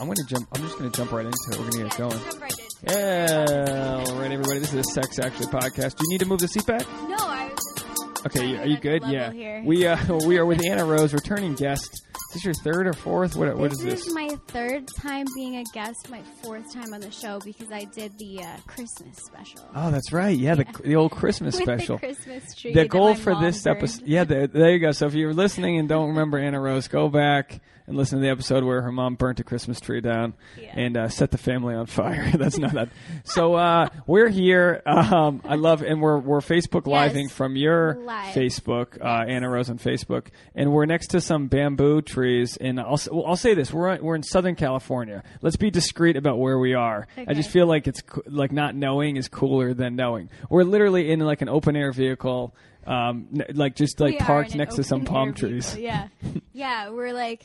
I'm 0.00 0.06
gonna 0.06 0.24
jump. 0.26 0.48
I'm 0.54 0.62
just 0.62 0.78
gonna 0.78 0.90
jump 0.90 1.12
right 1.12 1.26
into 1.26 1.36
it. 1.52 1.58
We're 1.58 1.70
gonna 1.70 1.84
get 1.84 1.92
Yeah, 1.92 1.98
going. 1.98 2.18
jump 2.30 2.40
right 2.42 2.52
in. 2.58 2.66
Yeah. 2.92 4.04
All 4.08 4.14
right, 4.20 4.30
everybody. 4.30 4.58
This 4.60 4.72
is 4.72 4.80
a 4.80 4.84
Sex 4.84 5.18
Actually 5.18 5.46
podcast. 5.46 5.96
Do 5.96 6.04
you 6.04 6.10
need 6.10 6.20
to 6.20 6.26
move 6.26 6.38
the 6.38 6.48
seat 6.48 6.66
back? 6.66 6.82
No, 7.08 7.16
I 7.18 7.48
was 7.50 7.82
just 7.82 8.26
Okay, 8.26 8.56
are 8.58 8.66
you 8.66 8.78
good? 8.78 9.02
Yeah. 9.06 9.30
here. 9.32 9.62
We 9.64 9.86
uh, 9.86 9.96
we 10.26 10.38
are 10.38 10.46
with 10.46 10.64
Annah 10.64 10.84
Rose, 10.84 11.12
returning 11.12 11.54
guest. 11.54 12.02
Is 12.30 12.34
this 12.34 12.44
your 12.44 12.54
third 12.54 12.86
or 12.86 12.92
fourth? 12.92 13.36
What 13.36 13.56
what 13.56 13.72
is 13.72 13.78
this 13.78 13.94
this? 13.94 14.06
is 14.08 14.14
my 14.14 14.28
third 14.48 14.86
time 14.98 15.24
being 15.34 15.56
a 15.56 15.64
guest, 15.72 16.10
my 16.10 16.20
fourth 16.42 16.72
time 16.74 16.92
on 16.92 17.00
the 17.00 17.10
show 17.10 17.38
because 17.40 17.72
I 17.72 17.84
did 17.84 18.12
the 18.18 18.42
uh, 18.42 18.56
Christmas 18.66 19.16
special. 19.16 19.60
Oh, 19.74 19.90
that's 19.90 20.12
right. 20.12 20.36
Yeah, 20.36 20.54
the 20.56 20.66
the 20.84 20.94
old 20.96 21.10
Christmas 21.12 21.54
With 21.54 21.62
special. 21.64 21.96
the 21.96 22.06
Christmas 22.06 22.54
tree. 22.54 22.74
the 22.74 22.86
goal 22.86 23.14
for 23.14 23.34
this 23.40 23.66
episode 23.66 24.06
yeah 24.06 24.24
there, 24.24 24.46
there 24.46 24.70
you 24.72 24.78
go 24.78 24.92
so 24.92 25.06
if 25.06 25.14
you're 25.14 25.32
listening 25.32 25.78
and 25.78 25.88
don't 25.88 26.08
remember 26.10 26.38
annah 26.38 26.60
rose 26.60 26.86
go 26.88 27.08
back 27.08 27.60
and 27.88 27.96
listen 27.96 28.18
to 28.18 28.22
the 28.22 28.28
episode 28.30 28.62
where 28.62 28.82
her 28.82 28.92
mom 28.92 29.14
burnt 29.16 29.40
a 29.40 29.44
christmas 29.44 29.80
tree 29.80 30.00
down 30.00 30.34
Yeah. 30.60 30.72
and 30.76 30.96
uh, 30.96 31.08
set 31.08 31.30
the 31.32 31.38
family 31.38 31.74
on 31.74 31.86
fire 31.86 32.30
that's 32.36 32.58
not 32.58 32.74
that 32.74 32.90
so 33.24 33.54
uh, 33.54 33.88
we're 34.06 34.28
here 34.28 34.82
um, 34.86 35.40
i 35.44 35.56
love 35.56 35.82
and 35.82 36.00
we're, 36.00 36.18
we're 36.18 36.40
facebook 36.40 36.86
Yes. 36.86 37.08
living 37.08 37.28
from 37.28 37.56
your 37.56 37.96
Live. 38.02 38.34
facebook 38.34 39.00
uh, 39.02 39.24
annah 39.26 39.48
rose 39.50 39.70
on 39.70 39.78
facebook 39.78 40.26
and 40.54 40.72
we're 40.72 40.86
next 40.86 41.08
to 41.08 41.20
some 41.20 41.48
bamboo 41.48 42.02
trees 42.02 42.56
and 42.58 42.78
i'll, 42.78 42.98
well, 43.10 43.24
I'll 43.26 43.36
say 43.36 43.54
this 43.54 43.72
we're, 43.72 43.98
we're 44.00 44.14
in 44.16 44.22
southern 44.22 44.54
california 44.54 45.22
let's 45.42 45.56
be 45.56 45.70
discreet 45.70 46.16
about 46.16 46.38
where 46.38 46.58
we 46.58 46.74
are 46.74 47.08
i 47.26 47.34
just 47.34 47.50
feel 47.50 47.66
like 47.66 47.88
it's 47.88 48.02
like 48.26 48.52
not 48.52 48.74
knowing 48.74 49.16
is 49.16 49.28
cooler 49.28 49.72
than 49.74 49.96
knowing 49.96 50.28
we're 50.50 50.62
literally 50.64 51.10
in 51.10 51.20
like 51.20 51.40
an 51.42 51.48
open 51.48 51.74
air 51.74 51.90
vehicle 51.92 52.54
um, 52.86 53.28
n- 53.34 53.44
like 53.54 53.74
just 53.76 54.00
like 54.00 54.14
We 54.14 54.18
parked 54.20 54.54
next 54.54 54.76
to 54.76 54.82
some 54.84 55.04
palm 55.04 55.34
vehicle, 55.34 55.48
trees. 55.50 55.76
Yeah, 55.76 56.08
yeah, 56.54 56.88
we're 56.88 57.12
like 57.12 57.42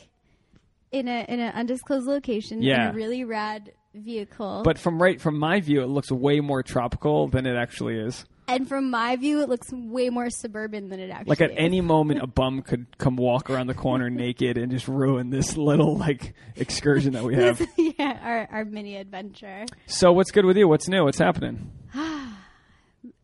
in 0.93 1.07
a 1.09 1.25
in 1.27 1.39
an 1.41 1.51
undisclosed 1.53 2.07
location 2.07 2.61
Yeah. 2.61 2.89
in 2.89 2.89
a 2.91 2.93
really 2.93 3.25
rad 3.25 3.73
vehicle. 3.93 4.61
But 4.63 4.77
from 4.79 5.01
right 5.01 5.19
from 5.19 5.37
my 5.37 5.59
view, 5.59 5.81
it 5.81 5.87
looks 5.87 6.09
way 6.11 6.39
more 6.39 6.63
tropical 6.63 7.27
than 7.27 7.45
it 7.45 7.55
actually 7.57 7.97
is. 7.99 8.25
and 8.47 8.67
from 8.67 8.89
my 8.89 9.15
view, 9.15 9.41
it 9.41 9.47
looks 9.47 9.71
way 9.71 10.09
more 10.09 10.29
suburban 10.29 10.89
than 10.89 10.99
it 10.99 11.09
actually. 11.09 11.29
Like 11.29 11.41
at 11.41 11.51
is. 11.51 11.57
any 11.59 11.79
moment, 11.81 12.21
a 12.21 12.27
bum 12.41 12.61
could 12.61 12.85
come 12.97 13.15
walk 13.15 13.49
around 13.49 13.67
the 13.67 13.73
corner 13.73 14.09
naked 14.09 14.57
and 14.57 14.71
just 14.71 14.87
ruin 14.87 15.29
this 15.29 15.55
little 15.57 15.95
like 15.97 16.33
excursion 16.55 17.13
that 17.13 17.23
we 17.23 17.35
have. 17.43 17.61
yeah, 17.77 18.19
our 18.21 18.47
our 18.59 18.65
mini 18.65 18.95
adventure. 18.97 19.65
So 19.87 20.11
what's 20.11 20.31
good 20.31 20.45
with 20.45 20.57
you? 20.57 20.67
What's 20.67 20.87
new? 20.87 21.03
What's 21.05 21.19
happening? 21.19 21.71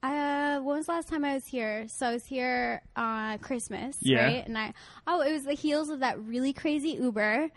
Uh, 0.03 0.59
when 0.59 0.77
was 0.77 0.85
the 0.88 0.91
last 0.91 1.08
time 1.08 1.23
I 1.23 1.33
was 1.35 1.45
here? 1.45 1.85
So 1.88 2.08
I 2.08 2.13
was 2.13 2.25
here 2.25 2.81
on 2.95 3.38
Christmas, 3.39 3.97
Yeah. 4.02 4.23
right? 4.25 4.45
And 4.47 4.58
I 4.58 4.73
oh, 5.08 5.21
it 5.21 5.31
was 5.31 5.44
the 5.44 5.53
heels 5.53 5.89
of 5.89 5.99
that 6.02 6.19
really 6.21 6.53
crazy 6.53 6.91
Uber 6.91 7.49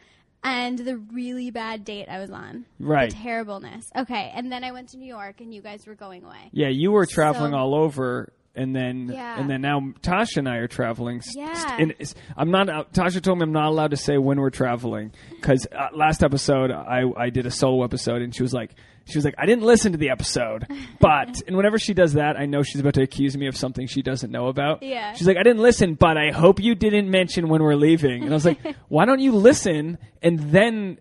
and 0.45 0.79
the 0.79 0.97
really 0.97 1.51
bad 1.51 1.85
date 1.85 2.09
I 2.09 2.19
was 2.19 2.31
on. 2.31 2.65
Right. 2.81 3.11
The 3.11 3.17
terribleness. 3.17 3.91
Okay, 3.97 4.33
and 4.35 4.51
then 4.51 4.65
I 4.65 4.73
went 4.73 4.89
to 4.91 4.97
New 4.99 5.07
York, 5.07 5.41
and 5.41 5.55
you 5.55 5.63
guys 5.63 5.87
were 5.87 5.95
going 5.95 6.25
away. 6.25 6.51
Yeah, 6.53 6.69
you 6.69 6.91
were 6.93 7.07
traveling 7.07 7.53
So- 7.53 7.59
all 7.59 7.75
over, 7.75 8.33
and 8.55 8.75
then 8.77 9.09
Yeah. 9.13 9.39
and 9.41 9.49
then 9.49 9.61
now 9.63 9.81
Tasha 10.03 10.39
and 10.39 10.49
I 10.49 10.57
are 10.57 10.69
traveling. 10.69 11.21
Yeah. 11.35 11.51
s- 11.51 11.65
And 11.79 11.95
I'm 12.37 12.51
not. 12.51 12.69
Uh, 12.69 12.85
Tasha 12.93 13.21
told 13.23 13.39
me 13.39 13.45
I'm 13.45 13.53
not 13.53 13.69
allowed 13.69 13.91
to 13.93 13.97
say 13.97 14.19
when 14.19 14.41
we're 14.41 14.51
traveling 14.51 15.13
because 15.31 15.67
uh, 15.73 15.89
last 15.95 16.23
episode 16.23 16.71
I 16.71 17.03
I 17.17 17.31
did 17.31 17.47
a 17.47 17.51
solo 17.51 17.85
episode, 17.85 18.23
and 18.23 18.35
she 18.35 18.43
was 18.43 18.53
like. 18.53 18.75
She 19.05 19.19
was 19.19 19.25
like, 19.25 19.35
I 19.37 19.47
didn't 19.47 19.65
listen 19.65 19.91
to 19.91 19.99
the 19.99 20.11
episode, 20.11 20.65
but, 21.01 21.43
and 21.49 21.57
whenever 21.57 21.77
she 21.77 21.93
does 21.93 22.13
that, 22.13 22.37
I 22.39 22.47
know 22.47 22.63
she's 22.63 22.81
about 22.81 22.95
to 22.95 23.03
accuse 23.03 23.37
me 23.37 23.49
of 23.49 23.57
something 23.57 23.89
she 23.89 24.01
doesn't 24.01 24.31
know 24.31 24.47
about. 24.47 24.85
Yeah. 24.85 25.15
She's 25.15 25.27
like, 25.27 25.37
I 25.37 25.43
didn't 25.43 25.61
listen, 25.61 25.95
but 25.95 26.17
I 26.17 26.31
hope 26.31 26.61
you 26.61 26.77
didn't 26.77 27.11
mention 27.11 27.49
when 27.49 27.65
we're 27.65 27.75
leaving. 27.75 28.23
And 28.23 28.31
I 28.31 28.35
was 28.35 28.45
like, 28.45 28.61
why 28.89 29.05
don't 29.05 29.19
you 29.19 29.33
listen 29.33 29.99
and 30.23 30.39
then, 30.53 30.99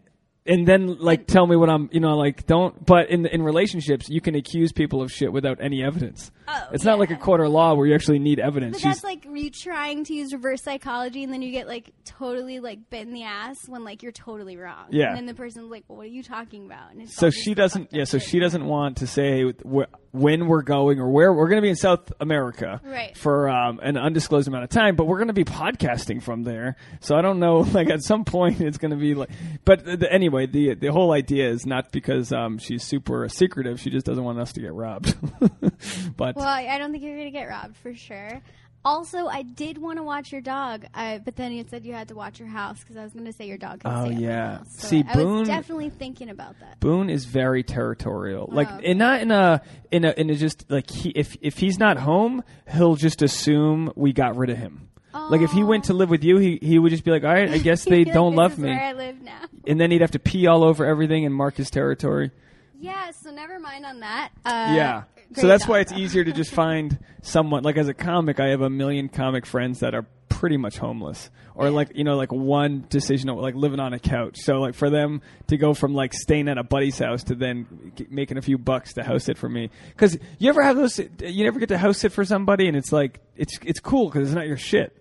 and 0.47 0.67
then 0.67 0.97
like 0.97 1.27
tell 1.27 1.45
me 1.45 1.55
what 1.55 1.69
I'm, 1.69 1.89
you 1.93 1.99
know, 1.99 2.17
like 2.17 2.47
don't, 2.47 2.83
but 2.83 3.11
in, 3.11 3.27
in 3.27 3.43
relationships, 3.43 4.09
you 4.09 4.19
can 4.19 4.33
accuse 4.33 4.71
people 4.71 5.03
of 5.03 5.11
shit 5.11 5.31
without 5.31 5.59
any 5.61 5.83
evidence. 5.83 6.31
Oh, 6.53 6.67
it's 6.73 6.83
not 6.83 6.99
like 6.99 7.09
a 7.09 7.13
yeah. 7.13 7.19
court 7.19 7.41
of 7.41 7.49
law 7.51 7.73
where 7.73 7.87
you 7.87 7.95
actually 7.95 8.19
need 8.19 8.39
evidence. 8.39 8.73
But 8.75 8.81
She's- 8.81 8.95
that's 8.95 9.03
like 9.03 9.25
you 9.25 9.49
trying 9.49 10.03
to 10.05 10.13
use 10.13 10.33
reverse 10.33 10.61
psychology, 10.63 11.23
and 11.23 11.31
then 11.31 11.41
you 11.41 11.51
get 11.51 11.67
like 11.67 11.91
totally 12.05 12.59
like 12.59 12.89
bit 12.89 13.07
in 13.07 13.13
the 13.13 13.23
ass 13.23 13.57
when 13.67 13.83
like 13.83 14.03
you're 14.03 14.11
totally 14.11 14.57
wrong. 14.57 14.85
Yeah. 14.89 15.07
And 15.09 15.17
then 15.17 15.25
the 15.25 15.33
person's 15.33 15.69
like, 15.71 15.83
well, 15.87 15.97
"What 15.97 16.05
are 16.07 16.09
you 16.09 16.23
talking 16.23 16.65
about?" 16.65 16.91
And 16.93 17.09
so 17.09 17.29
she 17.29 17.53
doesn't, 17.53 17.89
yeah, 17.93 18.03
so 18.03 18.17
shit. 18.19 18.29
she 18.29 18.39
doesn't 18.39 18.65
want 18.65 18.97
to 18.97 19.07
say 19.07 19.51
wh- 19.63 19.91
when 20.13 20.47
we're 20.47 20.61
going 20.61 20.99
or 20.99 21.09
where 21.09 21.31
we're 21.31 21.47
going 21.47 21.57
to 21.57 21.61
be 21.61 21.69
in 21.69 21.75
South 21.75 22.11
America 22.19 22.81
Right. 22.83 23.15
for 23.15 23.49
um, 23.49 23.79
an 23.81 23.95
undisclosed 23.97 24.47
amount 24.47 24.65
of 24.65 24.69
time, 24.69 24.95
but 24.97 25.05
we're 25.05 25.17
going 25.19 25.29
to 25.29 25.33
be 25.33 25.45
podcasting 25.45 26.21
from 26.21 26.43
there. 26.43 26.75
So 26.99 27.15
I 27.15 27.21
don't 27.21 27.39
know, 27.39 27.59
like 27.73 27.89
at 27.89 28.03
some 28.03 28.25
point 28.25 28.59
it's 28.59 28.77
going 28.77 28.91
to 28.91 28.97
be 28.97 29.15
like, 29.15 29.29
but 29.63 29.85
the, 29.85 29.95
the- 29.97 30.11
anyway, 30.11 30.47
the 30.47 30.73
the 30.75 30.87
whole 30.91 31.11
idea 31.13 31.49
is 31.49 31.65
not 31.65 31.91
because 31.91 32.31
um, 32.33 32.57
she's 32.57 32.83
super 32.83 33.27
secretive. 33.29 33.79
She 33.79 33.89
just 33.89 34.05
doesn't 34.05 34.23
want 34.23 34.39
us 34.39 34.51
to 34.53 34.59
get 34.61 34.73
robbed. 34.73 35.15
but 36.17 36.35
Well, 36.41 36.49
I 36.49 36.77
don't 36.79 36.91
think 36.91 37.03
you're 37.03 37.17
gonna 37.17 37.31
get 37.31 37.47
robbed 37.47 37.77
for 37.77 37.93
sure. 37.93 38.41
Also, 38.83 39.27
I 39.27 39.43
did 39.43 39.77
want 39.77 39.99
to 39.99 40.03
watch 40.03 40.31
your 40.31 40.41
dog, 40.41 40.85
uh, 40.95 41.19
but 41.19 41.35
then 41.35 41.51
you 41.51 41.63
said 41.69 41.85
you 41.85 41.93
had 41.93 42.07
to 42.07 42.15
watch 42.15 42.39
your 42.39 42.47
house 42.49 42.79
because 42.79 42.97
I 42.97 43.03
was 43.03 43.13
going 43.13 43.25
to 43.25 43.31
say 43.33 43.45
your 43.45 43.59
dog. 43.59 43.81
Can 43.81 43.91
Oh, 43.93 44.05
stay 44.09 44.15
yeah. 44.23 44.57
house. 44.57 44.75
So 44.75 44.87
See, 44.87 45.03
I 45.07 45.13
Boone- 45.13 45.37
was 45.41 45.47
definitely 45.47 45.91
thinking 45.91 46.29
about 46.29 46.59
that. 46.61 46.79
Boone 46.79 47.07
is 47.11 47.25
very 47.25 47.61
territorial. 47.61 48.49
Like, 48.51 48.67
Oh. 48.71 48.79
and 48.83 48.97
not 48.97 49.21
in 49.21 49.29
a 49.29 49.61
in 49.91 50.03
a 50.03 50.15
in 50.17 50.31
a 50.31 50.35
just 50.35 50.65
like 50.71 50.89
he 50.89 51.09
if 51.11 51.37
if 51.41 51.59
he's 51.59 51.77
not 51.77 51.97
home, 51.97 52.43
he'll 52.71 52.95
just 52.95 53.21
assume 53.21 53.93
we 53.95 54.13
got 54.13 54.35
rid 54.35 54.49
of 54.49 54.57
him. 54.57 54.87
Like 55.13 55.41
if 55.41 55.51
he 55.51 55.63
went 55.63 55.83
to 55.83 55.93
live 55.93 56.09
with 56.09 56.23
you, 56.23 56.37
he 56.37 56.57
he 56.59 56.79
would 56.79 56.89
just 56.89 57.03
be 57.03 57.11
like, 57.11 57.23
all 57.23 57.31
right, 57.33 57.51
I 57.51 57.57
guess 57.69 57.85
they 57.85 58.03
don't 58.03 58.31
"This 58.31 58.37
love 58.37 58.57
me, 58.57 58.69
Where 58.69 58.81
I 58.83 58.93
live 58.93 59.21
now. 59.21 59.41
and 59.67 59.79
then 59.79 59.91
he'd 59.91 60.01
have 60.01 60.11
to 60.11 60.19
pee 60.19 60.47
all 60.47 60.63
over 60.63 60.85
everything 60.87 61.23
and 61.23 61.35
mark 61.35 61.55
his 61.55 61.69
territory. 61.69 62.31
Yeah, 62.79 63.11
so 63.11 63.29
never 63.29 63.59
mind 63.59 63.85
on 63.85 63.99
that. 63.99 64.29
Uh, 64.43 64.73
yeah. 64.75 65.03
So 65.35 65.47
that's 65.47 65.67
why 65.67 65.79
it's 65.79 65.93
easier 65.93 66.23
to 66.23 66.31
just 66.31 66.51
find 66.51 66.99
someone. 67.21 67.63
Like 67.63 67.77
as 67.77 67.87
a 67.87 67.93
comic, 67.93 68.39
I 68.39 68.47
have 68.47 68.61
a 68.61 68.69
million 68.69 69.09
comic 69.09 69.45
friends 69.45 69.79
that 69.79 69.95
are 69.95 70.05
pretty 70.29 70.57
much 70.57 70.77
homeless, 70.77 71.29
or 71.55 71.69
like 71.69 71.95
you 71.95 72.03
know, 72.03 72.17
like 72.17 72.31
one 72.31 72.85
decision, 72.89 73.29
like 73.29 73.55
living 73.55 73.79
on 73.79 73.93
a 73.93 73.99
couch. 73.99 74.39
So 74.39 74.59
like 74.59 74.73
for 74.73 74.89
them 74.89 75.21
to 75.47 75.57
go 75.57 75.73
from 75.73 75.93
like 75.93 76.13
staying 76.13 76.49
at 76.49 76.57
a 76.57 76.63
buddy's 76.63 76.97
house 76.99 77.23
to 77.25 77.35
then 77.35 77.93
g- 77.95 78.07
making 78.09 78.37
a 78.37 78.41
few 78.41 78.57
bucks 78.57 78.93
to 78.93 79.03
house 79.03 79.25
sit 79.25 79.37
for 79.37 79.47
me. 79.47 79.69
Because 79.89 80.17
you 80.39 80.49
ever 80.49 80.63
have 80.63 80.75
those? 80.75 80.99
You 80.99 81.43
never 81.43 81.59
get 81.59 81.69
to 81.69 81.77
house 81.77 81.99
sit 81.99 82.11
for 82.11 82.25
somebody, 82.25 82.67
and 82.67 82.75
it's 82.75 82.91
like 82.91 83.19
it's 83.35 83.57
it's 83.63 83.79
cool 83.79 84.09
because 84.09 84.29
it's 84.29 84.35
not 84.35 84.47
your 84.47 84.57
shit. 84.57 84.97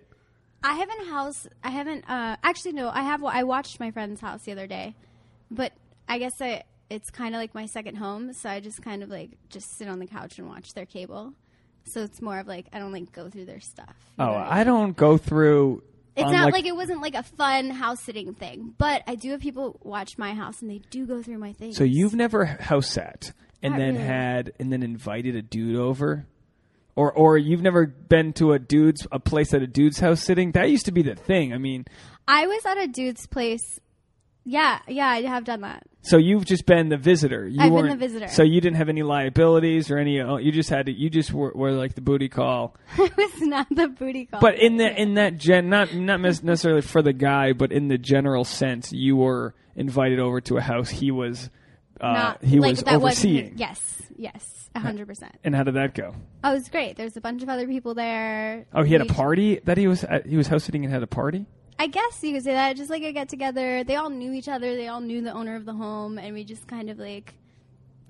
I 0.63 0.75
haven't 0.75 1.07
house. 1.07 1.47
I 1.63 1.71
haven't. 1.71 2.05
Uh, 2.07 2.37
actually, 2.43 2.73
no. 2.73 2.89
I 2.89 3.01
have. 3.01 3.23
I 3.23 3.43
watched 3.43 3.79
my 3.79 3.91
friend's 3.91 4.21
house 4.21 4.43
the 4.43 4.51
other 4.51 4.67
day, 4.67 4.95
but 5.49 5.73
I 6.07 6.19
guess 6.19 6.33
I. 6.39 6.63
It's 6.91 7.09
kind 7.09 7.33
of 7.33 7.39
like 7.39 7.55
my 7.55 7.67
second 7.67 7.95
home, 7.95 8.33
so 8.33 8.49
I 8.49 8.59
just 8.59 8.81
kind 8.81 9.01
of 9.01 9.09
like 9.09 9.29
just 9.49 9.77
sit 9.77 9.87
on 9.87 9.99
the 9.99 10.07
couch 10.07 10.37
and 10.39 10.47
watch 10.49 10.73
their 10.73 10.85
cable. 10.85 11.33
So 11.85 12.01
it's 12.01 12.21
more 12.21 12.37
of 12.37 12.47
like 12.47 12.67
I 12.73 12.79
don't 12.79 12.91
like 12.91 13.13
go 13.13 13.29
through 13.29 13.45
their 13.45 13.61
stuff. 13.61 13.95
Oh, 14.19 14.33
I 14.33 14.65
don't 14.65 14.95
go 14.95 15.17
through. 15.17 15.83
It's 16.17 16.29
not 16.29 16.45
like, 16.45 16.53
like, 16.53 16.65
it 16.65 16.75
wasn't 16.75 17.01
like 17.01 17.15
a 17.15 17.23
fun 17.23 17.69
house 17.69 18.01
sitting 18.03 18.33
thing, 18.33 18.73
but 18.77 19.03
I 19.07 19.15
do 19.15 19.31
have 19.31 19.39
people 19.39 19.79
watch 19.81 20.17
my 20.17 20.33
house 20.33 20.61
and 20.61 20.69
they 20.69 20.81
do 20.89 21.05
go 21.05 21.23
through 21.23 21.37
my 21.37 21.53
things. 21.53 21.77
So 21.77 21.85
you've 21.85 22.13
never 22.13 22.43
house 22.43 22.87
sat 22.91 23.31
and 23.63 23.71
Not 23.73 23.79
then 23.79 23.93
really. 23.93 24.05
had 24.05 24.51
and 24.59 24.73
then 24.73 24.83
invited 24.83 25.37
a 25.37 25.41
dude 25.41 25.77
over, 25.77 26.27
or 26.97 27.13
or 27.13 27.37
you've 27.37 27.61
never 27.61 27.85
been 27.87 28.33
to 28.33 28.51
a 28.51 28.59
dude's 28.59 29.07
a 29.13 29.19
place 29.19 29.53
at 29.53 29.61
a 29.61 29.67
dude's 29.67 29.99
house 29.99 30.21
sitting. 30.21 30.51
That 30.51 30.69
used 30.69 30.87
to 30.87 30.91
be 30.91 31.03
the 31.03 31.15
thing. 31.15 31.53
I 31.53 31.57
mean, 31.57 31.85
I 32.27 32.47
was 32.47 32.65
at 32.65 32.77
a 32.77 32.87
dude's 32.87 33.25
place. 33.27 33.79
Yeah, 34.43 34.79
yeah, 34.87 35.07
I 35.07 35.21
have 35.21 35.43
done 35.43 35.61
that. 35.61 35.83
so 36.01 36.17
you've 36.17 36.45
just 36.45 36.65
been 36.65 36.89
the 36.89 36.97
visitor. 36.97 37.47
You 37.47 37.61
I've 37.61 37.71
been 37.71 37.89
the 37.89 37.95
visitor. 37.95 38.27
So 38.27 38.41
you 38.41 38.59
didn't 38.59 38.77
have 38.77 38.89
any 38.89 39.03
liabilities 39.03 39.91
or 39.91 39.97
any. 39.99 40.19
uh, 40.19 40.37
You 40.37 40.51
just 40.51 40.69
had 40.69 40.87
to. 40.87 40.91
You 40.91 41.09
just 41.11 41.31
were, 41.31 41.51
were 41.53 41.71
like 41.73 41.93
the 41.93 42.01
booty 42.01 42.27
call. 42.27 42.75
it 42.97 43.15
was 43.15 43.41
not 43.41 43.67
the 43.69 43.87
booty 43.87 44.25
call. 44.25 44.39
But 44.41 44.57
in 44.59 44.77
the 44.77 44.99
in 44.99 45.13
that 45.15 45.37
gen, 45.37 45.69
not 45.69 45.93
not 45.93 46.19
necessarily 46.21 46.81
for 46.81 47.03
the 47.03 47.13
guy, 47.13 47.53
but 47.53 47.71
in 47.71 47.87
the 47.87 47.99
general 47.99 48.43
sense, 48.43 48.91
you 48.91 49.15
were 49.15 49.53
invited 49.75 50.19
over 50.19 50.41
to 50.41 50.57
a 50.57 50.61
house 50.61 50.89
he 50.89 51.11
was. 51.11 51.49
Uh, 51.99 52.13
not 52.13 52.43
he 52.43 52.59
like 52.59 52.71
was 52.77 52.83
overseeing. 52.87 53.53
Yes, 53.57 54.01
yes, 54.17 54.69
a 54.73 54.79
hundred 54.79 55.05
percent. 55.07 55.35
And 55.43 55.55
how 55.55 55.61
did 55.61 55.75
that 55.75 55.93
go? 55.93 56.15
Oh, 56.43 56.49
it 56.49 56.53
was 56.55 56.69
great. 56.69 56.95
There 56.97 57.05
was 57.05 57.15
a 57.15 57.21
bunch 57.21 57.43
of 57.43 57.49
other 57.49 57.67
people 57.67 57.93
there. 57.93 58.65
Oh, 58.73 58.81
he 58.81 58.93
had 58.93 59.01
a 59.03 59.05
party 59.05 59.59
that 59.65 59.77
he 59.77 59.87
was 59.87 60.03
at, 60.03 60.25
he 60.25 60.35
was 60.35 60.47
house 60.47 60.63
sitting 60.63 60.83
and 60.83 60.91
had 60.91 61.03
a 61.03 61.07
party. 61.07 61.45
I 61.81 61.87
guess 61.87 62.21
you 62.21 62.33
could 62.33 62.43
say 62.43 62.53
that. 62.53 62.77
Just 62.77 62.91
like 62.91 63.01
a 63.01 63.11
get 63.11 63.27
together. 63.27 63.83
They 63.83 63.95
all 63.95 64.11
knew 64.11 64.33
each 64.33 64.47
other. 64.47 64.75
They 64.75 64.87
all 64.87 65.01
knew 65.01 65.21
the 65.23 65.31
owner 65.31 65.55
of 65.55 65.65
the 65.65 65.73
home, 65.73 66.19
and 66.19 66.35
we 66.35 66.43
just 66.43 66.67
kind 66.67 66.91
of 66.91 66.99
like 66.99 67.33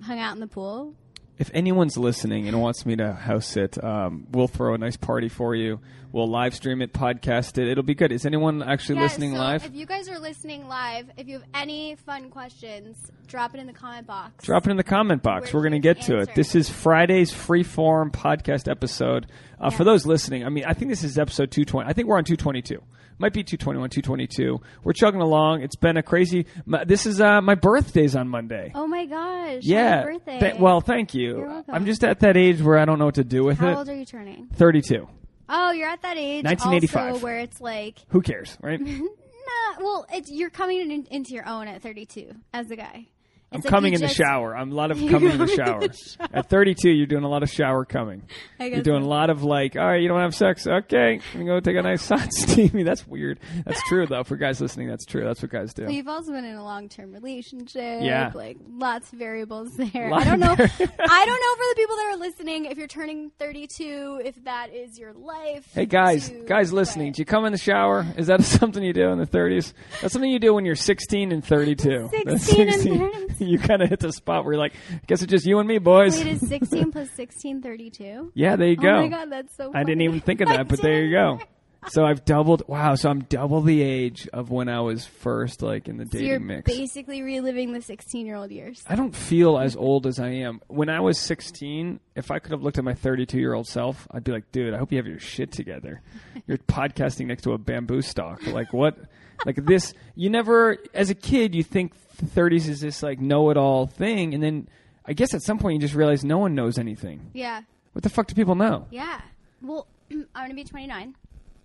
hung 0.02 0.18
out 0.18 0.34
in 0.34 0.40
the 0.40 0.46
pool. 0.46 0.92
If 1.38 1.50
anyone's 1.54 1.96
listening 1.96 2.46
and 2.48 2.60
wants 2.60 2.84
me 2.84 2.96
to 2.96 3.14
house 3.14 3.46
sit, 3.46 3.82
um, 3.82 4.26
we'll 4.30 4.46
throw 4.46 4.74
a 4.74 4.78
nice 4.78 4.98
party 4.98 5.30
for 5.30 5.54
you. 5.54 5.80
We'll 6.12 6.28
live 6.28 6.54
stream 6.54 6.82
it, 6.82 6.92
podcast 6.92 7.56
it. 7.56 7.66
It'll 7.66 7.82
be 7.82 7.94
good. 7.94 8.12
Is 8.12 8.26
anyone 8.26 8.62
actually 8.62 8.96
Yeah, 8.96 9.04
listening 9.04 9.32
so 9.32 9.38
live? 9.38 9.64
If 9.64 9.74
you 9.74 9.86
guys 9.86 10.06
are 10.10 10.18
listening 10.18 10.68
live, 10.68 11.10
if 11.16 11.26
you 11.26 11.38
have 11.38 11.48
any 11.54 11.94
fun 11.94 12.28
questions, 12.28 12.98
drop 13.26 13.54
it 13.54 13.60
in 13.60 13.66
the 13.66 13.72
comment 13.72 14.06
box. 14.06 14.44
Drop 14.44 14.66
it 14.66 14.70
in 14.70 14.76
the 14.76 14.84
comment 14.84 15.22
box. 15.22 15.50
We're 15.50 15.60
We're 15.60 15.70
going 15.70 15.80
to 15.80 15.88
get 15.88 16.02
to 16.02 16.12
to 16.12 16.18
it. 16.18 16.34
This 16.34 16.54
is 16.54 16.68
Friday's 16.68 17.32
freeform 17.32 18.10
podcast 18.12 18.70
episode. 18.70 19.26
Uh, 19.58 19.70
For 19.70 19.84
those 19.84 20.04
listening, 20.04 20.44
I 20.44 20.50
mean, 20.50 20.66
I 20.66 20.74
think 20.74 20.90
this 20.90 21.02
is 21.02 21.18
episode 21.18 21.50
220. 21.50 21.88
I 21.88 21.94
think 21.94 22.06
we're 22.06 22.18
on 22.18 22.24
222. 22.24 22.82
Might 23.18 23.32
be 23.32 23.42
221, 23.44 23.90
222. 23.90 24.60
We're 24.84 24.92
chugging 24.92 25.20
along. 25.20 25.62
It's 25.62 25.76
been 25.76 25.96
a 25.96 26.02
crazy. 26.02 26.46
My, 26.66 26.84
this 26.84 27.06
is 27.06 27.20
uh, 27.20 27.40
my 27.40 27.54
birthday's 27.54 28.16
on 28.16 28.28
Monday. 28.28 28.72
Oh 28.74 28.86
my 28.86 29.06
gosh! 29.06 29.62
yeah. 29.62 30.02
Birthday. 30.04 30.40
Th- 30.40 30.54
well, 30.58 30.80
thank 30.80 31.14
you. 31.14 31.38
You're 31.38 31.48
welcome. 31.48 31.74
I'm 31.74 31.86
just 31.86 32.04
at 32.04 32.20
that 32.20 32.36
age 32.36 32.60
where 32.60 32.78
I 32.78 32.84
don't 32.84 32.98
know 32.98 33.06
what 33.06 33.16
to 33.16 33.24
do 33.24 33.44
with 33.44 33.58
how 33.58 33.68
it. 33.68 33.72
How 33.72 33.78
old 33.78 33.88
are 33.88 33.94
you 33.94 34.04
turning? 34.04 34.48
32. 34.54 35.08
Oh, 35.48 35.72
you're 35.72 35.88
at 35.88 36.02
that 36.02 36.16
age. 36.16 36.44
1985. 36.44 37.12
Also 37.12 37.24
where 37.24 37.38
it's 37.38 37.60
like, 37.60 37.98
Who 38.08 38.22
cares, 38.22 38.56
right? 38.62 38.80
nah. 38.80 39.80
Well, 39.80 40.06
it's 40.12 40.30
you're 40.30 40.50
coming 40.50 40.90
in, 40.90 41.06
into 41.10 41.34
your 41.34 41.46
own 41.46 41.68
at 41.68 41.82
32 41.82 42.32
as 42.52 42.70
a 42.70 42.76
guy. 42.76 43.06
I'm 43.54 43.60
like 43.60 43.70
coming 43.70 43.92
in 43.94 44.00
the 44.00 44.08
shower. 44.08 44.56
I'm 44.56 44.72
a 44.72 44.74
lot 44.74 44.90
of 44.90 44.98
coming 45.08 45.32
in 45.32 45.38
the 45.38 45.46
shower. 45.46 45.82
in 45.82 45.90
the 45.90 45.96
shower. 46.18 46.28
At 46.32 46.48
32, 46.48 46.90
you're 46.90 47.06
doing 47.06 47.24
a 47.24 47.28
lot 47.28 47.42
of 47.42 47.50
shower 47.50 47.84
coming. 47.84 48.22
You're 48.60 48.82
doing 48.82 49.02
a 49.02 49.08
lot 49.08 49.30
of 49.30 49.42
like, 49.42 49.76
all 49.76 49.86
right, 49.86 50.00
you 50.00 50.08
don't 50.08 50.20
have 50.20 50.34
sex. 50.34 50.66
Okay, 50.66 51.20
I'm 51.34 51.40
gonna 51.40 51.44
go 51.46 51.60
take 51.60 51.76
a 51.76 51.82
nice 51.82 52.08
hot 52.08 52.32
steamy. 52.32 52.82
That's 52.82 53.06
weird. 53.06 53.40
That's 53.64 53.82
true 53.88 54.06
though. 54.06 54.24
For 54.24 54.36
guys 54.36 54.60
listening, 54.60 54.88
that's 54.88 55.04
true. 55.04 55.24
That's 55.24 55.42
what 55.42 55.50
guys 55.50 55.74
do. 55.74 55.84
But 55.84 55.94
you've 55.94 56.08
also 56.08 56.32
been 56.32 56.44
in 56.44 56.56
a 56.56 56.64
long 56.64 56.88
term 56.88 57.12
relationship. 57.12 58.02
Yeah. 58.02 58.30
Like 58.34 58.58
lots 58.68 59.12
of 59.12 59.18
variables 59.18 59.70
there. 59.76 60.10
Lot 60.10 60.22
I 60.22 60.24
don't 60.24 60.40
know. 60.40 60.52
I 60.52 60.56
don't 60.56 60.68
know 60.78 61.54
for 61.54 61.66
the 61.68 61.74
people 61.76 61.96
that 61.96 62.10
are 62.12 62.16
listening 62.16 62.64
if 62.66 62.78
you're 62.78 62.86
turning 62.86 63.30
32, 63.38 64.22
if 64.24 64.44
that 64.44 64.72
is 64.72 64.98
your 64.98 65.12
life. 65.12 65.68
Hey 65.74 65.86
guys, 65.86 66.28
to- 66.28 66.44
guys 66.46 66.72
listening, 66.72 67.10
but- 67.10 67.16
do 67.16 67.22
you 67.22 67.26
come 67.26 67.44
in 67.44 67.52
the 67.52 67.58
shower? 67.58 68.06
Is 68.16 68.28
that 68.28 68.42
something 68.42 68.82
you 68.82 68.92
do 68.92 69.08
in 69.10 69.18
the 69.18 69.26
30s? 69.26 69.72
That's 70.00 70.12
something 70.12 70.30
you 70.30 70.38
do 70.38 70.54
when 70.54 70.64
you're 70.64 70.76
16 70.76 71.32
and 71.32 71.44
32. 71.44 72.10
That's 72.24 72.44
16 72.44 72.68
and 72.68 72.82
32. 72.82 73.41
you 73.48 73.58
kind 73.58 73.82
of 73.82 73.88
hit 73.88 74.00
the 74.00 74.12
spot 74.12 74.44
where 74.44 74.54
you're 74.54 74.60
like, 74.60 74.74
I 74.90 75.00
guess 75.06 75.22
it's 75.22 75.30
just 75.30 75.46
you 75.46 75.58
and 75.58 75.68
me, 75.68 75.78
boys. 75.78 76.18
Wait, 76.18 76.26
is 76.42 76.48
16 76.48 76.92
plus 76.92 77.10
16 77.10 77.62
32? 77.62 78.32
yeah, 78.34 78.56
there 78.56 78.68
you 78.68 78.76
go. 78.76 78.88
Oh 78.88 79.00
my 79.02 79.08
god, 79.08 79.30
that's 79.30 79.56
so. 79.56 79.70
I 79.74 79.84
didn't 79.84 80.02
even 80.02 80.20
think 80.20 80.40
of 80.40 80.48
that, 80.48 80.68
but 80.68 80.80
there 80.80 81.04
you 81.04 81.10
go. 81.12 81.40
So 81.88 82.04
I've 82.04 82.24
doubled. 82.24 82.62
Wow, 82.68 82.94
so 82.94 83.10
I'm 83.10 83.20
double 83.24 83.60
the 83.60 83.82
age 83.82 84.28
of 84.32 84.50
when 84.50 84.68
I 84.68 84.80
was 84.80 85.04
first 85.04 85.62
like 85.62 85.88
in 85.88 85.96
the 85.96 86.06
So 86.06 86.18
you're 86.18 86.38
dating 86.38 86.46
mix. 86.46 86.70
basically 86.72 87.22
reliving 87.22 87.72
the 87.72 87.82
16 87.82 88.24
year 88.24 88.36
old 88.36 88.50
years. 88.50 88.82
I 88.86 88.94
don't 88.94 89.14
feel 89.14 89.58
as 89.58 89.74
old 89.74 90.06
as 90.06 90.20
I 90.20 90.28
am. 90.28 90.60
When 90.68 90.88
I 90.88 91.00
was 91.00 91.18
16, 91.18 91.98
if 92.14 92.30
I 92.30 92.38
could 92.38 92.52
have 92.52 92.62
looked 92.62 92.78
at 92.78 92.84
my 92.84 92.94
32 92.94 93.38
year 93.38 93.52
old 93.54 93.66
self, 93.66 94.06
I'd 94.10 94.22
be 94.24 94.30
like, 94.32 94.52
dude, 94.52 94.74
I 94.74 94.78
hope 94.78 94.92
you 94.92 94.98
have 94.98 95.06
your 95.06 95.18
shit 95.18 95.50
together. 95.50 96.00
You're 96.46 96.58
podcasting 96.68 97.26
next 97.26 97.42
to 97.42 97.52
a 97.52 97.58
bamboo 97.58 98.02
stalk. 98.02 98.46
Like, 98.46 98.72
what? 98.72 98.96
Like, 99.44 99.56
this, 99.66 99.92
you 100.14 100.30
never, 100.30 100.78
as 100.94 101.10
a 101.10 101.16
kid, 101.16 101.52
you 101.54 101.64
think 101.64 101.94
30s 102.24 102.68
is 102.68 102.80
this, 102.80 103.02
like, 103.02 103.18
know 103.20 103.50
it 103.50 103.56
all 103.56 103.88
thing. 103.88 104.34
And 104.34 104.42
then 104.42 104.68
I 105.04 105.14
guess 105.14 105.34
at 105.34 105.42
some 105.42 105.58
point 105.58 105.74
you 105.74 105.80
just 105.80 105.94
realize 105.94 106.24
no 106.24 106.38
one 106.38 106.54
knows 106.54 106.78
anything. 106.78 107.30
Yeah, 107.34 107.62
What 107.92 108.04
the 108.04 108.08
fuck 108.08 108.28
do 108.28 108.34
people 108.36 108.54
know? 108.54 108.86
yeah. 108.92 109.20
Well, 109.60 109.88
I'm 110.12 110.26
gonna 110.34 110.54
be 110.54 110.62
29. 110.64 111.16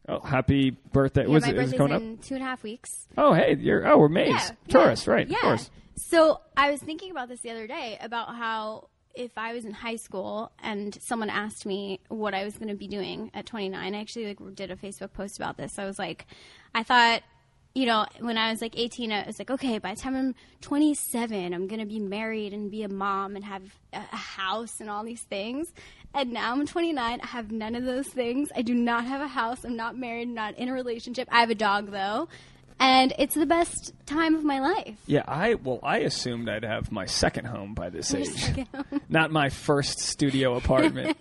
Oh, 0.08 0.20
happy 0.22 0.72
birthday. 0.94 1.24
Yeah, 1.24 1.28
was 1.28 1.44
my 1.44 1.50
it, 1.50 1.56
was 1.56 1.64
birthday's 1.72 1.78
coming 1.78 1.94
up? 1.94 2.02
in 2.02 2.18
two 2.20 2.36
and 2.36 2.44
a 2.44 2.48
half 2.48 2.64
weeks. 2.64 3.08
Oh, 3.18 3.34
hey, 3.34 3.56
you're, 3.60 3.86
oh, 3.88 3.98
we're 3.98 4.08
mates. 4.10 4.30
Yeah, 4.30 4.52
Tourists, 4.70 5.06
yeah, 5.08 5.14
right, 5.14 5.28
Yeah. 5.28 5.36
of 5.38 5.42
course. 5.42 5.70
So 5.96 6.40
I 6.56 6.72
was 6.72 6.80
thinking 6.82 7.12
about 7.12 7.28
this 7.28 7.42
the 7.42 7.50
other 7.52 7.68
day 7.68 7.98
about 8.02 8.36
how 8.36 8.90
if 9.16 9.32
I 9.36 9.54
was 9.54 9.66
in 9.66 9.72
high 9.74 9.96
school 9.96 10.52
and 10.62 10.98
someone 11.02 11.30
asked 11.30 11.66
me 11.66 12.00
what 12.08 12.34
I 12.36 12.44
was 12.46 12.56
going 12.58 12.70
to 12.70 12.76
be 12.76 12.88
doing 12.88 13.32
at 13.34 13.46
29, 13.48 13.96
I 13.96 14.00
actually 14.00 14.28
like 14.28 14.56
did 14.56 14.70
a 14.72 14.76
Facebook 14.76 15.12
post 15.14 15.38
about 15.38 15.58
this. 15.58 15.80
I 15.80 15.86
was 15.86 15.98
like, 15.98 16.28
I 16.76 16.84
thought, 16.84 17.24
you 17.74 17.88
know, 17.88 18.06
when 18.20 18.38
I 18.38 18.52
was 18.52 18.62
like 18.62 18.78
18, 18.78 19.12
I 19.12 19.26
was 19.26 19.40
like, 19.40 19.50
okay, 19.52 19.80
by 19.80 19.96
the 19.96 20.00
time 20.02 20.16
I'm 20.16 20.36
27, 20.62 21.54
I'm 21.54 21.68
going 21.68 21.80
to 21.80 21.86
be 21.86 22.00
married 22.00 22.54
and 22.54 22.70
be 22.70 22.84
a 22.84 22.90
mom 22.90 23.36
and 23.36 23.44
have 23.44 23.64
a 23.94 23.98
a 23.98 24.16
house 24.16 24.80
and 24.80 24.90
all 24.90 25.04
these 25.04 25.22
things. 25.24 25.74
And 26.14 26.32
now 26.32 26.52
I'm 26.52 26.66
29. 26.66 27.20
I 27.22 27.28
have 27.28 27.52
none 27.52 27.76
of 27.76 27.84
those 27.84 28.08
things. 28.08 28.50
I 28.56 28.62
do 28.62 28.74
not 28.74 29.06
have 29.06 29.22
a 29.22 29.28
house. 29.28 29.64
I'm 29.64 29.76
not 29.76 29.98
married. 29.98 30.30
I'm 30.30 30.34
not 30.34 30.58
in 30.58 30.70
a 30.70 30.74
relationship. 30.74 31.28
I 31.32 31.42
have 31.42 31.50
a 31.50 31.56
dog 31.56 31.92
though. 31.92 32.28
And 32.80 33.14
it's 33.18 33.34
the 33.34 33.46
best 33.46 33.94
time 34.06 34.36
of 34.36 34.44
my 34.44 34.60
life. 34.60 34.98
Yeah, 35.08 35.24
I 35.28 35.56
well, 35.56 35.80
I 35.82 36.00
assumed 36.00 36.48
I'd 36.48 36.64
have 36.64 36.92
my 36.92 37.06
second 37.06 37.46
home 37.46 37.74
by 37.74 37.90
this 37.90 38.14
age, 38.14 38.28
second 38.28 38.68
home. 38.74 39.02
not 39.10 39.32
my 39.32 39.50
first 39.50 40.00
studio 40.00 40.56
apartment. 40.58 41.18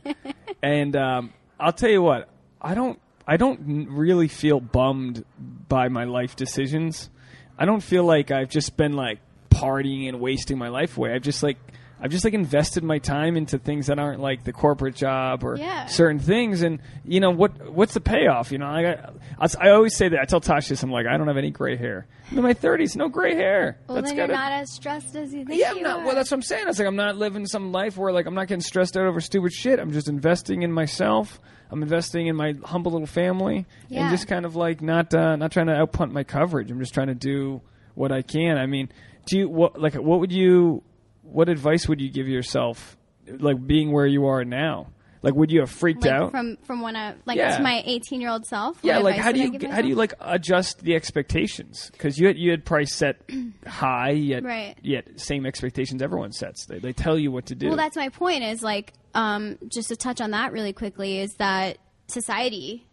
and 0.63 0.95
um, 0.97 1.33
I'll 1.59 1.73
tell 1.73 1.89
you 1.91 2.03
what, 2.03 2.29
I 2.61 2.75
don't, 2.75 3.01
I 3.27 3.39
don't 3.39 3.89
really 3.89 4.29
feel 4.29 4.61
bummed 4.61 5.25
by 5.39 5.89
my 5.89 6.05
life 6.05 6.37
decisions. 6.37 7.09
I 7.59 7.65
don't 7.65 7.83
feel 7.83 8.05
like 8.05 8.31
I've 8.31 8.51
just 8.51 8.77
been 8.77 8.93
like 8.93 9.21
partying 9.51 10.09
and 10.09 10.21
wasting 10.21 10.59
my 10.59 10.69
life 10.69 10.97
away. 10.97 11.13
I've 11.15 11.23
just 11.23 11.43
like. 11.43 11.57
I've 12.01 12.11
just 12.11 12.25
like 12.25 12.35
invested 12.35 12.85
my 12.85 12.99
time 12.99 13.37
into 13.37 13.59
things 13.59 13.87
that 13.87 13.99
aren't 13.99 14.21
like 14.21 14.45
the 14.45 14.53
corporate 14.53 14.95
job 14.95 15.43
or 15.45 15.57
Yeah. 15.57 15.87
certain 15.87 16.19
things, 16.19 16.63
and 16.63 16.81
you 17.05 17.21
know 17.21 17.31
what? 17.31 17.71
What's 17.73 17.95
the 17.95 18.01
payoff? 18.01 18.53
You 18.53 18.59
know, 18.59 18.67
I, 18.67 19.09
I, 19.39 19.49
I 19.59 19.71
always 19.71 19.97
say 19.97 20.09
that. 20.11 20.21
I 20.21 20.25
tell 20.25 20.41
Tasha 20.41 20.69
this. 20.69 20.83
I'm 20.83 20.91
like, 20.91 21.07
I 21.07 21.17
don't 21.17 21.27
have 21.29 21.37
any 21.39 21.51
gray 21.51 21.77
hair. 21.77 22.07
I'm 22.31 22.39
in 22.39 22.45
my 22.45 22.55
30s, 22.55 22.97
no 22.97 23.09
gray 23.09 23.35
hair. 23.35 23.79
Well, 23.87 23.97
That's 23.97 24.09
then 24.11 24.17
you're 24.19 24.27
not 24.29 24.53
as 24.53 24.73
stressed 24.73 25.17
as 25.17 25.33
you 25.33 25.45
think 25.45 25.59
yeah, 25.61 25.71
you 25.73 25.79
I'm 25.79 25.83
not. 25.85 26.05
Well, 26.05 26.15
that's 26.15 26.31
what 26.31 26.37
I'm 26.39 26.43
saying. 26.43 26.67
It's 26.69 26.79
like 26.79 26.89
I'm 26.89 26.97
not 26.97 27.17
living 27.17 27.47
some 27.47 27.73
life 27.73 27.97
where 27.97 28.13
like 28.13 28.27
I'm 28.27 28.35
not 28.35 28.49
getting 28.49 28.61
stressed 28.63 28.97
out 28.97 29.07
over 29.07 29.21
stupid 29.21 29.53
shit. 29.53 29.79
I'm 29.79 29.93
just 29.93 30.09
investing 30.09 30.63
in 30.63 30.73
myself. 30.73 31.41
I'm 31.71 31.83
investing 31.83 32.27
in 32.29 32.37
my 32.37 32.55
humble 32.65 32.93
little 32.93 33.07
family, 33.09 33.67
Yeah. 33.89 34.03
and 34.03 34.11
just 34.11 34.29
kind 34.29 34.45
of 34.45 34.55
like 34.55 34.81
not 34.83 35.13
uh, 35.15 35.35
not 35.37 35.51
trying 35.51 35.67
to 35.69 35.73
outpunt 35.73 36.13
my 36.13 36.25
coverage. 36.25 36.71
I'm 36.71 36.79
just 36.79 36.95
trying 36.95 37.09
to 37.09 37.15
do 37.15 37.61
what 37.95 38.13
I 38.13 38.23
can. 38.23 38.59
I 38.59 38.67
mean, 38.67 38.91
do 39.27 39.39
you 39.39 39.49
what 39.49 39.81
like 39.81 39.95
what 39.95 40.21
would 40.21 40.31
you 40.31 40.83
what 41.31 41.49
advice 41.49 41.89
would 41.89 42.01
you 42.01 42.11
give 42.11 42.29
yourself 42.29 42.97
like 43.29 43.65
being 43.67 43.93
where 43.93 44.07
you 44.07 44.27
are 44.27 44.45
now? 44.45 44.89
Like, 45.23 45.35
would 45.35 45.51
you 45.51 45.61
have 45.61 45.71
freaked 45.71 46.03
like 46.05 46.13
out? 46.13 46.31
from 46.31 46.57
from 46.65 46.83
when 46.83 46.95
I 46.95 47.15
like 47.25 47.37
Yeah. 47.37 47.57
to 47.57 47.63
my 47.63 47.83
18 47.85 48.21
year 48.21 48.31
old 48.31 48.47
self. 48.47 48.79
yeah, 48.83 48.99
like 48.99 49.17
how 49.17 49.33
do 49.33 49.41
you 49.41 49.59
how 49.71 49.83
do 49.83 49.89
you 49.89 49.97
like 49.97 50.13
adjust 50.21 50.81
the 50.85 50.95
expectations? 50.95 51.91
Because 51.91 52.17
you 52.19 52.29
had 52.29 52.37
you 52.39 52.51
had 52.53 52.65
price 52.65 52.95
set 52.95 53.17
high, 53.67 54.11
yet 54.11 54.45
Right. 54.45 54.77
yet 54.83 55.19
same 55.19 55.45
expectations 55.47 56.01
everyone 56.03 56.31
sets. 56.33 56.67
They 56.67 56.79
they 56.79 56.93
tell 56.93 57.19
you 57.19 57.33
what 57.33 57.47
to 57.47 57.55
do. 57.57 57.69
Well, 57.69 57.77
that's 57.77 57.97
my 57.97 58.09
point. 58.11 58.45
Is 58.45 58.63
like 58.63 58.93
um, 59.15 59.59
just 59.69 59.89
to 59.89 59.97
touch 59.97 60.21
on 60.21 60.31
that 60.33 60.53
really 60.53 60.73
quickly 60.75 61.19
is 61.19 61.35
that 61.39 61.79
society, 62.07 62.87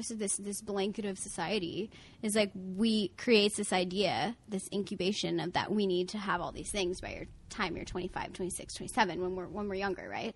so 0.00 0.14
this 0.14 0.36
this 0.36 0.60
blanket 0.60 1.04
of 1.04 1.18
society 1.18 1.90
is 2.22 2.34
like 2.34 2.50
we 2.54 3.08
creates 3.16 3.56
this 3.56 3.72
idea, 3.72 4.36
this 4.48 4.68
incubation 4.72 5.40
of 5.40 5.52
that 5.54 5.72
we 5.72 5.86
need 5.86 6.08
to 6.10 6.18
have 6.18 6.40
all 6.40 6.52
these 6.52 6.70
things 6.70 7.00
by 7.00 7.12
your 7.14 7.26
time 7.48 7.76
you're 7.76 7.84
25, 7.84 8.32
26, 8.32 8.74
27 8.74 9.20
when 9.20 9.36
we're 9.36 9.48
when 9.48 9.68
we're 9.68 9.74
younger, 9.74 10.08
right? 10.08 10.34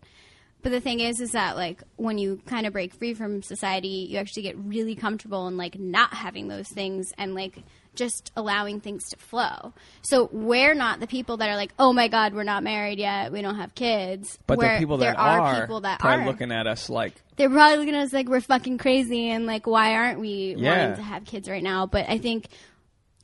But 0.62 0.72
the 0.72 0.80
thing 0.80 1.00
is, 1.00 1.20
is 1.20 1.32
that 1.32 1.56
like 1.56 1.82
when 1.96 2.16
you 2.16 2.40
kind 2.46 2.66
of 2.66 2.72
break 2.72 2.94
free 2.94 3.12
from 3.12 3.42
society, 3.42 4.08
you 4.10 4.16
actually 4.16 4.44
get 4.44 4.56
really 4.56 4.94
comfortable 4.94 5.46
in 5.46 5.58
like 5.58 5.78
not 5.78 6.14
having 6.14 6.48
those 6.48 6.68
things 6.68 7.12
and 7.18 7.34
like 7.34 7.62
just 7.94 8.32
allowing 8.36 8.80
things 8.80 9.08
to 9.10 9.16
flow. 9.16 9.72
So 10.02 10.28
we're 10.32 10.74
not 10.74 11.00
the 11.00 11.06
people 11.06 11.38
that 11.38 11.48
are 11.48 11.56
like, 11.56 11.72
oh 11.78 11.92
my 11.92 12.08
god, 12.08 12.34
we're 12.34 12.44
not 12.44 12.62
married 12.62 12.98
yet, 12.98 13.32
we 13.32 13.42
don't 13.42 13.56
have 13.56 13.74
kids. 13.74 14.38
But 14.46 14.58
Where 14.58 14.74
the 14.74 14.78
people 14.78 14.96
there 14.98 15.12
that 15.12 15.18
are, 15.18 15.40
are, 15.40 15.60
people 15.62 15.80
that 15.82 16.00
probably 16.00 16.24
are 16.24 16.26
looking 16.26 16.52
at 16.52 16.66
us 16.66 16.88
like, 16.90 17.14
they're 17.36 17.50
probably 17.50 17.78
looking 17.78 17.94
at 17.94 18.02
us 18.02 18.12
like 18.12 18.28
we're 18.28 18.40
fucking 18.40 18.78
crazy 18.78 19.30
and 19.30 19.46
like 19.46 19.66
why 19.66 19.94
aren't 19.94 20.20
we 20.20 20.54
Yeah. 20.56 20.70
wanting 20.70 20.96
to 20.96 21.02
have 21.02 21.24
kids 21.24 21.48
right 21.48 21.62
now? 21.62 21.86
But 21.86 22.08
I 22.08 22.18
think 22.18 22.46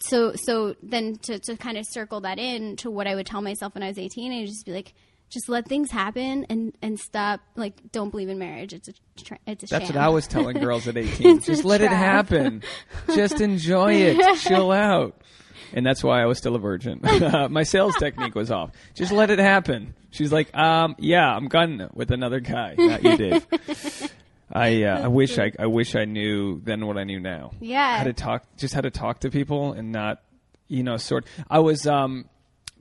so. 0.01 0.33
So 0.35 0.75
then 0.83 1.17
to 1.23 1.39
to 1.39 1.57
kind 1.57 1.77
of 1.79 1.85
circle 1.89 2.23
that 2.23 2.39
in 2.39 2.77
to 2.77 2.91
what 2.91 3.07
I 3.07 3.15
would 3.15 3.27
tell 3.27 3.43
myself 3.43 3.75
when 3.75 3.83
I 3.83 3.89
was 3.89 3.99
eighteen, 3.99 4.33
I'd 4.33 4.47
just 4.47 4.67
be 4.67 4.73
like. 4.73 4.95
Just 5.31 5.49
let 5.49 5.67
things 5.67 5.91
happen 5.91 6.45
and, 6.51 6.77
and 6.83 6.99
stop. 6.99 7.41
Like, 7.57 7.93
don't 7.93 8.11
believe 8.11 8.29
in 8.29 8.39
marriage. 8.39 8.73
It's 8.75 8.89
a 8.89 8.93
tra- 9.17 9.39
it's 9.47 9.65
a 9.65 9.67
that's 9.69 9.87
sham. 9.87 9.97
what 9.97 10.05
I 10.05 10.09
was 10.09 10.27
telling 10.27 10.59
girls 10.61 10.87
at 10.89 10.97
18. 10.97 11.41
Just 11.41 11.65
let 11.65 11.81
it 11.81 11.91
happen. 11.91 12.63
Just 13.15 13.41
enjoy 13.41 13.95
it. 13.95 14.39
Chill 14.41 14.73
out. 14.73 15.21
And 15.73 15.87
that's 15.87 16.03
why 16.03 16.21
I 16.21 16.27
was 16.27 16.37
still 16.37 16.57
a 16.57 16.59
virgin. 16.59 17.01
My 17.51 17.63
sales 17.63 17.95
technique 17.97 18.35
was 18.35 18.51
off. 18.51 18.73
Just 18.95 19.13
let 19.13 19.31
it 19.31 19.39
happen. 19.39 19.95
She's 20.11 20.33
like, 20.33 20.55
um, 20.57 20.97
yeah, 20.99 21.33
I'm 21.33 21.49
it 21.81 21.95
with 21.95 22.11
another 22.11 22.41
guy. 22.41 22.75
Not 22.77 23.05
you, 23.05 23.17
Dave. 23.17 23.47
I 24.53 24.83
uh, 24.83 25.05
I 25.05 25.07
wish 25.09 25.39
I 25.39 25.53
I 25.59 25.67
wish 25.67 25.95
I 25.95 26.07
knew 26.07 26.61
then 26.65 26.87
what 26.87 26.99
I 26.99 27.05
knew 27.05 27.21
now. 27.21 27.53
Yeah. 27.61 27.99
How 27.99 28.05
to 28.05 28.13
talk, 28.13 28.45
just 28.57 28.75
how 28.75 28.81
to 28.81 28.91
talk 28.91 29.21
to 29.21 29.31
people 29.31 29.73
and 29.75 29.93
not, 29.93 30.23
you 30.67 30.83
know, 30.83 30.97
sort. 30.97 31.25
I 31.49 31.61
was 31.61 31.87
um, 31.87 32.29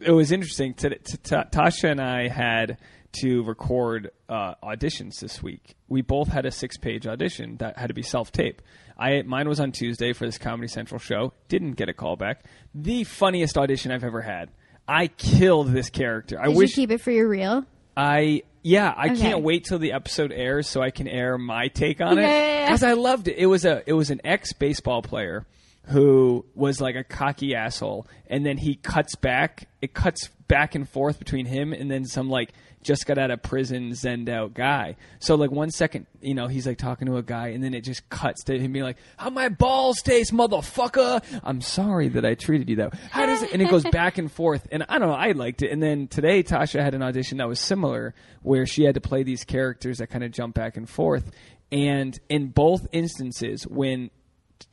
it 0.02 0.12
was 0.12 0.32
interesting. 0.32 0.74
T- 0.74 0.90
t- 0.90 0.96
t- 0.98 1.36
Tasha 1.36 1.92
and 1.92 2.02
I 2.02 2.28
had 2.28 2.78
to 3.22 3.44
record 3.44 4.12
uh, 4.28 4.54
auditions 4.64 5.20
this 5.20 5.42
week. 5.42 5.76
We 5.88 6.02
both 6.02 6.28
had 6.28 6.46
a 6.46 6.52
six-page 6.52 7.08
audition 7.08 7.58
that 7.58 7.78
had 7.78 7.88
to 7.88 7.94
be 7.94 8.04
self-tape. 8.04 8.62
I 8.98 9.22
mine 9.24 9.48
was 9.50 9.60
on 9.60 9.72
Tuesday 9.72 10.14
for 10.14 10.26
this 10.26 10.38
Comedy 10.38 10.68
Central 10.68 11.00
show. 11.00 11.34
Didn't 11.48 11.74
get 11.74 11.90
a 11.90 11.94
call 11.94 12.16
back. 12.18 12.44
The 12.76 13.04
funniest 13.06 13.58
audition 13.58 13.92
I've 13.92 14.04
ever 14.04 14.22
had. 14.22 14.50
I 14.88 15.08
killed 15.08 15.70
this 15.72 15.90
character. 15.90 16.40
I 16.40 16.48
Did 16.48 16.56
wish 16.58 16.70
you 16.72 16.76
keep 16.84 16.92
it 16.92 17.02
for 17.02 17.12
your 17.12 17.28
real? 17.28 17.66
I 17.96 18.44
yeah, 18.62 18.94
I 18.96 19.08
Okay. 19.12 19.20
can't 19.22 19.42
wait 19.42 19.64
till 19.66 19.80
the 19.80 19.94
episode 19.94 20.32
airs 20.34 20.68
so 20.68 20.82
I 20.82 20.92
can 20.92 21.08
air 21.08 21.38
my 21.38 21.70
take 21.70 22.02
on 22.02 22.18
it 22.18 22.22
Yeah, 22.24 22.28
yeah, 22.28 22.44
yeah. 22.60 22.66
because 22.66 22.84
I 22.84 22.94
loved 22.94 23.28
it. 23.30 23.38
It 23.38 23.46
was 23.46 23.66
a 23.66 23.84
it 23.88 23.94
was 23.94 24.10
an 24.10 24.20
ex 24.24 24.52
baseball 24.54 25.02
player 25.02 25.46
who 25.90 26.46
was 26.56 26.80
like 26.80 26.96
a 26.96 27.04
cocky 27.04 27.56
asshole, 27.56 28.08
and 28.28 28.46
then 28.46 28.58
he 28.58 28.76
cuts 28.76 29.16
back. 29.16 29.68
It 29.82 29.94
cuts 29.94 30.30
back 30.48 30.76
and 30.76 30.88
forth 30.90 31.20
between 31.20 31.46
him 31.46 31.74
and 31.74 31.90
then 31.92 32.06
some 32.06 32.30
like 32.30 32.52
just 32.82 33.06
got 33.06 33.18
out 33.18 33.30
of 33.30 33.42
prison 33.44 33.92
zenned 33.92 34.30
out 34.30 34.54
guy. 34.54 34.96
So 35.20 35.36
like 35.36 35.52
one 35.52 35.70
second, 35.70 36.08
you 36.22 36.34
know, 36.34 36.48
he's 36.48 36.66
like 36.66 36.78
talking 36.78 37.08
to 37.08 37.18
a 37.18 37.24
guy, 37.24 37.50
and 37.50 37.64
then 37.64 37.74
it 37.74 37.82
just 37.82 38.08
cuts 38.10 38.44
to 38.46 38.58
him 38.58 38.72
being 38.72 38.86
like, 38.86 38.98
"How 39.18 39.30
my 39.30 39.50
balls 39.50 40.02
taste, 40.02 40.34
motherfucker." 40.34 41.22
I'm 41.44 41.62
sorry 41.62 42.10
that 42.10 42.26
I 42.26 42.36
treated 42.36 42.70
you 42.70 42.78
that. 42.78 42.94
way. 42.94 43.00
How 43.12 43.26
does 43.26 43.44
it? 43.44 43.54
And 43.54 43.62
it 43.62 43.70
goes 43.70 43.84
back 43.92 44.18
and 44.18 44.32
forth, 44.32 44.68
and 44.72 44.86
I 44.88 45.00
don't 45.00 45.10
know. 45.10 45.16
I 45.16 45.32
liked 45.32 45.62
it. 45.62 45.72
And 45.72 45.82
then 45.82 46.08
today, 46.08 46.44
Tasha 46.44 46.82
had 46.82 46.94
an 46.94 47.02
audition 47.04 47.40
that 47.40 47.48
was 47.48 47.60
similar, 47.60 48.14
where 48.42 48.66
she 48.66 48.84
had 48.84 48.96
to 48.96 49.02
play 49.02 49.24
these 49.24 49.44
characters 49.44 49.98
that 49.98 50.08
kind 50.08 50.24
of 50.24 50.32
jump 50.32 50.56
back 50.56 50.78
and 50.78 50.90
forth. 50.90 51.32
And 51.72 52.18
in 52.30 52.48
both 52.48 52.88
instances, 52.92 53.68
when 53.68 54.10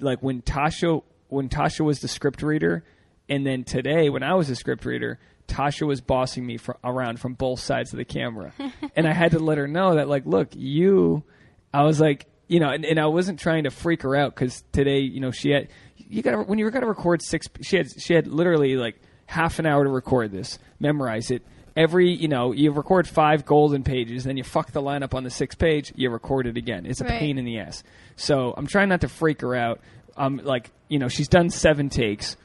like 0.01 0.23
when 0.23 0.43
Tasha 0.43 1.03
when 1.29 1.49
Tasha 1.49 1.85
was 1.85 2.01
the 2.01 2.09
script 2.09 2.43
reader, 2.43 2.85
and 3.29 3.47
then 3.47 3.65
today 3.65 4.09
when 4.11 4.23
I 4.23 4.35
was 4.35 4.49
a 4.51 4.57
script 4.57 4.85
reader, 4.85 5.19
Tasha 5.49 5.87
was 5.87 6.01
bossing 6.01 6.47
me 6.47 6.57
for, 6.57 6.77
around 6.85 7.21
from 7.21 7.35
both 7.35 7.61
sides 7.61 7.93
of 7.93 7.99
the 7.99 8.05
camera, 8.05 8.53
and 8.97 9.07
I 9.07 9.13
had 9.13 9.33
to 9.33 9.39
let 9.39 9.59
her 9.59 9.69
know 9.69 9.97
that 9.97 10.09
like, 10.09 10.27
look, 10.27 10.49
you, 10.53 11.25
I 11.73 11.83
was 11.83 12.01
like, 12.01 12.27
you 12.49 12.61
know, 12.61 12.71
and, 12.71 12.85
and 12.85 13.01
I 13.01 13.07
wasn't 13.07 13.41
trying 13.41 13.65
to 13.65 13.71
freak 13.71 14.03
her 14.03 14.15
out 14.15 14.35
because 14.35 14.63
today, 14.73 15.01
you 15.01 15.21
know, 15.21 15.31
she 15.31 15.51
had 15.51 15.69
you 15.97 16.23
got 16.23 16.49
when 16.49 16.59
you 16.59 16.65
were 16.65 16.71
going 16.71 16.83
to 16.83 16.89
record 16.89 17.23
six, 17.23 17.49
she 17.63 17.77
had 17.77 17.89
she 18.01 18.15
had 18.15 18.27
literally 18.27 18.77
like 18.77 19.01
half 19.27 19.59
an 19.59 19.67
hour 19.67 19.85
to 19.85 19.91
record 19.91 20.31
this, 20.31 20.59
memorize 20.79 21.31
it. 21.31 21.45
Every 21.77 22.11
you 22.11 22.29
know, 22.29 22.53
you 22.53 22.73
record 22.73 23.07
five 23.07 23.45
golden 23.45 23.83
pages, 23.85 24.25
then 24.25 24.37
you 24.37 24.45
fuck 24.45 24.73
the 24.73 24.81
lineup 24.81 25.15
on 25.15 25.25
the 25.25 25.31
sixth 25.31 25.59
page, 25.59 25.93
you 25.95 26.09
record 26.11 26.47
it 26.47 26.57
again. 26.57 26.87
It's 26.87 27.01
a 27.01 27.05
Right. 27.05 27.19
pain 27.19 27.37
in 27.39 27.45
the 27.45 27.59
ass. 27.59 27.85
So 28.17 28.55
I'm 28.57 28.67
trying 28.67 28.89
not 28.89 29.03
to 29.03 29.09
freak 29.09 29.43
her 29.43 29.55
out. 29.55 29.81
I'm 30.17 30.41
um, 30.41 30.47
like 30.47 30.71
you 30.89 30.99
know, 30.99 31.09
she's 31.09 31.29
done 31.29 31.51
seven 31.51 31.91
takes, 31.91 32.37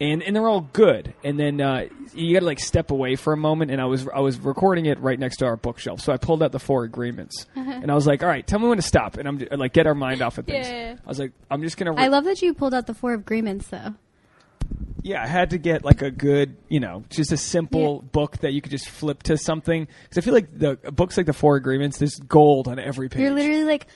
and 0.00 0.22
and 0.22 0.36
they're 0.36 0.48
all 0.48 0.68
good. 0.72 1.14
And 1.24 1.38
then 1.40 1.60
uh, 1.62 1.86
you 2.12 2.34
got 2.34 2.40
to 2.40 2.44
like 2.46 2.60
step 2.60 2.90
away 2.90 3.16
for 3.16 3.32
a 3.32 3.36
moment. 3.36 3.70
And 3.70 3.80
I 3.80 3.86
was 3.86 4.06
I 4.14 4.20
was 4.20 4.38
recording 4.38 4.84
it 4.84 5.00
right 5.00 5.18
next 5.18 5.38
to 5.38 5.46
our 5.46 5.56
bookshelf, 5.56 6.00
so 6.02 6.12
I 6.12 6.18
pulled 6.18 6.42
out 6.42 6.52
the 6.52 6.58
four 6.58 6.84
agreements, 6.84 7.46
and 7.54 7.90
I 7.90 7.94
was 7.94 8.06
like, 8.06 8.22
all 8.22 8.28
right, 8.28 8.46
tell 8.46 8.58
me 8.58 8.68
when 8.68 8.76
to 8.76 8.82
stop, 8.82 9.16
and 9.16 9.26
I'm 9.26 9.38
like 9.56 9.72
get 9.72 9.86
our 9.86 9.94
mind 9.94 10.20
off 10.20 10.36
of 10.36 10.44
things. 10.44 10.68
Yeah. 10.68 10.96
I 11.02 11.08
was 11.08 11.18
like, 11.18 11.32
I'm 11.50 11.62
just 11.62 11.78
gonna. 11.78 11.92
Re- 11.92 12.02
I 12.02 12.08
love 12.08 12.24
that 12.24 12.42
you 12.42 12.52
pulled 12.52 12.74
out 12.74 12.86
the 12.86 12.94
four 12.94 13.14
agreements, 13.14 13.68
though. 13.68 13.94
Yeah, 15.02 15.22
I 15.22 15.26
had 15.26 15.50
to 15.50 15.58
get 15.58 15.84
like 15.84 16.00
a 16.02 16.10
good, 16.10 16.56
you 16.68 16.80
know, 16.80 17.04
just 17.10 17.30
a 17.30 17.36
simple 17.36 18.00
book 18.00 18.38
that 18.38 18.52
you 18.52 18.62
could 18.62 18.70
just 18.70 18.88
flip 18.88 19.22
to 19.24 19.36
something. 19.36 19.86
Because 20.02 20.18
I 20.18 20.20
feel 20.22 20.34
like 20.34 20.58
the 20.58 20.76
books 20.92 21.16
like 21.16 21.26
the 21.26 21.32
Four 21.34 21.56
Agreements, 21.56 21.98
there's 21.98 22.16
gold 22.16 22.68
on 22.68 22.78
every 22.78 23.08
page. 23.08 23.20
You're 23.20 23.32
literally 23.32 23.64
like, 23.64 23.86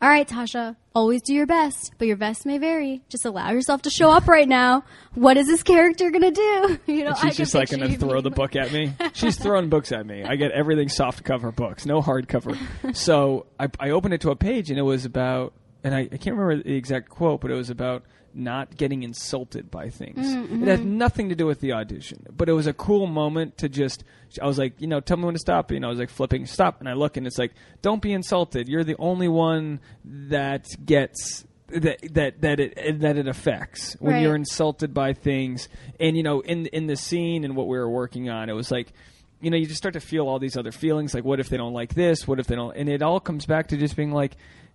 all 0.00 0.08
right, 0.08 0.28
Tasha, 0.28 0.76
always 0.94 1.22
do 1.22 1.32
your 1.34 1.46
best, 1.46 1.92
but 1.98 2.06
your 2.06 2.16
best 2.18 2.44
may 2.46 2.58
vary. 2.58 3.02
Just 3.08 3.24
allow 3.24 3.50
yourself 3.50 3.82
to 3.82 3.90
show 3.90 4.10
up 4.10 4.28
right 4.28 4.46
now. 4.46 4.84
What 5.14 5.36
is 5.38 5.46
this 5.46 5.62
character 5.62 6.10
gonna 6.10 6.30
do? 6.30 6.78
You 6.86 7.04
know, 7.04 7.10
And 7.10 7.18
she's 7.18 7.36
just 7.36 7.54
like 7.54 7.70
going 7.70 7.90
to 7.90 7.96
throw 7.98 8.20
the 8.20 8.30
book 8.30 8.54
at 8.54 8.72
me. 8.72 8.92
She's 9.12 9.36
throwing 9.36 9.68
books 9.68 9.92
at 9.92 10.06
me. 10.06 10.24
I 10.24 10.36
get 10.36 10.52
everything 10.52 10.88
soft 10.88 11.22
cover 11.24 11.50
books, 11.52 11.84
no 11.86 12.00
hardcover. 12.00 12.56
so 12.96 13.46
I, 13.58 13.68
I 13.78 13.90
opened 13.90 14.14
it 14.14 14.20
to 14.22 14.30
a 14.30 14.36
page 14.36 14.70
and 14.70 14.78
it 14.78 14.82
was 14.82 15.04
about, 15.04 15.52
and 15.84 15.94
I, 15.94 16.00
I 16.00 16.16
can't 16.16 16.36
remember 16.36 16.62
the 16.62 16.74
exact 16.76 17.08
quote, 17.08 17.40
but 17.40 17.50
it 17.50 17.54
was 17.54 17.70
about 17.70 18.04
not 18.38 18.76
getting 18.76 19.02
insulted 19.02 19.70
by 19.70 19.90
things. 19.90 20.26
Mm-hmm. 20.26 20.62
It 20.62 20.68
had 20.68 20.86
nothing 20.86 21.28
to 21.28 21.34
do 21.34 21.44
with 21.46 21.60
the 21.60 21.72
audition, 21.72 22.24
but 22.34 22.48
it 22.48 22.52
was 22.52 22.66
a 22.66 22.72
cool 22.72 23.06
moment 23.06 23.58
to 23.58 23.68
just. 23.68 24.04
I 24.40 24.46
was 24.46 24.58
like, 24.58 24.80
you 24.80 24.86
know, 24.86 25.00
tell 25.00 25.16
me 25.16 25.24
when 25.24 25.34
to 25.34 25.38
stop. 25.40 25.70
You 25.72 25.80
know, 25.80 25.88
I 25.88 25.90
was 25.90 25.98
like 25.98 26.10
flipping 26.10 26.46
stop, 26.46 26.80
and 26.80 26.88
I 26.88 26.92
look, 26.94 27.16
and 27.16 27.26
it's 27.26 27.38
like, 27.38 27.52
don't 27.82 28.00
be 28.00 28.12
insulted. 28.12 28.68
You're 28.68 28.84
the 28.84 28.96
only 28.98 29.28
one 29.28 29.80
that 30.04 30.66
gets 30.84 31.44
that 31.68 31.98
that 32.14 32.40
that 32.40 32.60
it 32.60 33.00
that 33.00 33.18
it 33.18 33.28
affects 33.28 33.94
when 34.00 34.14
Right. 34.14 34.22
you're 34.22 34.34
insulted 34.36 34.94
by 34.94 35.12
things. 35.12 35.68
And 36.00 36.16
you 36.16 36.22
know, 36.22 36.40
in 36.40 36.66
in 36.66 36.86
the 36.86 36.96
scene 36.96 37.44
and 37.44 37.56
what 37.56 37.66
we 37.66 37.76
were 37.76 37.90
working 37.90 38.30
on, 38.30 38.48
it 38.48 38.54
was 38.54 38.70
like. 38.70 38.92
You 39.40 39.52
know, 39.52 39.56
you 39.56 39.66
just 39.66 39.78
start 39.78 39.92
to 39.92 40.00
feel 40.00 40.26
all 40.26 40.40
these 40.40 40.56
other 40.56 40.72
feelings, 40.72 41.14
like 41.14 41.22
what 41.22 41.38
if 41.38 41.48
they 41.48 41.56
don't 41.56 41.72
like 41.72 41.94
this? 41.94 42.26
What 42.26 42.40
if 42.40 42.48
they 42.48 42.56
don't? 42.56 42.76
And 42.76 42.88
it 42.88 43.02
all 43.02 43.20
comes 43.20 43.46
back 43.46 43.68
to 43.68 43.76
just 43.76 43.94
being 43.94 44.10
like, 44.10 44.32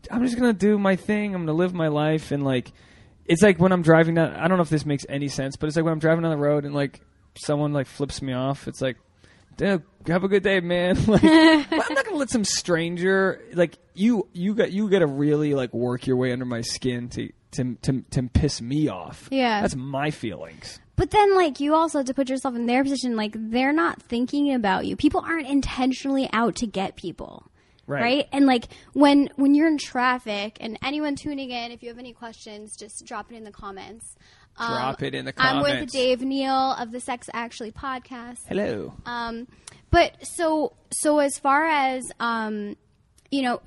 I'm 0.09 0.23
just 0.23 0.37
gonna 0.39 0.53
do 0.53 0.79
my 0.79 0.95
thing. 0.95 1.35
I'm 1.35 1.41
gonna 1.41 1.51
live 1.57 1.73
my 1.73 1.89
life, 1.89 2.31
and 2.31 2.45
like, 2.45 2.71
it's 3.25 3.41
like 3.41 3.59
when 3.59 3.71
I'm 3.71 3.81
driving 3.81 4.15
down. 4.15 4.33
I 4.33 4.47
don't 4.47 4.57
know 4.57 4.63
if 4.63 4.69
this 4.69 4.85
makes 4.85 5.05
any 5.09 5.27
sense, 5.27 5.55
but 5.55 5.67
it's 5.67 5.75
like 5.75 5.85
when 5.85 5.93
I'm 5.93 5.99
driving 5.99 6.23
down 6.23 6.31
the 6.31 6.37
road 6.37 6.65
and 6.65 6.73
like 6.73 7.01
someone 7.35 7.73
like 7.73 7.87
flips 7.87 8.21
me 8.21 8.33
off. 8.33 8.67
It's 8.67 8.81
like, 8.81 8.97
dude, 9.57 9.83
have 10.07 10.23
a 10.23 10.27
good 10.27 10.43
day, 10.43 10.59
man. 10.59 11.03
like, 11.07 11.23
I'm 11.23 11.93
not 11.93 12.05
gonna 12.05 12.17
let 12.17 12.29
some 12.29 12.43
stranger 12.43 13.41
like 13.53 13.77
you. 13.93 14.27
You 14.33 14.55
got 14.55 14.71
you 14.71 14.89
got 14.89 14.99
to 14.99 15.07
really 15.07 15.53
like 15.53 15.73
work 15.73 16.07
your 16.07 16.17
way 16.17 16.31
under 16.31 16.45
my 16.45 16.61
skin 16.61 17.09
to 17.09 17.29
to 17.51 17.75
to, 17.83 18.01
to 18.11 18.23
piss 18.23 18.61
me 18.61 18.87
off. 18.89 19.27
Yeah. 19.31 19.61
that's 19.61 19.75
my 19.75 20.11
feelings. 20.11 20.79
But 20.95 21.09
then, 21.09 21.35
like, 21.35 21.59
you 21.59 21.73
also 21.73 21.99
have 21.99 22.07
to 22.07 22.13
put 22.13 22.29
yourself 22.29 22.55
in 22.55 22.67
their 22.67 22.83
position. 22.83 23.15
Like, 23.15 23.33
they're 23.35 23.73
not 23.73 23.99
thinking 24.01 24.53
about 24.53 24.85
you. 24.85 24.95
People 24.95 25.21
aren't 25.21 25.47
intentionally 25.47 26.29
out 26.31 26.55
to 26.57 26.67
get 26.67 26.95
people. 26.95 27.49
Right. 27.85 28.27
And 28.31 28.45
like 28.45 28.65
when 28.93 29.29
when 29.35 29.55
you're 29.55 29.67
in 29.67 29.77
traffic, 29.77 30.57
and 30.61 30.79
anyone 30.83 31.15
tuning 31.15 31.51
in, 31.51 31.71
if 31.71 31.83
you 31.83 31.89
have 31.89 31.99
any 31.99 32.13
questions, 32.13 32.75
just 32.77 33.05
drop 33.05 33.31
it 33.31 33.35
in 33.35 33.43
the 33.43 33.51
comments. 33.51 34.15
Um, 34.55 34.69
Drop 34.69 35.01
it 35.01 35.15
in 35.15 35.25
the 35.25 35.33
comments. 35.33 35.69
I'm 35.69 35.81
with. 35.81 35.91
Dave 35.91 36.21
Neal 36.21 36.73
of 36.73 36.91
the 36.91 36.99
Sex 36.99 37.27
Actually 37.33 37.71
podcast. 37.71 38.37
Hello. 38.47 38.93
Um, 39.05 39.47
but 39.89 40.25
so 40.25 40.73
so 40.91 41.19
as 41.19 41.37
far 41.39 41.65
as 41.65 42.03
um, 42.19 42.75
you 43.31 43.41
know, 43.41 43.61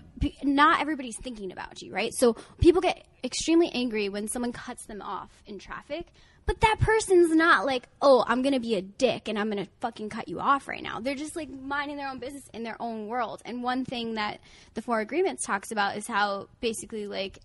not 0.44 0.80
everybody's 0.80 1.18
thinking 1.18 1.52
about 1.52 1.82
you, 1.82 1.92
right? 1.92 2.12
So 2.14 2.36
people 2.60 2.80
get 2.80 3.04
extremely 3.24 3.68
angry 3.74 4.08
when 4.08 4.28
someone 4.28 4.52
cuts 4.52 4.86
them 4.86 5.02
off 5.02 5.30
in 5.44 5.58
traffic. 5.58 6.06
But 6.46 6.60
that 6.60 6.76
person's 6.78 7.34
not 7.34 7.66
like, 7.66 7.88
oh, 8.00 8.24
I'm 8.26 8.40
gonna 8.42 8.60
be 8.60 8.76
a 8.76 8.82
dick 8.82 9.26
and 9.28 9.36
I'm 9.36 9.48
gonna 9.48 9.66
fucking 9.80 10.08
cut 10.10 10.28
you 10.28 10.38
off 10.38 10.68
right 10.68 10.82
now. 10.82 11.00
They're 11.00 11.16
just 11.16 11.34
like 11.34 11.50
minding 11.50 11.96
their 11.96 12.08
own 12.08 12.20
business 12.20 12.48
in 12.54 12.62
their 12.62 12.80
own 12.80 13.08
world. 13.08 13.42
And 13.44 13.64
one 13.64 13.84
thing 13.84 14.14
that 14.14 14.40
the 14.74 14.82
Four 14.82 15.00
Agreements 15.00 15.44
talks 15.44 15.72
about 15.72 15.96
is 15.96 16.06
how 16.06 16.48
basically 16.60 17.08
like 17.08 17.40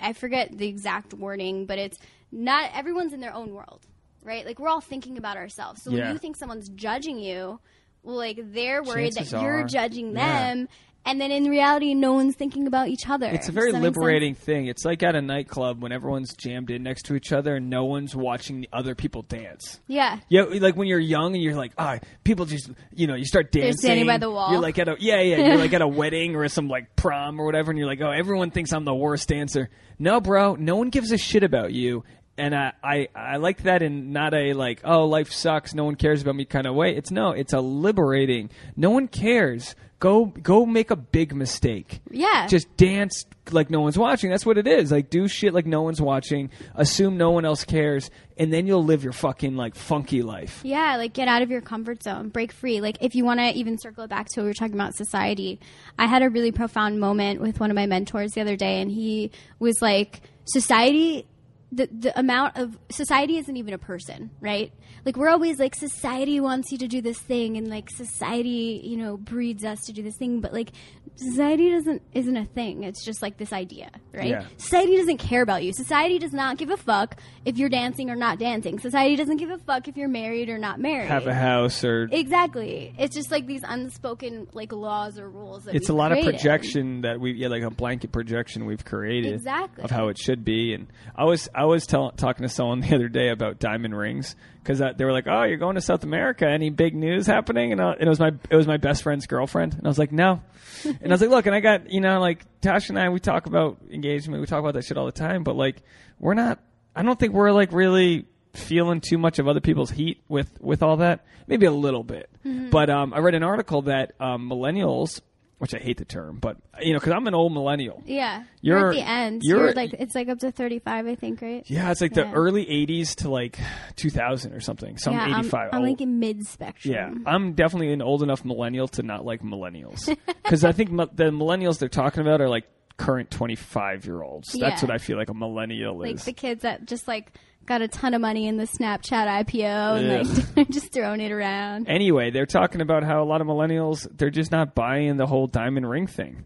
I 0.00 0.12
forget 0.12 0.56
the 0.56 0.68
exact 0.68 1.12
wording, 1.14 1.66
but 1.66 1.78
it's 1.78 1.98
not 2.30 2.70
everyone's 2.74 3.12
in 3.12 3.20
their 3.20 3.34
own 3.34 3.52
world, 3.52 3.80
right? 4.22 4.46
Like 4.46 4.58
we're 4.60 4.68
all 4.68 4.80
thinking 4.80 5.18
about 5.18 5.36
ourselves. 5.36 5.82
So 5.82 5.90
Yeah. 5.90 6.04
when 6.04 6.12
you 6.12 6.18
think 6.18 6.36
someone's 6.36 6.68
judging 6.68 7.18
you, 7.18 7.58
well, 8.04 8.16
like 8.16 8.38
they're 8.52 8.82
worried 8.84 9.14
Chances 9.14 9.32
that 9.32 9.42
you're 9.42 9.62
are, 9.62 9.64
judging 9.64 10.12
yeah. 10.12 10.64
And 11.06 11.20
then 11.20 11.30
in 11.30 11.44
reality, 11.44 11.94
no 11.94 12.14
one's 12.14 12.34
thinking 12.34 12.66
about 12.66 12.88
each 12.88 13.08
other. 13.08 13.26
It's 13.26 13.48
a 13.48 13.52
very 13.52 13.72
that 13.72 13.78
make 13.78 13.84
sense? 13.84 13.96
liberating 13.96 14.34
thing. 14.34 14.66
It's 14.66 14.84
like 14.84 15.02
at 15.02 15.14
a 15.14 15.20
nightclub 15.20 15.82
when 15.82 15.92
everyone's 15.92 16.34
jammed 16.34 16.70
in 16.70 16.82
next 16.82 17.02
to 17.06 17.14
each 17.14 17.32
other 17.32 17.56
and 17.56 17.68
no 17.68 17.84
one's 17.84 18.16
watching 18.16 18.62
the 18.62 18.68
other 18.72 18.94
people 18.94 19.22
dance. 19.22 19.80
Yeah. 19.86 20.18
Yeah, 20.28 20.44
like 20.44 20.76
when 20.76 20.88
you're 20.88 20.98
young 20.98 21.34
and 21.34 21.42
you're 21.42 21.56
like, 21.56 21.72
ah, 21.76 21.98
people 22.24 22.46
just, 22.46 22.70
you 22.94 23.06
know, 23.06 23.14
you 23.14 23.26
start 23.26 23.52
dancing. 23.52 23.76
standing 23.76 24.06
by 24.06 24.18
the 24.18 24.30
wall. 24.30 24.52
You're 24.52 24.62
like 24.62 24.78
at 24.78 24.88
a, 24.88 24.96
yeah, 24.98 25.20
yeah, 25.20 25.48
you're 25.48 25.58
like 25.58 25.74
at 25.74 25.82
a 25.82 25.88
wedding 25.88 26.36
or 26.36 26.48
some 26.48 26.68
like 26.68 26.96
prom 26.96 27.38
or 27.38 27.44
whatever, 27.44 27.70
and 27.70 27.78
you're 27.78 27.88
like, 27.88 28.00
oh, 28.00 28.10
everyone 28.10 28.50
thinks 28.50 28.72
I'm 28.72 28.84
the 28.84 28.94
worst 28.94 29.28
dancer. 29.28 29.68
No, 29.98 30.20
bro, 30.20 30.54
no 30.54 30.76
one 30.76 30.88
gives 30.88 31.12
a 31.12 31.18
shit 31.18 31.42
about 31.42 31.72
you. 31.72 32.04
And 32.36 32.54
I, 32.54 32.72
I, 32.82 33.08
I 33.14 33.36
like 33.36 33.62
that 33.62 33.82
in 33.82 34.12
not 34.12 34.34
a 34.34 34.54
like, 34.54 34.80
oh, 34.84 35.04
life 35.04 35.30
sucks, 35.30 35.72
no 35.72 35.84
one 35.84 35.94
cares 35.94 36.22
about 36.22 36.34
me 36.34 36.44
kind 36.44 36.66
of 36.66 36.74
way. 36.74 36.96
It's 36.96 37.10
no, 37.10 37.30
it's 37.30 37.52
a 37.52 37.60
liberating. 37.60 38.50
No 38.76 38.90
one 38.90 39.06
cares. 39.06 39.76
Go, 40.04 40.26
go 40.26 40.66
make 40.66 40.90
a 40.90 40.96
big 40.96 41.34
mistake 41.34 42.02
Yeah. 42.10 42.46
just 42.46 42.76
dance 42.76 43.24
like 43.52 43.70
no 43.70 43.80
one's 43.80 43.96
watching. 43.96 44.28
That's 44.28 44.44
what 44.44 44.58
it 44.58 44.66
is. 44.66 44.92
Like 44.92 45.08
do 45.08 45.28
shit 45.28 45.54
like 45.54 45.64
no 45.64 45.80
one's 45.80 45.98
watching. 45.98 46.50
Assume 46.74 47.16
no 47.16 47.30
one 47.30 47.46
else 47.46 47.64
cares, 47.64 48.10
and 48.36 48.52
then 48.52 48.66
you'll 48.66 48.84
live 48.84 49.02
your 49.02 49.14
fucking 49.14 49.56
like 49.56 49.74
funky 49.74 50.20
life. 50.22 50.60
Yeah, 50.62 50.96
like 50.98 51.14
get 51.14 51.26
out 51.26 51.40
of 51.40 51.50
your 51.50 51.62
comfort 51.62 52.02
zone, 52.02 52.28
break 52.28 52.52
free. 52.52 52.82
Like 52.82 52.98
if 53.00 53.14
you 53.14 53.24
want 53.24 53.40
to 53.40 53.46
even 53.52 53.78
circle 53.78 54.04
it 54.04 54.10
back 54.10 54.28
to 54.28 54.40
what 54.40 54.44
we 54.44 54.50
were 54.50 54.54
talking 54.54 54.74
about 54.74 54.94
society, 54.94 55.58
I 55.98 56.06
had 56.06 56.22
a 56.22 56.28
really 56.28 56.52
profound 56.52 57.00
moment 57.00 57.40
with 57.40 57.58
one 57.58 57.70
of 57.70 57.74
my 57.74 57.86
mentors 57.86 58.32
the 58.32 58.42
other 58.42 58.56
day, 58.56 58.82
and 58.82 58.90
he 58.90 59.30
was 59.58 59.80
like, 59.80 60.20
"Society, 60.44 61.26
the 61.74 61.88
the 61.92 62.18
amount 62.18 62.56
of 62.56 62.78
society 62.90 63.38
isn't 63.38 63.56
even 63.56 63.74
a 63.74 63.78
person, 63.78 64.30
right? 64.40 64.72
Like 65.04 65.16
we're 65.16 65.28
always 65.30 65.58
like 65.58 65.74
society 65.74 66.40
wants 66.40 66.72
you 66.72 66.78
to 66.78 66.88
do 66.88 67.00
this 67.00 67.18
thing, 67.18 67.56
and 67.56 67.68
like 67.68 67.90
society, 67.90 68.80
you 68.84 68.96
know, 68.96 69.16
breeds 69.16 69.64
us 69.64 69.80
to 69.86 69.92
do 69.92 70.02
this 70.02 70.16
thing, 70.16 70.40
but 70.40 70.52
like 70.52 70.70
society 71.16 71.70
doesn't 71.70 72.02
isn't 72.12 72.36
a 72.36 72.44
thing. 72.44 72.84
It's 72.84 73.04
just 73.04 73.22
like 73.22 73.36
this 73.36 73.52
idea, 73.52 73.90
right? 74.12 74.28
Yeah. 74.28 74.44
Society 74.56 74.96
doesn't 74.96 75.18
care 75.18 75.42
about 75.42 75.62
you. 75.64 75.72
Society 75.72 76.18
does 76.18 76.32
not 76.32 76.56
give 76.58 76.70
a 76.70 76.76
fuck 76.76 77.20
if 77.44 77.58
you're 77.58 77.68
dancing 77.68 78.10
or 78.10 78.16
not 78.16 78.38
dancing. 78.38 78.78
Society 78.78 79.16
doesn't 79.16 79.36
give 79.36 79.50
a 79.50 79.58
fuck 79.58 79.88
if 79.88 79.96
you're 79.96 80.08
married 80.08 80.48
or 80.48 80.58
not 80.58 80.80
married. 80.80 81.08
Have 81.08 81.26
a 81.26 81.34
house 81.34 81.84
or 81.84 82.08
Exactly. 82.10 82.94
It's 82.98 83.14
just 83.14 83.30
like 83.30 83.46
these 83.46 83.62
unspoken 83.66 84.48
like 84.52 84.72
laws 84.72 85.18
or 85.18 85.28
rules. 85.28 85.64
That 85.64 85.74
it's 85.74 85.88
a 85.88 85.94
lot 85.94 86.12
of 86.12 86.24
projection 86.24 87.02
that 87.02 87.20
we 87.20 87.32
yeah 87.32 87.48
like 87.48 87.62
a 87.62 87.70
blanket 87.70 88.12
projection 88.12 88.66
we've 88.66 88.84
created 88.84 89.34
Exactly. 89.34 89.84
of 89.84 89.90
how 89.90 90.08
it 90.08 90.18
should 90.18 90.44
be. 90.44 90.72
And 90.74 90.86
I 91.14 91.24
was 91.24 91.48
I 91.54 91.63
was 91.64 91.86
tell, 91.86 92.10
talking 92.12 92.42
to 92.44 92.48
someone 92.48 92.80
the 92.82 92.94
other 92.94 93.08
day 93.08 93.28
about 93.30 93.58
diamond 93.58 93.96
rings 93.96 94.36
because 94.62 94.78
they 94.78 95.04
were 95.04 95.12
like, 95.12 95.26
oh, 95.28 95.42
you're 95.44 95.58
going 95.58 95.74
to 95.74 95.80
South 95.80 96.02
America? 96.04 96.46
Any 96.48 96.70
big 96.70 96.94
news 96.94 97.26
happening? 97.26 97.72
And, 97.72 97.80
I, 97.80 97.92
and 97.92 98.02
it 98.02 98.08
was 98.08 98.18
my 98.20 98.32
it 98.50 98.56
was 98.56 98.66
my 98.66 98.76
best 98.78 99.02
friend's 99.02 99.26
girlfriend, 99.26 99.74
and 99.74 99.84
I 99.84 99.88
was 99.88 99.98
like, 99.98 100.12
no. 100.12 100.42
and 100.84 100.98
I 101.06 101.08
was 101.08 101.20
like, 101.20 101.30
look, 101.30 101.46
and 101.46 101.54
I 101.54 101.60
got 101.60 101.90
you 101.90 102.00
know 102.00 102.20
like 102.20 102.44
Tasha 102.60 102.90
and 102.90 102.98
I 102.98 103.08
we 103.08 103.20
talk 103.20 103.46
about 103.46 103.78
engagement, 103.90 104.40
we 104.40 104.46
talk 104.46 104.60
about 104.60 104.74
that 104.74 104.84
shit 104.84 104.96
all 104.96 105.06
the 105.06 105.12
time, 105.12 105.42
but 105.44 105.56
like 105.56 105.82
we're 106.18 106.34
not 106.34 106.60
I 106.96 107.02
don't 107.02 107.18
think 107.18 107.32
we're 107.34 107.52
like 107.52 107.72
really 107.72 108.26
feeling 108.54 109.00
too 109.00 109.18
much 109.18 109.38
of 109.40 109.48
other 109.48 109.60
people's 109.60 109.90
heat 109.90 110.22
with 110.28 110.50
with 110.60 110.82
all 110.82 110.98
that. 110.98 111.24
Maybe 111.46 111.66
a 111.66 111.70
little 111.72 112.02
bit, 112.04 112.30
Mm-hmm. 112.44 112.70
but 112.70 112.88
um, 112.90 113.12
I 113.12 113.18
read 113.18 113.34
an 113.34 113.42
article 113.42 113.82
that 113.82 114.12
um, 114.20 114.48
millennials, 114.48 115.20
which 115.58 115.74
I 115.74 115.78
hate 115.78 115.96
the 115.98 116.04
term, 116.04 116.38
but 116.38 116.56
you 116.80 116.92
know, 116.92 116.98
because 116.98 117.12
I'm 117.12 117.26
an 117.26 117.34
old 117.34 117.52
millennial. 117.52 118.02
Yeah, 118.04 118.44
You're- 118.60 118.80
you're, 118.80 118.90
at 118.90 118.94
the 118.94 119.08
end. 119.08 119.40
you're- 119.44 119.62
You're, 119.66 119.72
like 119.72 119.92
it's 119.94 120.14
like 120.14 120.28
up 120.28 120.38
to 120.40 120.50
thirty 120.52 120.78
five, 120.80 121.06
I 121.06 121.14
think, 121.14 121.40
right? 121.42 121.62
Yeah, 121.66 121.90
it's 121.90 122.00
like 122.00 122.12
the 122.14 122.30
early 122.32 122.64
'80s 122.66 123.14
to 123.16 123.30
like 123.30 123.58
2000 123.96 124.52
or 124.52 124.60
something. 124.60 124.98
Some 124.98 125.14
yeah, 125.14 125.22
I'm- 125.26 125.40
85. 125.40 125.68
I'm, 125.72 125.80
Oh, 125.80 125.82
like 125.84 126.00
in 126.00 126.18
mid 126.18 126.44
spectrum. 126.46 126.94
Yeah, 126.94 127.12
I'm 127.26 127.52
definitely 127.54 127.92
an 127.92 128.02
old 128.02 128.22
enough 128.22 128.44
millennial 128.44 128.88
to 128.88 129.02
not 129.02 129.24
like 129.24 129.42
millennials 129.42 130.06
because 130.42 130.64
I 130.64 130.72
think 130.72 130.90
mi- 130.90 131.06
the 131.14 131.24
millennials 131.30 131.78
they're 131.78 131.88
talking 131.88 132.20
about 132.20 132.40
are 132.40 132.48
like 132.48 132.64
current 132.96 133.30
25 133.30 134.06
year 134.06 134.22
olds. 134.22 134.52
That's 134.52 134.82
what 134.82 134.90
I 134.90 134.98
feel 134.98 135.16
like 135.16 135.28
a 135.30 135.34
millennial 135.34 135.98
like 135.98 136.14
is. 136.14 136.20
Like 136.20 136.24
the 136.36 136.40
kids 136.40 136.62
that 136.62 136.84
just 136.86 137.08
like 137.08 137.32
got 137.66 137.82
a 137.82 137.88
ton 137.88 138.14
of 138.14 138.20
money 138.20 138.46
in 138.46 138.56
the 138.56 138.64
Snapchat 138.64 139.44
IPO 139.44 139.98
and 139.98 140.28
Ugh. 140.28 140.46
like 140.56 140.68
just 140.70 140.92
throwing 140.92 141.20
it 141.20 141.32
around. 141.32 141.88
anyway, 141.88 142.30
they're 142.30 142.46
talking 142.46 142.80
about 142.80 143.04
how 143.04 143.22
a 143.22 143.26
lot 143.26 143.40
of 143.40 143.46
millennials 143.46 144.06
they're 144.16 144.30
just 144.30 144.52
not 144.52 144.74
buying 144.74 145.16
the 145.16 145.26
whole 145.26 145.46
diamond 145.46 145.88
ring 145.88 146.06
thing. 146.06 146.44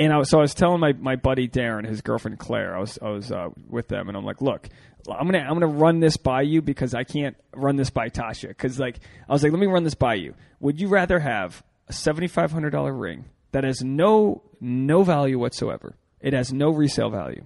And 0.00 0.12
I 0.12 0.18
was, 0.18 0.30
so 0.30 0.38
I 0.38 0.42
was 0.42 0.54
telling 0.54 0.78
my, 0.78 0.92
my 0.92 1.16
buddy 1.16 1.48
Darren, 1.48 1.84
his 1.84 2.02
girlfriend 2.02 2.38
Claire, 2.38 2.76
I 2.76 2.80
was 2.80 2.98
I 3.02 3.08
was 3.10 3.32
uh, 3.32 3.48
with 3.68 3.88
them, 3.88 4.08
and 4.08 4.16
I'm 4.16 4.24
like, 4.24 4.40
look, 4.40 4.68
I'm 5.10 5.26
gonna 5.26 5.40
I'm 5.40 5.54
gonna 5.54 5.66
run 5.66 6.00
this 6.00 6.16
by 6.16 6.42
you 6.42 6.62
because 6.62 6.94
I 6.94 7.04
can't 7.04 7.36
run 7.54 7.76
this 7.76 7.90
by 7.90 8.08
Tasha 8.08 8.48
because 8.48 8.78
like 8.78 9.00
I 9.28 9.32
was 9.32 9.42
like, 9.42 9.52
let 9.52 9.60
me 9.60 9.66
run 9.66 9.84
this 9.84 9.94
by 9.94 10.14
you. 10.14 10.34
Would 10.60 10.80
you 10.80 10.88
rather 10.88 11.18
have 11.18 11.64
a 11.88 11.92
seventy 11.92 12.28
five 12.28 12.52
hundred 12.52 12.70
dollar 12.70 12.92
ring 12.92 13.24
that 13.52 13.64
has 13.64 13.82
no 13.82 14.42
no 14.60 15.02
value 15.02 15.38
whatsoever? 15.38 15.96
It 16.20 16.32
has 16.32 16.52
no 16.52 16.70
resale 16.70 17.10
value. 17.10 17.44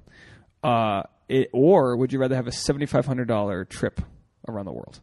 Uh, 0.62 1.02
it, 1.32 1.50
or 1.52 1.96
would 1.96 2.12
you 2.12 2.18
rather 2.18 2.36
have 2.36 2.46
a 2.46 2.52
seventy 2.52 2.86
five 2.86 3.06
hundred 3.06 3.28
dollar 3.28 3.64
trip 3.64 4.00
around 4.48 4.66
the 4.66 4.72
world, 4.72 5.00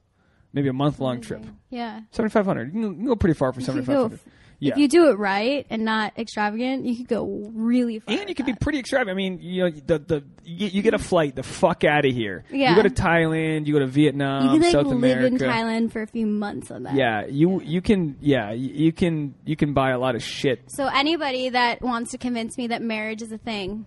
maybe 0.54 0.68
a 0.70 0.74
month 0.74 1.00
long 1.00 1.22
trip? 1.22 1.46
Yeah. 1.70 2.02
Seventy 2.12 2.32
five 2.32 2.46
hundred. 2.46 2.74
You, 2.74 2.74
can 2.74 2.82
go- 2.82 2.90
you 2.90 2.96
can 2.96 3.06
go 3.08 3.16
pretty 3.16 3.34
far 3.36 3.52
for 3.54 3.62
seventy 3.62 3.86
could 3.86 3.94
five 3.94 4.02
hundred. 4.04 4.20
Yeah. 4.62 4.74
If 4.74 4.78
you 4.80 4.88
do 4.90 5.10
it 5.10 5.18
right 5.18 5.66
and 5.70 5.86
not 5.86 6.20
extravagant, 6.20 6.84
you 6.84 6.98
could 6.98 7.08
go 7.08 7.50
really 7.54 8.00
far. 8.00 8.14
and 8.14 8.28
you 8.28 8.36
can 8.36 8.46
be 8.46 8.54
pretty 8.56 8.80
extravagant. 8.80 9.12
I 9.12 9.16
mean, 9.16 9.40
you 9.42 9.64
know, 9.64 9.70
the 9.70 10.00
the 10.00 10.24
you 10.44 10.58
get, 10.58 10.74
you 10.74 10.82
get 10.82 10.94
a 10.94 10.98
flight 11.00 11.34
the 11.34 11.44
fuck 11.44 11.86
out 11.86 12.04
of 12.06 12.14
here. 12.14 12.44
Yeah. 12.52 12.72
You 12.72 12.76
go 12.76 12.90
to 12.90 12.94
Thailand. 12.94 13.68
You 13.68 13.74
go 13.74 13.80
to 13.80 13.88
Vietnam, 13.88 14.44
You 14.44 14.50
can 14.52 14.62
like 14.64 14.72
South 14.74 14.88
live 14.88 15.22
in 15.24 15.38
Thailand 15.38 15.94
for 15.94 16.02
a 16.02 16.08
few 16.08 16.28
months 16.28 16.72
on 16.72 16.84
that. 16.84 16.94
Yeah, 16.96 17.26
you 17.28 17.62
you 17.62 17.82
can 17.82 18.18
yeah 18.20 18.52
you 18.52 18.92
can 18.92 19.34
you 19.46 19.56
can 19.56 19.74
buy 19.74 19.92
a 19.92 19.98
lot 19.98 20.16
of 20.16 20.22
shit. 20.24 20.70
So 20.70 20.88
anybody 20.88 21.52
that 21.52 21.82
wants 21.82 22.12
to 22.12 22.18
convince 22.18 22.58
me 22.58 22.68
that 22.68 22.82
marriage 22.82 23.22
is 23.22 23.32
a 23.32 23.38
thing, 23.38 23.86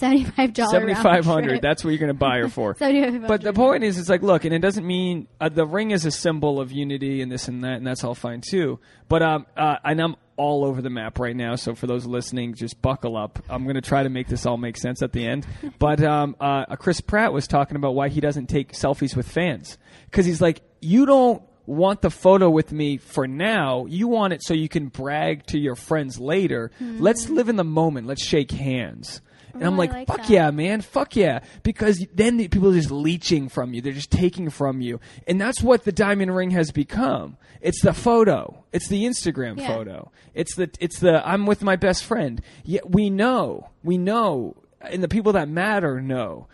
seventy 0.00 0.24
five 0.24 0.52
dollars. 0.52 0.72
Seventy 0.72 0.94
five 0.94 1.24
hundred. 1.24 1.62
That's 1.62 1.84
what 1.84 1.90
you're 1.90 1.98
going 1.98 2.08
to 2.08 2.14
buy 2.14 2.38
her 2.38 2.48
for. 2.48 2.76
But 3.28 3.42
the 3.42 3.52
point 3.52 3.84
is, 3.84 3.98
it's 3.98 4.08
like, 4.08 4.22
look, 4.22 4.44
and 4.44 4.52
it 4.54 4.58
doesn't 4.60 4.86
mean 4.86 5.28
uh, 5.40 5.48
the 5.48 5.66
ring 5.66 5.90
is 5.92 6.04
a 6.04 6.10
symbol 6.10 6.60
of 6.60 6.72
unity 6.72 7.22
and 7.22 7.30
this 7.30 7.48
and 7.48 7.62
that, 7.64 7.74
and 7.74 7.86
that's 7.86 8.02
all 8.02 8.14
fine 8.14 8.40
too. 8.40 8.80
But 9.08 9.22
um, 9.22 9.46
uh, 9.56 9.76
and 9.84 10.00
I'm 10.00 10.16
all 10.36 10.64
over 10.64 10.80
the 10.80 10.90
map 10.90 11.18
right 11.18 11.36
now. 11.36 11.54
So 11.54 11.74
for 11.74 11.86
those 11.86 12.06
listening, 12.06 12.54
just 12.54 12.80
buckle 12.80 13.16
up. 13.16 13.38
I'm 13.50 13.64
going 13.64 13.74
to 13.74 13.82
try 13.82 14.02
to 14.02 14.08
make 14.08 14.26
this 14.26 14.46
all 14.46 14.56
make 14.56 14.78
sense 14.78 15.02
at 15.02 15.12
the 15.12 15.26
end. 15.26 15.46
But 15.78 16.02
um, 16.02 16.36
uh, 16.40 16.76
Chris 16.76 17.00
Pratt 17.00 17.32
was 17.32 17.46
talking 17.46 17.76
about 17.76 17.94
why 17.94 18.08
he 18.08 18.20
doesn't 18.20 18.48
take 18.48 18.72
selfies 18.72 19.16
with 19.16 19.28
fans 19.28 19.78
because 20.06 20.26
he's 20.26 20.40
like, 20.40 20.62
you 20.80 21.06
don't 21.06 21.42
want 21.66 22.02
the 22.02 22.10
photo 22.10 22.50
with 22.50 22.72
me 22.72 22.96
for 22.98 23.26
now. 23.26 23.86
You 23.86 24.08
want 24.08 24.32
it 24.32 24.42
so 24.42 24.52
you 24.52 24.68
can 24.68 24.88
brag 24.88 25.46
to 25.46 25.58
your 25.58 25.76
friends 25.76 26.18
later. 26.18 26.70
Let's 26.80 27.28
live 27.28 27.48
in 27.48 27.56
the 27.56 27.64
moment. 27.64 28.06
Let's 28.06 28.24
shake 28.24 28.50
hands. 28.50 29.20
And 29.54 29.64
I'm 29.64 29.74
Oh, 29.74 29.76
like, 29.76 29.92
like 29.92 30.06
fuck 30.08 30.18
that. 30.18 30.30
yeah, 30.30 30.50
man, 30.50 30.80
fuck 30.80 31.16
yeah, 31.16 31.40
because 31.62 32.04
then 32.14 32.36
the 32.36 32.48
people 32.48 32.70
are 32.70 32.74
just 32.74 32.90
leeching 32.90 33.48
from 33.48 33.74
you. 33.74 33.80
They're 33.80 33.92
just 33.92 34.10
taking 34.10 34.50
from 34.50 34.80
you, 34.80 35.00
and 35.26 35.40
that's 35.40 35.62
what 35.62 35.84
the 35.84 35.92
diamond 35.92 36.34
ring 36.34 36.50
has 36.50 36.70
become. 36.70 37.36
It's 37.60 37.82
the 37.82 37.92
photo. 37.92 38.64
It's 38.72 38.88
the 38.88 39.04
Instagram 39.04 39.58
Yeah. 39.58 39.66
photo. 39.68 40.10
It's 40.34 40.54
the 40.56 40.70
it's 40.80 41.00
the 41.00 41.26
I'm 41.28 41.46
with 41.46 41.62
my 41.62 41.76
best 41.76 42.04
friend. 42.04 42.40
Yet 42.64 42.90
we 42.90 43.10
know, 43.10 43.68
we 43.84 43.98
know, 43.98 44.56
and 44.80 45.02
the 45.02 45.08
people 45.08 45.32
that 45.34 45.48
matter 45.48 46.00
know. 46.00 46.46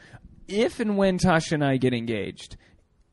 If 0.48 0.78
and 0.80 0.96
when 0.96 1.18
Tasha 1.18 1.52
and 1.52 1.64
I 1.64 1.76
get 1.76 1.92
engaged, 1.92 2.56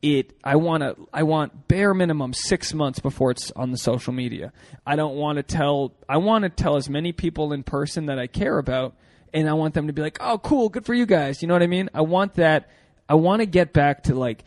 it 0.01 0.33
I 0.43 0.55
want 0.55 0.81
to 0.83 0.95
I 1.13 1.23
want 1.23 1.67
bare 1.67 1.93
minimum 1.93 2.33
6 2.33 2.73
months 2.73 2.99
before 2.99 3.31
it's 3.31 3.51
on 3.51 3.71
the 3.71 3.77
social 3.77 4.13
media. 4.13 4.51
I 4.85 4.95
don't 4.95 5.15
want 5.15 5.37
to 5.37 5.43
tell 5.43 5.93
I 6.09 6.17
want 6.17 6.43
to 6.43 6.49
tell 6.49 6.75
as 6.75 6.89
many 6.89 7.11
people 7.11 7.51
in 7.53 7.63
person 7.63 8.05
that 8.07 8.19
I 8.19 8.27
care 8.27 8.57
about 8.59 8.95
and 9.33 9.49
I 9.49 9.53
want 9.53 9.73
them 9.73 9.87
to 9.87 9.93
be 9.93 10.01
like, 10.01 10.17
"Oh, 10.19 10.37
cool, 10.37 10.69
good 10.69 10.85
for 10.85 10.93
you 10.93 11.05
guys." 11.05 11.41
You 11.41 11.47
know 11.47 11.53
what 11.53 11.63
I 11.63 11.67
mean? 11.67 11.89
I 11.93 12.01
want 12.01 12.35
that 12.35 12.69
I 13.09 13.15
want 13.15 13.41
to 13.41 13.45
get 13.45 13.73
back 13.73 14.03
to 14.03 14.15
like 14.15 14.43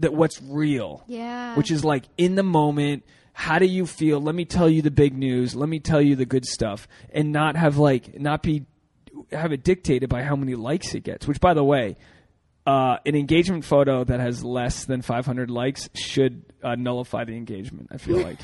that 0.00 0.12
what's 0.14 0.40
real. 0.42 1.04
Yeah. 1.06 1.56
Which 1.56 1.70
is 1.70 1.84
like 1.84 2.04
in 2.16 2.34
the 2.34 2.42
moment, 2.42 3.04
how 3.32 3.58
do 3.58 3.66
you 3.66 3.86
feel? 3.86 4.20
Let 4.20 4.34
me 4.34 4.44
tell 4.44 4.68
you 4.68 4.82
the 4.82 4.90
big 4.90 5.16
news. 5.16 5.54
Let 5.54 5.68
me 5.68 5.80
tell 5.80 6.00
you 6.00 6.16
the 6.16 6.26
good 6.26 6.46
stuff 6.46 6.88
and 7.12 7.32
not 7.32 7.56
have 7.56 7.78
like 7.78 8.18
not 8.18 8.42
be 8.42 8.66
have 9.32 9.52
it 9.52 9.64
dictated 9.64 10.08
by 10.08 10.22
how 10.22 10.36
many 10.36 10.54
likes 10.54 10.94
it 10.94 11.00
gets, 11.04 11.26
which 11.26 11.40
by 11.40 11.54
the 11.54 11.64
way, 11.64 11.96
uh, 12.66 12.98
an 13.06 13.14
engagement 13.14 13.64
photo 13.64 14.04
that 14.04 14.20
has 14.20 14.44
less 14.44 14.84
than 14.84 15.02
500 15.02 15.50
likes 15.50 15.88
should 15.94 16.44
uh, 16.62 16.74
nullify 16.74 17.24
the 17.24 17.36
engagement. 17.36 17.88
I 17.90 17.98
feel 17.98 18.18
like 18.22 18.38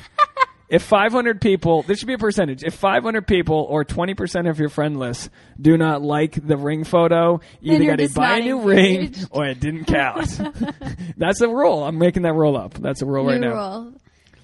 if 0.67 0.83
500 0.83 1.41
people, 1.41 1.83
there 1.83 1.95
should 1.95 2.07
be 2.07 2.13
a 2.13 2.17
percentage. 2.17 2.63
If 2.63 2.73
500 2.73 3.27
people 3.27 3.65
or 3.69 3.83
20 3.83 4.13
percent 4.13 4.47
of 4.47 4.59
your 4.59 4.69
friend 4.69 4.97
list 4.97 5.29
do 5.59 5.77
not 5.77 6.01
like 6.01 6.45
the 6.45 6.57
ring 6.57 6.83
photo, 6.83 7.39
you 7.61 7.75
either 7.75 7.85
got 7.85 7.99
to 7.99 8.09
buy 8.13 8.37
a 8.37 8.41
new 8.41 8.59
ring 8.61 9.13
or 9.31 9.45
it 9.45 9.59
didn't 9.59 9.85
count. 9.85 10.39
That's 11.17 11.41
a 11.41 11.47
rule. 11.47 11.83
I'm 11.83 11.97
making 11.97 12.23
that 12.23 12.33
rule 12.33 12.57
up. 12.57 12.73
That's 12.75 13.01
a 13.01 13.05
rule 13.05 13.25
right 13.25 13.39
now. 13.39 13.53
rule. 13.53 13.93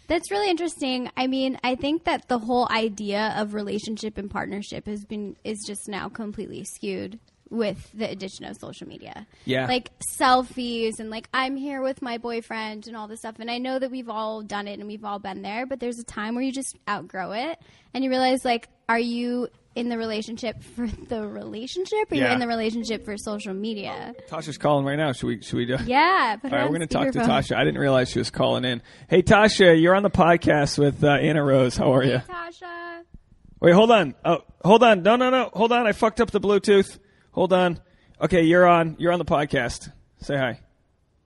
That's 0.08 0.30
really 0.30 0.50
interesting. 0.50 1.10
I 1.16 1.28
mean, 1.28 1.58
I 1.64 1.76
think 1.76 2.04
that 2.04 2.28
the 2.28 2.38
whole 2.38 2.68
idea 2.70 3.34
of 3.38 3.54
relationship 3.54 4.18
and 4.18 4.30
partnership 4.30 4.86
has 4.86 5.06
been 5.06 5.38
is 5.44 5.64
just 5.66 5.88
now 5.88 6.10
completely 6.10 6.66
skewed 6.66 7.18
with 7.52 7.92
the 7.94 8.10
addition 8.10 8.46
of 8.46 8.56
social 8.58 8.88
media. 8.88 9.28
Yeah. 9.46 9.68
Like 9.68 9.92
selfies 10.18 11.00
and 11.00 11.10
like 11.10 11.28
I'm 11.34 11.56
here 11.58 11.82
with 11.82 12.02
my 12.02 12.18
boyfriend 12.18 12.88
and 12.88 12.96
all 12.96 13.08
this 13.08 13.20
stuff. 13.20 13.36
And 13.40 13.52
I 13.52 13.58
know 13.60 13.78
that 13.78 13.92
we've 13.92 14.10
all 14.10 14.42
done 14.42 14.68
it 14.68 14.80
and 14.80 14.88
we've 14.88 15.06
all 15.06 15.20
been 15.20 15.42
there, 15.42 15.66
but 15.66 15.80
there's 15.80 16.00
a 16.00 16.04
time 16.04 16.34
where 16.36 16.44
you 16.44 16.52
just 16.52 16.76
outgrow 16.90 17.34
it 17.34 17.60
and 17.94 18.04
you 18.04 18.10
realize 18.10 18.44
like 18.46 18.70
are 18.90 19.00
you 19.00 19.48
in 19.74 19.88
the 19.88 19.98
relationship 19.98 20.62
for 20.64 20.86
the 21.08 21.26
relationship 21.28 22.12
or 22.12 22.16
Yeah. 22.16 22.24
you're 22.24 22.32
in 22.32 22.40
the 22.40 22.48
relationship 22.48 23.06
for 23.06 23.16
social 23.18 23.54
media? 23.54 24.14
Tasha's 24.30 24.58
calling 24.58 24.86
right 24.86 24.98
now. 24.98 25.12
Should 25.14 25.28
we? 25.28 25.42
Should 25.42 25.56
we 25.58 25.66
do? 25.66 25.78
Yeah. 25.86 26.38
All 26.44 26.50
right, 26.50 26.64
we're 26.64 26.78
going 26.78 26.82
to 26.82 26.88
talk 26.88 27.12
to. 27.12 27.20
Tasha. 27.20 27.56
I 27.56 27.64
didn't 27.64 27.80
realize 27.80 28.10
she 28.10 28.20
was 28.20 28.32
calling 28.32 28.66
in. 28.66 28.82
Hey, 29.10 29.22
Tasha, 29.22 29.80
you're 29.82 29.96
on 29.96 30.04
the 30.04 30.10
podcast 30.10 30.78
with 30.78 31.04
uh, 31.04 31.12
Annah 31.12 31.44
Rose. 31.44 31.78
How 31.78 31.94
are 31.96 32.04
you? 32.04 32.18
Tasha. 32.18 33.04
Wait, 33.62 33.74
hold 33.74 33.92
on. 33.92 34.16
Oh, 34.26 34.40
hold 34.66 34.84
on. 34.84 35.04
No, 35.04 35.16
no, 35.16 35.30
no. 35.30 35.50
Hold 35.54 35.72
on. 35.72 35.86
I 35.88 35.92
fucked 35.94 36.20
up 36.20 36.32
the 36.32 36.42
Bluetooth. 36.42 36.98
Hold 37.32 37.54
on. 37.54 37.80
Okay, 38.22 38.44
you're 38.44 38.68
on. 38.68 38.96
You're 39.00 39.12
on 39.14 39.20
the 39.20 39.26
podcast. 39.26 39.92
Say 40.22 40.36
hi. 40.38 40.60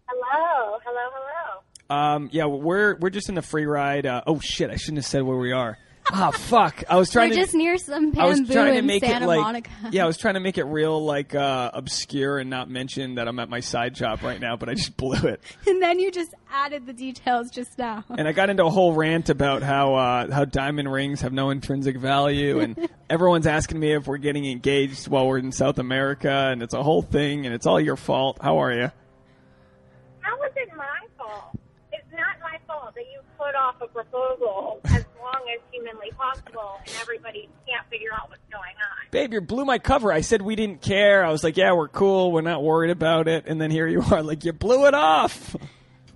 Hello, 0.07 0.77
hello, 0.85 1.09
hello. 1.13 1.97
Um, 1.97 2.29
yeah, 2.31 2.45
we're 2.45 2.95
we're 2.97 3.09
just 3.09 3.29
in 3.29 3.35
the 3.35 3.41
free 3.41 3.65
ride. 3.65 4.05
Uh, 4.05 4.21
oh 4.25 4.39
shit! 4.39 4.69
I 4.69 4.75
shouldn't 4.75 4.99
have 4.99 5.05
said 5.05 5.23
where 5.23 5.37
we 5.37 5.51
are. 5.51 5.77
Ah, 6.11 6.29
fuck! 6.29 6.83
I 6.87 6.97
was 6.97 7.09
trying 7.09 7.29
We're 7.31 7.35
to. 7.37 7.41
just 7.41 7.55
near 7.55 7.77
some 7.79 8.13
I 8.17 8.25
was 8.27 8.39
bamboo 8.39 8.53
trying 8.53 8.73
to 8.73 8.79
in 8.79 8.85
make 8.85 9.03
Santa 9.03 9.25
it 9.25 9.27
like 9.27 9.41
Monica. 9.41 9.69
yeah, 9.91 10.03
I 10.03 10.07
was 10.07 10.17
trying 10.17 10.35
to 10.35 10.39
make 10.39 10.57
it 10.59 10.65
real 10.65 11.03
like 11.03 11.33
uh, 11.33 11.71
obscure 11.73 12.37
and 12.37 12.47
not 12.49 12.69
mention 12.69 13.15
that 13.15 13.27
I'm 13.27 13.39
at 13.39 13.49
my 13.49 13.59
side 13.59 13.95
job 13.95 14.21
right 14.21 14.39
now, 14.39 14.55
but 14.55 14.69
I 14.69 14.75
just 14.75 14.95
blew 14.97 15.27
it. 15.27 15.41
and 15.67 15.81
then 15.81 15.99
you 15.99 16.11
just 16.11 16.33
added 16.51 16.85
the 16.85 16.93
details 16.93 17.49
just 17.49 17.77
now. 17.79 18.03
and 18.09 18.27
I 18.27 18.33
got 18.33 18.51
into 18.51 18.63
a 18.65 18.69
whole 18.69 18.93
rant 18.93 19.29
about 19.29 19.63
how 19.63 19.95
uh, 19.95 20.31
how 20.31 20.45
diamond 20.45 20.91
rings 20.91 21.21
have 21.21 21.33
no 21.33 21.49
intrinsic 21.49 21.97
value, 21.97 22.59
and 22.59 22.87
everyone's 23.09 23.47
asking 23.47 23.79
me 23.79 23.93
if 23.93 24.05
we're 24.05 24.17
getting 24.17 24.45
engaged 24.45 25.07
while 25.07 25.27
we're 25.27 25.39
in 25.39 25.51
South 25.51 25.79
America, 25.79 26.29
and 26.29 26.61
it's 26.61 26.75
a 26.75 26.83
whole 26.83 27.01
thing, 27.01 27.47
and 27.47 27.55
it's 27.55 27.65
all 27.65 27.79
your 27.81 27.95
fault. 27.95 28.37
How 28.41 28.59
are 28.59 28.71
you? 28.71 28.91
How 30.21 30.35
is 30.43 30.51
it 30.55 30.69
my 30.77 30.99
fault? 31.17 31.57
It's 31.91 32.11
not 32.11 32.35
my 32.43 32.59
fault 32.67 32.93
that 32.93 33.01
you 33.11 33.19
put 33.37 33.55
off 33.55 33.75
a 33.81 33.87
proposal 33.87 34.79
as 34.85 35.05
long 35.21 35.41
as 35.53 35.61
humanly 35.71 36.11
possible 36.17 36.79
and 36.85 36.95
everybody 37.01 37.49
can't 37.67 37.87
figure 37.89 38.13
out 38.13 38.29
what's 38.29 38.41
going 38.51 38.63
on. 38.63 39.07
Babe, 39.11 39.33
you 39.33 39.41
blew 39.41 39.65
my 39.65 39.79
cover. 39.79 40.11
I 40.11 40.21
said 40.21 40.41
we 40.41 40.55
didn't 40.55 40.81
care. 40.81 41.25
I 41.25 41.31
was 41.31 41.43
like, 41.43 41.57
yeah, 41.57 41.73
we're 41.73 41.87
cool. 41.87 42.31
We're 42.31 42.41
not 42.41 42.63
worried 42.63 42.91
about 42.91 43.27
it. 43.27 43.45
And 43.47 43.59
then 43.59 43.71
here 43.71 43.87
you 43.87 44.01
are, 44.11 44.23
like 44.23 44.43
you 44.45 44.53
blew 44.53 44.85
it 44.87 44.93
off. 44.93 45.55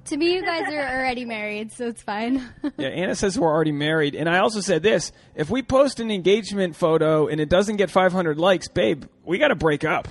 to 0.06 0.18
me, 0.18 0.34
you 0.36 0.42
guys 0.44 0.72
are 0.72 0.98
already 0.98 1.26
married, 1.26 1.72
so 1.72 1.88
it's 1.88 2.02
fine. 2.02 2.48
Yeah, 2.78 2.90
Annah 2.90 3.16
says 3.16 3.38
we're 3.38 3.52
already 3.54 3.74
married. 3.74 4.16
And 4.16 4.30
I 4.30 4.40
also 4.40 4.62
said 4.62 4.84
this 4.84 5.12
if 5.36 5.50
we 5.50 5.62
post 5.62 6.00
an 6.00 6.12
engagement 6.12 6.76
photo 6.76 7.28
and 7.28 7.42
it 7.42 7.50
doesn't 7.50 7.76
get 7.76 7.92
500 7.92 8.38
likes, 8.38 8.68
babe, 8.68 9.06
we 9.24 9.38
got 9.38 9.50
to 9.50 9.56
break 9.56 9.84
up. 9.84 10.08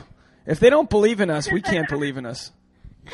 If 0.46 0.60
they 0.60 0.70
don't 0.70 0.88
believe 0.88 1.20
in 1.20 1.30
us, 1.30 1.50
we 1.50 1.62
can't 1.62 1.88
believe 1.88 2.16
in 2.16 2.26
us. 2.26 2.52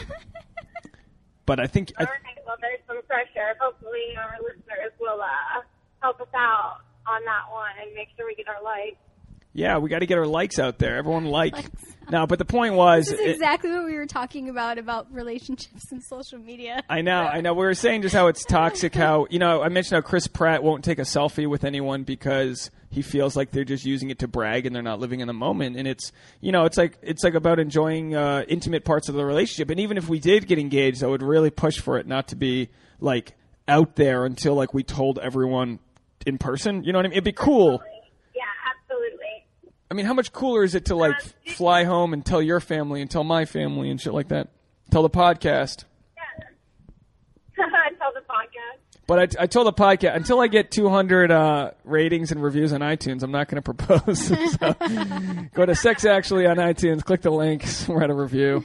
But 1.47 1.61
I 1.61 1.67
think 1.67 1.93
I, 1.99 2.05
All 2.05 2.11
right, 2.11 2.21
well, 2.25 2.34
there's 2.65 2.81
some 2.89 3.05
pressure. 3.05 3.53
Hopefully, 3.61 4.17
our 4.17 4.41
listeners 4.41 4.93
will 4.99 5.21
uh, 5.21 5.61
help 6.01 6.21
us 6.21 6.33
out 6.35 6.81
on 7.07 7.21
that 7.25 7.53
one 7.53 7.77
and 7.81 7.95
make 7.95 8.09
sure 8.17 8.27
we 8.27 8.35
get 8.35 8.49
our 8.49 8.63
likes. 8.65 8.97
Yeah, 9.53 9.79
we 9.79 9.89
got 9.89 10.01
to 10.01 10.07
get 10.07 10.19
our 10.19 10.27
likes 10.27 10.59
out 10.59 10.79
there. 10.79 10.97
Everyone 10.97 11.27
like. 11.27 11.55
No, 12.11 12.27
but 12.27 12.39
the 12.39 12.45
point 12.45 12.75
was, 12.75 13.07
This 13.07 13.19
is 13.19 13.27
it- 13.27 13.31
exactly 13.33 13.71
what 13.71 13.85
we 13.85 13.95
were 13.95 14.07
talking 14.07 14.49
about 14.49 14.79
about 14.79 15.13
relationships 15.13 15.91
and 15.91 16.03
social 16.03 16.39
media. 16.39 16.83
I 16.89 17.01
know, 17.03 17.23
I 17.23 17.41
know. 17.41 17.53
We 17.55 17.65
were 17.65 17.75
saying 17.75 18.03
just 18.03 18.15
how 18.15 18.27
it's 18.29 18.45
toxic. 18.49 18.95
How 18.95 19.27
you 19.31 19.39
know, 19.39 19.63
I 19.63 19.69
mentioned 19.69 19.97
how 20.03 20.07
Chris 20.09 20.27
Pratt 20.27 20.63
won't 20.63 20.85
take 20.85 20.99
a 20.99 21.03
selfie 21.03 21.47
with 21.49 21.65
anyone 21.65 22.03
because 22.05 22.71
he 22.91 23.03
feels 23.03 23.37
like 23.37 23.51
they're 23.51 23.65
just 23.65 23.85
using 23.85 24.11
it 24.11 24.21
to 24.21 24.29
brag 24.29 24.67
and 24.67 24.75
they're 24.75 24.83
not 24.83 25.01
living 25.01 25.21
in 25.21 25.27
the 25.27 25.33
moment. 25.35 25.77
And 25.77 25.89
it's 25.89 26.13
you 26.41 26.53
know, 26.53 26.65
it's 26.65 26.77
like 26.77 26.99
it's 27.03 27.25
like 27.25 27.35
about 27.35 27.59
enjoying 27.59 28.15
uh, 28.15 28.45
intimate 28.49 28.85
parts 28.85 29.09
of 29.09 29.15
the 29.15 29.25
relationship. 29.25 29.71
And 29.71 29.81
even 29.81 29.97
if 29.97 30.09
we 30.09 30.19
did 30.21 30.47
get 30.47 30.59
engaged, 30.59 31.03
I 31.03 31.07
would 31.07 31.23
really 31.23 31.51
push 31.51 31.79
for 31.81 31.99
it 31.99 32.07
not 32.07 32.29
to 32.29 32.37
be 32.37 32.69
like 33.01 33.35
out 33.67 33.97
there 33.97 34.25
until 34.25 34.55
like 34.55 34.75
we 34.75 34.83
told 34.83 35.19
everyone 35.19 35.79
in 36.27 36.39
person. 36.39 36.85
You 36.85 36.93
know 36.93 36.99
what 36.99 37.07
I 37.07 37.09
mean? 37.09 37.13
It'd 37.13 37.25
be 37.25 37.33
cool. 37.33 37.83
Yeah, 39.95 40.01
absolutely. 40.03 40.03
I 40.03 40.03
mean, 40.03 40.07
how 40.07 40.15
much 40.15 40.33
cooler 40.33 40.65
is 40.65 40.75
it 40.75 40.87
to 40.87 40.95
like 40.97 41.21
fly 41.57 41.85
home 41.85 42.13
and 42.13 42.25
tell 42.25 42.43
your 42.43 42.61
family 42.61 43.01
and 43.01 43.11
tell 43.11 43.25
my 43.25 43.45
family 43.45 43.91
and 43.91 44.01
shit 44.01 44.13
like 44.13 44.29
that? 44.29 44.49
Tell 44.91 45.03
the 45.03 45.11
podcast. 45.11 45.85
Yeah. 46.17 47.65
Tell 47.99 48.13
the 48.13 48.21
podcast. 48.21 48.81
But 49.07 49.19
I, 49.39 49.43
I 49.43 49.47
told 49.47 49.67
the 49.67 49.73
podcast 49.73 50.17
until 50.17 50.41
I 50.41 50.47
get 50.47 50.71
200 50.71 51.31
uh, 51.31 51.71
ratings 51.85 52.33
and 52.33 52.43
reviews 52.43 52.73
on 52.73 52.81
iTunes, 52.81 53.23
I'm 53.23 53.31
not 53.33 53.49
going 53.49 53.63
to 53.63 53.75
propose. 53.75 54.27
so, 54.61 55.49
go 55.55 55.67
to 55.67 55.75
Sex 55.75 56.05
Actually 56.07 56.47
on 56.47 56.57
iTunes, 56.57 57.05
click 57.05 57.21
the 57.21 57.31
links, 57.31 57.87
write 57.89 58.09
a 58.11 58.15
review. 58.15 58.63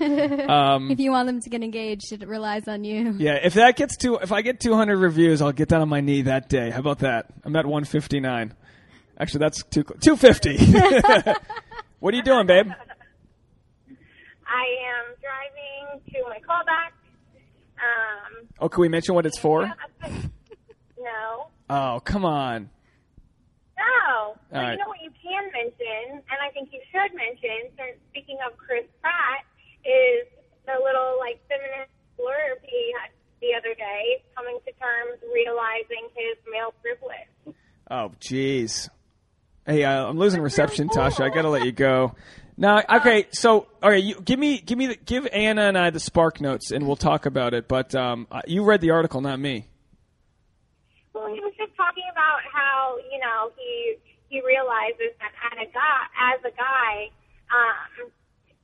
Um, 0.47 0.91
If 0.91 0.99
you 0.99 1.11
want 1.11 1.27
them 1.27 1.41
to 1.41 1.49
get 1.49 1.61
engaged, 1.61 2.11
it 2.13 2.25
relies 2.27 2.67
on 2.69 2.83
you. 2.85 3.15
yeah, 3.17 3.37
if 3.43 3.55
that 3.55 3.75
gets 3.75 3.97
to 3.97 4.15
if 4.17 4.31
I 4.31 4.41
get 4.41 4.59
200 4.61 4.97
reviews, 4.97 5.41
I'll 5.41 5.51
get 5.51 5.67
down 5.69 5.81
on 5.81 5.89
my 5.89 5.99
knee 6.01 6.21
that 6.23 6.47
day. 6.49 6.69
How 6.69 6.79
about 6.79 6.99
that? 6.99 7.27
I'm 7.43 7.55
at 7.55 7.65
159. 7.65 8.53
Actually, 9.19 9.39
that's 9.39 9.63
two 9.63 9.83
250. 9.83 10.57
what 11.99 12.13
are 12.13 12.17
you 12.17 12.23
doing, 12.23 12.47
babe? 12.47 12.71
I 14.47 14.65
am 14.89 15.15
driving 15.19 16.01
to 16.13 16.23
my 16.29 16.39
callback. 16.39 16.91
Um, 17.79 18.47
Oh, 18.59 18.69
can 18.69 18.81
we 18.81 18.89
mention 18.89 19.15
what 19.15 19.25
it's 19.25 19.37
for? 19.39 19.71
no. 20.99 21.47
Oh, 21.69 22.01
come 22.03 22.25
on. 22.25 22.69
No. 23.77 24.35
But 24.51 24.57
right. 24.57 24.71
you 24.73 24.77
know 24.79 24.87
what 24.87 25.01
you 25.01 25.11
can 25.21 25.43
mention, 25.53 26.19
and 26.19 26.39
I 26.43 26.49
think 26.51 26.69
you 26.73 26.81
should 26.91 27.15
mention, 27.15 27.71
since 27.77 27.97
speaking 28.09 28.37
of 28.45 28.57
Chris 28.57 28.85
Pratt, 29.01 29.45
is 29.85 30.27
the 30.65 30.73
little 30.83 31.17
like 31.19 31.39
feminist 31.47 31.91
blurb 32.17 32.59
he 32.63 32.93
had 32.99 33.11
the 33.41 33.55
other 33.57 33.73
day, 33.75 34.23
coming 34.35 34.59
to 34.65 34.71
terms 34.73 35.21
realizing 35.33 36.09
his 36.15 36.35
male 36.51 36.73
privilege. 36.81 37.55
Oh, 37.89 38.11
jeez. 38.19 38.89
Hey, 39.69 39.83
uh, 39.83 40.07
I'm 40.07 40.17
losing 40.17 40.41
reception, 40.41 40.89
Tasha. 40.89 41.21
I 41.21 41.29
gotta 41.29 41.47
let 41.47 41.63
you 41.63 41.71
go. 41.71 42.15
Now, 42.57 42.81
okay, 42.89 43.27
so 43.29 43.67
all 43.83 43.91
right, 43.91 44.03
you 44.03 44.15
give 44.19 44.39
me, 44.39 44.57
give 44.57 44.79
me, 44.79 44.87
the, 44.87 44.95
give 44.95 45.27
Annah 45.27 45.67
and 45.67 45.77
I 45.77 45.91
the 45.91 45.99
spark 45.99 46.41
notes, 46.41 46.71
and 46.71 46.87
we'll 46.87 46.95
talk 46.95 47.27
about 47.27 47.53
it. 47.53 47.67
But 47.67 47.93
um, 47.93 48.25
you 48.47 48.63
read 48.63 48.81
the 48.81 48.89
article, 48.89 49.21
not 49.21 49.39
me. 49.39 49.67
Well, 51.13 51.31
he 51.31 51.39
was 51.39 51.53
just 51.55 51.77
talking 51.77 52.09
about 52.11 52.39
how 52.51 52.97
you 53.11 53.19
know 53.19 53.51
he 53.59 53.97
he 54.29 54.41
realizes 54.41 55.13
that 55.21 55.37
at 55.51 55.61
a 55.61 55.69
guy 55.69 56.01
as 56.33 56.39
a 56.41 56.55
guy, 56.57 57.11
um, 57.53 58.09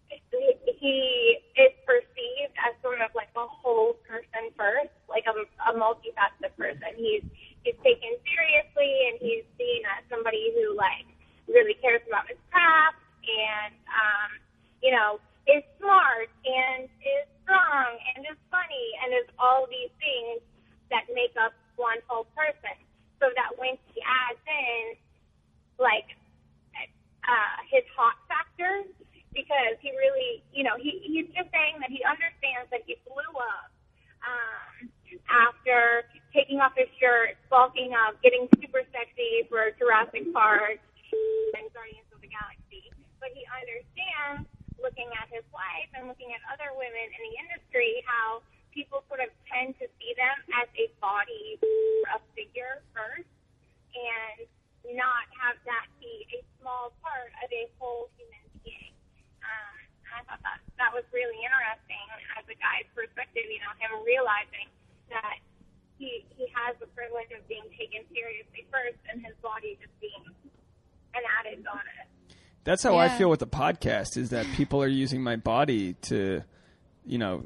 he, 0.09 0.55
he 0.81 1.37
is 1.61 1.71
perceived 1.85 2.57
as 2.65 2.73
sort 2.81 2.99
of 3.01 3.13
like 3.13 3.29
a 3.35 3.45
whole 3.45 3.93
person 4.09 4.49
first, 4.57 4.89
like 5.07 5.25
a, 5.29 5.69
a 5.69 5.73
multifaceted 5.77 6.57
person. 6.57 6.97
He's 6.97 7.21
he's 7.65 7.77
taken 7.81 8.13
seriously, 8.29 8.93
and 9.09 9.17
he's 9.17 9.43
seen 9.57 9.81
as 9.97 10.05
somebody 10.07 10.53
who 10.53 10.77
like 10.77 11.09
really 11.49 11.73
cares 11.81 12.05
about 12.05 12.29
his 12.29 12.37
craft, 12.53 13.01
and 13.25 13.73
um, 13.89 14.29
you 14.85 14.93
know 14.93 15.17
is 15.49 15.65
smart 15.81 16.29
and 16.45 16.85
is 17.01 17.25
strong 17.45 17.97
and 18.13 18.25
is 18.25 18.37
funny 18.49 18.87
and 19.01 19.13
is 19.13 19.29
all 19.37 19.69
these 19.69 19.93
things 20.01 20.41
that 20.89 21.05
make 21.13 21.33
up 21.37 21.53
one 21.77 21.97
whole 22.09 22.25
person. 22.37 22.77
So 23.21 23.29
that 23.33 23.57
when 23.57 23.77
he 23.93 24.01
adds 24.05 24.41
in 24.45 24.97
like 25.81 26.09
uh, 27.25 27.55
his 27.69 27.85
hot 27.97 28.17
factor, 28.29 28.85
because 29.33 29.75
he 29.81 29.89
really, 29.97 30.45
you 30.53 30.63
know, 30.63 30.77
he 30.77 31.01
he's 31.01 31.29
just 31.33 31.49
saying 31.49 31.81
that 31.81 31.89
he 31.89 32.01
understands 32.05 32.69
that 32.69 32.85
he 32.85 32.97
blew 33.05 33.33
up 33.37 33.69
um, 34.25 34.74
after 35.29 36.05
taking 36.33 36.59
off 36.59 36.75
his 36.75 36.91
shirt, 36.99 37.39
bulking 37.49 37.95
up, 37.95 38.19
getting 38.21 38.47
super 38.59 38.83
sexy 38.91 39.47
for 39.47 39.71
Jurassic 39.79 40.27
Park 40.35 40.79
and 41.55 41.65
Guardians 41.71 42.07
of 42.11 42.19
the 42.19 42.27
Galaxy. 42.27 42.91
But 43.23 43.31
he 43.31 43.47
understands, 43.47 44.47
looking 44.75 45.07
at 45.15 45.31
his 45.31 45.47
wife 45.55 45.89
and 45.95 46.05
looking 46.11 46.35
at 46.35 46.43
other 46.51 46.75
women 46.75 47.07
in 47.07 47.21
the 47.25 47.33
industry, 47.39 48.03
how 48.03 48.43
people 48.75 49.01
sort 49.07 49.23
of 49.23 49.31
tend 49.47 49.73
to 49.79 49.87
see 49.97 50.11
them 50.19 50.35
as 50.59 50.67
a 50.75 50.91
body, 50.99 51.57
or 51.63 52.19
a 52.19 52.19
figure 52.35 52.83
first, 52.91 53.31
and 53.95 54.43
not 54.93 55.25
have 55.39 55.57
that 55.65 55.87
be 55.97 56.27
a 56.35 56.43
small 56.59 56.91
part 57.01 57.31
of 57.41 57.47
a 57.49 57.65
whole 57.79 58.11
human 58.19 58.45
being. 58.61 58.93
Um, 59.41 59.75
I 60.11 60.19
thought 60.27 60.43
that 60.43 60.59
that 60.77 60.91
was 60.91 61.07
really 61.15 61.39
interesting 61.39 62.05
as 62.37 62.43
a 62.45 62.55
guy's 62.59 62.85
perspective. 62.93 63.47
You 63.47 63.63
know, 63.63 63.73
him 63.79 63.95
realizing 64.03 64.69
that 65.09 65.35
he 65.97 66.25
he 66.35 66.45
has 66.53 66.75
the 66.79 66.87
privilege 66.87 67.27
of 67.37 67.47
being 67.47 67.63
taken 67.77 68.01
seriously 68.13 68.65
first, 68.71 68.97
and 69.11 69.23
his 69.25 69.35
body 69.41 69.77
just 69.81 69.93
being 70.01 70.23
an 71.13 71.21
added 71.39 71.63
bonus. 71.63 72.35
That's 72.63 72.81
how 72.81 72.97
I 72.97 73.09
feel 73.09 73.29
with 73.29 73.39
the 73.39 73.47
podcast. 73.47 74.17
Is 74.17 74.29
that 74.31 74.45
people 74.55 74.81
are 74.81 74.87
using 74.87 75.21
my 75.21 75.35
body 75.35 75.93
to, 76.03 76.41
you 77.05 77.17
know, 77.19 77.43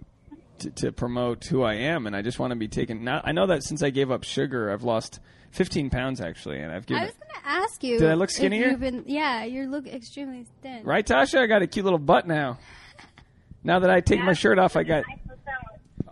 to, 0.59 0.69
to 0.71 0.91
promote 0.91 1.43
who 1.45 1.61
I 1.63 1.73
am, 1.75 2.07
and 2.07 2.15
I 2.15 2.21
just 2.21 2.39
want 2.39 2.51
to 2.51 2.55
be 2.55 2.67
taken. 2.69 3.03
Now 3.03 3.21
I 3.23 3.31
know 3.33 3.47
that 3.47 3.63
since 3.63 3.83
I 3.83 3.89
gave 3.89 4.11
up 4.11 4.23
sugar, 4.23 4.71
I've 4.71 4.83
lost 4.83 5.19
15 5.51 5.89
pounds 5.89 6.21
actually, 6.21 6.59
and 6.59 6.71
I've 6.71 6.85
given. 6.85 7.03
I 7.03 7.05
was 7.07 7.15
going 7.15 7.41
to 7.43 7.49
ask 7.49 7.83
you. 7.83 7.99
Did 7.99 8.09
I 8.09 8.13
look 8.13 8.29
skinnier? 8.29 8.69
you've 8.69 8.79
been- 8.79 9.03
yeah, 9.07 9.43
you 9.43 9.67
look 9.67 9.87
extremely 9.87 10.45
thin. 10.61 10.83
Right, 10.83 11.05
Tasha? 11.05 11.39
I 11.39 11.47
got 11.47 11.61
a 11.63 11.67
cute 11.67 11.83
little 11.83 11.99
butt 11.99 12.25
now. 12.27 12.57
Now 13.63 13.79
that 13.79 13.89
I 13.89 13.99
take 13.99 14.21
my 14.21 14.33
shirt 14.33 14.57
off, 14.57 14.75
I 14.77 14.83
got. 14.83 15.03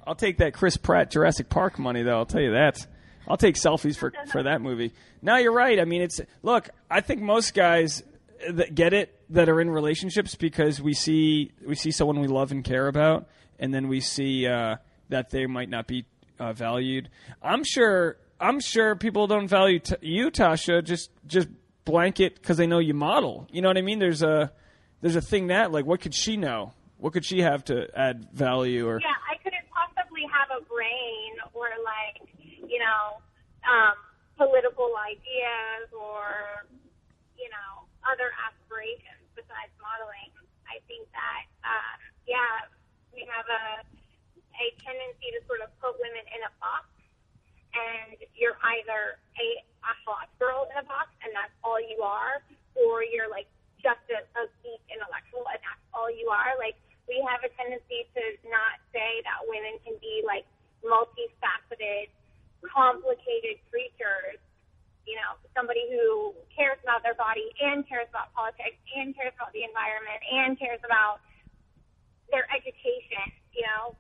I'll 0.08 0.16
take 0.16 0.38
that 0.38 0.54
Chris 0.54 0.78
Pratt 0.78 1.12
Jurassic 1.12 1.50
Park 1.50 1.78
money, 1.78 2.02
though. 2.02 2.18
I'll 2.18 2.26
tell 2.26 2.42
you 2.42 2.52
that. 2.54 2.86
I'll 3.28 3.38
take 3.38 3.56
selfies 3.56 3.98
for 3.98 4.14
for 4.32 4.44
that 4.44 4.62
movie. 4.62 4.94
Now 5.22 5.38
you're 5.38 5.52
right. 5.52 5.80
I 5.80 5.86
mean, 5.86 6.02
it's 6.02 6.22
look. 6.44 6.70
I 6.90 7.02
think 7.02 7.22
most 7.22 7.54
guys 7.54 8.02
that 8.50 8.74
get 8.74 8.94
it 8.94 9.14
that 9.32 9.50
are 9.50 9.60
in 9.60 9.70
relationships 9.70 10.36
because 10.36 10.82
we 10.82 10.94
see 10.94 11.52
we 11.66 11.76
see 11.76 11.92
someone 11.92 12.22
we 12.22 12.28
love 12.28 12.52
and 12.54 12.64
care 12.64 12.88
about, 12.88 13.28
and 13.60 13.74
then 13.74 13.90
we 13.90 14.00
see 14.00 14.48
uh, 14.48 14.78
that 15.10 15.30
they 15.30 15.46
might 15.46 15.70
not 15.70 15.88
be 15.88 16.06
uh, 16.40 16.54
valued. 16.54 17.10
I'm 17.42 17.64
sure. 17.66 18.18
I'm 18.40 18.60
sure 18.60 18.96
people 18.96 19.26
don't 19.28 19.48
value 19.48 19.80
t- 19.80 19.96
you, 20.02 20.32
Tasha. 20.32 20.84
Just 20.84 21.10
just 21.26 21.50
blanket 21.86 22.36
because 22.36 22.56
they 22.58 22.68
know 22.68 22.80
you 22.80 22.94
model. 22.94 23.48
You 23.52 23.62
know 23.62 23.68
what 23.68 23.78
I 23.78 23.82
mean? 23.82 24.00
There's 24.00 24.22
a 24.24 24.54
there's 25.02 25.16
a 25.16 25.22
thing 25.22 25.48
that 25.48 25.72
like 25.72 25.86
what 25.86 26.00
could 26.00 26.14
she 26.16 26.38
know? 26.38 26.72
What 27.00 27.14
could 27.14 27.26
she 27.26 27.42
have 27.42 27.66
to 27.66 27.88
add 27.98 28.28
value 28.34 28.88
or 28.88 29.02
Yeah, 29.02 29.08
brain 30.88 31.32
or 31.52 31.68
like, 31.84 32.24
you 32.40 32.80
know, 32.80 33.20
um, 33.68 33.96
political 34.40 34.96
ideas 34.96 35.92
or, 35.92 36.64
you 37.36 37.50
know, 37.52 37.84
other 38.08 38.32
aspirations 38.48 39.28
besides 39.36 39.72
modeling. 39.84 40.32
I 40.68 40.80
think 40.88 41.08
that, 41.12 41.44
um, 41.68 42.00
yeah, 42.24 42.72
we 43.12 43.28
have 43.28 43.48
a 43.52 43.84
a 44.58 44.74
tendency 44.82 45.30
to 45.38 45.40
sort 45.46 45.62
of 45.62 45.70
put 45.78 45.94
women 46.02 46.26
in 46.34 46.42
a 46.42 46.52
box, 46.58 46.90
and 47.78 48.18
you're 48.34 48.58
either 48.58 49.22
a, 49.38 49.48
a 49.86 49.94
hot 50.02 50.34
girl 50.42 50.66
in 50.74 50.82
a 50.82 50.86
box, 50.90 51.14
and 51.22 51.30
that's 51.30 51.54
all 51.62 51.78
you 51.78 52.02
are, 52.02 52.42
or 52.74 53.06
you're 53.06 53.30
like 53.30 53.46
just 53.78 54.02
a, 54.10 54.26
a 54.34 54.50
geek 54.66 54.82
intellectual, 54.90 55.46
and 55.46 55.62
that's 55.62 55.86
all 55.94 56.10
you 56.10 56.34
are. 56.34 56.58
Like 56.58 56.74
we 57.06 57.22
have 57.30 57.46
a 57.46 57.54
tendency 57.54 58.10
to 58.18 58.24
not 58.50 58.82
say 58.90 59.22
that 59.30 59.46
women 59.46 59.78
can 59.86 59.94
be 60.02 60.26
like 60.26 60.50
multifaceted, 60.84 62.10
complicated 62.66 63.58
creatures. 63.70 64.40
You 65.06 65.16
know, 65.16 65.40
somebody 65.56 65.88
who 65.90 66.34
cares 66.56 66.78
about 66.84 67.02
their 67.04 67.16
body 67.16 67.48
and 67.62 67.88
cares 67.88 68.08
about 68.10 68.34
politics 68.34 68.76
and 68.96 69.16
cares 69.16 69.32
about 69.40 69.54
the 69.54 69.64
environment 69.64 70.20
and 70.32 70.60
cares 70.60 70.80
about 70.84 71.20
their 72.32 72.46
education. 72.52 73.32
You 73.56 73.64
know, 73.64 73.96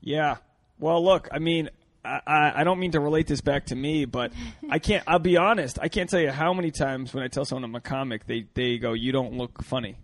Yeah. 0.00 0.36
Well, 0.78 1.02
look, 1.02 1.28
I 1.32 1.38
mean, 1.38 1.70
I, 2.04 2.52
I, 2.56 2.64
don't 2.64 2.80
mean 2.80 2.92
to 2.92 3.00
relate 3.00 3.28
this 3.28 3.40
back 3.40 3.66
to 3.66 3.76
me, 3.76 4.04
but 4.04 4.32
I 4.68 4.78
can't. 4.80 5.04
I'll 5.06 5.20
be 5.20 5.36
honest. 5.36 5.78
I 5.80 5.88
can't 5.88 6.10
tell 6.10 6.20
you 6.20 6.30
how 6.30 6.52
many 6.52 6.70
times 6.72 7.14
when 7.14 7.22
I 7.22 7.28
tell 7.28 7.44
someone 7.44 7.64
I'm 7.64 7.74
a 7.76 7.80
comic, 7.80 8.26
they 8.26 8.46
they 8.54 8.78
go, 8.78 8.92
"You 8.92 9.12
don't 9.12 9.34
look 9.34 9.62
funny," 9.62 9.96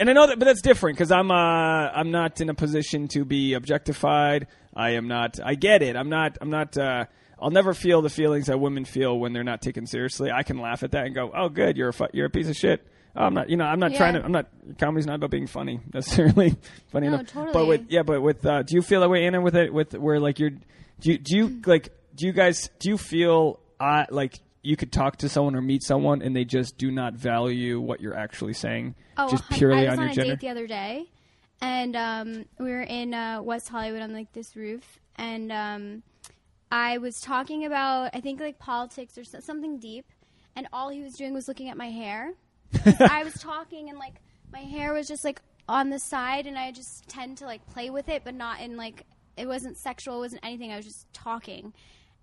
and 0.00 0.10
I 0.10 0.12
know 0.14 0.26
that, 0.26 0.38
but 0.38 0.46
that's 0.46 0.62
different 0.62 0.96
because 0.98 1.12
I'm 1.12 1.30
uh 1.30 1.34
I'm 1.34 2.10
not 2.10 2.40
in 2.40 2.48
a 2.48 2.54
position 2.54 3.06
to 3.08 3.24
be 3.24 3.54
objectified. 3.54 4.48
I 4.74 4.90
am 4.90 5.06
not. 5.06 5.38
I 5.44 5.54
get 5.54 5.82
it. 5.82 5.94
I'm 5.96 6.08
not. 6.08 6.38
I'm 6.40 6.50
not. 6.50 6.76
uh 6.76 7.04
I'll 7.42 7.50
never 7.50 7.72
feel 7.72 8.02
the 8.02 8.10
feelings 8.10 8.46
that 8.46 8.58
women 8.60 8.84
feel 8.84 9.18
when 9.18 9.32
they're 9.32 9.44
not 9.44 9.62
taken 9.62 9.86
seriously. 9.86 10.30
I 10.30 10.42
can 10.42 10.58
laugh 10.58 10.82
at 10.82 10.90
that 10.92 11.06
and 11.06 11.14
go, 11.14 11.30
"Oh, 11.34 11.48
good, 11.48 11.76
you're 11.76 11.88
a 11.88 11.92
fu- 11.92 12.08
you're 12.12 12.26
a 12.26 12.30
piece 12.30 12.48
of 12.48 12.56
shit." 12.56 12.86
Oh, 13.16 13.24
I'm 13.24 13.34
not, 13.34 13.50
you 13.50 13.56
know, 13.56 13.64
I'm 13.64 13.80
not 13.80 13.92
Yeah. 13.92 13.98
trying 13.98 14.14
to. 14.14 14.22
I'm 14.24 14.32
not. 14.32 14.46
Comedy's 14.78 15.06
not 15.06 15.16
about 15.16 15.30
being 15.30 15.46
funny 15.46 15.80
necessarily. 15.94 16.54
funny 16.92 17.08
No, 17.08 17.14
enough, 17.14 17.26
totally. 17.28 17.52
but 17.52 17.66
with 17.66 17.86
yeah, 17.88 18.02
but 18.02 18.20
with 18.20 18.44
uh, 18.46 18.62
do 18.62 18.74
you 18.76 18.82
feel 18.82 19.00
that 19.00 19.08
way, 19.10 19.24
Annah? 19.26 19.40
With 19.40 19.56
it, 19.56 19.72
with 19.72 19.94
where 19.94 20.20
like 20.20 20.38
you're, 20.38 20.50
do 20.50 21.12
you, 21.12 21.18
do 21.18 21.36
you 21.36 21.60
like, 21.66 21.88
do 22.14 22.26
you 22.26 22.32
guys, 22.32 22.68
do 22.78 22.90
you 22.90 22.98
feel 22.98 23.58
uh, 23.80 24.04
like 24.10 24.38
you 24.62 24.76
could 24.76 24.92
talk 24.92 25.16
to 25.18 25.28
someone 25.28 25.54
or 25.56 25.62
meet 25.62 25.82
someone 25.82 26.20
and 26.22 26.36
they 26.36 26.44
just 26.44 26.76
do 26.76 26.90
not 26.90 27.14
value 27.14 27.80
what 27.80 28.00
you're 28.00 28.16
actually 28.16 28.52
saying, 28.52 28.94
Oh, 29.16 29.30
just 29.30 29.48
purely 29.50 29.86
I 29.86 29.90
was 29.90 29.98
on 29.98 29.98
on, 29.98 30.04
your 30.04 30.10
a 30.10 30.14
gender? 30.14 30.30
date 30.32 30.40
the 30.40 30.48
other 30.48 30.66
day, 30.66 31.06
and 31.60 31.96
um, 31.96 32.44
we 32.58 32.70
were 32.70 32.82
in 32.82 33.14
uh, 33.14 33.40
West 33.42 33.68
Hollywood 33.68 34.02
on 34.02 34.12
like 34.12 34.32
this 34.32 34.56
roof, 34.56 34.98
and 35.16 35.50
um, 35.52 36.02
I 36.70 36.98
was 36.98 37.20
talking 37.20 37.64
about 37.64 38.10
I 38.14 38.20
think 38.20 38.40
like 38.40 38.58
politics 38.58 39.16
or 39.18 39.24
something 39.24 39.78
deep, 39.78 40.06
and 40.56 40.68
all 40.72 40.88
he 40.90 41.02
was 41.02 41.14
doing 41.14 41.32
was 41.34 41.48
looking 41.48 41.68
at 41.68 41.76
my 41.76 41.90
hair. 41.90 42.32
I 43.00 43.24
was 43.24 43.34
talking 43.34 43.88
and 43.88 43.98
like 43.98 44.14
my 44.52 44.60
hair 44.60 44.92
was 44.92 45.08
just 45.08 45.24
like 45.24 45.40
on 45.68 45.90
the 45.90 45.98
side, 45.98 46.46
and 46.46 46.58
I 46.58 46.70
just 46.72 47.08
tend 47.08 47.38
to 47.38 47.44
like 47.46 47.66
play 47.66 47.90
with 47.90 48.08
it, 48.08 48.22
but 48.24 48.34
not 48.34 48.60
in 48.60 48.76
like 48.76 49.04
it 49.36 49.46
wasn't 49.46 49.78
sexual, 49.78 50.16
it 50.16 50.20
wasn't 50.20 50.44
anything. 50.44 50.70
I 50.72 50.76
was 50.76 50.84
just 50.86 51.12
talking, 51.12 51.72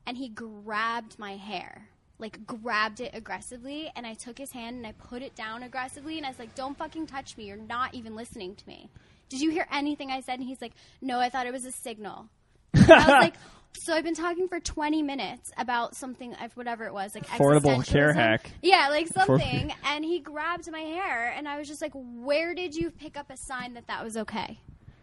and 0.06 0.18
he 0.18 0.30
grabbed 0.30 1.18
my 1.18 1.36
hair. 1.36 1.90
Like 2.20 2.46
grabbed 2.46 3.00
it 3.00 3.12
aggressively, 3.14 3.92
and 3.96 4.06
I 4.08 4.14
took 4.16 4.38
his 4.38 4.52
hand 4.52 4.78
and 4.78 4.88
I 4.88 4.92
put 4.94 5.22
it 5.22 5.36
down 5.36 5.64
aggressively, 5.64 6.18
and 6.18 6.26
I 6.26 6.30
was 6.30 6.40
like, 6.40 6.56
"Don't 6.56 6.78
fucking 6.78 7.08
touch 7.08 7.38
me! 7.38 7.46
You're 7.46 7.58
not 7.58 7.94
even 7.94 8.16
listening 8.16 8.56
to 8.56 8.68
me." 8.68 8.90
Did 9.30 9.42
you 9.42 9.52
hear 9.52 9.68
anything 9.72 10.10
I 10.10 10.22
said? 10.22 10.40
And 10.40 10.48
he's 10.48 10.62
like, 10.62 10.74
"No, 11.02 11.20
I 11.20 11.30
thought 11.30 11.46
it 11.46 11.54
was 11.54 11.66
a 11.66 11.72
signal." 11.72 12.28
I 12.74 12.80
was 12.80 13.08
like, 13.08 13.34
so 13.80 13.94
I've 13.94 14.04
been 14.04 14.16
talking 14.16 14.48
for 14.48 14.60
20 14.60 15.04
minutes 15.04 15.52
about 15.58 15.96
something, 15.96 16.34
uh, 16.36 16.48
whatever 16.56 16.86
it 16.86 16.94
was, 16.94 17.14
like 17.14 17.28
Affordable 17.28 17.86
Care 17.86 18.12
Act. 18.18 18.52
Yeah, 18.62 18.88
like 18.90 19.08
something. 19.08 19.74
and 19.86 20.04
he 20.04 20.20
grabbed 20.20 20.70
my 20.72 20.80
hair, 20.80 21.34
and 21.36 21.48
I 21.48 21.58
was 21.58 21.68
just 21.68 21.82
like, 21.82 21.94
where 21.94 22.56
did 22.56 22.76
you 22.76 22.90
pick 22.90 23.18
up 23.18 23.30
a 23.30 23.38
sign 23.38 23.76
that 23.76 23.88
that 23.88 24.04
was 24.04 24.18
okay? 24.18 24.60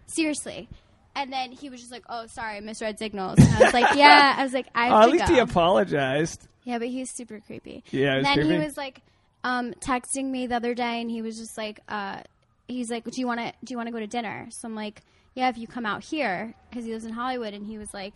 Seriously. 0.07 0.68
And 1.16 1.33
then 1.33 1.53
he 1.53 1.70
was 1.70 1.81
just 1.81 1.92
like, 1.92 2.05
oh, 2.09 2.27
sorry, 2.27 2.57
I 2.57 2.61
misread 2.61 2.98
signals. 2.98 3.38
And 3.38 3.48
I 3.55 3.61
was 3.64 3.72
like, 3.74 3.96
yeah. 3.96 4.35
I 4.37 4.42
was 4.42 4.53
like, 4.53 4.66
I 4.74 4.87
have 4.87 4.92
at 5.03 5.05
to 5.07 5.11
least 5.12 5.27
go. 5.29 5.35
he 5.35 5.38
apologized. 5.40 6.48
Yeah, 6.64 6.79
but 6.79 6.88
he's 6.88 7.11
super 7.11 7.40
creepy. 7.46 7.85
Yeah, 7.90 8.14
it 8.14 8.18
was 8.18 8.27
and 8.27 8.38
then 8.40 8.50
he 8.50 8.64
was 8.64 8.77
like 8.77 9.03
um, 9.44 9.72
texting 9.74 10.27
me 10.31 10.46
the 10.46 10.57
other 10.57 10.74
day, 10.74 11.00
and 11.00 11.11
he 11.11 11.22
was 11.22 11.38
just 11.38 11.57
like, 11.59 11.81
uh, 11.88 12.20
he's 12.68 12.90
like, 12.90 13.05
do 13.05 13.12
you 13.20 13.27
want 13.27 13.40
to 13.40 13.53
do 13.64 13.72
you 13.72 13.77
want 13.77 13.87
to 13.87 13.92
go 13.92 14.00
to 14.00 14.07
dinner? 14.07 14.46
So 14.50 14.66
I'm 14.66 14.74
like, 14.74 15.03
yeah, 15.35 15.48
if 15.50 15.59
you 15.59 15.66
come 15.66 15.85
out 15.87 16.03
here, 16.03 16.55
because 16.70 16.85
he 16.85 16.92
lives 16.92 17.05
in 17.05 17.12
Hollywood, 17.12 17.55
and 17.55 17.66
he 17.66 17.79
was 17.79 17.92
like. 17.94 18.14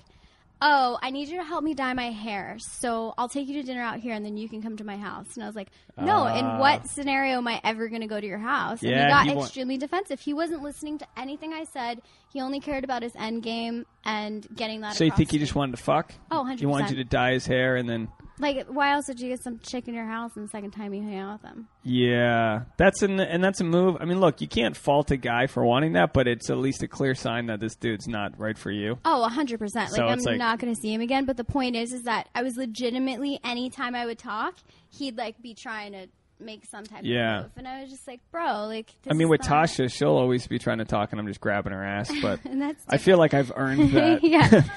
Oh, 0.60 0.98
I 1.00 1.10
need 1.10 1.28
you 1.28 1.38
to 1.38 1.44
help 1.44 1.62
me 1.62 1.74
dye 1.74 1.92
my 1.94 2.10
hair. 2.10 2.56
So 2.58 3.14
I'll 3.16 3.28
take 3.28 3.46
you 3.46 3.54
to 3.54 3.62
dinner 3.62 3.80
out 3.82 4.00
here 4.00 4.12
and 4.12 4.24
then 4.24 4.36
you 4.36 4.48
can 4.48 4.60
come 4.60 4.76
to 4.78 4.84
my 4.84 4.96
house. 4.96 5.34
And 5.34 5.44
I 5.44 5.46
was 5.46 5.54
like, 5.54 5.68
No, 5.96 6.26
in 6.26 6.44
Ah. 6.44 6.58
what 6.58 6.88
scenario 6.88 7.36
am 7.38 7.46
I 7.46 7.60
ever 7.62 7.88
going 7.88 8.00
to 8.00 8.08
go 8.08 8.20
to 8.20 8.26
your 8.26 8.38
house? 8.38 8.82
And 8.82 8.90
Yeah, 8.90 9.04
he 9.04 9.08
got 9.10 9.26
he 9.26 9.34
wa- 9.36 9.42
extremely 9.44 9.76
defensive. 9.78 10.18
He 10.20 10.34
wasn't 10.34 10.62
listening 10.62 10.98
to 10.98 11.06
anything 11.16 11.52
I 11.52 11.62
said. 11.64 12.02
He 12.32 12.40
only 12.40 12.58
cared 12.60 12.82
about 12.82 13.02
his 13.02 13.14
end 13.14 13.42
game 13.44 13.86
and 14.04 14.46
getting 14.54 14.80
that 14.80 14.96
So 14.96 15.04
you 15.04 15.12
think 15.12 15.30
he 15.30 15.38
just 15.38 15.54
wanted 15.54 15.76
to 15.76 15.82
fuck? 15.82 16.12
Oh, 16.30 16.44
He 16.44 16.66
wanted 16.66 16.90
you 16.90 16.96
to 16.96 17.04
dye 17.04 17.32
his 17.34 17.46
hair 17.46 17.76
and 17.76 17.88
then. 17.88 18.08
Like, 18.40 18.66
why 18.68 18.92
else 18.92 19.06
would 19.08 19.18
you 19.20 19.28
get 19.28 19.42
some 19.42 19.58
chick 19.60 19.88
in 19.88 19.94
your 19.94 20.04
house 20.06 20.32
and 20.36 20.44
the 20.46 20.50
second 20.50 20.70
time 20.70 20.94
you 20.94 21.02
hang 21.02 21.18
out 21.18 21.32
with 21.34 21.42
them? 21.42 21.68
Yeah, 21.82 22.62
that's 22.76 23.02
an 23.02 23.18
and 23.20 23.42
that's 23.42 23.60
a 23.60 23.64
move. 23.64 23.96
I 24.00 24.04
mean, 24.04 24.20
look, 24.20 24.40
you 24.40 24.48
can't 24.48 24.76
fault 24.76 25.10
a 25.10 25.16
guy 25.16 25.46
for 25.46 25.64
wanting 25.64 25.94
that, 25.94 26.12
but 26.12 26.28
it's 26.28 26.48
at 26.50 26.58
least 26.58 26.82
a 26.82 26.88
clear 26.88 27.14
sign 27.14 27.46
that 27.46 27.60
this 27.60 27.74
dude's 27.74 28.06
not 28.06 28.38
right 28.38 28.56
for 28.58 28.70
you. 28.70 28.98
Oh, 29.04 29.24
a 29.24 29.28
hundred 29.28 29.58
percent. 29.58 29.90
Like 29.90 29.96
So 29.98 30.06
I'm 30.06 30.18
it's 30.18 30.26
like- 30.26 30.38
not 30.38 30.58
going 30.58 30.74
to 30.74 30.80
see 30.80 30.92
him 30.92 31.00
again. 31.00 31.24
But 31.24 31.36
the 31.36 31.44
point 31.44 31.74
is, 31.76 31.92
is 31.92 32.02
that 32.04 32.28
I 32.34 32.42
was 32.42 32.56
legitimately 32.56 33.40
anytime 33.42 33.94
I 33.94 34.06
would 34.06 34.18
talk, 34.18 34.54
he'd 34.90 35.16
like 35.18 35.40
be 35.42 35.54
trying 35.54 35.92
to 35.92 36.06
make 36.40 36.64
some 36.66 36.84
type 36.84 37.00
Yeah. 37.02 37.38
of 37.38 37.42
move, 37.46 37.52
and 37.56 37.66
I 37.68 37.80
was 37.82 37.90
just 37.90 38.06
like, 38.06 38.20
bro, 38.30 38.66
like. 38.66 38.86
This 39.02 39.10
I 39.10 39.14
mean, 39.14 39.26
is 39.26 39.30
with 39.30 39.48
not- 39.50 39.66
Tasha, 39.68 39.90
she'll 39.92 40.10
always 40.16 40.46
be 40.46 40.60
trying 40.60 40.78
to 40.78 40.84
talk, 40.84 41.10
and 41.10 41.20
I'm 41.20 41.26
just 41.26 41.40
grabbing 41.40 41.72
her 41.72 41.82
ass. 41.84 42.12
But 42.22 42.40
and 42.44 42.62
that's. 42.62 42.84
I 42.88 42.98
feel 42.98 43.18
like 43.18 43.34
I've 43.34 43.50
earned 43.56 43.90
that. 43.92 44.22
yeah. 44.22 44.62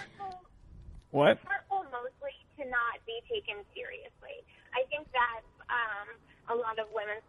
What? 1.11 1.39
hurtful 1.43 1.83
mostly 1.91 2.31
to 2.57 2.63
not 2.69 3.05
be 3.05 3.19
taken 3.31 3.63
seriously. 3.71 4.43
I 4.75 4.83
think 4.91 5.07
that's 5.15 5.47
um, 5.71 6.07
a 6.51 6.55
lot 6.59 6.77
of 6.77 6.91
women's 6.91 7.23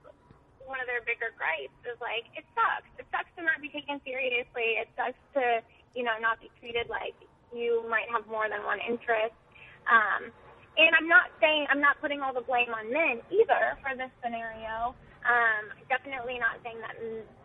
one 0.66 0.78
of 0.78 0.86
their 0.86 1.02
bigger 1.02 1.34
gripes 1.34 1.74
is 1.86 1.98
like 1.98 2.26
it 2.38 2.46
sucks. 2.54 2.86
It 2.98 3.06
sucks 3.10 3.30
to 3.38 3.42
not 3.42 3.58
be 3.62 3.70
taken 3.70 3.98
seriously. 4.06 4.78
It 4.82 4.86
sucks 4.98 5.18
to 5.38 5.62
you 5.94 6.02
know 6.06 6.14
not 6.22 6.38
be 6.42 6.50
treated 6.62 6.86
like 6.90 7.14
you 7.54 7.82
might 7.90 8.06
have 8.10 8.26
more 8.26 8.46
than 8.50 8.62
one 8.66 8.78
interest. 8.82 9.34
Um, 9.90 10.30
and 10.78 10.94
I'm 10.96 11.08
not 11.10 11.28
saying 11.42 11.66
I'm 11.70 11.80
not 11.82 11.98
putting 12.00 12.22
all 12.22 12.32
the 12.34 12.46
blame 12.46 12.70
on 12.74 12.90
men 12.92 13.20
either 13.30 13.78
for 13.82 13.94
this 13.98 14.10
scenario. 14.22 14.94
Um, 15.22 15.70
definitely 15.90 16.38
not 16.38 16.58
saying 16.62 16.78
that 16.82 16.94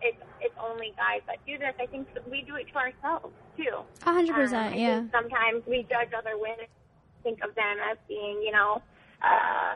it's 0.01 0.21
it's 0.41 0.55
only 0.61 0.93
guys 0.97 1.21
that 1.25 1.41
do 1.45 1.57
this. 1.57 1.73
I 1.81 1.85
think 1.89 2.07
we 2.29 2.41
do 2.45 2.55
it 2.57 2.69
to 2.73 2.77
ourselves 2.77 3.33
too. 3.57 3.81
A 4.05 4.13
hundred 4.13 4.33
Um, 4.37 4.41
percent. 4.45 4.73
I 4.73 4.77
Yeah. 4.77 5.01
sometimes 5.11 5.65
we 5.65 5.85
judge 5.89 6.13
other 6.13 6.37
women, 6.37 6.69
think 7.23 7.39
of 7.43 7.55
them 7.55 7.77
as 7.89 7.97
being, 8.07 8.41
you 8.43 8.51
know, 8.51 8.81
uh, 9.21 9.75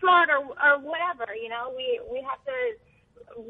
smart 0.00 0.28
or 0.30 0.42
or 0.58 0.78
whatever. 0.82 1.30
You 1.34 1.48
know, 1.48 1.72
we 1.76 2.00
we 2.10 2.22
have 2.22 2.42
to 2.46 2.56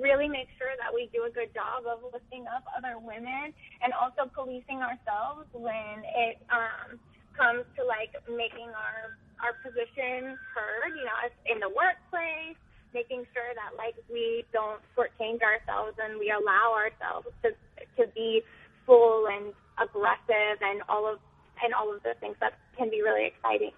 really 0.00 0.28
make 0.28 0.48
sure 0.56 0.72
that 0.80 0.92
we 0.92 1.08
do 1.12 1.24
a 1.28 1.32
good 1.32 1.52
job 1.52 1.84
of 1.84 2.00
lifting 2.12 2.44
up 2.48 2.64
other 2.76 2.96
women 2.98 3.52
and 3.82 3.92
also 3.92 4.28
policing 4.32 4.80
ourselves 4.80 5.46
when 5.52 6.02
it 6.04 6.40
um, 6.48 6.98
comes 7.36 7.64
to 7.76 7.84
like 7.84 8.12
making 8.28 8.68
our 8.72 9.16
our 9.40 9.54
position 9.64 10.36
heard. 10.52 10.92
You 10.96 11.04
know, 11.04 11.18
in 11.48 11.58
the 11.60 11.72
workplace, 11.72 12.58
making 12.94 13.24
sure 13.32 13.52
that 13.56 13.76
like 13.76 13.96
we 14.08 14.44
don't 14.52 14.80
shortchange 14.96 15.44
ourselves 15.44 15.96
and 16.00 16.18
we 16.18 16.32
allow 16.32 16.72
ourselves 16.76 17.28
to 17.44 17.52
to 18.00 18.08
be 18.12 18.42
full 18.86 19.28
and 19.28 19.52
aggressive 19.76 20.56
and 20.62 20.80
all 20.88 21.04
of 21.04 21.18
and 21.62 21.74
all 21.74 21.94
of 21.94 22.02
the 22.02 22.14
things 22.20 22.36
that 22.40 22.54
can 22.76 22.90
be 22.90 23.02
really 23.02 23.26
exciting. 23.26 23.72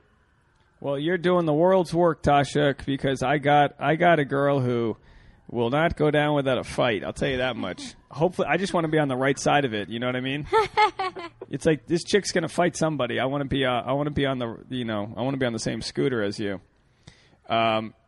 Well, 0.81 0.99
you're 0.99 1.19
doing 1.19 1.45
the 1.45 1.55
world's 1.55 1.93
work, 1.93 2.23
Tasha, 2.23 2.75
because 2.87 3.23
I 3.23 3.38
got 3.38 3.75
I 3.81 3.97
got 3.97 4.21
a 4.21 4.25
girl 4.25 4.61
who 4.61 4.97
will 5.51 5.71
not 5.71 5.97
go 5.97 6.11
down 6.11 6.35
without 6.35 6.59
a 6.59 6.64
fight. 6.64 7.03
I'll 7.03 7.12
tell 7.12 7.29
you 7.29 7.38
that 7.38 7.57
much. 7.57 7.83
Hopefully, 8.11 8.49
I 8.49 8.57
just 8.57 8.73
want 8.73 8.85
to 8.85 8.88
be 8.88 8.99
on 8.99 9.09
the 9.09 9.17
right 9.17 9.38
side 9.38 9.64
of 9.64 9.75
it. 9.75 9.88
You 9.88 9.99
know 9.99 10.07
what 10.07 10.17
I 10.17 10.21
mean? 10.21 10.47
it's 11.51 11.67
like 11.67 11.87
this 11.87 12.05
chick's 12.05 12.31
gonna 12.33 12.49
fight 12.49 12.77
somebody. 12.77 13.19
I 13.19 13.25
want 13.25 13.43
to 13.43 13.49
be. 13.49 13.64
Uh, 13.64 13.71
I 13.71 13.93
want 13.93 14.07
to 14.07 14.12
be 14.12 14.25
on 14.27 14.38
the. 14.38 14.57
You 14.71 14.85
know, 14.85 15.12
I 15.17 15.23
want 15.23 15.35
to 15.35 15.38
be 15.38 15.47
on 15.47 15.53
the 15.53 15.59
same 15.59 15.83
scooter 15.83 16.23
as 16.23 16.38
you. 16.38 16.61
Um, 17.49 17.95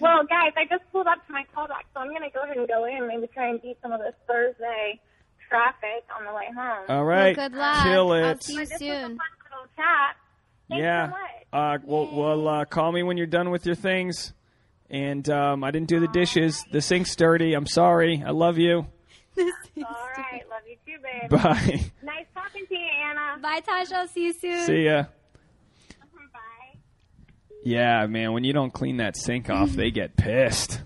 Well, 0.00 0.24
guys, 0.28 0.52
I 0.56 0.64
just 0.68 0.82
pulled 0.90 1.06
up 1.06 1.24
to 1.26 1.32
my 1.32 1.44
callback, 1.56 1.86
so 1.94 2.00
I'm 2.00 2.08
going 2.08 2.22
to 2.22 2.30
go 2.34 2.42
ahead 2.42 2.56
and 2.56 2.66
go 2.66 2.84
in, 2.84 3.06
maybe 3.06 3.28
try 3.32 3.48
and 3.48 3.62
beat 3.62 3.78
some 3.80 3.92
of 3.92 4.00
this 4.00 4.14
Thursday 4.26 5.00
traffic 5.54 6.04
on 6.18 6.24
the 6.24 6.32
way 6.32 6.48
home. 6.56 6.84
all 6.88 7.04
right, 7.04 7.36
good 7.36 7.52
luck. 7.52 7.82
kill 7.84 8.12
I'll 8.12 8.40
see 8.40 8.54
you 8.54 8.58
But 8.60 8.68
this 8.68 8.70
was 8.70 8.72
a 8.72 8.78
soon. 8.78 9.02
fun 9.02 9.18
little 9.50 9.66
chat. 9.76 10.16
Thanks 10.68 10.82
yeah. 10.82 11.06
so 11.06 11.10
much. 11.10 11.20
Uh, 11.52 11.78
well, 11.84 12.08
well 12.12 12.48
uh, 12.48 12.64
call 12.64 12.90
me 12.92 13.02
when 13.02 13.16
you're 13.16 13.26
done 13.26 13.50
with 13.50 13.66
your 13.66 13.74
things. 13.74 14.32
And 14.90 15.28
um, 15.30 15.64
I 15.64 15.70
didn't 15.70 15.88
do 15.88 15.98
the 15.98 16.08
dishes. 16.08 16.62
The 16.70 16.80
sink's 16.80 17.16
dirty. 17.16 17.54
I'm 17.54 17.66
sorry. 17.66 18.22
I 18.24 18.30
love 18.30 18.58
you. 18.58 18.86
All 19.38 20.08
right, 20.16 20.42
love 20.48 20.62
you 20.68 20.76
too, 20.86 21.00
babe. 21.02 21.30
Bye. 21.30 21.90
Nice 22.02 22.26
talking 22.34 22.64
to 22.66 22.74
you, 22.74 22.86
Annah. 23.08 23.40
Bye, 23.40 23.60
Tasha. 23.60 23.92
I'll 23.94 24.08
see 24.08 24.26
you 24.26 24.32
soon. 24.34 24.66
See 24.66 24.84
ya. 24.84 25.04
Bye. 26.32 26.78
Yeah, 27.64 28.06
man. 28.06 28.32
When 28.32 28.44
you 28.44 28.52
don't 28.52 28.72
clean 28.72 28.98
that 28.98 29.16
sink 29.16 29.50
off, 29.50 29.70
they 29.70 29.90
get 29.90 30.16
pissed. 30.16 30.80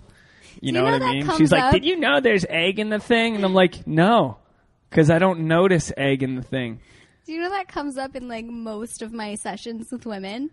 You 0.60 0.60
you 0.68 0.72
know, 0.72 0.84
know 0.84 0.92
what 0.92 1.02
I 1.02 1.12
mean? 1.12 1.26
comes 1.26 1.38
She's 1.38 1.52
like, 1.52 1.72
"Did 1.72 1.84
you 1.84 1.96
know 1.96 2.20
there's 2.20 2.46
egg 2.48 2.78
in 2.78 2.88
the 2.88 3.00
thing?" 3.00 3.34
And 3.34 3.44
I'm 3.44 3.52
like, 3.52 3.86
"No, 3.86 4.38
because 4.90 5.10
I 5.10 5.18
don't 5.18 5.40
notice 5.40 5.92
egg 5.96 6.22
in 6.22 6.34
the 6.36 6.42
thing." 6.42 6.80
Do 7.26 7.32
you 7.34 7.42
know 7.42 7.50
that 7.50 7.68
comes 7.68 7.98
up 7.98 8.16
in 8.16 8.26
like 8.28 8.46
most 8.46 9.02
of 9.02 9.12
my 9.12 9.34
sessions 9.34 9.88
with 9.92 10.06
women? 10.06 10.50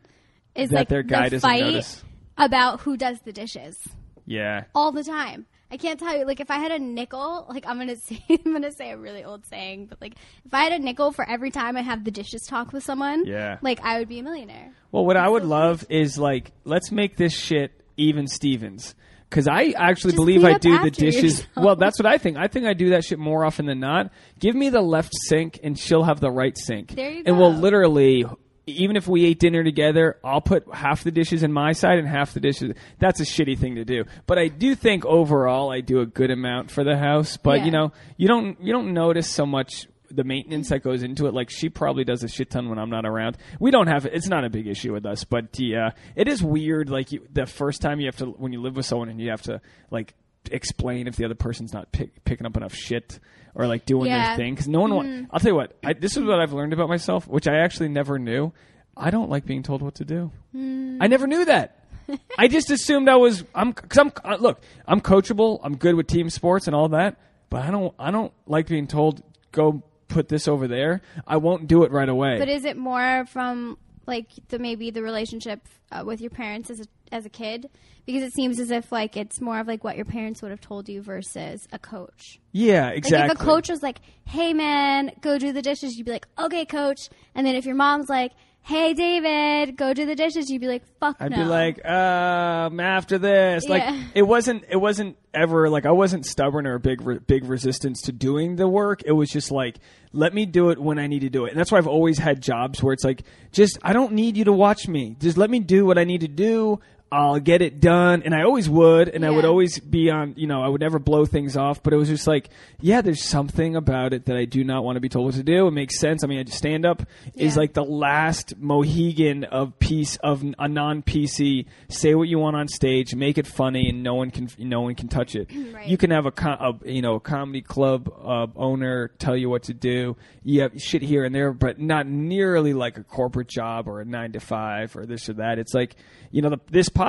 Is 0.56 0.70
That 0.70 0.76
like 0.80 0.90
their 0.90 1.04
guy 1.04 1.26
the 1.30 1.38
doesn't 1.38 1.50
fight 1.50 1.62
notice. 1.64 2.04
about 2.38 2.82
who 2.82 2.98
does 2.98 3.20
the 3.22 3.32
dishes 3.34 3.78
Yeah. 4.26 4.66
all 4.74 4.92
the 4.92 5.04
time. 5.04 5.46
I 5.72 5.78
can't 5.78 6.00
tell 6.00 6.16
you. 6.18 6.26
Like, 6.26 6.40
if 6.40 6.52
I 6.52 6.58
had 6.60 6.72
a 6.72 6.80
nickel, 6.80 7.46
like 7.50 7.66
I'm 7.68 7.78
gonna 7.78 7.96
say, 8.08 8.24
I'm 8.30 8.54
gonna 8.54 8.72
say 8.72 8.92
a 8.92 8.98
really 8.98 9.24
old 9.24 9.46
saying, 9.46 9.88
but 9.88 10.00
like, 10.02 10.16
if 10.46 10.54
I 10.54 10.64
had 10.64 10.74
a 10.74 10.80
nickel 10.80 11.12
for 11.12 11.28
every 11.28 11.50
time 11.52 11.76
I 11.76 11.82
have 11.82 12.04
the 12.04 12.12
dishes 12.12 12.44
talk 12.46 12.72
with 12.74 12.84
someone, 12.84 13.26
Yeah. 13.26 13.58
like 13.62 13.80
I 13.84 14.00
would 14.00 14.08
be 14.10 14.20
a 14.20 14.24
millionaire. 14.24 14.72
Well, 14.92 15.06
what 15.06 15.18
I 15.18 15.28
would 15.28 15.44
love 15.46 15.86
is 15.90 16.18
like, 16.18 16.52
let's 16.66 16.92
make 16.92 17.16
this 17.18 17.34
shit 17.34 17.72
even 17.98 18.28
Stevens. 18.28 18.96
Because 19.36 19.50
I 19.50 19.74
actually 19.76 20.12
Just 20.14 20.16
believe 20.16 20.46
I 20.46 20.58
do 20.58 20.80
the 20.82 20.90
dishes. 20.90 21.24
yourself. 21.40 21.48
Well, 21.58 21.76
that's 21.76 22.00
what 22.00 22.06
I 22.06 22.18
think. 22.18 22.38
I 22.38 22.48
think 22.48 22.68
I 22.68 22.74
do 22.74 22.92
that 22.92 23.04
shit 23.04 23.20
more 23.20 23.44
often 23.44 23.66
than 23.66 23.82
not. 23.82 24.10
Give 24.40 24.56
me 24.56 24.70
the 24.70 24.80
left 24.82 25.12
sink, 25.28 25.60
and 25.62 25.78
she'll 25.78 26.04
have 26.06 26.22
the 26.22 26.32
right 26.32 26.58
sink. 26.58 26.92
There 26.96 27.12
you 27.12 27.24
And 27.26 27.38
we'll 27.38 27.52
literally, 27.54 28.24
even 28.66 28.96
if 28.96 29.10
we 29.10 29.26
ate 29.26 29.40
dinner 29.40 29.62
together, 29.62 30.18
I'll 30.24 30.40
put 30.40 30.74
half 30.74 31.04
the 31.04 31.12
dishes 31.12 31.44
in 31.44 31.52
my 31.52 31.74
side 31.74 32.00
and 32.00 32.08
half 32.08 32.34
the 32.34 32.40
dishes. 32.40 32.72
That's 33.00 33.20
a 33.20 33.24
shitty 33.26 33.60
thing 33.60 33.76
to 33.76 33.84
do. 33.84 34.06
But 34.26 34.40
I 34.40 34.48
do 34.48 34.74
think 34.74 35.06
overall 35.06 35.70
I 35.70 35.82
do 35.82 36.00
a 36.00 36.06
good 36.06 36.32
amount 36.32 36.72
for 36.72 36.86
the 36.86 36.96
house. 36.96 37.36
But 37.36 37.60
Yeah. 37.60 37.66
you 37.66 37.72
know, 37.72 37.92
you 38.16 38.30
don't 38.30 38.58
you 38.62 38.72
don't 38.72 38.94
notice 38.94 39.30
so 39.30 39.46
much 39.46 39.86
the 40.16 40.24
maintenance 40.24 40.70
that 40.70 40.84
goes 40.84 41.04
into 41.04 41.28
it. 41.28 41.34
Like 41.34 41.50
she 41.50 41.70
probably 41.70 42.04
does 42.04 42.24
a 42.24 42.28
shit 42.28 42.50
ton 42.50 42.70
when 42.70 42.80
I'm 42.80 42.90
not 42.90 43.06
around. 43.06 43.38
We 43.60 43.72
don't 43.72 43.88
have 43.88 44.06
it's 44.06 44.28
not 44.28 44.44
a 44.46 44.50
big 44.50 44.68
issue 44.68 44.94
with 44.94 45.06
us, 45.06 45.24
but 45.24 45.58
yeah, 45.60 45.88
uh, 45.88 45.92
it 46.16 46.28
is 46.28 46.42
weird. 46.42 46.90
Like 46.90 47.12
you, 47.12 47.28
the 47.32 47.46
first 47.46 47.82
time 47.82 48.00
you 48.00 48.08
have 48.08 48.18
to 48.18 48.26
when 48.26 48.54
you 48.54 48.62
live 48.62 48.76
with 48.76 48.86
someone 48.86 49.10
and 49.10 49.20
you 49.20 49.30
have 49.30 49.42
to 49.44 49.62
like 49.92 50.14
explain 50.52 51.08
if 51.08 51.16
the 51.16 51.26
other 51.26 51.36
person's 51.36 51.74
not 51.74 51.92
pick, 51.92 52.24
picking 52.24 52.46
up 52.46 52.56
enough 52.56 52.74
shit 52.74 53.20
or 53.56 53.68
like 53.68 53.86
doing 53.86 54.08
Yeah. 54.08 54.28
their 54.30 54.38
thing 54.38 54.54
because 54.54 54.68
no 54.68 54.82
one. 54.82 54.94
wa- 54.96 55.04
mm-hmm. 55.04 55.26
I'll 55.32 55.40
tell 55.40 55.52
you 55.52 55.56
what. 55.56 55.76
I, 55.84 55.94
this 55.94 56.18
is 56.18 56.24
what 56.24 56.40
I've 56.40 56.54
learned 56.54 56.74
about 56.74 56.90
myself, 56.90 57.28
which 57.28 57.48
I 57.48 57.58
actually 57.60 57.90
never 57.90 58.20
knew. 58.20 58.52
I 58.98 59.10
don't 59.10 59.30
like 59.30 59.46
being 59.46 59.64
told 59.64 59.82
what 59.82 59.96
to 59.96 60.06
do. 60.06 60.32
Mm. 60.56 60.98
I 61.02 61.08
never 61.08 61.28
knew 61.28 61.46
that. 61.46 61.80
I 62.38 62.48
just 62.48 62.70
assumed 62.72 63.10
I 63.10 63.16
was. 63.16 63.44
I'm 63.54 63.72
because 63.72 63.98
I'm. 63.98 64.12
Uh, 64.24 64.38
look, 64.40 64.62
I'm 64.88 65.02
coachable. 65.02 65.60
I'm 65.64 65.76
good 65.76 65.96
with 65.96 66.08
team 66.08 66.30
sports 66.30 66.68
and 66.68 66.76
all 66.76 66.90
that. 66.90 67.18
But 67.50 67.64
I 67.64 67.72
don't. 67.72 67.94
I 67.98 68.12
don't 68.12 68.32
like 68.46 68.68
being 68.68 68.88
told 68.88 69.22
go 69.52 69.82
put 70.16 70.30
this 70.30 70.48
over 70.48 70.66
there. 70.68 71.02
I 71.28 71.38
won't 71.38 71.68
do 71.68 71.84
it 71.84 71.92
right 71.92 72.08
away. 72.08 72.40
But 72.40 72.48
is 72.50 72.64
it 72.64 72.78
more 72.78 73.26
from 73.26 73.78
like 74.08 74.28
the 74.48 74.60
maybe 74.60 74.90
the 74.92 75.04
relationship 75.04 75.68
uh, 75.92 76.04
with 76.06 76.22
your 76.22 76.30
parents 76.30 76.70
as 76.70 76.80
a, 76.80 76.86
as 77.12 77.26
a 77.26 77.30
kid? 77.30 77.70
Because 78.06 78.24
it 78.24 78.34
seems 78.34 78.60
as 78.60 78.72
if 78.72 78.92
like 78.92 79.18
it's 79.18 79.42
more 79.42 79.60
of 79.60 79.68
like 79.68 79.84
what 79.84 79.96
your 79.98 80.06
parents 80.06 80.42
would 80.42 80.52
have 80.52 80.62
told 80.62 80.88
you 80.88 81.02
versus 81.02 81.68
a 81.74 81.80
coach. 81.80 82.40
yeah, 82.54 82.88
Like 82.88 82.98
exactly. 83.00 83.34
if 83.36 83.42
a 83.42 83.44
coach 83.44 83.68
was 83.70 83.84
like, 83.84 84.00
"Hey 84.26 84.54
man, 84.54 85.12
go 85.22 85.38
do 85.38 85.52
the 85.52 85.62
dishes," 85.62 85.98
you'd 85.98 86.06
be 86.06 86.12
like, 86.12 86.28
"Okay, 86.40 86.66
coach." 86.66 87.10
And 87.36 87.46
then 87.46 87.56
if 87.56 87.66
your 87.66 87.76
mom's 87.76 88.08
like, 88.08 88.32
"Hey 88.68 88.94
David, 88.96 89.78
go 89.78 89.94
do 89.94 90.06
the 90.08 90.16
dishes," 90.16 90.50
you'd 90.50 90.60
be 90.62 90.68
like, 90.68 90.84
"Fuck 91.00 91.18
I'd 91.20 91.30
no." 91.32 91.38
be 91.38 91.44
like, 91.44 91.86
um, 91.86 92.80
after 92.80 93.18
this, 93.20 93.68
like 93.70 93.84
Yeah. 93.84 94.04
it 94.16 94.24
wasn't, 94.24 94.64
it 94.70 94.78
wasn't 94.78 95.18
ever 95.34 95.70
like 95.70 95.86
I 95.86 95.92
wasn't 95.92 96.26
stubborn 96.26 96.66
or 96.66 96.74
a 96.76 96.80
big, 96.80 97.02
re- 97.02 97.20
big 97.20 97.46
resistance 97.46 98.02
to 98.04 98.12
doing 98.12 98.56
the 98.56 98.68
work. 98.68 99.02
It 99.06 99.12
was 99.12 99.30
just 99.30 99.52
like, 99.52 99.78
let 100.14 100.34
me 100.34 100.46
do 100.48 100.70
it 100.72 100.80
when 100.80 100.98
I 100.98 101.06
need 101.08 101.20
to 101.20 101.30
do 101.30 101.46
it, 101.46 101.52
and 101.52 101.60
that's 101.60 101.72
why 101.72 101.78
I've 101.78 101.88
always 101.88 102.18
had 102.18 102.42
jobs 102.42 102.82
where 102.82 102.94
it's 102.94 103.04
like, 103.04 103.22
just 103.52 103.78
I 103.84 103.94
don't 103.94 104.14
need 104.14 104.36
you 104.36 104.46
to 104.46 104.54
watch 104.54 104.88
me. 104.88 105.16
Just 105.20 105.38
let 105.38 105.50
me 105.52 105.60
do 105.60 105.86
what 105.86 105.98
I 106.00 106.04
need 106.04 106.22
to 106.22 106.28
do. 106.28 106.80
I'll 107.16 107.40
get 107.40 107.62
it 107.62 107.80
done, 107.80 108.24
and 108.24 108.36
I 108.36 108.44
always 108.44 108.68
would, 108.70 109.08
and 109.08 109.26
I 109.26 109.30
would 109.30 109.46
always 109.46 109.80
be 109.80 110.10
on. 110.10 110.34
You 110.36 110.48
know, 110.48 110.62
I 110.62 110.68
would 110.68 110.82
never 110.82 111.00
blow 111.00 111.26
things 111.26 111.56
off, 111.56 111.82
but 111.82 111.94
it 111.94 111.96
was 111.96 112.10
just 112.10 112.28
like, 112.28 112.50
yeah, 112.82 113.00
there's 113.00 113.24
something 113.24 113.78
about 113.78 114.12
it 114.12 114.26
that 114.26 114.36
I 114.36 114.44
do 114.44 114.66
not 114.66 114.84
want 114.84 114.98
to 114.98 115.00
be 115.00 115.08
told 115.08 115.28
what 115.28 115.36
to 115.36 115.44
do. 115.44 115.66
It 115.68 115.72
makes 115.72 115.98
sense. 115.98 116.26
I 116.26 116.28
mean, 116.28 116.40
I 116.40 116.44
just 116.44 116.58
stand 116.58 116.86
up 116.86 117.04
is 117.34 117.56
like 117.56 117.72
the 117.72 117.86
last 117.86 118.58
Mohegan 118.58 119.46
of 119.46 119.80
piece 119.80 120.18
of 120.18 120.44
a 120.60 120.68
non 120.68 121.04
PC. 121.04 121.68
Say 121.88 122.16
what 122.16 122.28
you 122.28 122.38
want 122.38 122.58
on 122.58 122.68
stage, 122.68 123.16
make 123.16 123.38
it 123.38 123.48
funny, 123.48 123.88
and 123.88 124.04
no 124.04 124.16
one 124.16 124.30
can 124.30 124.50
no 124.58 124.82
one 124.82 124.96
can 124.96 125.08
touch 125.08 125.38
it. 125.38 125.50
Right. 125.74 125.88
You 125.88 125.96
can 125.96 126.12
have 126.12 126.26
a, 126.26 126.32
co- 126.32 126.50
a 126.84 126.92
you 126.92 127.02
know 127.02 127.16
a 127.16 127.22
comedy 127.22 127.62
club 127.62 128.12
uh, 128.22 128.48
owner 128.58 129.08
tell 129.20 129.38
you 129.38 129.50
what 129.50 129.64
to 129.64 129.74
do. 129.74 130.18
You 130.44 130.64
have 130.64 130.82
shit 130.82 131.02
here 131.02 131.24
and 131.24 131.34
there, 131.34 131.54
but 131.54 131.80
not 131.80 132.08
nearly 132.08 132.74
like 132.74 132.98
a 132.98 133.04
corporate 133.04 133.48
job 133.48 133.88
or 133.88 134.02
a 134.02 134.06
nine 134.06 134.34
to 134.34 134.42
five 134.42 134.98
or 134.98 135.06
this 135.06 135.30
or 135.30 135.34
that. 135.36 135.60
It's 135.60 135.74
like 135.74 135.96
you 136.30 136.42
know 136.42 136.50
the, 136.50 136.60
this 136.70 136.90
podcast. 136.90 137.05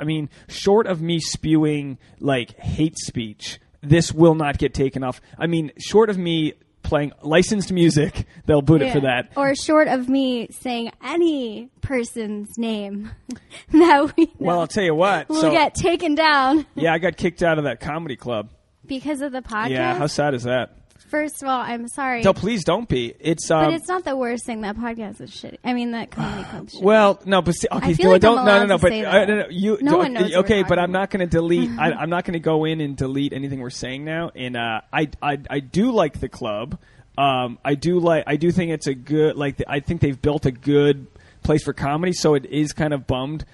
I 0.00 0.04
mean, 0.04 0.28
short 0.48 0.86
of 0.86 1.00
me 1.00 1.18
spewing 1.20 1.98
like 2.18 2.56
hate 2.58 2.98
speech, 2.98 3.60
this 3.82 4.12
will 4.12 4.34
not 4.34 4.58
get 4.58 4.74
taken 4.74 5.02
off. 5.02 5.20
I 5.38 5.46
mean, 5.46 5.72
short 5.78 6.10
of 6.10 6.18
me 6.18 6.54
playing 6.82 7.12
licensed 7.22 7.72
music, 7.72 8.26
they'll 8.46 8.62
boot 8.62 8.82
it 8.82 8.92
for 8.92 9.00
that. 9.00 9.30
Or 9.36 9.54
short 9.54 9.88
of 9.88 10.08
me 10.08 10.48
saying 10.50 10.92
any 11.04 11.70
person's 11.80 12.58
name 12.58 13.10
that 13.72 14.16
we 14.16 14.24
know 14.24 14.32
Well, 14.38 14.60
I'll 14.60 14.66
tell 14.66 14.84
you 14.84 14.94
what. 14.94 15.28
We'll 15.28 15.40
so 15.40 15.50
get 15.50 15.74
taken 15.74 16.14
down 16.14 16.66
yeah, 16.74 16.92
I 16.92 16.98
got 16.98 17.16
kicked 17.16 17.42
out 17.42 17.58
of 17.58 17.64
that 17.64 17.80
comedy 17.80 18.16
club. 18.16 18.50
because 18.86 19.20
of 19.20 19.32
the 19.32 19.42
podcast. 19.42 19.70
Yeah, 19.70 19.94
how 19.94 20.06
sad 20.06 20.34
is 20.34 20.44
that? 20.44 20.76
First 21.10 21.42
of 21.42 21.48
all, 21.48 21.60
I'm 21.60 21.88
sorry. 21.88 22.22
No, 22.22 22.32
please 22.32 22.62
don't 22.62 22.88
be. 22.88 23.12
It's 23.18 23.50
um. 23.50 23.64
but 23.64 23.74
it's 23.74 23.88
not 23.88 24.04
the 24.04 24.16
worst 24.16 24.46
thing. 24.46 24.60
That 24.60 24.76
podcast 24.76 25.20
is 25.20 25.30
shitty. 25.30 25.58
I 25.64 25.72
mean, 25.72 25.90
that 25.90 26.12
comedy 26.12 26.42
shitty. 26.68 26.82
well, 26.82 27.20
no, 27.24 27.42
but 27.42 27.52
see, 27.52 27.66
okay, 27.72 27.90
I 27.90 27.94
feel 27.94 28.06
no, 28.06 28.12
like 28.12 28.24
I'm 28.24 28.36
don't, 28.36 28.44
no, 28.46 28.58
no, 28.60 28.66
no, 28.66 28.78
but 28.78 28.92
uh, 28.92 29.24
no, 29.24 29.36
no, 29.40 29.46
you, 29.50 29.78
No 29.82 29.96
one 29.96 30.12
knows 30.12 30.32
okay, 30.36 30.62
but 30.62 30.78
I'm 30.78 30.92
not 30.92 31.10
going 31.10 31.20
to 31.20 31.26
delete. 31.26 31.68
I, 31.78 31.90
I'm 32.00 32.10
not 32.10 32.24
going 32.24 32.34
to 32.34 32.38
go 32.40 32.64
in 32.64 32.80
and 32.80 32.96
delete 32.96 33.32
anything 33.32 33.58
we're 33.58 33.70
saying 33.70 34.04
now. 34.04 34.30
And 34.36 34.56
uh, 34.56 34.82
I, 34.92 35.08
I, 35.20 35.38
I 35.50 35.58
do 35.58 35.90
like 35.90 36.20
the 36.20 36.28
club. 36.28 36.78
Um, 37.18 37.58
I 37.64 37.74
do 37.74 37.98
like. 37.98 38.24
I 38.28 38.36
do 38.36 38.52
think 38.52 38.70
it's 38.70 38.86
a 38.86 38.94
good. 38.94 39.34
Like, 39.34 39.56
the, 39.56 39.68
I 39.68 39.80
think 39.80 40.00
they've 40.00 40.20
built 40.20 40.46
a 40.46 40.52
good 40.52 41.08
place 41.42 41.64
for 41.64 41.72
comedy. 41.72 42.12
So 42.12 42.34
it 42.34 42.46
is 42.46 42.72
kind 42.72 42.94
of 42.94 43.08
bummed. 43.08 43.44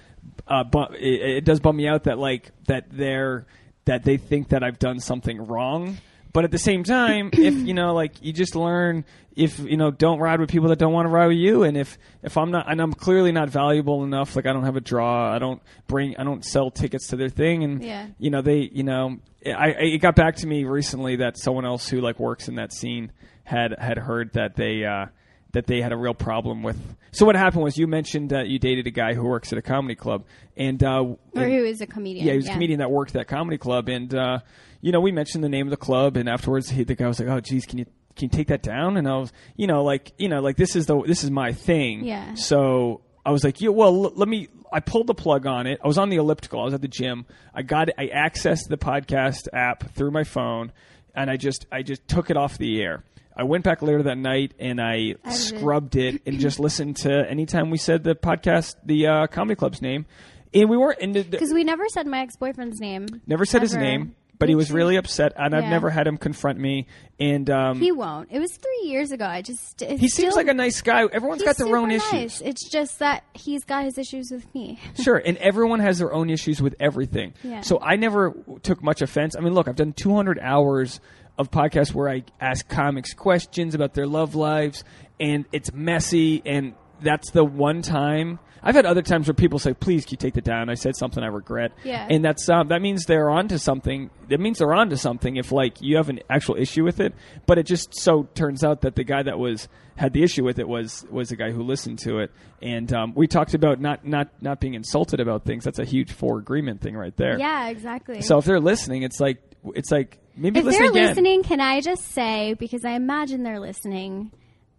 Uh, 0.47 0.63
but 0.63 0.95
it, 0.97 1.39
it 1.39 1.45
does 1.47 1.61
bum 1.61 1.77
me 1.77 1.89
out 1.89 2.05
that 2.05 2.19
like 2.19 2.51
that 2.67 2.85
they're 2.91 3.47
that 3.87 4.05
they 4.05 4.19
think 4.19 4.51
that 4.51 4.63
I've 4.63 4.79
done 4.79 5.01
something 5.01 5.47
wrong. 5.47 5.97
But 6.37 6.45
at 6.45 6.51
the 6.51 6.59
same 6.59 6.85
time, 6.85 7.31
if 7.33 7.55
you 7.55 7.73
know, 7.73 7.95
like 7.95 8.23
you 8.23 8.31
just 8.31 8.55
learn, 8.55 9.07
if 9.35 9.59
you 9.59 9.79
know, 9.79 9.91
don't 9.91 10.19
ride 10.19 10.39
with 10.39 10.51
people 10.51 10.69
that 10.69 10.79
don't 10.79 10.93
want 10.93 11.07
to 11.07 11.11
ride 11.11 11.29
with 11.29 11.39
you, 11.39 11.63
and 11.63 11.79
if 11.79 11.97
if 12.23 12.37
I'm 12.37 12.51
not, 12.51 12.71
and 12.71 12.79
I'm 12.79 12.93
clearly 12.93 13.33
not 13.33 13.49
valuable 13.49 14.05
enough, 14.05 14.37
like 14.37 14.45
I 14.45 14.53
don't 14.53 14.65
have 14.65 14.77
a 14.77 14.83
draw, 14.83 15.35
I 15.35 15.39
don't 15.39 15.63
bring, 15.87 16.15
I 16.19 16.25
don't 16.25 16.45
sell 16.45 16.71
tickets 16.71 17.07
to 17.07 17.17
their 17.17 17.31
thing, 17.31 17.65
and 17.65 17.83
Yeah. 17.83 18.09
you 18.19 18.29
know, 18.29 18.43
they, 18.43 18.69
you 18.71 18.83
know, 18.83 19.17
I, 19.47 19.51
I 19.51 19.83
it 19.95 19.99
got 20.03 20.15
back 20.15 20.37
to 20.37 20.47
me 20.47 20.65
recently 20.65 21.17
that 21.17 21.39
someone 21.39 21.65
else 21.65 21.89
who 21.89 22.03
like 22.03 22.21
works 22.21 22.49
in 22.49 22.57
that 22.57 22.71
scene 22.71 23.13
had 23.45 23.75
had 23.79 23.97
heard 23.97 24.35
that 24.35 24.57
they. 24.57 24.85
uh 24.85 25.07
that 25.53 25.67
they 25.67 25.81
had 25.81 25.91
a 25.91 25.97
real 25.97 26.13
problem 26.13 26.63
with. 26.63 26.77
So 27.13 27.25
what 27.25 27.35
happened 27.35 27.63
was 27.63 27.79
you 27.79 27.87
mentioned 27.87 28.29
that 28.29 28.49
you 28.49 28.59
dated 28.59 28.87
a 28.87 28.91
guy 28.91 29.15
who 29.15 29.25
works 29.25 29.53
at 29.55 29.59
a 29.59 29.63
comedy 29.63 29.95
club, 29.95 30.25
and 30.55 30.83
uh, 30.85 31.03
or 31.03 31.17
who 31.33 31.65
is 31.65 31.81
a 31.81 31.87
comedian? 31.87 32.27
yeah, 32.27 32.33
he 32.33 32.37
was 32.37 32.49
a 32.49 32.53
comedian 32.53 32.81
that 32.81 32.91
worked 32.91 33.13
at 33.13 33.21
that 33.21 33.29
comedy 33.29 33.57
club, 33.57 33.89
and 33.89 34.15
uh, 34.15 34.41
you 34.87 34.93
know, 34.93 35.01
we 35.01 35.11
mentioned 35.11 35.43
the 35.43 35.49
name 35.49 35.67
of 35.67 35.73
the 35.73 35.77
club, 35.77 36.17
and 36.17 36.29
afterwards, 36.29 36.71
he, 36.71 36.85
the 36.85 36.95
guy 36.95 37.09
was 37.09 37.19
like, 37.19 37.29
"Oh, 37.29 37.41
geez, 37.41 37.67
can 37.67 37.81
you 37.81 37.87
can 38.15 38.27
you 38.27 38.29
take 38.29 38.47
that 38.47 38.63
down?" 38.63 38.97
And 38.97 39.09
I 39.09 39.17
was, 39.17 39.33
you 39.57 39.67
know, 39.67 39.83
like, 39.83 40.13
you 40.17 40.29
know, 40.29 40.41
like 40.41 40.57
this 40.57 40.77
is 40.77 40.87
the 40.87 41.03
this 41.03 41.25
is 41.25 41.31
my 41.33 41.53
thing. 41.53 42.05
Yeah. 42.05 42.35
So 42.35 43.01
I 43.25 43.33
was 43.33 43.43
like, 43.43 43.61
yeah, 43.61 43.71
well, 43.71 44.05
l- 44.05 44.13
let 44.15 44.29
me. 44.29 44.47
I 44.73 44.79
pulled 44.79 45.09
the 45.09 45.15
plug 45.15 45.45
on 45.45 45.67
it. 45.67 45.81
I 45.83 45.89
was 45.89 45.99
on 45.99 46.09
the 46.09 46.19
elliptical. 46.19 46.61
I 46.61 46.65
was 46.67 46.75
at 46.75 46.83
the 46.83 46.89
gym. 46.89 47.27
I 47.53 47.63
got 47.63 47.89
it. 47.89 47.97
I 47.99 48.07
accessed 48.07 48.69
the 48.69 48.77
podcast 48.77 49.49
app 49.53 49.91
through 49.97 50.13
my 50.13 50.23
phone, 50.23 50.71
and 51.17 51.29
I 51.29 51.37
just 51.37 51.67
I 51.73 51.83
just 51.83 52.07
took 52.07 52.31
it 52.31 52.37
off 52.37 52.57
the 52.57 52.81
air. 52.81 53.03
I 53.37 53.43
went 53.43 53.65
back 53.65 53.83
later 53.83 54.05
that 54.05 54.19
night 54.19 54.55
and 54.61 54.81
I 54.81 55.17
scrubbed 55.31 55.97
it 55.97 56.23
and 56.27 56.39
just 56.47 56.61
listened 56.61 56.99
to 56.99 57.29
anytime 57.29 57.71
we 57.71 57.77
said 57.77 58.05
the 58.05 58.15
podcast, 58.15 58.77
the 58.85 59.09
uh, 59.09 59.27
comedy 59.27 59.57
club's 59.57 59.83
name, 59.83 60.07
and 60.55 60.71
we 60.71 60.77
weren't. 60.77 61.01
Because 61.29 61.53
we 61.53 61.65
never 61.65 61.89
said 61.89 62.07
my 62.07 62.21
ex 62.21 62.37
boyfriend's 62.37 62.79
name. 62.79 63.09
Never 63.27 63.45
said 63.45 63.63
his 63.63 63.75
name, 63.75 64.15
but 64.39 64.49
he 64.49 64.55
was 64.55 64.71
really 64.73 64.97
upset, 64.97 65.33
and 65.37 65.55
I've 65.55 65.65
Yeah. 65.65 65.71
never 65.71 65.91
had 65.91 66.07
him 66.07 66.17
confront 66.19 66.59
me. 66.59 66.87
And 67.19 67.49
um, 67.51 67.79
He 67.79 67.87
he, 67.87 67.93
won't. 67.93 68.29
It 68.31 68.39
was 68.39 68.53
three 68.53 68.89
years 68.91 69.11
ago. 69.13 69.25
I 69.25 69.41
just. 69.43 69.81
It's 69.83 70.01
seems 70.01 70.13
still- 70.15 70.37
like 70.37 70.49
a 70.49 70.55
nice 70.55 70.83
guy. 70.83 71.03
Everyone's 71.11 71.41
he's 71.43 71.47
got 71.49 71.57
their 71.57 71.75
own 71.77 71.91
super 71.91 71.97
issues. 71.97 72.13
nice. 72.13 72.41
It's 72.43 72.69
just 72.71 72.99
that 72.99 73.25
he's 73.35 73.65
got 73.65 73.85
his 73.85 73.97
issues 73.99 74.31
with 74.31 74.53
me. 74.55 74.79
Sure, 75.03 75.17
and 75.25 75.37
everyone 75.39 75.81
has 75.81 75.99
their 75.99 76.13
own 76.13 76.29
issues 76.31 76.61
with 76.61 76.75
everything. 76.81 77.33
Yeah. 77.43 77.61
So 77.63 77.79
I 77.81 77.97
never 77.97 78.35
took 78.63 78.83
much 78.83 79.03
offense. 79.03 79.37
I 79.37 79.41
mean, 79.41 79.55
look, 79.55 79.69
I've 79.69 79.77
done 79.77 79.93
200 79.93 80.39
hours 80.41 81.01
of 81.39 81.51
podcasts 81.51 81.93
where 81.95 82.09
I 82.09 82.25
ask 82.41 82.67
comics 82.69 83.13
questions 83.15 83.75
about 83.75 83.95
their 83.95 84.07
love 84.07 84.35
lives, 84.35 84.85
and 85.21 85.45
it's 85.53 85.73
messy, 85.73 86.43
and 86.47 86.75
that's 87.03 87.31
the 87.31 87.45
one 87.45 87.83
time. 87.83 88.39
I've 88.63 88.75
had 88.75 88.85
other 88.87 89.03
times 89.03 89.29
where 89.29 89.35
people 89.35 89.61
say, 89.61 89.75
"Please, 89.75 90.05
can 90.05 90.15
you 90.15 90.17
take 90.17 90.35
that 90.35 90.43
down?" 90.45 90.69
I 90.69 90.75
said 90.75 90.97
something 90.97 91.23
I 91.23 91.29
regret, 91.29 91.71
Yeah. 91.85 92.05
and 92.11 92.25
that's 92.25 92.49
um, 92.49 92.69
that 92.69 92.83
means 92.83 93.05
they're 93.05 93.31
onto 93.31 93.59
something. 93.59 94.11
That 94.29 94.41
means 94.41 94.59
they're 94.59 94.75
onto 94.75 94.97
something 94.97 95.37
if 95.37 95.53
like 95.53 95.81
you 95.81 95.97
have 95.99 96.09
an 96.09 96.19
actual 96.29 96.57
issue 96.57 96.83
with 96.83 96.99
it. 96.99 97.15
But 97.47 97.59
it 97.59 97.67
just 97.67 97.95
so 97.95 98.25
turns 98.35 98.65
out 98.65 98.81
that 98.81 98.97
the 98.97 99.05
guy 99.05 99.23
that 99.23 99.39
was 99.39 99.69
had 99.97 100.13
the 100.15 100.25
issue 100.25 100.43
with 100.43 100.59
it 100.59 100.67
was 100.67 101.07
was 101.11 101.29
the 101.29 101.37
guy 101.37 101.53
who 101.53 101.63
listened 101.63 102.01
to 102.01 102.19
it, 102.19 102.33
and 102.61 102.93
um, 102.93 103.13
we 103.15 103.29
talked 103.29 103.55
about 103.55 103.79
not 103.81 104.05
not 104.05 104.31
not 104.41 104.59
being 104.59 104.75
insulted 104.75 105.21
about 105.21 105.45
things. 105.45 105.63
That's 105.63 105.79
a 105.79 105.85
huge 105.85 106.11
for 106.11 106.39
agreement 106.39 106.81
thing 106.81 106.97
right 106.97 107.17
there. 107.17 107.39
yeah, 107.39 107.69
exactly. 107.69 108.21
So 108.23 108.39
if 108.39 108.47
they're 108.47 108.59
listening, 108.59 109.03
it's 109.05 109.21
like 109.21 109.39
it's 109.77 109.93
like 109.93 110.19
maybe 110.37 110.59
if 110.59 110.65
listen 110.65 110.83
they're 110.83 110.91
again. 110.91 111.09
listening, 111.11 111.43
can 111.45 111.61
I 111.61 111.81
just 111.83 112.05
say 112.11 112.55
because 112.55 112.85
I 112.85 112.93
imagine 112.93 113.45
they're 113.45 113.61
listening, 113.61 114.33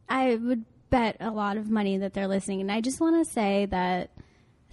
I 0.09 0.35
would 0.35 0.65
bet 0.89 1.17
a 1.19 1.31
lot 1.31 1.57
of 1.57 1.69
money 1.69 1.97
that 1.97 2.13
they're 2.13 2.27
listening, 2.27 2.61
and 2.61 2.71
I 2.71 2.81
just 2.81 2.99
want 3.01 3.23
to 3.25 3.31
say 3.33 3.65
that 3.67 4.11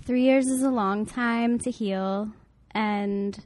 three 0.05 0.22
years 0.22 0.46
is 0.46 0.62
a 0.62 0.70
long 0.70 1.07
time 1.07 1.59
to 1.61 1.70
heal, 1.70 2.31
and 2.72 3.38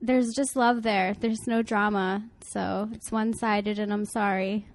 there's 0.00 0.34
just 0.34 0.56
love 0.56 0.82
there. 0.82 1.14
There's 1.14 1.46
no 1.46 1.62
drama, 1.62 2.24
so 2.40 2.88
it's 2.92 3.10
one 3.12 3.32
sided, 3.34 3.78
and 3.78 3.92
I'm 3.92 4.04
sorry 4.04 4.66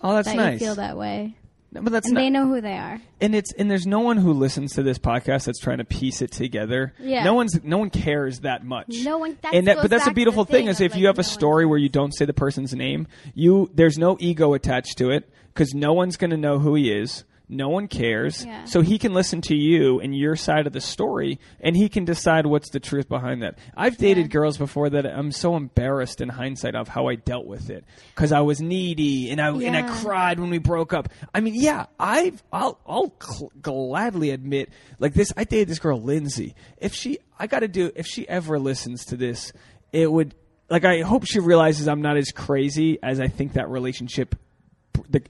Oh, 0.00 0.14
that's 0.14 0.28
that 0.28 0.36
nice. 0.36 0.60
you 0.60 0.66
feel 0.66 0.74
that 0.76 0.96
way. 0.96 1.36
But 1.82 1.92
that's 1.92 2.06
And 2.06 2.14
not, 2.14 2.20
they 2.20 2.30
know 2.30 2.46
who 2.46 2.60
they 2.60 2.76
are. 2.76 3.00
and 3.20 3.34
it's 3.34 3.52
and 3.54 3.70
there's 3.70 3.86
no 3.86 4.00
one 4.00 4.16
who 4.16 4.32
listens 4.32 4.72
to 4.74 4.82
this 4.82 4.98
podcast 4.98 5.44
that's 5.44 5.58
trying 5.60 5.78
to 5.78 5.84
piece 5.84 6.22
it 6.22 6.32
together. 6.32 6.92
Yeah. 6.98 7.24
No 7.24 7.34
one's 7.34 7.62
no 7.62 7.78
one 7.78 7.90
cares 7.90 8.40
that 8.40 8.64
much. 8.64 9.02
No 9.04 9.18
one- 9.18 9.36
that 9.42 9.54
and 9.54 9.66
that, 9.68 9.78
but 9.78 9.90
that's 9.90 10.06
a 10.06 10.12
beautiful 10.12 10.44
thing 10.44 10.56
thing 10.56 10.66
is 10.68 10.80
if 10.80 10.92
like, 10.92 11.00
you 11.00 11.06
have 11.08 11.16
no 11.16 11.20
a 11.20 11.24
story 11.24 11.66
where 11.66 11.78
you 11.78 11.88
don't 11.88 12.12
say 12.12 12.24
the 12.24 12.32
person's 12.32 12.74
name, 12.74 13.06
you 13.34 13.70
there's 13.74 13.98
no 13.98 14.16
ego 14.20 14.54
attached 14.54 14.98
to 14.98 15.10
it 15.10 15.28
because 15.52 15.74
no 15.74 15.92
one's 15.92 16.16
going 16.16 16.30
to 16.30 16.36
know 16.36 16.58
who 16.58 16.74
he 16.74 16.92
is. 16.92 17.24
No 17.48 17.68
one 17.68 17.86
cares. 17.86 18.44
Yeah. 18.44 18.64
So 18.64 18.80
he 18.80 18.98
can 18.98 19.14
listen 19.14 19.40
to 19.42 19.54
you 19.54 20.00
and 20.00 20.16
your 20.16 20.34
side 20.34 20.66
of 20.66 20.72
the 20.72 20.80
story, 20.80 21.38
and 21.60 21.76
he 21.76 21.88
can 21.88 22.04
decide 22.04 22.44
what's 22.44 22.70
the 22.70 22.80
truth 22.80 23.08
behind 23.08 23.42
that. 23.42 23.56
I've 23.76 23.96
dated 23.96 24.24
Yeah. 24.26 24.30
girls 24.32 24.58
before 24.58 24.90
that 24.90 25.06
I'm 25.06 25.30
so 25.30 25.54
embarrassed 25.54 26.20
in 26.20 26.28
hindsight 26.28 26.74
of 26.74 26.88
how 26.88 27.06
I 27.06 27.14
dealt 27.14 27.46
with 27.46 27.70
it 27.70 27.84
because 28.14 28.32
I 28.32 28.40
was 28.40 28.60
needy 28.60 29.30
and 29.30 29.40
I 29.40 29.50
and 29.50 29.76
I 29.76 29.82
cried 30.00 30.40
when 30.40 30.50
we 30.50 30.58
broke 30.58 30.92
up. 30.92 31.08
I 31.32 31.38
mean, 31.40 31.54
yeah, 31.54 31.86
I've 32.00 32.42
I'll 32.52 32.80
I'll 32.84 33.14
cl- 33.22 33.52
gladly 33.62 34.30
admit 34.30 34.70
like 34.98 35.14
this. 35.14 35.32
I 35.36 35.44
dated 35.44 35.68
this 35.68 35.78
girl 35.78 36.00
Lindsay. 36.00 36.56
If 36.78 36.94
she, 36.94 37.18
I 37.38 37.46
got 37.46 37.60
to 37.60 37.68
do. 37.68 37.92
If 37.94 38.06
she 38.08 38.28
ever 38.28 38.58
listens 38.58 39.04
to 39.06 39.16
this, 39.16 39.52
it 39.92 40.10
would 40.10 40.34
like 40.68 40.84
I 40.84 41.02
hope 41.02 41.24
she 41.24 41.38
realizes 41.38 41.86
I'm 41.86 42.02
not 42.02 42.16
as 42.16 42.32
crazy 42.32 42.98
as 43.04 43.20
I 43.20 43.28
think 43.28 43.52
that 43.52 43.68
relationship. 43.70 44.34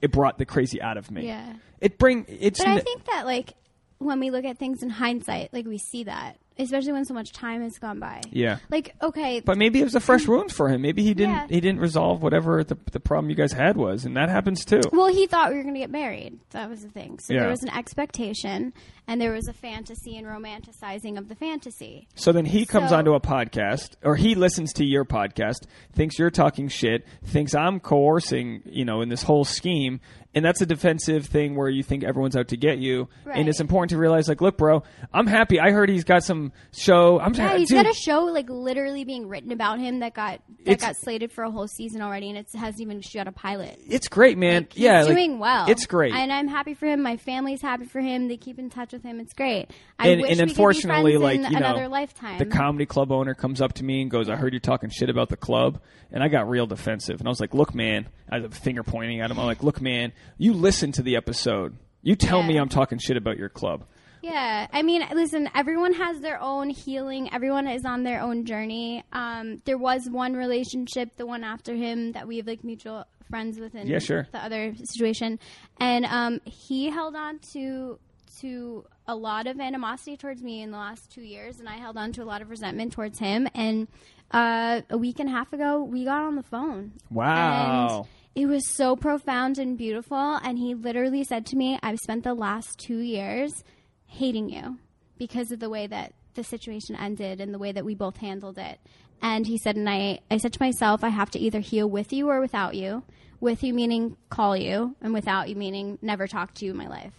It 0.01 0.11
brought 0.11 0.39
the 0.39 0.45
crazy 0.45 0.81
out 0.81 0.97
of 0.97 1.11
me. 1.11 1.27
Yeah. 1.27 1.53
It 1.81 1.97
bring 1.97 2.25
it's. 2.27 2.59
But 2.59 2.67
I 2.67 2.75
n- 2.75 2.81
think 2.81 3.05
that 3.05 3.25
like 3.25 3.53
when 3.99 4.19
we 4.19 4.29
look 4.31 4.45
at 4.45 4.57
things 4.57 4.83
in 4.83 4.89
hindsight, 4.89 5.51
like 5.53 5.65
we 5.65 5.77
see 5.79 6.03
that, 6.03 6.37
especially 6.59 6.91
when 6.93 7.03
so 7.05 7.15
much 7.15 7.31
time 7.33 7.63
has 7.63 7.79
gone 7.79 7.99
by. 7.99 8.21
yeah. 8.31 8.57
Like 8.69 8.95
okay, 9.01 9.39
But 9.39 9.57
maybe 9.57 9.79
it 9.81 9.83
was 9.85 9.95
a 9.95 9.99
fresh 9.99 10.27
wound 10.27 10.51
for 10.51 10.69
him. 10.69 10.81
Maybe 10.83 11.01
he 11.03 11.13
didn't 11.15 11.33
Yeah. 11.35 11.47
he 11.49 11.59
didn't 11.61 11.79
resolve 11.81 12.21
whatever 12.21 12.63
the 12.63 12.77
the 12.91 12.99
problem 12.99 13.29
you 13.31 13.35
guys 13.35 13.53
had 13.53 13.75
was, 13.75 14.05
and 14.05 14.15
that 14.15 14.29
happens 14.29 14.65
too. 14.65 14.81
well, 14.91 15.07
he 15.07 15.25
thought 15.27 15.49
we 15.51 15.57
were 15.57 15.63
going 15.63 15.73
to 15.73 15.79
get 15.79 15.89
married. 15.89 16.39
That 16.51 16.69
was 16.69 16.81
the 16.83 16.89
thing. 16.89 17.17
So 17.19 17.33
Yeah. 17.33 17.41
there 17.41 17.49
was 17.49 17.63
an 17.63 17.69
expectation, 17.69 18.71
and 19.07 19.19
there 19.19 19.31
was 19.31 19.47
a 19.47 19.53
fantasy 19.53 20.15
and 20.15 20.27
romanticizing 20.27 21.17
of 21.17 21.27
the 21.27 21.35
fantasy. 21.35 22.07
So 22.15 22.31
then 22.31 22.45
he 22.45 22.65
comes 22.67 22.89
So- 22.89 22.97
onto 22.97 23.13
a 23.13 23.19
podcast, 23.19 23.95
or 24.03 24.15
he 24.15 24.35
listens 24.35 24.73
to 24.73 24.85
your 24.85 25.05
podcast, 25.05 25.65
thinks 25.93 26.19
you're 26.19 26.29
talking 26.29 26.67
shit, 26.67 27.05
thinks 27.23 27.55
I'm 27.55 27.79
coercing, 27.79 28.61
you 28.65 28.85
know, 28.85 29.01
in 29.01 29.09
this 29.09 29.23
whole 29.23 29.43
scheme, 29.45 29.99
and 30.35 30.45
that's 30.45 30.61
a 30.61 30.65
defensive 30.65 31.25
thing 31.25 31.55
where 31.55 31.69
you 31.69 31.81
think 31.83 32.03
everyone's 32.03 32.35
out 32.35 32.49
to 32.49 32.57
get 32.57 32.77
you. 32.77 33.07
And 33.31 33.47
it's 33.49 33.59
important 33.59 33.89
to 33.91 33.97
realize, 33.97 34.27
like, 34.27 34.41
look, 34.41 34.57
bro, 34.57 34.83
I'm 35.13 35.25
happy. 35.27 35.59
I 35.59 35.71
heard 35.71 35.89
he's 35.89 36.03
got 36.03 36.23
some 36.23 36.51
show. 36.75 37.19
I'm 37.19 37.33
Yeah, 37.33 37.57
he's 37.57 37.69
dude, 37.69 37.83
got 37.83 37.89
a 37.91 37.93
show 37.95 38.25
like 38.25 38.49
literally 38.49 39.03
being 39.03 39.27
written 39.27 39.51
about 39.51 39.79
him 39.79 39.99
that 39.99 40.13
got 40.13 40.41
that 40.65 40.71
It's- 40.71 40.81
got 40.81 40.95
slated 40.97 41.31
for 41.31 41.43
a 41.43 41.49
whole 41.51 41.67
season 41.67 42.01
already, 42.01 42.29
and 42.29 42.37
it 42.37 42.47
hasn't 42.53 42.81
even 42.81 43.01
shot 43.01 43.27
a 43.27 43.31
pilot. 43.31 43.79
It's 43.87 44.07
great, 44.07 44.37
man. 44.37 44.63
Like, 44.63 44.73
he's 44.73 44.83
yeah, 44.83 45.01
like, 45.03 45.15
doing 45.15 45.39
well. 45.39 45.69
It's 45.69 45.85
great. 45.85 46.13
and 46.13 46.31
I'm 46.31 46.47
happy 46.47 46.73
for 46.73 46.85
him. 46.85 47.01
My 47.01 47.17
family's 47.17 47.61
happy 47.61 47.85
for 47.85 47.99
him. 48.01 48.27
They 48.27 48.37
keep 48.37 48.59
in 48.59 48.69
touch 48.69 48.93
with 48.93 49.03
him. 49.03 49.19
It's 49.19 49.33
great. 49.33 49.67
I 49.97 50.09
and, 50.09 50.21
wish 50.21 50.29
and 50.31 50.37
we 50.39 50.43
could 50.43 50.45
be 50.45 50.51
unfortunately, 50.51 51.11
friends 51.13 51.23
like 51.23 51.35
in 51.37 51.43
you 51.53 51.59
know, 51.59 51.65
another 51.67 51.87
lifetime. 51.87 52.37
the 52.37 52.45
comedy 52.45 52.85
club 52.85 53.11
owner 53.11 53.33
comes 53.33 53.61
up 53.61 53.73
to 53.73 53.83
me 53.83 54.01
and 54.01 54.11
goes, 54.11 54.29
"I 54.29 54.35
heard 54.35 54.53
you 54.53 54.59
talking 54.59 54.89
shit 54.89 55.09
about 55.09 55.29
the 55.29 55.37
club," 55.37 55.79
and 56.11 56.21
I 56.21 56.27
got 56.27 56.47
real 56.49 56.67
defensive, 56.67 57.19
and 57.19 57.27
I 57.27 57.31
was 57.31 57.39
like, 57.39 57.53
"Look, 57.53 57.73
man," 57.73 58.07
I 58.29 58.39
was 58.39 58.57
finger 58.57 58.83
pointing 58.83 59.21
at 59.21 59.31
him. 59.31 59.39
I'm 59.39 59.45
like, 59.45 59.63
"Look, 59.63 59.81
man, 59.81 60.11
you 60.37 60.53
listen 60.53 60.91
to 60.93 61.01
the 61.03 61.15
episode. 61.15 61.77
You 62.01 62.15
tell 62.15 62.43
me 62.43 62.57
I'm 62.57 62.69
talking 62.69 62.99
shit 62.99 63.17
about 63.17 63.37
your 63.37 63.49
club." 63.49 63.85
Yeah, 64.21 64.67
I 64.73 64.81
mean, 64.81 65.03
listen, 65.13 65.49
everyone 65.55 65.93
has 65.93 66.19
their 66.19 66.41
own 66.41 66.69
healing. 66.69 67.31
Everyone 67.33 67.67
is 67.67 67.85
on 67.85 68.03
their 68.03 68.19
own 68.21 68.45
journey. 68.45 69.03
Um, 69.13 69.61
there 69.65 69.77
was 69.77 70.09
one 70.09 70.33
relationship, 70.33 71.15
the 71.17 71.25
one 71.25 71.43
after 71.43 71.75
him, 71.75 72.11
that 72.13 72.27
we 72.27 72.37
have 72.37 72.47
like 72.47 72.63
mutual 72.63 73.05
friends 73.29 73.59
with 73.59 73.75
in 73.75 73.87
Yeah, 73.87 73.99
sure. 73.99 74.27
the 74.31 74.43
other 74.43 74.73
situation, 74.75 75.39
and 75.79 76.05
um, 76.05 76.41
he 76.45 76.89
held 76.89 77.15
on 77.15 77.39
to 77.53 77.99
to 78.41 78.85
a 79.07 79.15
lot 79.15 79.47
of 79.47 79.59
animosity 79.59 80.17
towards 80.17 80.43
me 80.43 80.61
in 80.61 80.71
the 80.71 80.77
last 80.77 81.09
two 81.11 81.21
years, 81.21 81.59
and 81.59 81.67
I 81.69 81.77
held 81.77 81.97
on 81.97 82.11
to 82.13 82.23
a 82.23 82.25
lot 82.25 82.41
of 82.41 82.49
resentment 82.49 82.93
towards 82.93 83.19
him. 83.19 83.47
And 83.55 83.87
uh, 84.31 84.81
a 84.89 84.97
week 84.97 85.19
and 85.19 85.29
a 85.29 85.31
half 85.31 85.53
ago, 85.53 85.83
we 85.83 86.03
got 86.05 86.21
on 86.23 86.35
the 86.35 86.43
phone. 86.43 86.91
Wow. 87.09 87.99
And 87.99 88.07
it 88.37 88.45
was 88.45 88.67
so 88.67 88.95
profound 88.95 89.57
and 89.57 89.75
beautiful. 89.75 90.35
And 90.43 90.59
he 90.59 90.75
literally 90.75 91.23
said 91.23 91.43
to 91.47 91.55
me, 91.55 91.79
I've 91.81 91.97
spent 91.97 92.23
the 92.23 92.35
last 92.35 92.77
two 92.77 92.99
years 92.99 93.63
hating 94.05 94.49
you 94.49 94.77
because 95.17 95.51
of 95.51 95.59
the 95.59 95.71
way 95.71 95.87
that 95.87 96.13
the 96.35 96.43
situation 96.43 96.95
ended 96.95 97.41
and 97.41 97.51
the 97.51 97.57
way 97.57 97.71
that 97.71 97.83
we 97.83 97.95
both 97.95 98.17
handled 98.17 98.59
it. 98.59 98.79
And 99.23 99.47
he 99.47 99.57
said, 99.57 99.75
and 99.75 99.89
I, 99.89 100.19
I 100.29 100.37
said 100.37 100.53
to 100.53 100.61
myself, 100.61 101.03
I 101.03 101.09
have 101.09 101.31
to 101.31 101.39
either 101.39 101.61
heal 101.61 101.89
with 101.89 102.13
you 102.13 102.29
or 102.29 102.39
without 102.39 102.75
you. 102.75 103.01
With 103.39 103.63
you 103.63 103.73
meaning 103.73 104.17
call 104.29 104.55
you, 104.55 104.95
and 105.01 105.13
without 105.13 105.49
you 105.49 105.55
meaning 105.55 105.97
never 106.03 106.27
talk 106.27 106.53
to 106.55 106.65
you 106.65 106.71
in 106.71 106.77
my 106.77 106.87
life. 106.87 107.13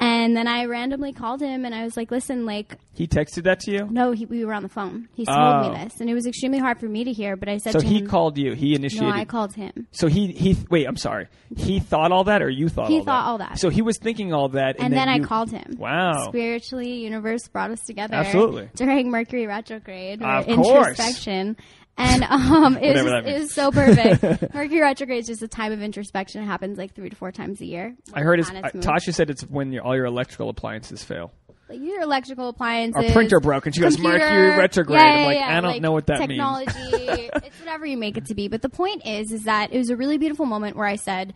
And 0.00 0.36
then 0.36 0.48
I 0.48 0.64
randomly 0.64 1.12
called 1.12 1.40
him 1.40 1.64
and 1.64 1.72
I 1.74 1.84
was 1.84 1.96
like, 1.96 2.10
listen, 2.10 2.44
like, 2.44 2.76
He 2.92 3.06
texted 3.06 3.44
that 3.44 3.60
to 3.60 3.70
you. 3.72 3.86
no, 3.88 4.10
he, 4.10 4.26
we 4.26 4.44
were 4.44 4.52
on 4.52 4.64
the 4.64 4.68
phone. 4.68 5.08
He 5.14 5.24
told 5.24 5.38
Oh. 5.38 5.70
me 5.70 5.84
this. 5.84 6.00
And 6.00 6.10
it 6.10 6.14
was 6.14 6.26
extremely 6.26 6.58
hard 6.58 6.80
for 6.80 6.86
me 6.88 7.04
to 7.04 7.12
hear, 7.12 7.36
but 7.36 7.48
I 7.48 7.58
said 7.58 7.72
to 7.72 7.78
him. 7.78 7.82
So 7.82 7.88
to 7.88 7.92
he 7.94 8.00
him, 8.00 8.08
called 8.08 8.36
you. 8.36 8.54
He 8.54 8.74
initiated. 8.74 9.08
no. 9.08 9.14
I 9.14 9.24
called 9.24 9.54
him. 9.54 9.86
so 9.92 10.08
he 10.08 10.28
he 10.32 10.56
wait. 10.70 10.86
I'm 10.86 10.96
sorry. 10.96 11.28
He 11.56 11.78
thought 11.78 12.10
all 12.10 12.24
that, 12.24 12.42
or 12.42 12.48
you 12.50 12.68
thought 12.68 12.88
He 12.88 12.98
all 12.98 13.04
thought 13.04 13.22
that? 13.22 13.28
all 13.28 13.38
that. 13.38 13.58
So 13.60 13.68
he 13.68 13.82
was 13.82 13.98
thinking 13.98 14.32
all 14.32 14.48
that, 14.50 14.76
and, 14.76 14.86
and 14.86 14.94
then, 14.94 15.08
I 15.08 15.16
you- 15.16 15.24
called 15.24 15.50
him. 15.52 15.76
Wow. 15.78 16.24
Spiritually, 16.28 16.94
universe 17.04 17.46
brought 17.48 17.70
us 17.70 17.80
together. 17.82 18.14
Absolutely. 18.16 18.70
During 18.74 19.10
Mercury 19.10 19.46
retrograde 19.46 20.20
or 20.22 20.26
Of 20.26 20.46
course. 20.46 20.88
introspection. 20.98 21.56
And 21.98 22.24
um, 22.30 22.76
it, 22.78 22.94
was 22.94 23.04
just, 23.04 23.26
it 23.26 23.40
was 23.40 23.52
so 23.52 23.70
perfect. 23.70 24.22
Mercury 24.54 24.80
retrograde 24.80 25.20
is 25.20 25.26
just 25.26 25.42
a 25.42 25.48
time 25.48 25.72
of 25.72 25.82
introspection. 25.82 26.42
It 26.42 26.46
happens 26.46 26.78
like 26.78 26.94
three 26.94 27.10
to 27.10 27.16
four 27.16 27.32
times 27.32 27.60
a 27.60 27.66
year. 27.66 27.94
I 28.14 28.20
heard 28.20 28.38
his, 28.38 28.48
When 28.48 28.62
the 28.62 28.70
planets 28.70 28.86
move. 28.86 28.94
Tasha 28.94 29.14
said 29.14 29.30
it's 29.30 29.42
when 29.42 29.72
your, 29.72 29.84
all 29.84 29.94
your 29.94 30.06
electrical 30.06 30.48
appliances 30.48 31.04
fail. 31.04 31.32
like 31.68 31.80
your 31.80 32.00
electrical 32.00 32.48
appliances. 32.48 33.04
Our 33.04 33.12
printer 33.12 33.40
broke, 33.40 33.66
and 33.66 33.74
she 33.74 33.80
goes, 33.80 33.98
"Mercury 33.98 34.56
retrograde." 34.56 34.98
Yeah, 35.00 35.04
I'm 35.04 35.24
like, 35.26 35.36
yeah, 35.38 35.56
I 35.58 35.60
don't 35.60 35.70
like 35.72 35.82
know 35.82 35.92
what 35.92 36.06
that 36.06 36.18
means. 36.20 36.30
technology, 36.30 36.72
it's 37.46 37.60
whatever 37.60 37.84
you 37.86 37.96
make 37.98 38.16
it 38.16 38.26
to 38.26 38.34
be. 38.34 38.48
But 38.48 38.62
the 38.62 38.68
point 38.70 39.06
is, 39.06 39.30
is 39.32 39.44
that 39.44 39.72
it 39.72 39.78
was 39.78 39.90
a 39.90 39.96
really 39.96 40.18
beautiful 40.18 40.46
moment 40.46 40.76
where 40.76 40.86
I 40.86 40.96
said, 40.96 41.34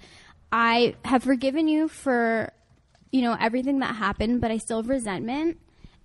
I 0.53 0.95
have 1.05 1.23
forgiven 1.23 1.69
you 1.69 1.89
for, 1.89 2.53
you 3.13 3.23
know, 3.23 3.37
everything 3.39 3.81
that 3.81 3.95
happened, 3.95 4.41
but 4.41 4.51
I 4.51 4.57
still 4.59 4.79
have 4.79 4.89
resentment. 4.89 5.59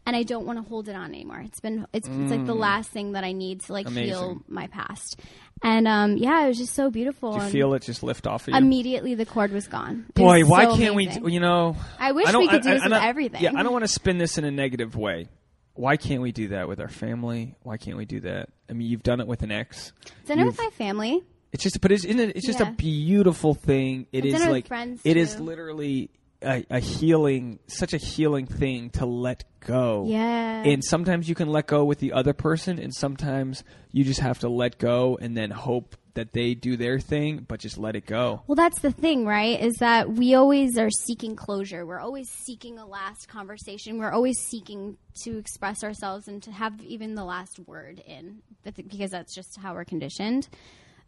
And 0.05 0.15
I 0.15 0.23
don't 0.23 0.45
want 0.47 0.57
to 0.57 0.63
hold 0.67 0.89
it 0.89 0.95
on 0.95 1.09
anymore. 1.13 1.41
It's 1.45 1.59
been 1.59 1.85
it's, 1.93 2.07
it's 2.07 2.31
like 2.31 2.45
the 2.45 2.55
last 2.55 2.89
thing 2.89 3.11
that 3.11 3.23
I 3.23 3.33
need 3.33 3.61
to 3.61 3.73
like 3.73 3.85
Mm. 3.85 3.91
Amazing. 3.91 4.07
heal 4.09 4.41
my 4.47 4.67
past. 4.67 5.19
And 5.63 5.87
um, 5.87 6.17
yeah, 6.17 6.43
it 6.43 6.47
was 6.47 6.57
just 6.57 6.73
so 6.73 6.89
beautiful. 6.89 7.37
Do 7.37 7.43
you 7.45 7.51
feel 7.51 7.73
it 7.75 7.83
just 7.83 8.01
lift 8.01 8.25
off 8.25 8.47
of 8.47 8.53
you? 8.53 8.57
immediately 8.57 9.13
the 9.13 9.27
cord 9.27 9.51
was 9.51 9.67
gone. 9.67 10.05
It 10.09 10.15
Boy, 10.15 10.39
was 10.39 10.47
why 10.49 10.63
so 10.65 10.75
can't 10.75 10.95
amazing. 10.95 11.21
we? 11.23 11.33
You 11.33 11.39
know, 11.39 11.75
I 11.99 12.13
wish 12.13 12.25
I 12.27 12.35
we 12.37 12.47
could 12.47 12.63
do 12.63 12.69
I- 12.69 12.73
this 12.73 12.81
I- 12.83 12.87
with 12.87 13.03
everything. 13.03 13.43
Yeah, 13.43 13.51
I 13.55 13.61
don't 13.61 13.71
want 13.71 13.83
to 13.83 13.87
spin 13.87 14.17
this 14.17 14.39
in 14.39 14.43
a 14.43 14.49
negative 14.51 14.95
way. 14.95 15.27
Why 15.75 15.97
can't 15.97 16.21
we 16.23 16.31
do 16.31 16.47
that 16.49 16.67
with 16.67 16.79
our 16.79 16.89
family? 16.89 17.55
Why 17.61 17.77
can't 17.77 17.95
we 17.95 18.05
do 18.05 18.21
that? 18.21 18.49
I 18.69 18.73
mean, 18.73 18.89
you've 18.89 19.03
done 19.03 19.21
it 19.21 19.27
with 19.27 19.43
an 19.43 19.51
ex. 19.51 19.93
Done 20.25 20.39
it 20.39 20.45
with 20.45 20.57
my 20.57 20.69
family. 20.77 21.21
It's 21.53 21.63
just, 21.63 21.79
but 21.79 21.91
it's, 21.91 22.05
isn't 22.05 22.19
it, 22.19 22.35
it's 22.37 22.45
just 22.47 22.59
a 22.59 22.71
beautiful 22.71 23.53
thing. 23.53 24.07
It 24.11 24.19
I've 24.19 24.25
is 24.25 24.33
done 24.33 24.41
it 24.41 24.45
with 24.45 24.51
like 24.53 24.67
friends, 24.67 25.01
it 25.03 25.15
is 25.15 25.35
too. 25.35 25.43
literally 25.43 26.09
a, 26.41 26.65
a 26.69 26.79
healing, 26.79 27.59
such 27.67 27.93
a 27.93 27.97
healing 27.97 28.45
thing 28.45 28.89
to 28.91 29.05
let 29.05 29.43
go. 29.59 30.05
Yeah. 30.07 30.63
And 30.63 30.83
sometimes 30.83 31.29
you 31.29 31.35
can 31.35 31.49
let 31.49 31.67
go 31.67 31.83
with 31.85 31.99
the 31.99 32.13
other 32.13 32.33
person, 32.33 32.79
and 32.79 32.93
sometimes 32.93 33.63
you 33.91 34.03
just 34.03 34.19
have 34.19 34.39
to 34.39 34.49
let 34.49 34.77
go 34.77 35.17
and 35.21 35.35
then 35.35 35.51
hope 35.51 35.95
that 36.13 36.33
they 36.33 36.53
do 36.53 36.75
their 36.75 36.99
thing, 36.99 37.45
but 37.47 37.59
just 37.59 37.77
let 37.77 37.95
it 37.95 38.05
go. 38.05 38.43
Well, 38.45 38.57
that's 38.57 38.81
the 38.81 38.91
thing, 38.91 39.25
right? 39.25 39.61
Is 39.61 39.75
that 39.75 40.09
we 40.09 40.35
always 40.35 40.77
are 40.77 40.89
seeking 40.89 41.37
closure. 41.37 41.85
We're 41.85 42.01
always 42.01 42.29
seeking 42.29 42.77
a 42.77 42.85
last 42.85 43.29
conversation. 43.29 43.97
We're 43.97 44.11
always 44.11 44.37
seeking 44.37 44.97
to 45.23 45.37
express 45.37 45.85
ourselves 45.85 46.27
and 46.27 46.43
to 46.43 46.51
have 46.51 46.81
even 46.81 47.15
the 47.15 47.23
last 47.23 47.59
word 47.59 48.03
in, 48.05 48.41
because 48.63 49.11
that's 49.11 49.33
just 49.33 49.57
how 49.57 49.73
we're 49.73 49.85
conditioned. 49.85 50.49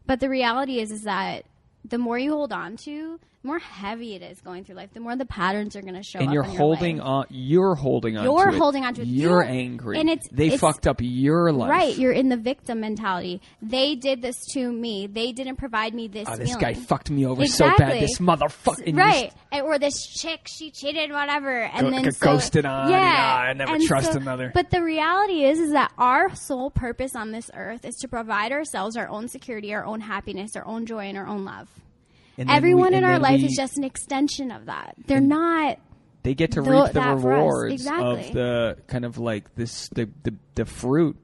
But 0.06 0.22
the 0.22 0.30
reality 0.30 0.80
is, 0.80 0.90
is 0.90 1.02
that 1.02 1.46
the 1.84 1.98
more 1.98 2.18
you 2.18 2.32
hold 2.32 2.54
on 2.54 2.78
to, 2.86 3.20
more 3.44 3.60
heavy 3.60 4.16
it 4.16 4.22
is 4.22 4.40
going 4.42 4.64
through 4.64 4.76
life. 4.76 4.90
The 4.94 5.00
more 5.00 5.16
the 5.16 5.26
patterns 5.26 5.76
are 5.76 5.82
going 5.82 5.96
to 5.96 6.04
show 6.04 6.20
and 6.20 6.30
up. 6.30 6.34
you're 6.34 6.44
in 6.44 6.50
your 6.52 6.58
holding 6.60 6.98
life. 6.98 7.08
on. 7.08 7.26
You're 7.30 7.76
holding 7.76 8.18
on. 8.18 8.24
You're 8.24 8.46
to 8.52 8.56
it. 8.56 8.58
holding 8.58 8.86
on 8.86 8.94
to 8.96 9.02
it. 9.02 9.08
You're 9.08 9.44
You- 9.44 9.50
angry, 9.50 10.00
and 10.00 10.10
it's- 10.10 10.28
they 10.32 10.46
it's- 10.48 10.60
fucked 10.62 10.88
up 10.88 10.98
your 11.02 11.52
life. 11.52 11.70
Right, 11.70 11.98
you're 11.98 12.12
in 12.14 12.30
the 12.30 12.38
victim 12.38 12.80
mentality. 12.80 13.42
They 13.62 13.96
did 13.96 14.22
this 14.22 14.38
to 14.54 14.72
me. 14.72 15.08
They 15.08 15.32
didn't 15.34 15.58
provide 15.58 15.94
me 15.94 16.08
this. 16.08 16.28
Oh, 16.32 16.36
this 16.38 16.50
feeling. 16.50 16.62
guy 16.62 16.74
fucked 16.74 17.10
me 17.12 17.26
over 17.26 17.46
so 17.46 17.70
bad. 17.78 18.02
This 18.02 18.18
motherfucker. 18.20 18.88
and 18.88 18.98
right 18.98 19.34
and, 19.52 19.64
or 19.66 19.78
this 19.78 20.06
chick 20.08 20.42
she 20.48 20.72
cheated 20.72 21.12
whatever 21.12 21.64
and 21.64 21.82
Go- 21.88 21.92
then 21.92 22.12
so, 22.12 22.26
ghosted 22.26 22.66
on, 22.66 22.90
yeah 22.90 22.98
and, 22.98 23.08
ah, 23.08 23.40
I 23.42 23.54
never 23.54 23.76
and 23.76 23.84
trust 23.84 24.14
so- 24.14 24.20
another. 24.20 24.52
but 24.54 24.70
the 24.72 24.82
reality 24.82 25.44
is 25.44 25.60
is 25.60 25.72
that 25.74 25.92
our 25.98 26.34
sole 26.36 26.70
purpose 26.72 27.16
on 27.16 27.32
this 27.32 27.50
earth 27.54 27.86
is 27.86 27.96
to 27.98 28.08
provide 28.08 28.52
ourselves 28.52 28.96
our 28.98 29.08
own 29.10 29.28
security 29.28 29.74
our 29.74 29.86
own 29.86 30.00
happiness 30.02 30.56
our 30.56 30.66
own 30.66 30.86
joy 30.86 31.06
and 31.06 31.18
our 31.18 31.28
own 31.28 31.46
love 31.46 31.68
And 31.76 31.93
everyone 32.38 32.92
we- 32.92 32.98
in 32.98 33.04
our 33.04 33.20
life 33.20 33.40
we- 33.42 33.48
is 33.48 33.56
just 33.56 33.78
an 33.78 33.84
extension 33.84 34.52
of 34.52 34.66
that 34.66 34.96
they're 35.08 35.20
not 35.22 35.78
they 36.24 36.34
get 36.34 36.52
to 36.54 36.62
Tho- 36.62 36.84
reap 36.84 36.94
the 36.94 37.00
that 37.02 37.20
for 37.20 37.34
us. 37.34 37.40
rewards 37.40 37.74
Exactly. 37.74 38.28
of 38.30 38.34
the 38.34 38.78
kind 38.88 39.04
of 39.06 39.18
like 39.18 39.54
this 39.56 39.90
the, 39.90 40.10
the 40.24 40.34
the 40.56 40.66
fruit 40.66 41.18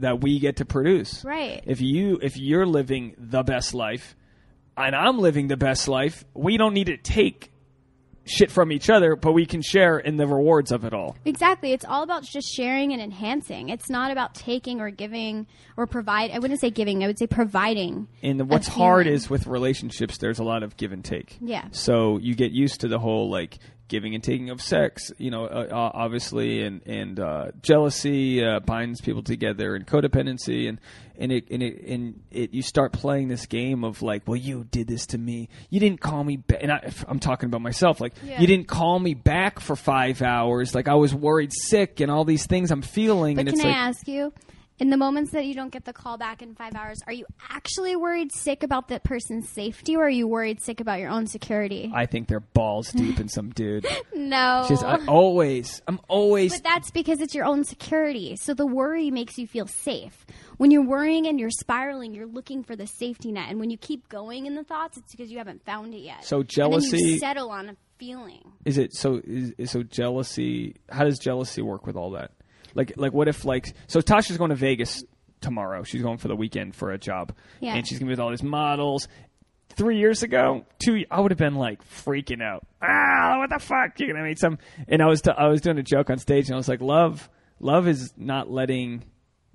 that 0.00 0.20
we 0.20 0.38
get 0.40 0.56
to 0.56 0.64
produce. 0.64 1.24
Right. 1.24 1.62
If 1.66 1.80
you 1.80 2.18
if 2.20 2.36
you're 2.36 2.66
living 2.66 3.14
the 3.16 3.42
best 3.42 3.72
life 3.74 4.14
and 4.76 4.94
I'm 4.94 5.18
living 5.18 5.48
the 5.48 5.56
best 5.56 5.88
life, 5.88 6.24
we 6.34 6.56
don't 6.58 6.74
need 6.74 6.88
to 6.88 6.96
take 6.98 7.52
shit 8.24 8.50
from 8.50 8.72
each 8.72 8.90
other, 8.90 9.16
but 9.16 9.32
we 9.32 9.46
can 9.46 9.62
share 9.62 9.98
in 9.98 10.16
the 10.16 10.26
rewards 10.26 10.72
of 10.72 10.84
it 10.84 10.92
all. 10.92 11.16
Exactly. 11.24 11.72
It's 11.72 11.84
all 11.84 12.02
about 12.02 12.24
just 12.24 12.48
sharing 12.54 12.92
and 12.92 13.00
enhancing. 13.00 13.68
It's 13.68 13.90
not 13.90 14.10
about 14.10 14.34
taking 14.34 14.80
or 14.80 14.90
giving 14.90 15.46
or 15.76 15.86
provide. 15.86 16.30
I 16.30 16.38
wouldn't 16.38 16.60
say 16.60 16.70
giving. 16.70 17.04
I 17.04 17.06
would 17.06 17.18
say 17.18 17.26
providing. 17.26 18.08
And 18.22 18.40
a 18.40 18.44
what's 18.44 18.68
hard 18.68 19.06
is 19.06 19.28
with 19.28 19.46
relationships, 19.46 20.18
there's 20.18 20.38
a 20.38 20.44
lot 20.44 20.62
of 20.62 20.76
give 20.76 20.92
and 20.92 21.04
take. 21.04 21.36
Yeah. 21.40 21.66
So 21.70 22.18
you 22.18 22.34
get 22.34 22.52
used 22.52 22.80
to 22.80 22.88
the 22.88 22.98
whole 22.98 23.30
like 23.30 23.58
giving 23.88 24.14
and 24.14 24.24
taking 24.24 24.50
of 24.50 24.60
sex, 24.62 25.12
you 25.18 25.30
know, 25.30 25.44
uh, 25.44 25.68
uh, 25.70 25.90
obviously, 25.94 26.62
and 26.62 26.80
and 26.86 27.20
uh, 27.20 27.46
jealousy 27.62 28.44
uh, 28.44 28.60
binds 28.60 29.00
people 29.00 29.22
together, 29.22 29.74
and 29.74 29.86
codependency, 29.86 30.68
and 30.68 30.80
and 31.18 31.30
it 31.32 31.48
and 31.50 31.62
it 31.62 31.82
and 31.86 32.20
it. 32.30 32.54
You 32.54 32.62
start 32.62 32.92
playing 32.92 33.28
this 33.28 33.46
game 33.46 33.84
of 33.84 34.02
like, 34.02 34.22
well, 34.26 34.36
you 34.36 34.64
did 34.64 34.86
this 34.88 35.06
to 35.08 35.18
me. 35.18 35.48
You 35.70 35.80
didn't 35.80 36.00
call 36.00 36.24
me 36.24 36.36
back, 36.36 36.62
and 36.62 36.72
I, 36.72 36.90
I'm 37.08 37.18
talking 37.20 37.46
about 37.48 37.60
myself. 37.60 38.00
Like, 38.00 38.14
Yeah. 38.24 38.40
you 38.40 38.46
didn't 38.46 38.68
call 38.68 38.98
me 38.98 39.14
back 39.14 39.60
for 39.60 39.76
five 39.76 40.22
hours. 40.22 40.74
Like, 40.74 40.88
I 40.88 40.94
was 40.94 41.14
worried, 41.14 41.52
sick, 41.52 42.00
and 42.00 42.10
all 42.10 42.24
these 42.24 42.46
things 42.46 42.70
I'm 42.70 42.82
feeling. 42.82 43.36
But 43.36 43.40
and 43.40 43.48
can 43.50 43.58
it's 43.58 43.64
I 43.64 43.68
like, 43.68 43.76
ask 43.76 44.08
you, 44.08 44.32
in 44.78 44.90
the 44.90 44.96
moments 44.96 45.30
that 45.30 45.46
you 45.46 45.54
don't 45.54 45.70
get 45.72 45.84
the 45.84 45.92
call 45.92 46.18
back 46.18 46.42
in 46.42 46.54
five 46.54 46.74
hours, 46.74 47.00
are 47.06 47.12
you 47.12 47.24
actually 47.50 47.94
worried 47.94 48.32
sick 48.32 48.62
about 48.62 48.88
that 48.88 49.04
person's 49.04 49.48
safety, 49.48 49.94
or 49.96 50.06
are 50.06 50.10
you 50.10 50.26
worried 50.26 50.60
sick 50.60 50.80
about 50.80 50.98
your 50.98 51.10
own 51.10 51.26
security? 51.26 51.92
I 51.94 52.06
think 52.06 52.28
they're 52.28 52.40
balls 52.40 52.90
deep 52.90 53.20
in 53.20 53.28
some 53.28 53.50
dude. 53.50 53.86
no. 54.14 54.64
Just 54.68 54.82
I 54.82 54.98
always, 55.06 55.80
I'm 55.86 56.00
always 56.08 56.54
But 56.54 56.64
that's 56.64 56.90
because 56.90 57.20
it's 57.20 57.34
your 57.34 57.44
own 57.44 57.64
security. 57.64 58.36
So 58.36 58.52
the 58.54 58.66
worry 58.66 59.10
makes 59.10 59.38
you 59.38 59.46
feel 59.46 59.66
safe. 59.66 60.26
When 60.56 60.70
you're 60.70 60.86
worrying 60.86 61.26
and 61.26 61.38
you're 61.38 61.50
spiraling, 61.50 62.14
you're 62.14 62.26
looking 62.26 62.62
for 62.64 62.74
the 62.76 62.86
safety 62.86 63.32
net. 63.32 63.46
And 63.50 63.60
when 63.60 63.70
you 63.70 63.76
keep 63.76 64.08
going 64.08 64.46
in 64.46 64.54
the 64.54 64.64
thoughts, 64.64 64.96
it's 64.96 65.10
because 65.12 65.30
you 65.30 65.38
haven't 65.38 65.64
found 65.64 65.94
it 65.94 65.98
yet. 65.98 66.24
So 66.24 66.38
And 66.38 66.44
then 66.44 66.48
jealousy- 66.48 66.98
you 66.98 67.18
settle 67.18 67.50
on 67.50 67.68
a 67.70 67.76
feeling. 67.96 68.52
is 68.64 68.76
it 68.76 68.92
so 68.92 69.20
is, 69.24 69.52
is 69.56 69.70
so 69.70 69.84
jealousy 69.84 70.74
how 70.90 71.04
does 71.04 71.16
jealousy 71.18 71.62
work 71.62 71.86
with 71.86 71.94
all 71.94 72.10
that 72.10 72.32
like 72.74 72.92
like 72.96 73.12
what 73.12 73.28
if 73.28 73.44
like 73.44 73.74
so 73.86 74.00
tasha's 74.00 74.36
going 74.38 74.50
to 74.50 74.56
vegas 74.56 75.04
tomorrow. 75.40 75.82
She's 75.82 76.02
going 76.02 76.18
for 76.18 76.28
the 76.28 76.36
weekend 76.36 76.74
for 76.74 76.90
a 76.90 76.98
job. 76.98 77.34
Yeah. 77.60 77.74
and 77.74 77.86
she's 77.86 77.98
gonna 77.98 78.08
be 78.08 78.12
with 78.12 78.20
all 78.20 78.30
these 78.30 78.42
models. 78.42 79.08
Three 79.76 79.98
years 79.98 80.22
ago 80.22 80.64
two 80.78 81.04
i 81.10 81.20
would 81.20 81.30
have 81.32 81.38
been 81.38 81.56
like 81.56 81.82
freaking 81.88 82.42
out. 82.42 82.64
Ah 82.80 83.38
what 83.38 83.50
the 83.50 83.58
fuck? 83.58 83.98
You're 83.98 84.12
gonna 84.12 84.24
meet 84.24 84.38
some 84.38 84.58
and 84.88 85.02
i 85.02 85.06
was 85.06 85.20
t- 85.22 85.30
i 85.36 85.48
was 85.48 85.60
doing 85.60 85.78
a 85.78 85.82
joke 85.82 86.10
on 86.10 86.18
stage 86.18 86.46
and 86.46 86.54
i 86.54 86.56
was 86.56 86.68
like 86.68 86.80
love 86.80 87.28
love 87.60 87.88
is 87.88 88.12
not 88.16 88.50
letting 88.50 89.04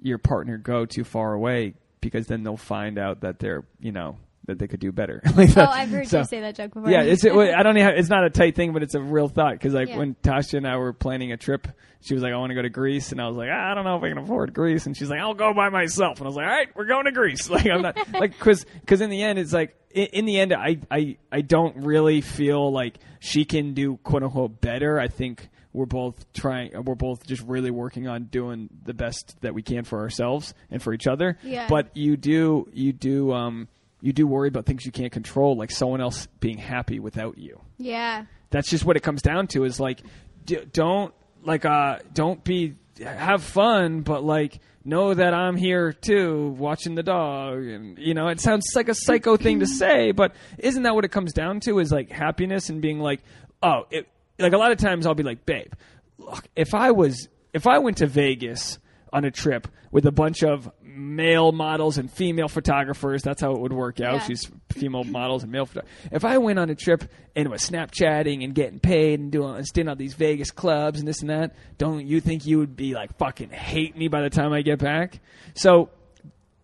your 0.02 0.18
partner 0.18 0.58
go 0.58 0.86
too 0.86 1.04
far 1.04 1.34
away 1.34 1.74
because 2.02 2.28
then 2.28 2.44
they'll 2.44 2.58
find 2.58 2.98
out 2.98 3.22
that 3.22 3.40
they're 3.40 3.64
you 3.80 3.92
know 3.92 4.18
that 4.46 4.58
they 4.58 4.68
could 4.68 4.80
do 4.80 4.92
better 4.92 5.22
Like 5.36 5.56
Oh. 5.58 5.64
I've 5.66 5.90
heard 5.90 6.08
So- 6.08 6.20
you 6.20 6.26
say 6.26 6.42
that 6.42 6.56
joke 6.56 6.74
before. 6.74 6.90
yeah, 6.90 7.02
it's 7.04 7.24
it, 7.24 7.34
I 7.34 7.62
don't 7.64 7.76
know. 7.76 7.90
It's 7.90 8.10
not 8.10 8.24
a 8.26 8.30
tight 8.30 8.56
thing, 8.56 8.74
but 8.74 8.82
it's 8.84 8.96
a 8.96 9.02
real 9.02 9.28
thought. 9.28 9.54
Because 9.54 9.74
like 9.74 9.90
Yeah. 9.90 9.98
when 9.98 10.16
Tasha 10.16 10.56
and 10.56 10.68
I 10.68 10.78
were 10.78 10.94
planning 10.94 11.32
a 11.32 11.38
trip, 11.38 11.68
she 12.02 12.14
was 12.14 12.24
like, 12.24 12.32
"I 12.34 12.38
want 12.38 12.52
to 12.52 12.56
go 12.56 12.62
to 12.62 12.70
Greece," 12.70 13.12
and 13.12 13.22
I 13.22 13.28
was 13.28 13.36
like, 13.36 13.50
"I 13.50 13.74
don't 13.76 13.84
know 13.84 13.98
if 13.98 14.04
I 14.04 14.10
can 14.10 14.18
afford 14.18 14.54
Greece." 14.54 14.86
And 14.86 14.96
she's 14.96 15.10
like, 15.10 15.20
"I'll 15.20 15.34
go 15.34 15.54
by 15.54 15.70
myself." 15.70 16.18
And 16.20 16.26
I 16.26 16.30
was 16.30 16.36
like, 16.38 16.46
"All 16.46 16.52
right, 16.52 16.68
we're 16.76 16.86
going 16.86 17.06
to 17.06 17.12
Greece." 17.12 17.50
Like 17.50 17.66
I'm 17.68 17.82
not 17.82 17.98
like 18.14 18.32
because 18.32 18.66
because 18.82 19.02
in 19.02 19.10
the 19.10 19.22
end, 19.22 19.38
it's 19.40 19.52
like 19.54 19.76
in, 19.92 20.06
in 20.08 20.26
the 20.26 20.40
end, 20.40 20.54
I 20.54 20.78
I 20.90 21.18
I 21.32 21.42
don't 21.42 21.76
really 21.84 22.22
feel 22.22 22.72
like 22.72 22.98
she 23.20 23.44
can 23.46 23.74
do 23.74 23.98
quote 23.98 24.24
unquote 24.24 24.62
better. 24.62 24.98
I 25.00 25.10
think 25.10 25.50
we're 25.74 25.86
both 25.86 26.32
trying. 26.34 26.72
We're 26.86 26.96
both 26.96 27.28
just 27.28 27.44
really 27.44 27.70
working 27.72 28.08
on 28.08 28.24
doing 28.26 28.70
the 28.86 28.94
best 28.94 29.36
that 29.42 29.54
we 29.54 29.62
can 29.62 29.84
for 29.84 30.00
ourselves 30.00 30.54
and 30.72 30.82
for 30.82 30.94
each 30.94 31.06
other. 31.06 31.38
Yeah. 31.44 31.68
But 31.70 31.96
you 31.98 32.16
do 32.18 32.68
you 32.74 32.94
do 32.94 33.34
um 33.34 33.68
you 34.02 34.14
do 34.14 34.26
worry 34.28 34.48
about 34.48 34.66
things 34.66 34.86
you 34.86 34.92
can't 34.92 35.12
control, 35.12 35.56
like 35.56 35.72
someone 35.72 36.02
else 36.02 36.28
being 36.40 36.58
happy 36.58 37.00
without 37.00 37.38
you. 37.38 37.60
Yeah. 37.78 38.26
That's 38.50 38.70
just 38.70 38.86
what 38.86 38.96
it 38.98 39.02
comes 39.02 39.22
down 39.22 39.48
to. 39.48 39.64
Is 39.66 39.80
like, 39.80 40.02
d- 40.46 40.66
don't 40.72 41.14
like 41.44 41.66
uh 41.66 42.00
don't 42.14 42.44
be 42.44 42.76
have 43.04 43.44
fun, 43.44 44.02
but 44.02 44.24
like 44.24 44.60
know 44.86 45.14
that 45.14 45.34
I'm 45.34 45.56
here 45.56 45.94
too, 45.94 46.56
watching 46.58 46.96
the 46.96 47.04
dog, 47.04 47.64
and 47.64 47.98
you 47.98 48.14
know 48.14 48.28
it 48.28 48.40
sounds 48.40 48.66
like 48.76 48.90
a 48.90 48.96
psycho 48.96 49.38
thing 49.38 49.60
to 49.60 49.68
say, 49.80 50.12
but 50.12 50.34
isn't 50.58 50.84
that 50.84 50.96
what 50.96 51.06
it 51.06 51.12
comes 51.12 51.34
down 51.34 51.60
to? 51.62 51.80
Is 51.80 51.92
like 51.92 52.10
happiness 52.10 52.70
and 52.70 52.82
being 52.82 53.00
like, 53.00 53.22
oh, 53.62 53.86
it, 53.92 54.08
like 54.40 54.54
a 54.54 54.58
lot 54.58 54.72
of 54.72 54.78
times 54.78 55.06
I'll 55.06 55.16
be 55.16 55.24
like, 55.24 55.46
babe, 55.46 55.74
look, 56.18 56.48
if 56.56 56.74
I 56.74 56.92
was 56.92 57.28
if 57.54 57.68
I 57.68 57.80
went 57.80 57.98
to 57.98 58.08
Vegas 58.08 58.80
on 59.12 59.26
a 59.26 59.32
trip 59.32 59.68
with 59.92 60.06
a 60.06 60.12
bunch 60.12 60.44
of 60.44 60.72
male 60.84 61.52
models 61.52 61.98
and 61.98 62.12
female 62.12 62.48
photographers, 62.48 63.24
that's 63.24 63.42
how 63.42 63.52
it 63.54 63.60
would 63.60 63.74
work 63.74 64.00
out. 64.02 64.16
Yeah. 64.16 64.20
She's 64.28 64.52
female 64.72 65.04
models 65.04 65.44
and 65.44 65.52
male 65.52 65.66
photographers. 65.66 66.10
If 66.12 66.26
I 66.26 66.38
went 66.38 66.60
on 66.60 66.70
a 66.70 66.76
trip 66.76 67.04
and 67.36 67.48
was 67.50 67.68
Snapchatting 67.68 68.44
and 68.44 68.54
getting 68.54 68.80
paid 68.80 69.20
and 69.20 69.32
doing 69.32 69.56
and 69.56 69.66
staying 69.66 69.88
at 69.88 69.98
these 69.98 70.14
Vegas 70.14 70.52
clubs 70.52 71.00
and 71.00 71.08
this 71.08 71.22
and 71.22 71.30
that, 71.30 71.56
don't 71.78 72.06
you 72.06 72.20
think 72.22 72.46
you 72.46 72.60
would 72.60 72.76
be 72.76 72.94
like 72.94 73.18
fucking 73.18 73.50
hate 73.50 73.96
me 73.98 74.08
by 74.10 74.22
the 74.22 74.30
time 74.30 74.52
I 74.54 74.62
get 74.62 74.80
back? 74.80 75.20
So 75.56 75.90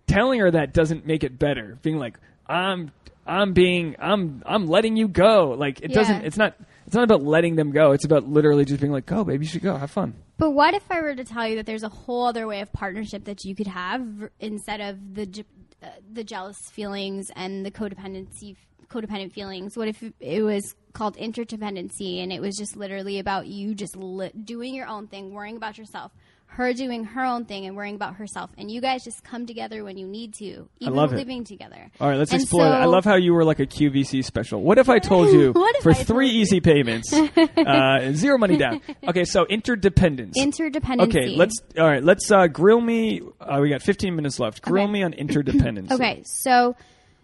telling 0.08 0.39
her 0.39 0.52
that 0.52 0.74
doesn't 0.74 1.06
make 1.06 1.24
it 1.24 1.39
better. 1.39 1.78
Being 1.82 1.98
like, 1.98 2.18
I'm 2.48 2.91
I'm 3.26 3.54
being 3.54 3.96
I'm 4.00 4.43
I'm 4.46 4.68
letting 4.68 4.98
you 4.98 5.08
go. 5.08 5.56
Like 5.58 5.82
it 5.82 5.91
Yeah. 5.91 5.96
doesn't 5.96 6.26
it's 6.26 6.38
not 6.38 6.56
it's 6.86 6.93
not 6.93 7.04
about 7.04 7.24
letting 7.24 7.56
them 7.56 7.72
go. 7.72 7.93
It's 7.93 8.06
about 8.06 8.28
literally 8.28 8.66
just 8.66 8.80
being 8.82 8.91
like, 8.93 9.06
go, 9.08 9.24
baby, 9.24 9.46
you 9.46 9.50
should 9.50 9.64
go, 9.64 9.76
have 9.76 9.89
fun. 9.89 10.14
But 10.38 10.52
what 10.52 10.74
if 10.74 10.84
I 10.92 11.02
were 11.02 11.16
to 11.16 11.24
tell 11.24 11.48
you 11.48 11.56
that 11.58 11.66
there's 11.66 11.84
a 11.84 11.90
whole 11.90 12.26
other 12.26 12.46
way 12.46 12.60
of 12.62 12.72
partnership 12.74 13.26
that 13.26 13.46
you 13.46 13.56
could 13.56 13.68
have 13.68 14.30
instead 14.40 14.82
of 14.82 15.16
the 15.16 15.46
uh, 15.82 15.88
the 16.12 16.24
jealous 16.24 16.58
feelings 16.70 17.32
and 17.36 17.66
the 17.66 17.72
codependency 17.72 18.58
codependent 18.90 19.32
feelings? 19.32 19.78
What 19.78 19.88
if 19.88 20.04
it 20.20 20.42
was 20.42 20.76
called 20.94 21.18
interdependency 21.18 22.22
and 22.22 22.32
it 22.32 22.42
was 22.42 22.58
just 22.58 22.76
literally 22.76 23.20
about 23.20 23.48
you 23.48 23.76
just 23.76 23.96
li- 23.96 24.32
doing 24.44 24.74
your 24.76 24.88
own 24.88 25.08
thing, 25.08 25.32
worrying 25.32 25.58
about 25.58 25.78
yourself, 25.78 26.12
her 26.56 26.74
doing 26.74 27.03
her 27.03 27.24
own 27.24 27.45
thing 27.45 27.66
and 27.66 27.76
worrying 27.76 27.95
about 27.95 28.16
herself, 28.16 28.49
and 28.58 28.72
you 28.72 28.82
guys 28.82 29.03
just 29.03 29.24
come 29.24 29.45
together 29.45 29.84
when 29.84 29.97
you 29.97 30.08
need 30.08 30.34
to, 30.36 30.68
even 30.80 30.93
love 30.95 31.14
it. 31.14 31.18
living 31.18 31.43
together. 31.43 31.91
All 31.99 32.08
right, 32.10 32.18
let's 32.18 32.32
And 32.32 32.41
explore 32.41 32.64
that. 32.70 32.82
I 32.82 32.86
love 32.86 33.03
how 33.06 33.16
you 33.16 33.34
were 33.34 33.43
like 33.43 33.60
a 33.60 33.66
QVC 33.66 34.24
special. 34.24 34.62
What 34.62 34.78
if 34.78 34.89
I 34.89 34.99
told 34.99 35.30
you 35.34 35.53
for 35.82 35.93
three 35.93 36.30
you? 36.30 36.41
easy 36.41 36.62
payments, 36.62 37.12
uh, 37.58 38.12
zero 38.14 38.38
money 38.38 38.58
down? 38.58 38.82
Okay, 39.08 39.26
so 39.26 39.45
interdependence. 39.45 40.38
interdependency. 40.39 41.01
Okay, 41.01 41.28
let's 41.36 41.56
all 41.78 41.86
right. 41.88 42.03
Let's 42.03 42.32
uh, 42.32 42.47
grill 42.47 42.82
me. 42.82 43.22
Uh, 43.39 43.60
we 43.62 43.70
got 43.70 43.82
15 43.82 44.16
minutes 44.16 44.39
left. 44.39 44.62
Grill 44.62 44.86
Okay. 44.86 44.91
me 44.93 45.03
on 45.03 45.14
interdependence. 45.26 45.91
Okay, 45.91 46.24
so 46.26 46.76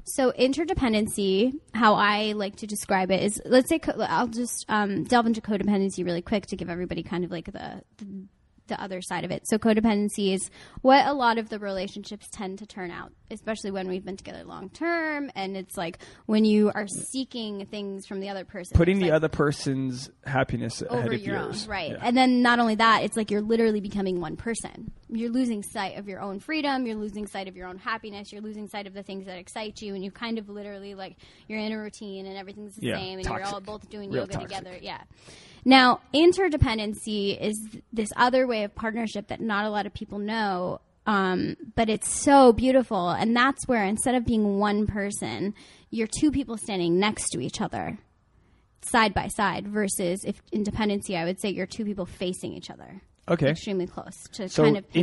so 0.03 0.31
interdependency, 0.31 1.53
how 1.73 1.93
I 1.93 2.33
like 2.33 2.57
to 2.57 2.67
describe 2.67 3.11
it 3.11 3.21
is, 3.23 3.41
let's 3.45 3.69
say 3.69 3.79
co- 3.79 4.01
I'll 4.01 4.27
just 4.27 4.65
um, 4.67 5.03
delve 5.03 5.27
into 5.27 5.41
codependency 5.41 6.03
really 6.03 6.21
quick 6.21 6.47
to 6.47 6.55
give 6.55 6.69
everybody 6.69 7.03
kind 7.03 7.23
of 7.23 7.31
like 7.31 7.45
the, 7.45 7.81
the 7.97 8.25
the 8.71 8.81
other 8.81 9.01
side 9.01 9.23
of 9.23 9.31
it. 9.31 9.43
So 9.47 9.57
codependency 9.59 10.33
is 10.33 10.49
what 10.81 11.05
a 11.05 11.13
lot 11.13 11.37
of 11.37 11.49
the 11.49 11.59
relationships 11.59 12.27
tend 12.31 12.57
to 12.59 12.65
turn 12.65 12.89
out, 12.89 13.11
especially 13.29 13.69
when 13.71 13.87
we've 13.87 14.03
been 14.03 14.17
together 14.17 14.43
long 14.43 14.69
term, 14.69 15.29
and 15.35 15.55
it's 15.55 15.77
like 15.77 15.99
when 16.25 16.43
you 16.45 16.71
are 16.73 16.87
seeking 16.87 17.65
things 17.67 18.07
from 18.07 18.19
the 18.21 18.29
other 18.29 18.45
person, 18.45 18.75
Putting 18.77 18.97
the 18.99 19.05
like, 19.05 19.13
other 19.13 19.29
person's 19.29 20.09
happiness 20.25 20.81
ahead 20.81 21.05
over 21.05 21.13
of 21.15 21.21
your 21.21 21.35
yours. 21.41 21.63
own, 21.65 21.69
right? 21.69 21.91
Yeah. 21.91 21.99
And 22.01 22.17
then 22.17 22.41
not 22.41 22.59
only 22.59 22.75
that, 22.75 23.03
it's 23.03 23.15
like 23.17 23.29
you're 23.29 23.41
literally 23.41 23.81
becoming 23.81 24.19
one 24.21 24.37
person. 24.37 24.91
You're 25.09 25.29
losing 25.31 25.61
sight 25.61 25.97
of 25.97 26.07
your 26.07 26.21
own 26.21 26.39
freedom. 26.39 26.85
You're 26.87 26.95
losing 26.95 27.27
sight 27.27 27.49
of 27.49 27.55
your 27.57 27.67
own 27.67 27.77
happiness. 27.77 28.31
You're 28.31 28.41
losing 28.41 28.69
sight 28.69 28.87
of 28.87 28.93
the 28.93 29.03
things 29.03 29.25
that 29.25 29.37
excite 29.37 29.81
you, 29.81 29.93
and 29.93 30.03
you 30.03 30.09
kind 30.11 30.39
of 30.39 30.47
literally 30.47 30.95
like 30.95 31.17
you're 31.49 31.59
in 31.59 31.73
a 31.73 31.77
routine 31.77 32.25
and 32.25 32.37
everything's 32.37 32.75
the 32.75 32.87
Yeah, 32.87 32.95
same, 32.95 33.19
and 33.19 33.27
you're 33.27 33.43
all 33.43 33.59
both 33.59 33.89
doing 33.89 34.09
Real 34.09 34.21
yoga 34.21 34.33
toxic. 34.33 34.49
together. 34.57 34.77
Yeah. 34.81 35.01
Now, 35.63 36.01
interdependency 36.13 37.39
is 37.39 37.57
this 37.93 38.09
other 38.15 38.47
way 38.47 38.63
of 38.63 38.73
partnership 38.73 39.27
that 39.27 39.41
not 39.41 39.65
a 39.65 39.69
lot 39.69 39.85
of 39.85 39.93
people 39.93 40.19
know. 40.19 40.81
Um, 41.07 41.57
but 41.75 41.89
it's 41.89 42.09
so 42.09 42.53
beautiful, 42.53 43.09
and 43.09 43.35
that's 43.35 43.67
where 43.67 43.83
instead 43.83 44.13
of 44.13 44.23
being 44.23 44.59
one 44.59 44.85
person, 44.85 45.55
you're 45.89 46.07
two 46.07 46.31
people 46.31 46.57
standing 46.57 46.99
next 46.99 47.29
to 47.31 47.41
each 47.41 47.59
other 47.59 47.97
side 48.83 49.13
by 49.13 49.27
side 49.27 49.67
versus 49.67 50.23
if 50.25 50.41
in 50.51 50.63
dependency 50.63 51.15
i 51.15 51.23
would 51.23 51.39
say 51.39 51.49
you're 51.49 51.67
two 51.67 51.85
people 51.85 52.05
facing 52.05 52.53
each 52.53 52.69
other 52.69 53.01
Okay. 53.31 53.49
extremely 53.49 53.87
close 53.87 54.15
to 54.33 54.49
So 54.49 54.63
kind 54.63 54.77
of 54.77 54.83
them. 54.91 55.01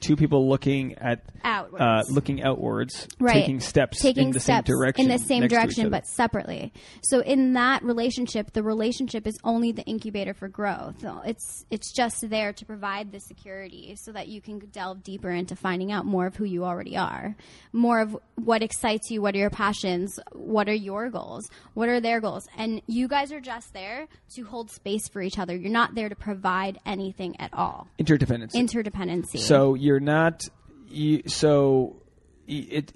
two 0.00 0.16
people 0.16 0.48
looking 0.48 0.94
at 0.98 1.22
Outwards. 1.44 1.80
uh, 1.82 2.12
looking 2.12 2.42
outwards, 2.42 3.06
right. 3.20 3.34
taking 3.34 3.60
steps 3.60 4.00
taking 4.00 4.28
in 4.28 4.32
the 4.32 4.40
steps 4.40 4.66
same 4.68 4.76
direction, 4.76 5.04
in 5.04 5.10
the 5.10 5.18
same 5.18 5.40
next 5.40 5.52
to 5.52 5.56
each 5.56 5.60
direction 5.60 5.90
but 5.90 6.06
separately. 6.06 6.72
So 7.02 7.20
in 7.20 7.52
that 7.54 7.82
relationship 7.84 8.52
the 8.52 8.62
relationship 8.62 9.26
is 9.26 9.38
only 9.44 9.72
the 9.72 9.84
incubator 9.84 10.34
for 10.34 10.48
growth. 10.48 11.04
It's 11.24 11.64
it's 11.70 11.92
just 11.92 12.28
there 12.28 12.52
to 12.52 12.64
provide 12.64 13.12
the 13.12 13.20
security 13.20 13.94
so 13.96 14.12
that 14.12 14.28
you 14.28 14.40
can 14.40 14.58
delve 14.72 15.02
deeper 15.02 15.30
into 15.30 15.54
finding 15.56 15.92
out 15.92 16.04
more 16.04 16.26
of 16.26 16.36
who 16.36 16.44
you 16.44 16.64
already 16.64 16.96
are. 16.96 17.36
More 17.72 18.00
of 18.00 18.16
what 18.34 18.62
excites 18.62 19.10
you 19.10 19.22
what 19.22 19.34
are 19.34 19.38
your 19.38 19.50
passions 19.50 20.18
what 20.32 20.68
are 20.68 20.74
your 20.74 21.08
goals 21.10 21.48
what 21.74 21.88
are 21.88 22.00
their 22.00 22.20
goals? 22.20 22.48
And 22.56 22.82
you 22.86 23.06
guys 23.08 23.30
are 23.32 23.40
just 23.40 23.72
there 23.72 24.08
to 24.34 24.42
hold 24.44 24.70
space 24.70 25.08
for 25.08 25.22
each 25.22 25.38
other. 25.38 25.54
You're 25.54 25.70
not 25.70 25.94
there 25.94 26.08
to 26.08 26.16
provide 26.16 26.78
anything 26.84 27.27
at 27.38 27.52
all 27.54 27.88
interdependency. 27.98 28.54
interdependency 28.54 29.38
So 29.38 29.74
you're 29.74 30.00
not. 30.00 30.44
You, 30.88 31.22
so 31.26 32.02
it. 32.46 32.92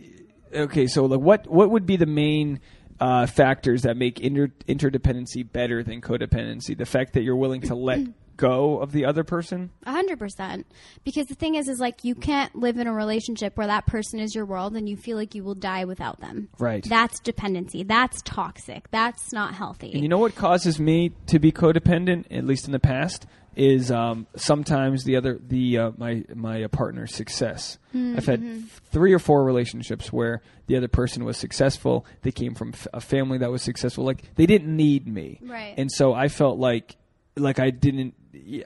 Okay. 0.55 0.87
So 0.87 1.07
like, 1.07 1.21
what 1.21 1.47
what 1.47 1.71
would 1.71 1.87
be 1.87 1.97
the 1.97 2.07
main 2.07 2.61
uh, 3.01 3.27
factors 3.27 3.83
that 3.83 3.97
make 3.97 4.21
inter, 4.21 4.49
interdependency 4.67 5.51
better 5.51 5.83
than 5.83 6.01
codependency? 6.01 6.77
The 6.77 6.87
fact 6.87 7.15
that 7.15 7.23
you're 7.23 7.37
willing 7.37 7.63
to 7.63 7.75
let 7.75 8.01
go 8.37 8.79
of 8.81 8.93
the 8.93 9.05
other 9.05 9.25
person. 9.25 9.71
A 9.85 9.93
hundred 9.93 10.19
percent. 10.19 10.67
Because 11.05 11.27
the 11.27 11.35
thing 11.35 11.55
is, 11.55 11.69
is 11.69 11.79
like 11.79 12.03
you 12.03 12.15
can't 12.15 12.55
live 12.57 12.79
in 12.79 12.87
a 12.87 12.93
relationship 12.93 13.57
where 13.57 13.67
that 13.67 13.87
person 13.87 14.21
is 14.21 14.35
your 14.35 14.45
world 14.45 14.75
and 14.77 14.89
you 14.89 14.97
feel 14.97 15.17
like 15.17 15.35
you 15.35 15.45
will 15.45 15.55
die 15.55 15.85
without 15.85 16.21
them. 16.21 16.49
Right. 16.59 16.85
That's 16.85 17.21
dependency. 17.21 17.83
That's 17.83 18.23
toxic. 18.23 18.91
That's 18.91 19.33
not 19.33 19.55
healthy. 19.55 19.93
And 19.93 20.03
you 20.03 20.09
know 20.09 20.19
what 20.19 20.35
causes 20.35 20.81
me 20.81 21.13
to 21.27 21.39
be 21.39 21.53
codependent, 21.53 22.27
at 22.31 22.45
least 22.45 22.67
in 22.67 22.73
the 22.73 22.81
past, 22.81 23.27
is 23.55 23.91
um, 23.91 24.27
sometimes 24.37 25.05
the 25.05 25.17
other 25.17 25.39
the 25.47 25.79
uh, 25.79 25.91
my 25.99 26.25
my 26.35 26.63
uh, 26.65 26.69
partner's 26.69 27.15
success. 27.15 27.79
I've 27.95 28.27
had 28.27 28.41
Mm-hmm. 28.41 28.61
three 28.91 29.13
or 29.13 29.19
four 29.19 29.45
relationships 29.45 30.13
where 30.13 30.41
the 30.67 30.77
other 30.77 30.89
person 30.89 31.25
was 31.25 31.37
successful. 31.37 32.07
They 32.23 32.33
came 32.33 32.55
from 32.55 32.71
f- 32.73 32.87
a 32.95 33.01
family 33.01 33.39
that 33.39 33.51
was 33.51 33.63
successful. 33.63 34.05
Like 34.05 34.35
they 34.37 34.47
didn't 34.47 34.75
need 34.75 35.07
me, 35.07 35.39
Right. 35.43 35.75
And 35.77 35.91
so 35.93 36.15
I 36.15 36.29
felt 36.29 36.59
like 36.59 36.97
like 37.37 37.59
I 37.59 37.71
didn't. 37.71 38.15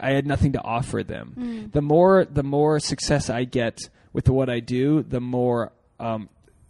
I 0.01 0.11
had 0.13 0.27
nothing 0.27 0.53
to 0.53 0.63
offer 0.63 1.03
them. 1.03 1.35
Mm. 1.37 1.73
The 1.73 1.83
more 1.83 2.25
the 2.25 2.45
more 2.45 2.79
success 2.79 3.29
I 3.29 3.45
get 3.45 3.79
with 4.13 4.29
what 4.29 4.49
I 4.49 4.61
do, 4.61 5.03
the 5.03 5.21
more 5.21 5.73
um, 5.99 6.29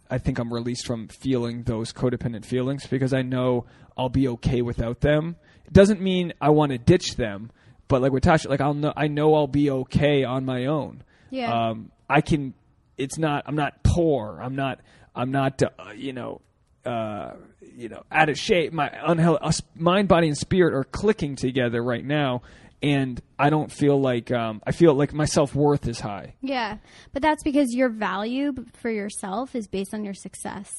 I 0.09 0.17
think 0.17 0.39
I'm 0.39 0.51
released 0.53 0.87
from 0.87 1.07
feeling 1.07 1.63
those 1.63 1.93
codependent 1.93 2.45
feelings 2.45 2.87
because 2.87 3.13
I 3.13 3.21
know 3.21 3.65
I'll 3.95 4.09
be 4.09 4.27
okay 4.29 4.61
without 4.63 5.01
them. 5.01 5.35
It 5.65 5.73
doesn't 5.73 6.01
mean 6.01 6.33
I 6.41 6.49
want 6.49 6.71
to 6.71 6.77
ditch 6.77 7.15
them, 7.17 7.51
but 7.87 8.01
like 8.01 8.11
with 8.11 8.23
Tasha, 8.23 8.49
like 8.49 8.61
I'll 8.61 8.73
know 8.73 8.93
I 8.95 9.07
know 9.07 9.35
I'll 9.35 9.47
be 9.47 9.69
okay 9.69 10.23
on 10.23 10.45
my 10.45 10.65
own. 10.65 11.03
Yeah. 11.29 11.69
Um, 11.69 11.91
I 12.09 12.21
can. 12.21 12.53
It's 12.97 13.17
not. 13.17 13.43
I'm 13.45 13.55
not 13.55 13.83
poor. 13.83 14.39
I'm 14.41 14.55
not. 14.55 14.79
I'm 15.15 15.31
not. 15.31 15.61
Uh, 15.61 15.91
you 15.95 16.13
know. 16.13 16.41
Uh, 16.85 17.33
you 17.75 17.89
know, 17.89 18.03
out 18.11 18.29
of 18.29 18.37
shape. 18.37 18.71
My 18.71 18.89
unhealthy 19.05 19.43
uh, 19.43 19.51
mind, 19.75 20.07
body, 20.07 20.27
and 20.27 20.37
spirit 20.37 20.73
are 20.73 20.85
clicking 20.85 21.35
together 21.35 21.83
right 21.83 22.03
now, 22.03 22.43
and 22.81 23.21
I 23.37 23.49
don't 23.49 23.71
feel 23.71 23.99
like. 23.99 24.31
Um, 24.31 24.61
I 24.65 24.71
feel 24.71 24.93
like 24.93 25.13
my 25.13 25.25
self 25.25 25.53
worth 25.53 25.87
is 25.87 25.99
high. 25.99 26.35
Yeah, 26.41 26.77
but 27.11 27.21
that's 27.21 27.43
because 27.43 27.73
your 27.73 27.89
value 27.89 28.53
for 28.73 28.89
yourself 28.89 29.53
is 29.53 29.67
based 29.67 29.93
on 29.93 30.05
your 30.05 30.13
success 30.13 30.71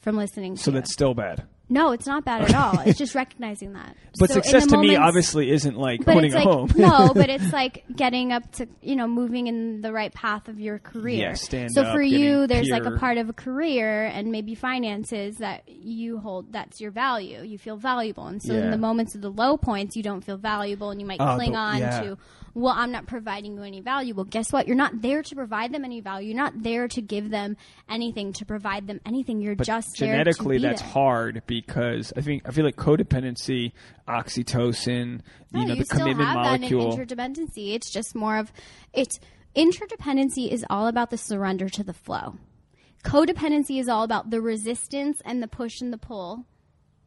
from 0.00 0.16
listening 0.16 0.56
to 0.56 0.62
So 0.62 0.70
that's 0.70 0.92
still 0.92 1.14
bad. 1.14 1.46
No, 1.68 1.92
it's 1.92 2.06
not 2.06 2.24
bad 2.24 2.42
at 2.42 2.54
all. 2.54 2.80
It's 2.86 2.98
just 2.98 3.14
recognizing 3.22 3.74
that. 3.74 3.96
But 4.18 4.30
So 4.30 4.34
success 4.36 4.66
to 4.68 4.78
me 4.78 4.96
obviously 4.96 5.50
isn't 5.50 5.76
like 5.76 6.04
but 6.04 6.16
owning 6.16 6.32
it's 6.32 6.34
a 6.34 6.38
like 6.38 6.46
home. 6.48 6.72
no, 6.76 7.12
but 7.14 7.28
it's 7.30 7.52
like 7.52 7.84
getting 7.94 8.32
up 8.32 8.50
to 8.52 8.66
you 8.82 8.96
know 8.96 9.06
moving 9.06 9.46
in 9.46 9.80
the 9.80 9.92
right 9.92 10.12
path 10.12 10.48
of 10.48 10.58
your 10.58 10.78
career. 10.78 11.18
Yeah, 11.28 11.34
stand 11.34 11.72
so 11.72 11.82
up, 11.82 11.94
for 11.94 12.02
you, 12.02 12.46
there's 12.46 12.68
like 12.70 12.84
a 12.86 12.96
part 12.98 13.18
of 13.18 13.28
a 13.28 13.32
career 13.32 14.04
and 14.06 14.32
maybe 14.32 14.54
finances 14.54 15.36
that 15.38 15.68
you 15.68 16.18
hold. 16.18 16.52
That's 16.52 16.80
your 16.80 16.90
value. 16.90 17.42
You 17.42 17.58
feel 17.58 17.76
valuable, 17.76 18.26
and 18.26 18.42
so 18.42 18.54
Yeah. 18.54 18.60
in 18.64 18.70
the 18.70 18.78
moments 18.78 19.14
of 19.14 19.20
the 19.20 19.30
low 19.30 19.56
points, 19.56 19.96
you 19.96 20.02
don't 20.02 20.22
feel 20.22 20.36
valuable, 20.38 20.90
and 20.90 21.00
you 21.00 21.06
might 21.06 21.20
Oh, 21.20 21.34
cling 21.36 21.52
the- 21.52 21.58
on 21.58 21.78
yeah. 21.78 22.00
to. 22.00 22.18
Well, 22.58 22.74
I'm 22.76 22.90
not 22.90 23.06
providing 23.06 23.54
you 23.56 23.62
any 23.62 23.80
value. 23.80 24.14
Well, 24.14 24.24
guess 24.24 24.52
what? 24.52 24.66
You're 24.66 24.76
not 24.76 25.00
there 25.00 25.22
to 25.22 25.34
provide 25.36 25.72
them 25.72 25.84
any 25.84 26.00
value. 26.00 26.28
You're 26.30 26.36
not 26.36 26.60
there 26.60 26.88
to 26.88 27.00
give 27.00 27.30
them 27.30 27.56
anything, 27.88 28.32
to 28.32 28.44
provide 28.44 28.88
them 28.88 29.00
anything. 29.06 29.40
You're 29.40 29.54
but 29.54 29.66
just 29.66 29.94
genetically 29.96 30.58
there 30.58 30.70
to 30.72 30.74
be 30.74 30.80
that's 30.80 30.82
there. 30.82 30.90
hard 30.90 31.42
because 31.46 32.12
I 32.16 32.20
think 32.20 32.42
I 32.46 32.50
feel 32.50 32.64
like 32.64 32.74
codependency, 32.74 33.72
oxytocin, 34.08 35.20
No, 35.52 35.60
you 35.60 35.66
know, 35.66 35.74
the 35.76 35.84
still 35.84 35.98
commitment 36.00 36.28
have 36.28 36.36
molecule. 36.36 36.96
that 36.96 37.00
in 37.00 37.06
interdependency. 37.18 37.74
It's 37.74 37.90
just 37.90 38.14
more 38.14 38.36
of 38.36 38.52
it's 38.92 39.18
interdependency 39.56 40.50
is 40.50 40.64
all 40.68 40.86
about 40.88 41.10
the 41.10 41.18
surrender 41.18 41.68
to 41.68 41.84
the 41.84 41.92
flow. 41.94 42.36
Codependency 43.04 43.78
is 43.80 43.88
all 43.88 44.02
about 44.02 44.30
the 44.30 44.40
resistance 44.40 45.20
and 45.24 45.42
the 45.42 45.48
push 45.48 45.80
and 45.80 45.92
the 45.92 45.98
pull 45.98 46.44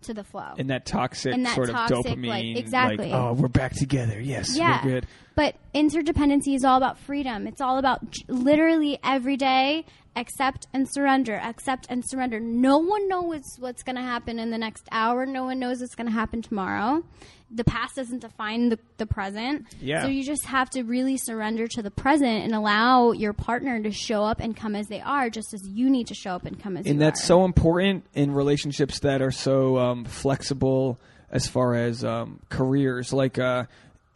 to 0.03 0.13
the 0.15 0.23
flow. 0.23 0.53
and 0.57 0.69
that 0.71 0.83
toxic 0.85 1.31
And 1.31 1.45
that 1.45 1.53
sort 1.53 1.69
toxic, 1.69 1.95
of 1.97 2.05
like- 2.05 2.17
dopamine, 2.17 2.57
exactly. 2.57 3.13
oh, 3.13 3.33
we're 3.33 3.47
back 3.49 3.73
together. 3.73 4.19
Yes, 4.19 4.57
yeah, 4.57 4.83
we're 4.83 4.91
good. 4.93 5.07
But 5.35 5.55
interdependency 5.73 6.55
is 6.55 6.63
all 6.63 6.77
about 6.77 6.97
freedom. 6.99 7.47
It's 7.47 7.61
all 7.61 7.77
about 7.77 8.01
literally 8.27 8.99
every 9.03 9.37
day 9.37 9.85
accept 10.15 10.67
and 10.73 10.87
surrender, 10.91 11.35
accept 11.35 11.87
and 11.89 12.03
surrender. 12.05 12.39
No 12.39 12.79
one 12.79 13.07
knows 13.07 13.43
what's 13.59 13.83
going 13.83 13.95
to 13.95 14.01
happen 14.01 14.39
in 14.39 14.51
the 14.51 14.57
next 14.57 14.87
hour. 14.91 15.25
No 15.25 15.45
one 15.45 15.59
knows 15.59 15.79
what's 15.79 15.95
going 15.95 16.07
to 16.07 16.13
happen 16.13 16.41
tomorrow. 16.41 17.03
The 17.49 17.63
past 17.63 17.95
doesn't 17.95 18.19
define 18.19 18.69
the, 18.69 18.79
the 18.97 19.05
present. 19.05 19.67
Yeah. 19.79 20.03
So 20.03 20.07
you 20.07 20.23
just 20.23 20.45
have 20.45 20.69
to 20.71 20.83
really 20.83 21.17
surrender 21.17 21.67
to 21.67 21.81
the 21.81 21.91
present 21.91 22.43
and 22.43 22.53
allow 22.53 23.11
your 23.11 23.33
partner 23.33 23.81
to 23.81 23.91
show 23.91 24.23
up 24.23 24.39
and 24.39 24.55
come 24.55 24.75
as 24.75 24.87
they 24.87 25.01
are, 25.01 25.29
just 25.29 25.53
as 25.53 25.61
you 25.67 25.89
need 25.89 26.07
to 26.07 26.13
show 26.13 26.31
up 26.31 26.45
and 26.45 26.61
come 26.61 26.77
as 26.77 26.85
you 26.85 26.91
and 26.91 27.01
that's 27.01 27.21
are. 27.23 27.27
so 27.27 27.45
important 27.45 28.05
in 28.13 28.33
relationships 28.33 28.99
that 28.99 29.21
are 29.21 29.31
so 29.31 29.77
um, 29.77 30.05
flexible 30.05 30.99
as 31.29 31.47
far 31.47 31.75
as 31.75 32.03
um, 32.03 32.39
careers. 32.49 33.11
Like 33.11 33.37
uh, 33.37 33.65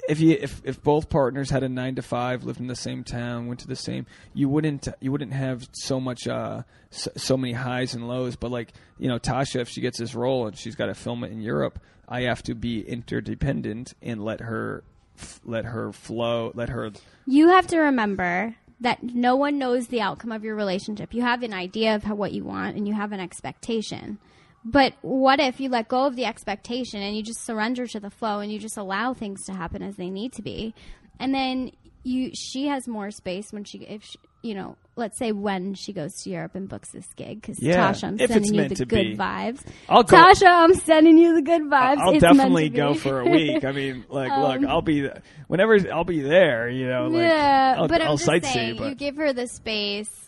if 0.07 0.19
you 0.19 0.37
if, 0.39 0.61
if 0.63 0.81
both 0.81 1.09
partners 1.09 1.49
had 1.49 1.63
a 1.63 1.69
nine 1.69 1.95
to 1.95 2.01
five, 2.01 2.43
lived 2.43 2.59
in 2.59 2.67
the 2.67 2.75
same 2.75 3.03
town, 3.03 3.47
went 3.47 3.59
to 3.61 3.67
the 3.67 3.75
same, 3.75 4.05
you 4.33 4.49
wouldn't 4.49 4.87
you 4.99 5.11
wouldn't 5.11 5.33
have 5.33 5.67
so 5.73 5.99
much 5.99 6.27
uh, 6.27 6.63
so, 6.89 7.11
so 7.15 7.37
many 7.37 7.53
highs 7.53 7.93
and 7.93 8.07
lows. 8.07 8.35
But 8.35 8.51
like 8.51 8.73
you 8.97 9.07
know, 9.07 9.19
Tasha, 9.19 9.61
if 9.61 9.69
she 9.69 9.81
gets 9.81 9.99
this 9.99 10.15
role 10.15 10.47
and 10.47 10.57
she's 10.57 10.75
got 10.75 10.87
to 10.87 10.93
film 10.93 11.23
it 11.23 11.31
in 11.31 11.41
Europe, 11.41 11.79
I 12.07 12.21
have 12.21 12.43
to 12.43 12.55
be 12.55 12.81
interdependent 12.81 13.93
and 14.01 14.23
let 14.23 14.41
her 14.41 14.83
f- 15.17 15.41
let 15.43 15.65
her 15.65 15.91
flow, 15.91 16.51
let 16.53 16.69
her 16.69 16.91
You 17.25 17.49
have 17.49 17.67
to 17.67 17.79
remember 17.79 18.55
that 18.81 19.01
no 19.03 19.35
one 19.35 19.57
knows 19.57 19.87
the 19.87 20.01
outcome 20.01 20.31
of 20.31 20.43
your 20.43 20.55
relationship. 20.55 21.13
You 21.13 21.21
have 21.21 21.43
an 21.43 21.53
idea 21.53 21.95
of 21.95 22.03
how, 22.03 22.15
what 22.15 22.33
you 22.33 22.43
want 22.43 22.75
and 22.75 22.87
you 22.87 22.93
have 22.93 23.11
an 23.11 23.19
expectation. 23.19 24.19
But 24.65 24.93
what 25.01 25.39
if 25.39 25.59
you 25.59 25.69
let 25.69 25.87
go 25.87 26.05
of 26.07 26.15
the 26.15 26.25
expectation 26.25 27.01
and 27.01 27.15
you 27.15 27.21
just 27.21 27.45
surrender 27.45 27.85
to 27.87 27.99
the 27.99 28.09
flow 28.09 28.39
and 28.39 28.51
you 28.51 28.57
just 28.59 28.77
allow 28.77 29.13
things 29.13 29.45
to 29.45 29.53
happen 29.53 29.83
as 29.83 29.95
they 29.95 30.09
need 30.09 30.33
to 30.33 30.41
be? 30.41 30.73
And 31.19 31.33
then 31.33 31.71
you 32.03 32.31
she 32.33 32.67
has 32.67 32.87
more 32.87 33.11
space 33.11 33.51
when 33.53 33.63
she 33.63 33.79
if 33.79 34.03
she, 34.03 34.17
you 34.41 34.53
know, 34.55 34.75
let's 34.95 35.17
say 35.17 35.31
when 35.31 35.73
she 35.75 35.91
goes 35.93 36.13
to 36.23 36.29
Europe 36.29 36.53
and 36.55 36.67
books 36.69 36.89
this 36.91 37.05
gig 37.15 37.41
cuz 37.43 37.57
Yeah, 37.59 37.91
Tasha, 37.91 38.03
I'm 38.09 38.17
sending 38.17 38.53
you 38.55 38.67
the 38.69 38.85
good 38.85 38.87
be. 39.11 39.15
vibes. 39.17 39.61
I'll 39.89 40.03
go- 40.03 40.17
Tasha, 40.17 40.47
I'm 40.47 40.73
sending 40.73 41.17
you 41.17 41.35
the 41.35 41.41
good 41.41 41.63
vibes. 41.63 41.97
I'll 41.97 42.11
It's 42.13 42.21
definitely 42.21 42.69
go 42.69 42.93
for 42.95 43.21
a 43.21 43.29
week. 43.29 43.63
I 43.63 43.71
mean, 43.71 44.05
like, 44.09 44.31
um, 44.31 44.41
look, 44.61 44.69
I'll 44.69 44.81
be 44.81 45.09
whenever 45.47 45.77
I'll 45.93 46.03
be 46.03 46.21
there. 46.21 46.69
You 46.69 46.87
know, 46.89 47.07
like, 47.07 47.21
yeah, 47.23 47.75
I'll, 47.77 47.87
but 47.87 48.01
I'm 48.01 48.07
I'll 48.09 48.17
just 48.17 48.29
sightsee. 48.29 48.53
saying, 48.53 48.83
you 48.83 48.95
give 48.95 49.15
her 49.17 49.31
the 49.33 49.47
space 49.47 50.24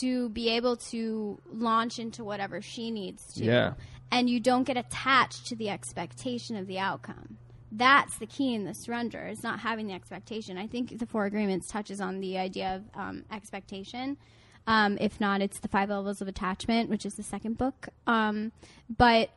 to 0.00 0.28
be 0.30 0.50
able 0.50 0.76
to 0.76 1.40
launch 1.52 1.98
into 1.98 2.24
whatever 2.24 2.60
she 2.60 2.90
needs 2.90 3.34
to. 3.34 3.44
Yeah. 3.44 3.74
And 4.10 4.28
you 4.28 4.40
don't 4.40 4.64
get 4.64 4.76
attached 4.76 5.46
to 5.46 5.56
the 5.56 5.70
expectation 5.70 6.56
of 6.56 6.66
the 6.66 6.78
outcome. 6.78 7.38
That's 7.70 8.18
the 8.18 8.26
key 8.26 8.54
in 8.54 8.64
the 8.64 8.74
surrender. 8.74 9.20
It's 9.20 9.42
not 9.42 9.60
having 9.60 9.86
the 9.86 9.94
expectation. 9.94 10.58
I 10.58 10.66
think 10.66 10.98
the 10.98 11.06
Four 11.06 11.24
Agreements 11.24 11.68
touches 11.68 12.00
on 12.00 12.20
the 12.20 12.36
idea 12.36 12.76
of 12.76 13.00
um, 13.00 13.24
expectation. 13.32 14.18
Um, 14.66 14.98
if 15.00 15.18
not, 15.20 15.40
it's 15.40 15.58
the 15.60 15.68
Five 15.68 15.88
Levels 15.88 16.20
of 16.20 16.28
Attachment, 16.28 16.90
which 16.90 17.06
is 17.06 17.14
the 17.14 17.22
second 17.22 17.56
book. 17.56 17.88
Um, 18.06 18.52
but 18.94 19.30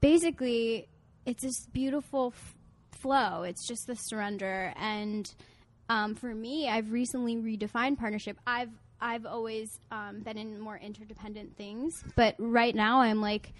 basically, 0.00 0.88
it's 1.26 1.42
this 1.42 1.66
beautiful 1.66 2.32
f- 2.34 2.56
flow. 2.98 3.42
It's 3.42 3.66
just 3.66 3.86
the 3.86 3.94
surrender. 3.94 4.72
And 4.76 5.30
um, 5.88 6.14
for 6.14 6.34
me, 6.34 6.68
I've 6.68 6.90
recently 6.90 7.36
redefined 7.36 7.98
partnership. 7.98 8.38
I've 8.46 8.70
I've 9.02 9.26
always 9.26 9.80
um, 9.90 10.20
been 10.20 10.38
in 10.38 10.60
more 10.60 10.78
interdependent 10.78 11.56
things, 11.56 12.04
but 12.14 12.36
right 12.38 12.74
now 12.74 13.00
I'm 13.00 13.20
like, 13.20 13.52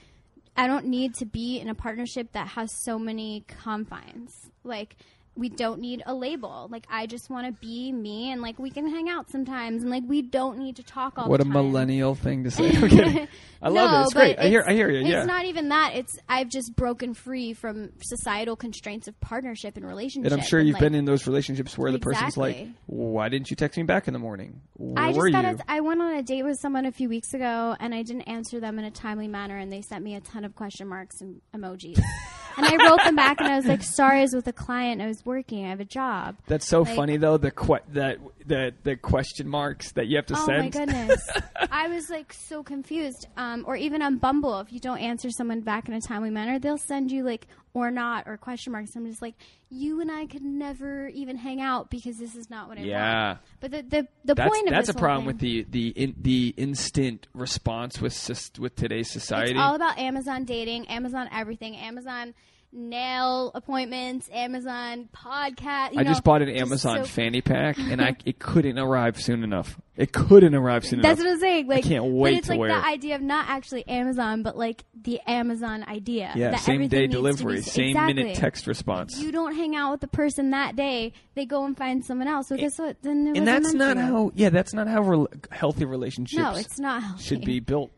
I 0.56 0.68
don't 0.68 0.86
need 0.86 1.14
to 1.16 1.26
be 1.26 1.58
in 1.58 1.68
a 1.68 1.74
partnership 1.74 2.32
that 2.32 2.48
has 2.48 2.70
so 2.70 2.98
many 2.98 3.44
confines. 3.48 4.50
Like, 4.62 4.96
we 5.34 5.48
don't 5.48 5.80
need 5.80 6.02
a 6.04 6.14
label. 6.14 6.68
Like, 6.70 6.86
I 6.90 7.06
just 7.06 7.30
want 7.30 7.46
to 7.46 7.52
be 7.60 7.90
me, 7.90 8.30
and 8.30 8.42
like 8.42 8.58
we 8.58 8.70
can 8.70 8.88
hang 8.88 9.08
out 9.08 9.30
sometimes, 9.30 9.82
and 9.82 9.90
like 9.90 10.02
we 10.06 10.20
don't 10.22 10.58
need 10.58 10.76
to 10.76 10.82
talk 10.82 11.14
all 11.16 11.24
the 11.24 11.28
time. 11.28 11.30
what 11.30 11.40
a 11.40 11.44
time. 11.44 11.52
millennial 11.52 12.14
thing 12.14 12.44
to 12.44 12.50
say. 12.50 12.70
Kidding. 12.88 13.28
I 13.62 13.68
love 13.68 13.90
no, 13.90 14.00
it. 14.00 14.02
It's 14.02 14.14
great. 14.14 14.38
I 14.38 14.48
hear. 14.48 14.64
I 14.66 14.72
hear 14.74 14.90
you. 14.90 15.00
It's 15.00 15.08
Yeah. 15.08 15.24
not 15.24 15.44
even 15.46 15.68
that. 15.70 15.92
It's 15.94 16.18
I've 16.28 16.48
just 16.48 16.74
broken 16.76 17.14
free 17.14 17.54
from 17.54 17.90
societal 18.02 18.56
constraints 18.56 19.08
of 19.08 19.18
partnership 19.20 19.76
and 19.76 19.86
relationship. 19.86 20.32
and 20.32 20.40
I'm 20.40 20.46
sure 20.46 20.58
and, 20.58 20.68
you've 20.68 20.74
like, 20.74 20.82
been 20.82 20.94
in 20.94 21.04
those 21.04 21.26
relationships 21.26 21.78
where 21.78 21.92
the 21.92 21.98
person's 21.98 22.36
like, 22.36 22.68
"Why 22.86 23.28
didn't 23.28 23.50
you 23.50 23.56
text 23.56 23.78
me 23.78 23.84
back 23.84 24.08
in 24.08 24.12
the 24.12 24.18
morning? 24.18 24.60
Where 24.74 25.02
I 25.02 25.12
were 25.12 25.30
just 25.30 25.42
got 25.42 25.50
you?" 25.50 25.58
a, 25.66 25.72
I 25.72 25.80
went 25.80 26.02
on 26.02 26.12
a 26.14 26.22
date 26.22 26.42
with 26.42 26.58
someone 26.60 26.84
a 26.86 26.92
few 26.92 27.08
weeks 27.08 27.32
ago, 27.32 27.74
and 27.80 27.94
I 27.94 28.02
didn't 28.02 28.22
answer 28.22 28.60
them 28.60 28.78
in 28.78 28.84
a 28.84 28.90
timely 28.90 29.28
manner, 29.28 29.56
and 29.56 29.72
they 29.72 29.80
sent 29.80 30.04
me 30.04 30.14
a 30.16 30.20
ton 30.20 30.44
of 30.44 30.54
question 30.54 30.88
marks 30.88 31.20
and 31.20 31.40
emojis. 31.54 31.98
and 32.56 32.66
I 32.66 32.76
wrote 32.88 33.02
them 33.04 33.16
back, 33.16 33.40
and 33.40 33.48
I 33.52 33.56
was 33.56 33.66
like, 33.66 33.82
"Sorry, 33.82 34.18
I 34.18 34.22
was 34.22 34.34
with 34.34 34.46
a 34.46 34.52
client. 34.52 35.00
I 35.00 35.06
was 35.06 35.24
working. 35.24 35.64
I 35.64 35.70
have 35.70 35.80
a 35.80 35.84
job." 35.84 36.36
That's 36.46 36.66
so 36.68 36.82
like- 36.82 36.94
funny 36.96 37.16
though. 37.16 37.36
The 37.36 37.50
que- 37.50 37.80
that 37.92 38.18
the 38.46 38.74
the 38.82 38.96
question 38.96 39.48
marks 39.48 39.92
that 39.92 40.06
you 40.08 40.16
have 40.16 40.26
to 40.26 40.34
Oh 40.36 40.46
send. 40.46 40.58
Oh 40.58 40.62
my 40.62 40.68
goodness. 40.86 41.28
I 41.70 41.88
was 41.88 42.10
like 42.10 42.32
so 42.32 42.62
confused. 42.62 43.26
Um, 43.36 43.64
or 43.66 43.76
even 43.76 44.02
on 44.02 44.18
Bumble, 44.18 44.60
if 44.60 44.72
you 44.72 44.80
don't 44.80 44.98
answer 44.98 45.30
someone 45.30 45.60
back 45.60 45.88
in 45.88 45.94
a 45.94 46.00
timely 46.00 46.30
manner, 46.30 46.58
they'll 46.58 46.78
send 46.78 47.10
you 47.12 47.24
like 47.24 47.46
or 47.74 47.90
not 47.90 48.26
or 48.26 48.36
question 48.36 48.72
marks. 48.72 48.94
I'm 48.96 49.06
just 49.06 49.22
like, 49.22 49.34
you 49.70 50.00
and 50.00 50.10
I 50.10 50.26
could 50.26 50.42
never 50.42 51.08
even 51.08 51.36
hang 51.36 51.60
out 51.60 51.88
because 51.90 52.18
this 52.18 52.34
is 52.34 52.50
not 52.50 52.68
what 52.68 52.76
I 52.76 52.80
want. 52.82 52.90
Yeah. 52.90 53.26
want. 53.28 53.38
But 53.60 53.70
the 53.70 53.82
the, 53.82 54.08
the 54.24 54.34
That's 54.34 54.50
point 54.50 54.68
of 54.68 54.72
that's 54.74 54.88
a 54.90 54.94
problem 54.94 55.20
thing- 55.20 55.26
with 55.26 55.38
the 55.38 55.66
the 55.70 55.88
in, 55.88 56.14
the 56.20 56.54
instant 56.56 57.26
response 57.34 58.00
with 58.00 58.12
with 58.58 58.76
today's 58.76 59.10
society. 59.10 59.52
It's 59.52 59.60
all 59.60 59.74
about 59.74 59.98
Amazon 59.98 60.44
dating, 60.44 60.88
Amazon 60.88 61.28
everything, 61.32 61.76
Amazon 61.76 62.34
nail 62.72 63.50
appointments, 63.54 64.28
Amazon 64.32 65.08
podcast. 65.14 65.92
you 65.92 66.00
I 66.00 66.02
know, 66.02 66.10
just 66.10 66.24
bought 66.24 66.42
an 66.42 66.48
Amazon 66.48 66.98
so- 66.98 67.04
fanny 67.04 67.42
pack, 67.42 67.78
and 67.78 68.00
I 68.00 68.16
it 68.24 68.38
couldn't 68.38 68.78
arrive 68.78 69.20
soon 69.20 69.44
enough. 69.44 69.78
It 69.94 70.12
couldn't 70.12 70.54
arrive 70.54 70.86
soon 70.86 71.02
That's 71.02 71.20
enough. 71.20 71.32
That's 71.32 71.42
what 71.42 71.48
I'm 71.48 71.54
saying. 71.54 71.66
Like, 71.66 71.84
I 71.84 71.88
can't 71.88 72.04
but 72.04 72.12
wait 72.12 72.38
it's 72.38 72.46
to 72.46 72.52
like 72.54 72.60
wear 72.60 72.68
the 72.70 72.86
idea 72.86 73.14
of 73.14 73.20
not 73.20 73.48
actually 73.48 73.86
Amazon, 73.86 74.42
but 74.42 74.56
like 74.56 74.84
the 74.94 75.20
Amazon 75.26 75.84
idea. 75.86 76.32
yeah, 76.34 76.56
same 76.56 76.88
day 76.88 77.02
to 77.02 77.08
be 77.08 77.12
delivery, 77.12 77.60
same 77.60 77.90
exactly. 77.90 78.14
minute 78.14 78.36
text 78.36 78.66
response. 78.66 79.18
You 79.20 79.32
don't 79.32 79.54
hang 79.54 79.76
out 79.76 79.92
with 79.92 80.00
the 80.00 80.08
person 80.08 80.50
that 80.50 80.76
day; 80.76 81.12
they 81.34 81.44
go 81.44 81.64
and 81.64 81.76
find 81.76 82.04
someone 82.04 82.28
else. 82.28 82.48
So 82.48 82.56
guess 82.56 82.78
what? 82.78 82.96
Then 83.02 83.32
and 83.36 83.46
that's 83.46 83.74
not 83.74 83.98
how. 83.98 84.32
Yeah, 84.34 84.48
that's 84.48 84.72
not 84.72 84.88
how 84.88 85.02
rel 85.02 85.28
healthy 85.50 85.84
relationships. 85.84 86.42
No, 86.42 86.54
it's 86.54 86.78
not 86.78 87.02
healthy. 87.02 87.22
should 87.22 87.44
be 87.44 87.60
built. 87.60 87.90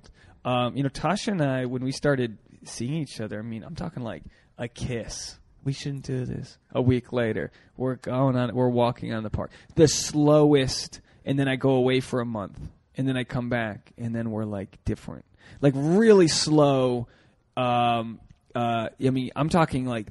Um, 0.45 0.77
you 0.77 0.83
know, 0.83 0.91
Tasha 0.91 1.29
and 1.29 1.41
I, 1.43 1.65
when 1.65 1.83
we 1.83 1.91
started 1.93 2.37
seeing 2.65 2.95
each 2.95 3.21
other, 3.21 3.39
I 3.39 3.43
mean, 3.43 3.63
I'm 3.63 3.75
talking 3.75 4.03
like 4.03 4.25
a 4.59 4.69
kiss. 4.69 5.39
We 5.65 5.73
shouldn't 5.73 6.05
do 6.05 6.25
this. 6.27 6.59
A 6.73 6.83
week 6.83 7.13
later, 7.13 7.51
we're 7.77 7.95
going 7.97 8.37
on, 8.37 8.55
we're 8.55 8.69
walking 8.69 9.15
on 9.15 9.23
the 9.23 9.31
park. 9.31 9.51
The 9.77 9.89
slowest, 9.89 11.01
and 11.25 11.39
then 11.39 11.49
I 11.49 11.57
go 11.57 11.71
away 11.71 12.01
for 12.01 12.21
a 12.21 12.27
month, 12.27 12.61
and 12.97 13.09
then 13.09 13.17
I 13.17 13.25
come 13.25 13.49
back, 13.49 13.93
and 13.97 14.15
then 14.15 14.31
we're 14.31 14.45
like 14.45 14.79
different, 14.85 15.25
like 15.63 15.73
really 15.77 16.29
slow. 16.29 17.09
Um, 17.57 18.21
uh, 18.55 18.89
I 19.05 19.11
mean, 19.11 19.31
I'm 19.35 19.49
talking 19.49 19.87
like 19.87 20.09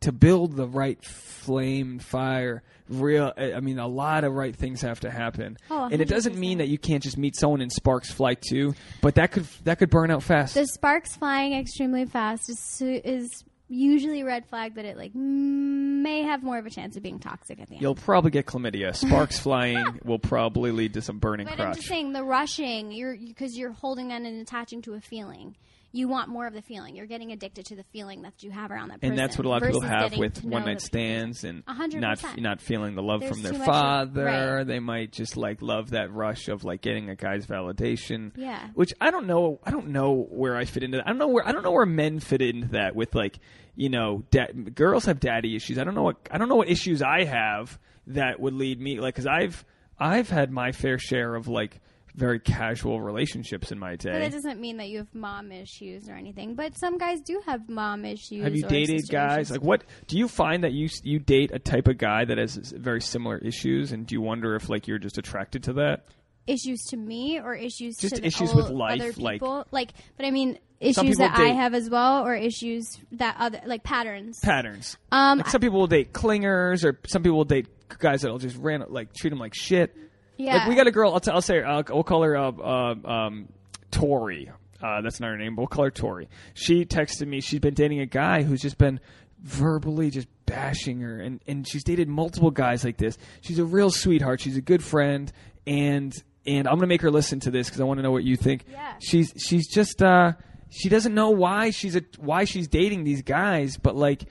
to 0.00 0.12
build 0.12 0.56
the 0.56 0.66
right 0.66 1.02
flame 1.04 1.98
fire. 1.98 2.62
Real, 2.88 3.32
I 3.38 3.60
mean, 3.60 3.78
a 3.78 3.86
lot 3.86 4.24
of 4.24 4.34
right 4.34 4.54
things 4.54 4.82
have 4.82 5.00
to 5.00 5.10
happen, 5.10 5.56
Oh, 5.70 5.88
and 5.90 6.02
it 6.02 6.08
doesn't 6.08 6.36
mean 6.36 6.58
that 6.58 6.68
you 6.68 6.76
can't 6.76 7.02
just 7.02 7.16
meet 7.16 7.34
someone 7.36 7.62
and 7.62 7.72
sparks 7.72 8.10
fly 8.10 8.34
too. 8.34 8.74
But 9.00 9.14
that 9.14 9.32
could 9.32 9.46
that 9.64 9.78
could 9.78 9.88
burn 9.88 10.10
out 10.10 10.22
fast. 10.22 10.54
The 10.54 10.66
sparks 10.66 11.16
flying 11.16 11.54
extremely 11.54 12.04
fast 12.04 12.50
is 12.50 12.82
is 12.82 13.44
usually 13.72 14.20
a 14.20 14.24
red 14.24 14.46
flag 14.46 14.74
that 14.74 14.84
it 14.84 14.96
like 14.96 15.14
may 15.14 16.22
have 16.22 16.42
more 16.42 16.58
of 16.58 16.66
a 16.66 16.70
chance 16.70 16.96
of 16.96 17.02
being 17.02 17.18
toxic 17.18 17.60
at 17.60 17.68
the 17.68 17.74
end. 17.74 17.82
You'll 17.82 17.94
probably 17.94 18.30
get 18.30 18.46
chlamydia. 18.46 18.94
Sparks 19.06 19.38
flying 19.38 20.00
will 20.04 20.18
probably 20.18 20.70
lead 20.70 20.94
to 20.94 21.02
some 21.02 21.18
burning 21.18 21.46
but 21.46 21.58
I'm 21.60 21.74
just 21.74 21.88
saying 21.88 22.12
the 22.12 22.24
rushing, 22.24 22.92
you're 22.92 23.16
because 23.16 23.56
you're 23.56 23.72
holding 23.72 24.12
on 24.12 24.26
and 24.26 24.40
attaching 24.40 24.82
to 24.82 24.94
a 24.94 25.00
feeling. 25.00 25.56
You 25.94 26.08
want 26.08 26.30
more 26.30 26.46
of 26.46 26.54
the 26.54 26.62
feeling. 26.62 26.96
You're 26.96 27.04
getting 27.04 27.32
addicted 27.32 27.66
to 27.66 27.76
the 27.76 27.82
feeling 27.92 28.22
that 28.22 28.42
you 28.42 28.50
have 28.50 28.70
around 28.70 28.88
that 28.88 29.02
person. 29.02 29.10
and 29.10 29.18
that's 29.18 29.36
what 29.36 29.44
a 29.44 29.50
lot 29.50 29.60
of 29.60 29.66
people 29.68 29.82
have 29.82 30.16
with 30.16 30.42
one 30.42 30.64
night 30.64 30.80
stands 30.80 31.44
and 31.44 31.62
hundred 31.68 32.00
not 32.00 32.18
percent. 32.18 32.40
not 32.40 32.62
feeling 32.62 32.94
the 32.94 33.02
love 33.02 33.20
There's 33.20 33.32
from 33.32 33.42
their 33.42 33.52
much 33.52 33.60
of- 33.60 33.66
father. 33.66 34.24
right. 34.24 34.64
They 34.66 34.78
might 34.78 35.12
just 35.12 35.36
like 35.36 35.60
love 35.60 35.90
that 35.90 36.10
rush 36.10 36.48
of 36.48 36.64
like 36.64 36.80
getting 36.80 37.10
a 37.10 37.14
guy's 37.14 37.46
validation. 37.46 38.32
Yeah. 38.36 38.68
Which 38.72 38.94
I 39.02 39.10
don't 39.10 39.26
know. 39.26 39.60
I 39.64 39.70
don't 39.70 39.88
know 39.88 40.26
where 40.30 40.56
I 40.56 40.64
fit 40.64 40.82
into 40.82 40.96
that. 40.96 41.06
I 41.06 41.10
don't 41.10 41.18
know 41.18 41.28
where 41.28 41.46
I 41.46 41.52
don't 41.52 41.62
know 41.62 41.72
where 41.72 41.84
men 41.84 42.20
fit 42.20 42.40
into 42.40 42.68
that 42.68 42.96
with 42.96 43.14
like 43.14 43.38
you 43.74 43.88
know 43.88 44.24
da- 44.30 44.52
girls 44.52 45.06
have 45.06 45.20
daddy 45.20 45.56
issues. 45.56 45.78
I 45.78 45.84
don't 45.84 45.94
know 45.94 46.02
what 46.02 46.16
I 46.30 46.38
don't 46.38 46.48
know 46.48 46.56
what 46.56 46.68
issues 46.68 47.02
I 47.02 47.24
have 47.24 47.78
that 48.08 48.40
would 48.40 48.54
lead 48.54 48.80
me 48.80 49.00
like 49.00 49.14
because 49.14 49.26
I've 49.26 49.64
I've 49.98 50.28
had 50.28 50.50
my 50.50 50.72
fair 50.72 50.98
share 50.98 51.34
of 51.34 51.48
like 51.48 51.80
very 52.14 52.38
casual 52.38 53.00
relationships 53.00 53.72
in 53.72 53.78
my 53.78 53.96
day. 53.96 54.12
But 54.12 54.18
that 54.18 54.32
doesn't 54.32 54.60
mean 54.60 54.76
that 54.76 54.88
you 54.88 54.98
have 54.98 55.14
mom 55.14 55.50
issues 55.50 56.08
or 56.08 56.14
anything. 56.14 56.54
But 56.54 56.76
some 56.76 56.98
guys 56.98 57.20
do 57.20 57.40
have 57.46 57.68
mom 57.68 58.04
issues. 58.04 58.44
Have 58.44 58.54
you 58.54 58.64
dated 58.64 59.08
guys 59.08 59.50
issues. 59.50 59.50
like 59.52 59.62
what? 59.62 59.84
Do 60.08 60.18
you 60.18 60.28
find 60.28 60.64
that 60.64 60.72
you 60.72 60.88
you 61.02 61.18
date 61.18 61.50
a 61.52 61.58
type 61.58 61.88
of 61.88 61.98
guy 61.98 62.24
that 62.24 62.38
has 62.38 62.56
very 62.56 63.00
similar 63.00 63.38
issues, 63.38 63.92
and 63.92 64.06
do 64.06 64.14
you 64.14 64.20
wonder 64.20 64.54
if 64.54 64.68
like 64.68 64.86
you're 64.86 64.98
just 64.98 65.18
attracted 65.18 65.62
to 65.64 65.72
that? 65.74 66.04
Issues 66.46 66.80
to 66.90 66.96
me 66.96 67.38
or 67.40 67.54
issues 67.54 67.96
Just 67.96 68.16
to 68.16 68.26
issues 68.26 68.54
with 68.54 68.70
life, 68.70 69.00
other 69.00 69.12
people? 69.12 69.66
Like, 69.70 69.92
but 70.16 70.26
I 70.26 70.30
mean 70.30 70.58
issues 70.80 71.18
that 71.18 71.38
I 71.38 71.48
have 71.48 71.74
as 71.74 71.88
well, 71.88 72.26
or 72.26 72.34
issues 72.34 72.98
that 73.12 73.36
other 73.38 73.60
like 73.66 73.84
patterns. 73.84 74.40
Patterns. 74.40 74.96
Um, 75.12 75.38
Like 75.38 75.48
some 75.48 75.60
people 75.60 75.78
will 75.78 75.86
date 75.86 76.12
clingers, 76.12 76.84
or 76.84 76.98
some 77.06 77.22
people 77.22 77.38
will 77.38 77.44
date 77.44 77.68
guys 77.98 78.22
that'll 78.22 78.38
just 78.38 78.56
ran 78.56 78.84
like 78.88 79.12
treat 79.14 79.30
them 79.30 79.38
like 79.38 79.54
shit. 79.54 79.96
yeah, 80.36 80.56
Like 80.56 80.68
we 80.68 80.74
got 80.74 80.86
a 80.86 80.90
girl. 80.90 81.12
I'll, 81.12 81.20
t- 81.20 81.30
I'll 81.30 81.42
say 81.42 81.62
I'll, 81.62 81.84
we'll 81.88 82.02
call 82.02 82.22
her 82.22 82.36
uh, 82.36 82.50
uh, 82.50 82.94
um, 83.08 83.48
Tori. 83.90 84.50
Uh, 84.82 85.00
that's 85.02 85.20
not 85.20 85.28
her 85.28 85.38
name. 85.38 85.54
But 85.54 85.62
we'll 85.62 85.68
call 85.68 85.84
her 85.84 85.90
Tori. 85.92 86.28
She 86.54 86.84
texted 86.84 87.28
me. 87.28 87.40
She's 87.40 87.60
been 87.60 87.74
dating 87.74 88.00
a 88.00 88.06
guy 88.06 88.42
who's 88.42 88.60
just 88.60 88.78
been 88.78 88.98
verbally 89.40 90.10
just 90.10 90.26
bashing 90.46 91.00
her, 91.00 91.20
and 91.20 91.40
and 91.46 91.66
she's 91.68 91.84
dated 91.84 92.08
multiple 92.08 92.50
guys 92.50 92.84
like 92.84 92.96
this. 92.96 93.16
She's 93.42 93.58
a 93.60 93.64
real 93.64 93.90
sweetheart. 93.90 94.40
She's 94.40 94.56
a 94.56 94.60
good 94.60 94.82
friend, 94.82 95.30
and 95.66 96.12
and 96.46 96.66
I'm 96.68 96.74
gonna 96.76 96.86
make 96.86 97.02
her 97.02 97.10
listen 97.10 97.40
to 97.40 97.50
this 97.50 97.68
because 97.68 97.80
I 97.80 97.84
want 97.84 97.98
to 97.98 98.02
know 98.02 98.10
what 98.12 98.24
you 98.24 98.36
think. 98.36 98.64
Yeah. 98.70 98.94
She's 99.00 99.32
she's 99.36 99.68
just 99.68 100.02
uh 100.02 100.32
she 100.70 100.88
doesn't 100.88 101.14
know 101.14 101.30
why 101.30 101.70
she's 101.70 101.96
a 101.96 102.02
why 102.18 102.44
she's 102.44 102.68
dating 102.68 103.04
these 103.04 103.22
guys, 103.22 103.76
but 103.76 103.96
like. 103.96 104.24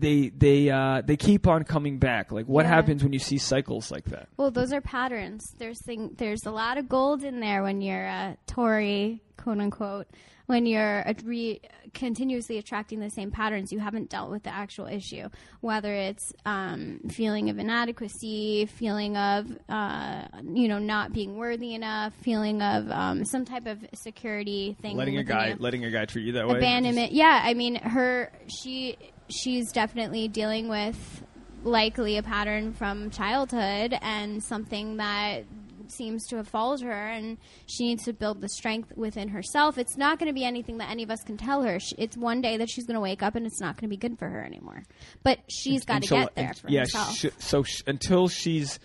They 0.00 0.30
they 0.30 0.68
uh, 0.68 1.02
they 1.06 1.16
keep 1.16 1.46
on 1.46 1.62
coming 1.62 2.00
back. 2.00 2.32
Like, 2.32 2.46
what 2.46 2.64
Yeah. 2.64 2.70
happens 2.74 3.04
when 3.04 3.12
you 3.12 3.20
see 3.20 3.38
cycles 3.38 3.92
like 3.92 4.06
that? 4.06 4.26
Well, 4.36 4.50
those 4.50 4.72
are 4.72 4.80
patterns. 4.80 5.54
There's 5.58 5.78
thing, 5.86 6.10
there's 6.18 6.40
a 6.44 6.50
lot 6.50 6.76
of 6.76 6.88
gold 6.88 7.22
in 7.22 7.38
there 7.38 7.62
when 7.62 7.80
you're 7.80 8.04
a 8.04 8.36
Tori, 8.48 9.22
quote 9.36 9.60
unquote. 9.60 10.08
When 10.46 10.66
you're 10.66 11.04
re- 11.24 11.60
continuously 11.92 12.58
attracting 12.58 13.00
the 13.00 13.10
same 13.10 13.30
patterns, 13.30 13.72
you 13.72 13.80
haven't 13.80 14.10
dealt 14.10 14.30
with 14.30 14.44
the 14.44 14.54
actual 14.54 14.86
issue. 14.86 15.28
Whether 15.60 15.92
it's 15.92 16.32
um, 16.44 17.00
feeling 17.10 17.50
of 17.50 17.58
inadequacy, 17.58 18.66
feeling 18.66 19.16
of 19.16 19.46
uh, 19.68 20.26
you 20.44 20.68
know 20.68 20.78
not 20.78 21.12
being 21.12 21.36
worthy 21.36 21.74
enough, 21.74 22.14
feeling 22.14 22.62
of 22.62 22.90
um, 22.90 23.24
some 23.24 23.44
type 23.44 23.66
of 23.66 23.84
security 23.94 24.76
thing. 24.80 24.96
letting 24.96 25.18
a 25.18 25.24
guy 25.24 25.48
you 25.48 25.56
letting 25.58 25.84
a 25.84 25.90
guy 25.90 26.04
treat 26.04 26.26
you 26.26 26.32
that 26.32 26.46
way 26.46 26.58
abandonment. 26.58 27.12
Yeah, 27.12 27.40
I 27.42 27.54
mean, 27.54 27.76
her 27.76 28.32
she 28.46 28.96
she's 29.28 29.72
definitely 29.72 30.28
dealing 30.28 30.68
with 30.68 31.24
likely 31.64 32.16
a 32.16 32.22
pattern 32.22 32.72
from 32.72 33.10
childhood 33.10 33.98
and 34.00 34.42
something 34.42 34.98
that 34.98 35.44
seems 35.90 36.26
to 36.28 36.36
have 36.36 36.48
followed 36.48 36.80
her 36.80 36.90
and 37.08 37.38
she 37.66 37.84
needs 37.88 38.04
to 38.04 38.12
build 38.12 38.40
the 38.40 38.48
strength 38.48 38.92
within 38.96 39.28
herself. 39.28 39.78
It's 39.78 39.96
not 39.96 40.18
going 40.18 40.28
to 40.28 40.34
be 40.34 40.44
anything 40.44 40.78
that 40.78 40.90
any 40.90 41.02
of 41.02 41.10
us 41.10 41.22
can 41.22 41.36
tell 41.36 41.62
her. 41.62 41.78
Sh- 41.80 41.94
it's 41.98 42.16
one 42.16 42.40
day 42.40 42.56
that 42.58 42.68
she's 42.70 42.86
going 42.86 42.94
to 42.94 43.00
wake 43.00 43.22
up 43.22 43.34
and 43.34 43.46
it's 43.46 43.60
not 43.60 43.76
going 43.76 43.88
to 43.88 43.94
be 43.94 43.96
good 43.96 44.18
for 44.18 44.28
her 44.28 44.44
anymore. 44.44 44.82
But 45.22 45.40
she's 45.48 45.84
got 45.84 46.02
to 46.02 46.08
get 46.08 46.34
there 46.34 46.52
yeah 46.68 46.80
herself. 46.80 47.14
sh- 47.16 47.26
so 47.38 47.62
sh- 47.62 47.82
until 47.86 48.28
she's 48.28 48.78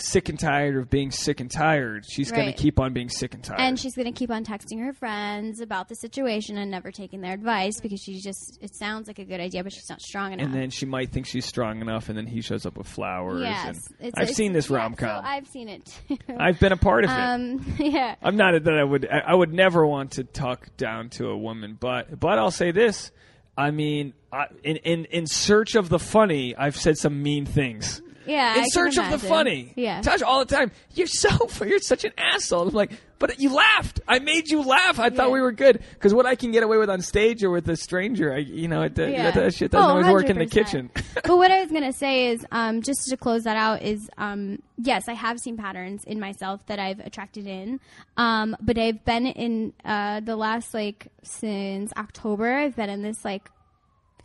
sick 0.00 0.28
and 0.28 0.38
tired 0.38 0.76
of 0.76 0.88
being 0.90 1.10
sick 1.10 1.40
and 1.40 1.50
tired. 1.50 2.04
She's 2.08 2.30
going 2.32 2.46
to 2.46 2.52
keep 2.52 2.80
on 2.80 2.92
being 2.92 3.08
sick 3.08 3.34
and 3.34 3.42
tired. 3.44 3.60
And 3.60 3.78
she's 3.78 3.94
going 3.94 4.06
to 4.06 4.18
keep 4.18 4.30
on 4.30 4.44
texting 4.44 4.80
her 4.84 4.92
friends 4.92 5.60
about 5.60 5.88
the 5.88 5.94
situation 5.94 6.56
and 6.58 6.70
never 6.70 6.90
taking 6.90 7.20
their 7.20 7.32
advice 7.34 7.80
because 7.80 8.00
she's 8.00 8.22
just 8.22 8.58
it 8.60 8.74
sounds 8.74 9.06
like 9.06 9.18
a 9.18 9.24
good 9.24 9.40
idea 9.40 9.62
but 9.62 9.72
she's 9.72 9.88
not 9.88 10.00
strong 10.00 10.32
enough 10.32 10.44
and 10.46 10.54
then 10.54 10.70
she 10.70 10.86
might 10.86 11.10
think 11.10 11.26
she's 11.26 11.44
strong 11.44 11.80
enough 11.80 12.08
and 12.08 12.16
then 12.18 12.26
he 12.26 12.40
shows 12.40 12.66
up 12.66 12.76
with 12.76 12.86
flowers 12.88 13.42
Yes, 13.42 13.66
and 13.66 13.76
it's- 13.76 14.12
i've 14.16 14.22
it's- 14.24 14.36
seen 14.36 14.52
this 14.52 14.68
yeah, 14.70 14.76
rom-com. 14.76 15.22
so 15.22 15.28
I've 15.28 15.46
seen 15.46 15.68
it. 15.68 15.84
too. 16.08 16.16
I've 16.38 16.58
been 16.58 16.72
a 16.72 16.76
part 16.76 17.04
of 17.04 17.10
it. 17.10 17.14
Um, 17.14 17.74
yeah, 17.78 18.14
i'm 18.22 18.36
not 18.36 18.62
that 18.64 18.74
i 18.78 18.82
would 18.84 19.06
I, 19.10 19.18
I 19.28 19.34
would 19.34 19.52
never 19.52 19.86
want 19.86 20.12
to 20.12 20.24
talk 20.24 20.74
down 20.76 21.10
to 21.10 21.28
a 21.28 21.36
woman 21.36 21.76
but 21.78 22.18
but 22.18 22.38
i'll 22.38 22.50
say 22.50 22.70
this. 22.70 23.10
I 23.56 23.70
mean 23.70 24.14
I, 24.32 24.46
in, 24.64 24.76
in 24.76 25.04
in 25.06 25.26
search 25.26 25.74
of 25.74 25.88
the 25.88 25.98
funny 25.98 26.54
i've 26.56 26.76
said 26.76 26.96
some 26.98 27.22
mean 27.22 27.44
things 27.46 28.00
yeah. 28.26 28.52
I 28.54 28.58
in 28.58 28.62
can 28.64 28.70
search 28.70 28.98
of 28.98 29.10
the 29.10 29.18
funny. 29.18 29.72
Yeah, 29.76 30.00
Tasha, 30.02 30.22
all 30.22 30.44
the 30.44 30.54
time. 30.54 30.70
You're 30.94 31.06
so 31.06 31.28
you're 31.64 31.78
such 31.80 32.04
an 32.04 32.12
asshole. 32.18 32.68
I'm 32.68 32.74
like, 32.74 32.92
but 33.18 33.38
you 33.38 33.52
laughed. 33.54 34.00
I 34.08 34.18
made 34.18 34.48
you 34.48 34.62
laugh. 34.62 34.98
I 34.98 35.10
thought 35.10 35.30
we 35.30 35.40
were 35.40 35.52
good 35.52 35.82
because 35.94 36.14
what 36.14 36.26
I 36.26 36.34
can 36.36 36.52
get 36.52 36.62
away 36.62 36.78
with 36.78 36.88
on 36.88 37.02
stage 37.02 37.44
or 37.44 37.50
with 37.50 37.68
a 37.68 37.76
stranger, 37.76 38.32
I, 38.32 38.38
you 38.38 38.66
know, 38.66 38.82
it, 38.82 38.96
Yeah. 38.98 39.30
that, 39.30 39.34
that 39.34 39.54
shit 39.54 39.70
doesn't 39.70 39.86
Oh, 39.86 39.90
always 39.92 40.06
work 40.06 40.30
in 40.30 40.38
the 40.38 40.46
kitchen. 40.46 40.90
but 41.14 41.36
what 41.36 41.50
I 41.50 41.60
was 41.60 41.70
gonna 41.70 41.92
say 41.92 42.28
is, 42.28 42.44
um, 42.50 42.80
just 42.82 43.06
to 43.08 43.16
close 43.16 43.44
that 43.44 43.56
out, 43.56 43.82
is 43.82 44.08
um, 44.16 44.60
yes, 44.78 45.08
I 45.08 45.12
have 45.14 45.38
seen 45.38 45.56
patterns 45.56 46.04
in 46.04 46.18
myself 46.18 46.64
that 46.66 46.78
I've 46.78 47.00
attracted 47.00 47.46
in, 47.46 47.78
um, 48.16 48.56
but 48.60 48.78
I've 48.78 49.04
been 49.04 49.26
in 49.26 49.72
uh, 49.84 50.20
the 50.20 50.36
last 50.36 50.72
like 50.72 51.08
since 51.22 51.92
October. 51.96 52.50
I've 52.52 52.76
been 52.76 52.88
in 52.90 53.02
this 53.02 53.24
like 53.24 53.50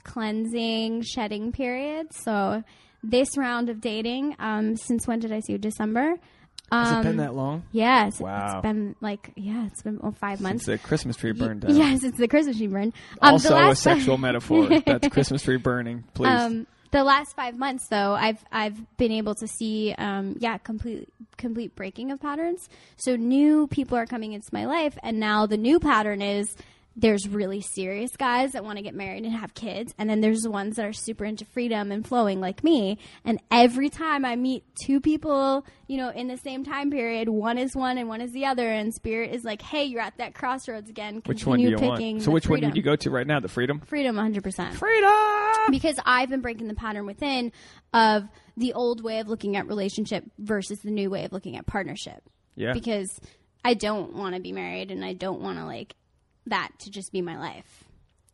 cleansing, 0.03 1.01
shedding 1.01 1.51
period. 1.51 2.13
So 2.13 2.63
this 3.09 3.37
round 3.37 3.69
of 3.69 3.81
dating, 3.81 4.35
um, 4.39 4.75
since 4.75 5.07
when 5.07 5.19
did 5.19 5.31
I 5.31 5.39
see 5.39 5.53
you? 5.53 5.57
December. 5.57 6.15
Um, 6.71 6.85
Has 6.85 7.05
it 7.05 7.09
been 7.09 7.17
that 7.17 7.35
long? 7.35 7.63
Yes, 7.71 8.19
Wow. 8.19 8.53
it's 8.57 8.61
been 8.63 8.95
like 8.99 9.31
yeah, 9.35 9.67
it's 9.67 9.83
been 9.83 9.99
oh, 10.03 10.11
five 10.11 10.41
months. 10.41 10.65
Since 10.65 10.81
the 10.81 10.87
Christmas 10.87 11.15
tree 11.15 11.31
burned 11.31 11.61
down. 11.61 11.75
Yes, 11.75 12.03
it's 12.03 12.17
the 12.17 12.27
Christmas 12.27 12.57
tree 12.57 12.67
burn. 12.67 12.91
Um, 13.21 13.33
also 13.33 13.49
the 13.49 13.69
a 13.69 13.75
sexual 13.75 14.17
metaphor. 14.17 14.67
That's 14.85 15.07
Christmas 15.09 15.43
tree 15.43 15.57
burning. 15.57 16.03
Please. 16.15 16.27
Um, 16.27 16.65
the 16.91 17.03
last 17.03 17.35
five 17.35 17.57
months, 17.57 17.87
though, 17.89 18.13
I've 18.13 18.43
I've 18.51 18.97
been 18.97 19.11
able 19.11 19.35
to 19.35 19.47
see, 19.47 19.93
um, 19.97 20.37
yeah, 20.39 20.57
complete 20.57 21.07
complete 21.37 21.75
breaking 21.75 22.11
of 22.11 22.19
patterns. 22.19 22.67
So 22.95 23.15
new 23.15 23.67
people 23.67 23.97
are 23.97 24.05
coming 24.07 24.33
into 24.33 24.47
my 24.51 24.65
life, 24.65 24.97
and 25.03 25.19
now 25.19 25.45
the 25.45 25.57
new 25.57 25.79
pattern 25.79 26.21
is 26.21 26.55
there's 26.97 27.27
really 27.27 27.59
serious 27.59 28.15
guys 28.15 28.53
that 28.53 28.63
want 28.63 28.77
to 28.77 28.81
get 28.81 28.95
married 28.95 29.25
and 29.25 29.33
have 29.33 29.53
kids, 29.53 29.93
and 29.97 30.09
then 30.09 30.21
there's 30.21 30.41
the 30.41 30.51
ones 30.51 30.77
that 30.77 30.85
are 30.85 30.93
super 30.93 31.25
into 31.25 31.43
freedom 31.45 31.91
and 31.91 32.07
flowing 32.07 32.39
like 32.39 32.63
me. 32.63 32.97
And 33.25 33.41
every 33.51 33.89
time 33.89 34.23
I 34.23 34.35
meet 34.35 34.63
two 34.81 35.01
people, 35.01 35.65
you 35.87 35.97
know, 35.97 36.09
in 36.09 36.27
the 36.27 36.37
same 36.37 36.63
time 36.63 36.91
period, 36.91 37.27
one 37.27 37.57
is 37.57 37.75
one 37.75 37.97
and 37.97 38.07
one 38.07 38.21
is 38.21 38.31
the 38.31 38.45
other, 38.45 38.69
and 38.69 38.93
spirit 38.93 39.33
is 39.33 39.43
like, 39.43 39.61
hey, 39.61 39.83
you're 39.83 40.01
at 40.01 40.17
that 40.19 40.33
crossroads 40.33 40.89
again. 40.89 41.21
which 41.25 41.45
one 41.45 41.59
do 41.59 41.69
Continue 41.69 41.89
you 41.89 41.95
picking 41.97 42.15
want? 42.15 42.23
So 42.23 42.31
which 42.31 42.47
one 42.47 42.61
would 42.61 42.77
you 42.77 42.83
go 42.83 42.95
to 42.95 43.09
right 43.09 43.27
now? 43.27 43.39
The 43.41 43.49
freedom. 43.49 43.81
Freedom, 43.81 44.15
100%. 44.15 44.73
Freedom. 44.73 45.71
because 45.71 45.97
I've 46.05 46.29
been 46.29 46.41
breaking 46.41 46.67
the 46.67 46.75
pattern 46.75 47.05
within 47.05 47.51
of 47.93 48.23
the 48.57 48.73
old 48.73 49.03
way 49.03 49.19
of 49.19 49.27
looking 49.27 49.55
at 49.57 49.67
relationship 49.67 50.23
versus 50.37 50.79
the 50.79 50.91
new 50.91 51.09
way 51.09 51.25
of 51.25 51.33
looking 51.33 51.57
at 51.57 51.65
partnership. 51.65 52.23
Yeah. 52.55 52.73
Because 52.73 53.19
I 53.63 53.73
don't 53.73 54.13
want 54.15 54.35
to 54.35 54.41
be 54.41 54.51
married 54.51 54.91
and 54.91 55.03
I 55.03 55.13
don't 55.13 55.41
want 55.41 55.57
to 55.57 55.65
like 55.65 55.95
that 56.47 56.69
to 56.79 56.91
just 56.91 57.11
be 57.11 57.21
my 57.21 57.37
life 57.37 57.83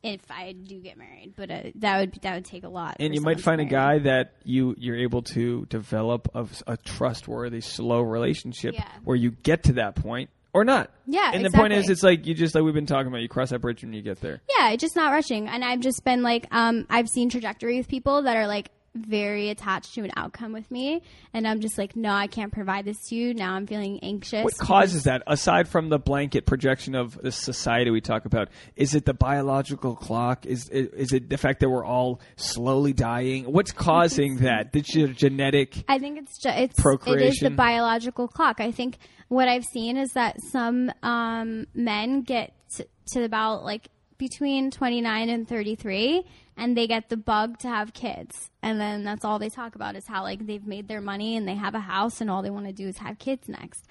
if 0.04 0.22
I 0.32 0.54
do 0.54 0.80
get 0.80 0.98
married. 0.98 1.34
But 1.36 1.52
uh, 1.52 1.62
that 1.76 2.00
would 2.00 2.14
that 2.24 2.34
would 2.36 2.46
take 2.46 2.64
a 2.64 2.70
lot. 2.70 2.98
and 3.00 3.14
you 3.14 3.22
might 3.22 3.40
find 3.40 3.62
a 3.62 3.66
guy 3.66 4.00
that 4.00 4.34
you 4.44 4.76
you're 4.78 4.98
able 4.98 5.22
to 5.24 5.66
develop 5.68 6.30
a, 6.34 6.48
a 6.68 6.78
trustworthy 6.78 7.62
slow 7.62 8.02
relationship 8.02 8.74
Yeah. 8.74 8.88
where 9.04 9.16
you 9.16 9.32
get 9.32 9.64
to 9.64 9.74
that 9.74 9.96
point 9.96 10.30
or 10.54 10.66
not 10.66 10.90
Yeah, 11.08 11.32
and 11.34 11.46
the 11.46 11.52
point 11.52 11.72
is 11.72 11.90
it's 11.90 12.04
like 12.04 12.26
you 12.28 12.34
just 12.34 12.56
like 12.56 12.64
we've 12.64 12.74
been 12.74 12.86
talking 12.86 13.08
about 13.08 13.22
you 13.22 13.30
cross 13.30 13.52
that 13.52 13.60
bridge 13.60 13.84
when 13.84 13.94
you 13.94 14.02
get 14.02 14.20
there 14.22 14.42
Yeah, 14.58 14.76
just 14.76 14.96
not 14.96 15.12
rushing. 15.12 15.48
And 15.48 15.64
I've 15.64 15.80
just 15.80 16.04
been 16.04 16.24
like, 16.24 16.46
um, 16.52 16.86
I've 16.90 17.08
seen 17.08 17.30
trajectory 17.30 17.78
with 17.78 17.88
people 17.88 18.24
that 18.24 18.36
are 18.36 18.48
like 18.48 18.70
very 18.94 19.50
attached 19.50 19.94
to 19.96 20.02
an 20.02 20.12
outcome 20.18 20.52
with 20.52 20.70
me, 20.70 21.02
and 21.34 21.48
I'm 21.48 21.62
just 21.62 21.78
like, 21.78 21.96
no, 21.96 22.12
I 22.12 22.28
can't 22.28 22.52
provide 22.52 22.86
this 22.86 22.98
to 23.10 23.16
you. 23.16 23.34
Now 23.34 23.54
I'm 23.54 23.68
feeling 23.68 24.00
anxious. 24.04 24.44
what 24.44 24.58
causes 24.58 25.04
that 25.04 25.24
aside 25.28 25.68
from 25.68 25.90
the 25.90 26.00
blanket 26.00 26.46
projection 26.46 26.96
of 26.96 27.22
the 27.22 27.32
society 27.32 27.90
we 27.92 28.02
talk 28.02 28.26
about 28.26 28.50
is 28.76 28.96
it 28.96 29.06
the 29.06 29.14
biological 29.14 29.96
clock 29.96 30.46
is 30.46 30.70
is 30.70 31.14
it 31.14 31.30
the 31.30 31.38
fact 31.38 31.60
that 31.62 31.70
we're 31.70 31.86
all 31.86 32.20
slowly 32.36 32.94
dying 32.94 33.46
what's 33.46 33.72
causing 33.72 34.38
that 34.40 34.72
the 34.74 34.82
ge- 34.82 35.16
genetic 35.16 35.84
I 35.88 36.00
think 36.00 36.20
it's 36.20 36.38
just 36.42 36.58
it's 36.58 36.80
it 37.08 37.22
is 37.22 37.40
the 37.40 37.50
biological 37.50 38.28
clock. 38.28 38.60
I 38.60 38.72
think 38.72 38.98
what 39.28 39.48
I've 39.48 39.66
seen 39.66 39.98
is 39.98 40.12
that 40.14 40.42
some 40.52 40.92
um, 41.04 41.68
men 41.74 42.22
get 42.22 42.54
t- 42.76 42.86
to 43.14 43.24
about 43.24 43.64
like 43.64 43.88
between 44.18 44.72
29 44.72 45.30
and 45.30 45.48
33 45.48 46.24
and 46.62 46.78
they 46.78 46.88
get 46.88 47.10
the 47.10 47.18
bug 47.18 47.58
to 47.60 47.68
have 47.68 47.94
kids 47.94 48.50
and 48.62 48.80
then 48.80 49.04
that's 49.04 49.26
all 49.26 49.40
they 49.40 49.50
talk 49.50 49.76
about 49.76 49.96
is 49.96 50.08
how 50.08 50.24
like 50.24 50.46
they've 50.46 50.66
made 50.66 50.88
their 50.88 51.02
money 51.02 51.36
and 51.36 51.48
they 51.48 51.56
have 51.56 51.76
a 51.76 51.80
house 51.80 52.22
and 52.22 52.30
all 52.30 52.42
they 52.42 52.50
want 52.50 52.66
to 52.68 52.72
do 52.74 52.88
is 52.88 52.98
have 53.00 53.18
kids 53.20 53.50
next 53.50 53.86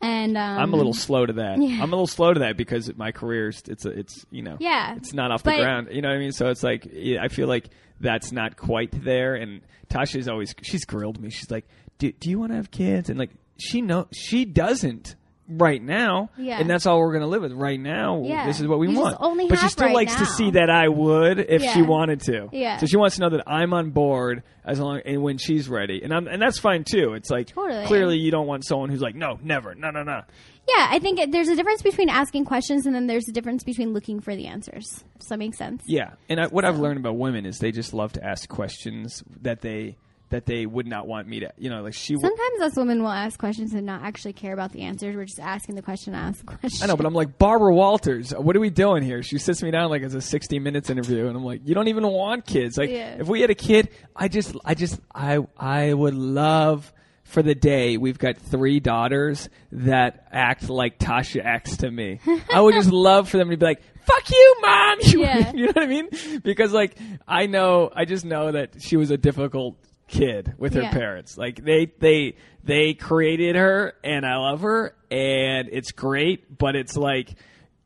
and 0.00 0.36
um, 0.36 0.58
I'm 0.58 0.72
a 0.72 0.76
little 0.76 0.94
slow 0.94 1.26
to 1.26 1.32
that. 1.34 1.58
I'm 1.58 1.80
a 1.80 1.86
little 1.86 2.08
slow 2.08 2.32
to 2.34 2.40
that 2.40 2.56
because 2.56 2.92
my 2.96 3.12
career's 3.12 3.62
it's 3.68 3.84
a, 3.84 3.90
it's 3.90 4.26
you 4.32 4.42
know 4.42 4.56
Yeah. 4.58 4.96
it's 4.96 5.12
not 5.14 5.30
off 5.30 5.42
the 5.44 5.50
But- 5.50 5.60
ground. 5.60 5.88
You 5.92 6.02
know 6.02 6.08
what 6.08 6.16
I 6.16 6.18
mean? 6.18 6.32
So 6.32 6.48
it's 6.48 6.64
like 6.64 6.88
I 7.20 7.28
feel 7.28 7.46
like 7.46 7.68
that's 8.00 8.32
not 8.32 8.56
quite 8.56 8.90
there. 9.04 9.36
And 9.36 9.60
Tasha's 9.90 10.26
always 10.28 10.54
she's 10.62 10.84
grilled 10.84 11.20
me. 11.20 11.30
She's 11.30 11.52
like, 11.52 11.68
"Do, 11.98 12.10
do 12.10 12.30
you 12.30 12.40
want 12.40 12.50
to 12.50 12.56
have 12.56 12.72
kids?" 12.72 13.10
And 13.10 13.16
like 13.18 13.30
she 13.58 13.80
know 13.80 14.08
she 14.12 14.44
doesn't 14.44 15.14
right 15.58 15.82
now. 15.82 16.30
Yeah. 16.36 16.58
And 16.60 16.68
that's 16.68 16.86
all 16.86 16.98
we're 17.00 17.12
gonna 17.12 17.26
live 17.26 17.42
with 17.42 17.52
right 17.52 17.78
now. 17.80 18.22
Yeah. 18.24 18.46
This 18.46 18.60
is 18.60 18.66
what 18.66 18.78
we 18.78 18.88
You 18.88 18.98
want. 18.98 19.16
only 19.20 19.48
but 19.48 19.58
she 19.58 19.68
still 19.68 19.86
right 19.86 19.94
likes 19.94 20.14
to 20.16 20.26
see 20.26 20.52
that 20.52 20.70
I 20.70 20.88
would 20.88 21.38
if 21.38 21.62
she 21.62 21.82
wanted 21.82 22.20
to. 22.22 22.48
Yeah. 22.52 22.78
So 22.78 22.86
she 22.86 22.96
wants 22.96 23.16
to 23.16 23.22
know 23.22 23.30
that 23.30 23.44
I'm 23.46 23.72
on 23.72 23.90
board 23.90 24.42
as 24.64 24.78
long 24.80 25.00
and 25.04 25.22
when 25.22 25.38
she's 25.38 25.68
ready. 25.68 26.02
And 26.02 26.12
I'm 26.12 26.26
and 26.28 26.40
that's 26.40 26.58
fine 26.58 26.84
too. 26.84 27.14
It's 27.14 27.30
like 27.30 27.48
Totally. 27.48 27.86
clearly 27.86 28.18
you 28.18 28.30
don't 28.30 28.46
want 28.46 28.64
someone 28.64 28.90
who's 28.90 29.02
like, 29.02 29.14
no, 29.14 29.38
never, 29.42 29.74
no, 29.74 29.90
no, 29.90 30.02
no. 30.02 30.22
Yeah, 30.68 30.86
I 30.90 31.00
think 31.00 31.18
it, 31.18 31.32
there's 31.32 31.48
a 31.48 31.56
difference 31.56 31.82
between 31.82 32.08
asking 32.08 32.44
questions 32.44 32.86
and 32.86 32.94
then 32.94 33.08
there's 33.08 33.28
a 33.28 33.32
difference 33.32 33.64
between 33.64 33.92
looking 33.92 34.20
for 34.20 34.36
the 34.36 34.46
answers. 34.46 35.02
Does 35.18 35.28
that 35.28 35.38
make 35.38 35.56
sense? 35.56 35.82
Yeah, 35.86 36.10
and 36.28 36.38
I, 36.40 36.46
what 36.46 36.64
I've 36.64 36.78
learned 36.78 37.00
about 37.00 37.16
women 37.16 37.46
is 37.46 37.58
they 37.58 37.72
just 37.72 37.92
love 37.92 38.12
to 38.12 38.24
ask 38.24 38.48
questions 38.48 39.24
that 39.40 39.60
they 39.60 39.96
that 40.32 40.44
they 40.46 40.66
would 40.66 40.86
not 40.86 41.06
want 41.06 41.28
me 41.28 41.40
to. 41.40 41.52
You 41.56 41.70
know, 41.70 41.82
like 41.82 41.94
she. 41.94 42.14
w- 42.14 42.28
Sometimes 42.28 42.60
us 42.72 42.76
women 42.76 43.02
will 43.02 43.10
ask 43.10 43.38
questions 43.38 43.72
and 43.72 43.86
not 43.86 44.02
actually 44.02 44.32
care 44.32 44.52
about 44.52 44.72
the 44.72 44.82
answers. 44.82 45.14
We're 45.16 45.24
just 45.24 45.40
asking 45.40 45.76
the 45.76 45.82
question 45.82 46.12
to 46.12 46.18
ask 46.18 46.40
the 46.40 46.56
question. 46.56 46.82
I 46.82 46.86
know, 46.88 46.96
but 46.96 47.06
I'm 47.06 47.14
like 47.14 47.38
Barbara 47.38 47.72
Walters. 47.74 48.32
What 48.32 48.56
are 48.56 48.60
we 48.60 48.70
doing 48.70 49.02
here? 49.02 49.22
She 49.22 49.38
sits 49.38 49.62
me 49.62 49.70
down 49.70 49.88
like 49.90 50.02
it's 50.02 50.14
a 50.14 50.20
60 50.20 50.58
minutes 50.58 50.90
interview, 50.90 51.26
and 51.28 51.36
I'm 51.36 51.44
like, 51.44 51.60
you 51.64 51.74
don't 51.74 51.88
even 51.88 52.06
want 52.06 52.44
kids. 52.46 52.76
Like, 52.76 52.90
Yeah. 52.90 53.16
if 53.20 53.28
we 53.28 53.40
had 53.40 53.50
a 53.50 53.54
kid, 53.54 53.88
I 54.16 54.28
just, 54.28 54.54
I 54.64 54.74
just, 54.74 55.00
I, 55.14 55.38
I 55.56 55.92
would 55.94 56.14
love 56.14 56.92
for 57.24 57.42
the 57.42 57.54
day 57.54 57.96
we've 57.96 58.18
got 58.18 58.36
three 58.36 58.78
daughters 58.80 59.48
that 59.70 60.26
act 60.32 60.68
like 60.68 60.98
Tasha 60.98 61.42
acts 61.42 61.78
to 61.78 61.90
me. 61.90 62.20
I 62.52 62.60
would 62.60 62.74
just 62.74 62.90
love 62.92 63.28
for 63.30 63.38
them 63.38 63.48
to 63.48 63.56
be 63.56 63.64
like, 63.64 63.80
"Fuck 64.04 64.30
you, 64.30 64.56
mom." 64.60 64.98
You, 65.04 65.20
Yeah. 65.20 65.52
you 65.54 65.66
know 65.66 65.72
what 65.72 65.82
I 65.82 65.86
mean? 65.86 66.08
Because 66.42 66.72
like 66.72 66.96
I 67.26 67.46
know, 67.46 67.90
I 67.94 68.04
just 68.04 68.24
know 68.26 68.52
that 68.52 68.82
she 68.82 68.96
was 68.98 69.10
a 69.10 69.16
difficult 69.16 69.76
kid 70.12 70.54
with 70.58 70.74
her 70.74 70.82
Yeah. 70.82 70.92
parents. 70.92 71.36
Like 71.36 71.64
they 71.64 71.86
they 71.98 72.36
they 72.62 72.94
created 72.94 73.56
her 73.56 73.94
and 74.04 74.24
I 74.24 74.36
love 74.36 74.60
her 74.60 74.94
and 75.10 75.68
it's 75.72 75.90
great, 75.90 76.56
but 76.56 76.76
it's 76.76 76.96
like 76.96 77.34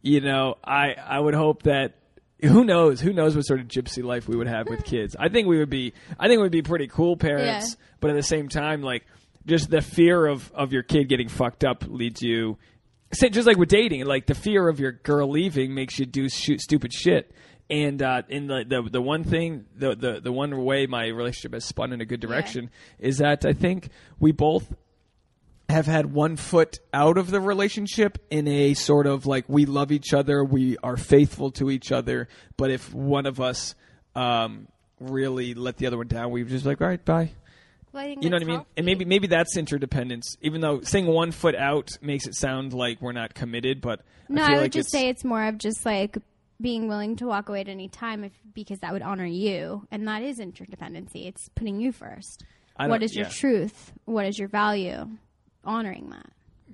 you 0.02 0.20
know, 0.20 0.56
I 0.62 0.94
I 0.94 1.18
would 1.18 1.34
hope 1.34 1.62
that 1.62 1.94
who 2.42 2.64
knows 2.64 3.00
who 3.00 3.12
knows 3.12 3.34
what 3.34 3.42
sort 3.46 3.60
of 3.60 3.68
gypsy 3.68 4.04
life 4.04 4.28
we 4.28 4.36
would 4.36 4.48
have 4.48 4.68
with 4.68 4.80
hmm. 4.80 4.90
kids. 4.90 5.16
I 5.18 5.28
think 5.28 5.46
we 5.46 5.58
would 5.58 5.70
be 5.70 5.94
I 6.18 6.28
think 6.28 6.42
we'd 6.42 6.52
be 6.52 6.62
pretty 6.62 6.88
cool 6.88 7.16
parents, 7.16 7.70
Yeah. 7.70 7.86
but 8.00 8.10
at 8.10 8.16
the 8.16 8.22
same 8.22 8.48
time 8.48 8.82
like 8.82 9.06
just 9.46 9.70
the 9.70 9.80
fear 9.80 10.26
of 10.26 10.52
of 10.52 10.72
your 10.72 10.82
kid 10.82 11.08
getting 11.08 11.28
fucked 11.28 11.64
up 11.64 11.84
leads 11.86 12.20
you 12.20 12.58
just 13.30 13.46
like 13.46 13.56
with 13.56 13.68
dating, 13.68 14.04
like 14.04 14.26
the 14.26 14.34
fear 14.34 14.68
of 14.68 14.80
your 14.80 14.92
girl 14.92 15.30
leaving 15.30 15.74
makes 15.74 15.98
you 15.98 16.06
do 16.06 16.28
shoot 16.28 16.60
stupid 16.60 16.92
shit. 16.92 17.30
And 17.68 18.00
uh, 18.00 18.22
in 18.28 18.46
the, 18.46 18.64
the 18.66 18.88
the 18.90 19.02
one 19.02 19.24
thing, 19.24 19.64
the, 19.76 19.96
the 19.96 20.20
the 20.20 20.32
one 20.32 20.64
way 20.64 20.86
my 20.86 21.08
relationship 21.08 21.52
has 21.52 21.64
spun 21.64 21.92
in 21.92 22.00
a 22.00 22.04
good 22.04 22.20
direction 22.20 22.70
is 22.98 23.18
that 23.18 23.44
I 23.44 23.54
think 23.54 23.88
we 24.20 24.30
both 24.30 24.72
have 25.68 25.86
had 25.86 26.12
one 26.12 26.36
foot 26.36 26.78
out 26.94 27.18
of 27.18 27.30
the 27.30 27.40
relationship 27.40 28.18
in 28.30 28.46
a 28.46 28.74
sort 28.74 29.06
of 29.06 29.26
like 29.26 29.44
we 29.48 29.66
love 29.66 29.90
each 29.90 30.14
other, 30.14 30.44
we 30.44 30.76
are 30.82 30.96
faithful 30.96 31.50
to 31.52 31.70
each 31.70 31.90
other, 31.90 32.28
but 32.56 32.70
if 32.70 32.94
one 32.94 33.26
of 33.26 33.40
us 33.40 33.74
um, 34.14 34.68
really 35.00 35.54
let 35.54 35.76
the 35.76 35.86
other 35.86 35.96
one 35.96 36.06
down, 36.06 36.30
we've 36.30 36.48
just 36.48 36.64
like, 36.64 36.80
all 36.80 36.86
right, 36.86 37.04
bye. 37.04 37.30
Well, 37.92 38.06
You 38.06 38.30
know 38.30 38.36
what 38.36 38.42
I 38.42 38.46
mean? 38.46 38.64
And 38.76 38.86
maybe 38.86 39.04
maybe 39.06 39.26
that's 39.26 39.56
interdependence. 39.56 40.36
Even 40.42 40.60
though 40.60 40.82
saying 40.82 41.06
one 41.06 41.32
foot 41.32 41.54
out 41.54 41.88
makes 42.02 42.26
it 42.26 42.34
sound 42.34 42.74
like 42.74 43.00
we're 43.00 43.12
not 43.12 43.34
committed, 43.34 43.80
but 43.80 44.02
No, 44.28 44.42
I, 44.42 44.46
I, 44.46 44.50
would 44.50 44.60
like 44.60 44.72
just 44.72 44.90
say 44.90 45.08
it's 45.08 45.24
more 45.24 45.42
of 45.42 45.56
just 45.56 45.86
like 45.86 46.18
being 46.60 46.88
willing 46.88 47.16
to 47.16 47.26
walk 47.26 47.48
away 47.48 47.60
at 47.60 47.68
any 47.68 47.88
time 47.88 48.24
if, 48.24 48.32
because 48.54 48.78
that 48.80 48.92
would 48.92 49.02
honor 49.02 49.26
you, 49.26 49.86
and 49.90 50.06
that 50.08 50.22
is 50.22 50.38
interdependency. 50.38 51.26
It's 51.26 51.48
putting 51.54 51.80
you 51.80 51.92
first. 51.92 52.44
What 52.78 53.02
don't- 53.12 53.16
your 53.16 53.26
truth? 53.30 53.92
What 54.04 54.26
is 54.26 54.38
your 54.38 54.48
value? 54.48 55.08
Honoring 55.64 56.10
that. 56.10 56.26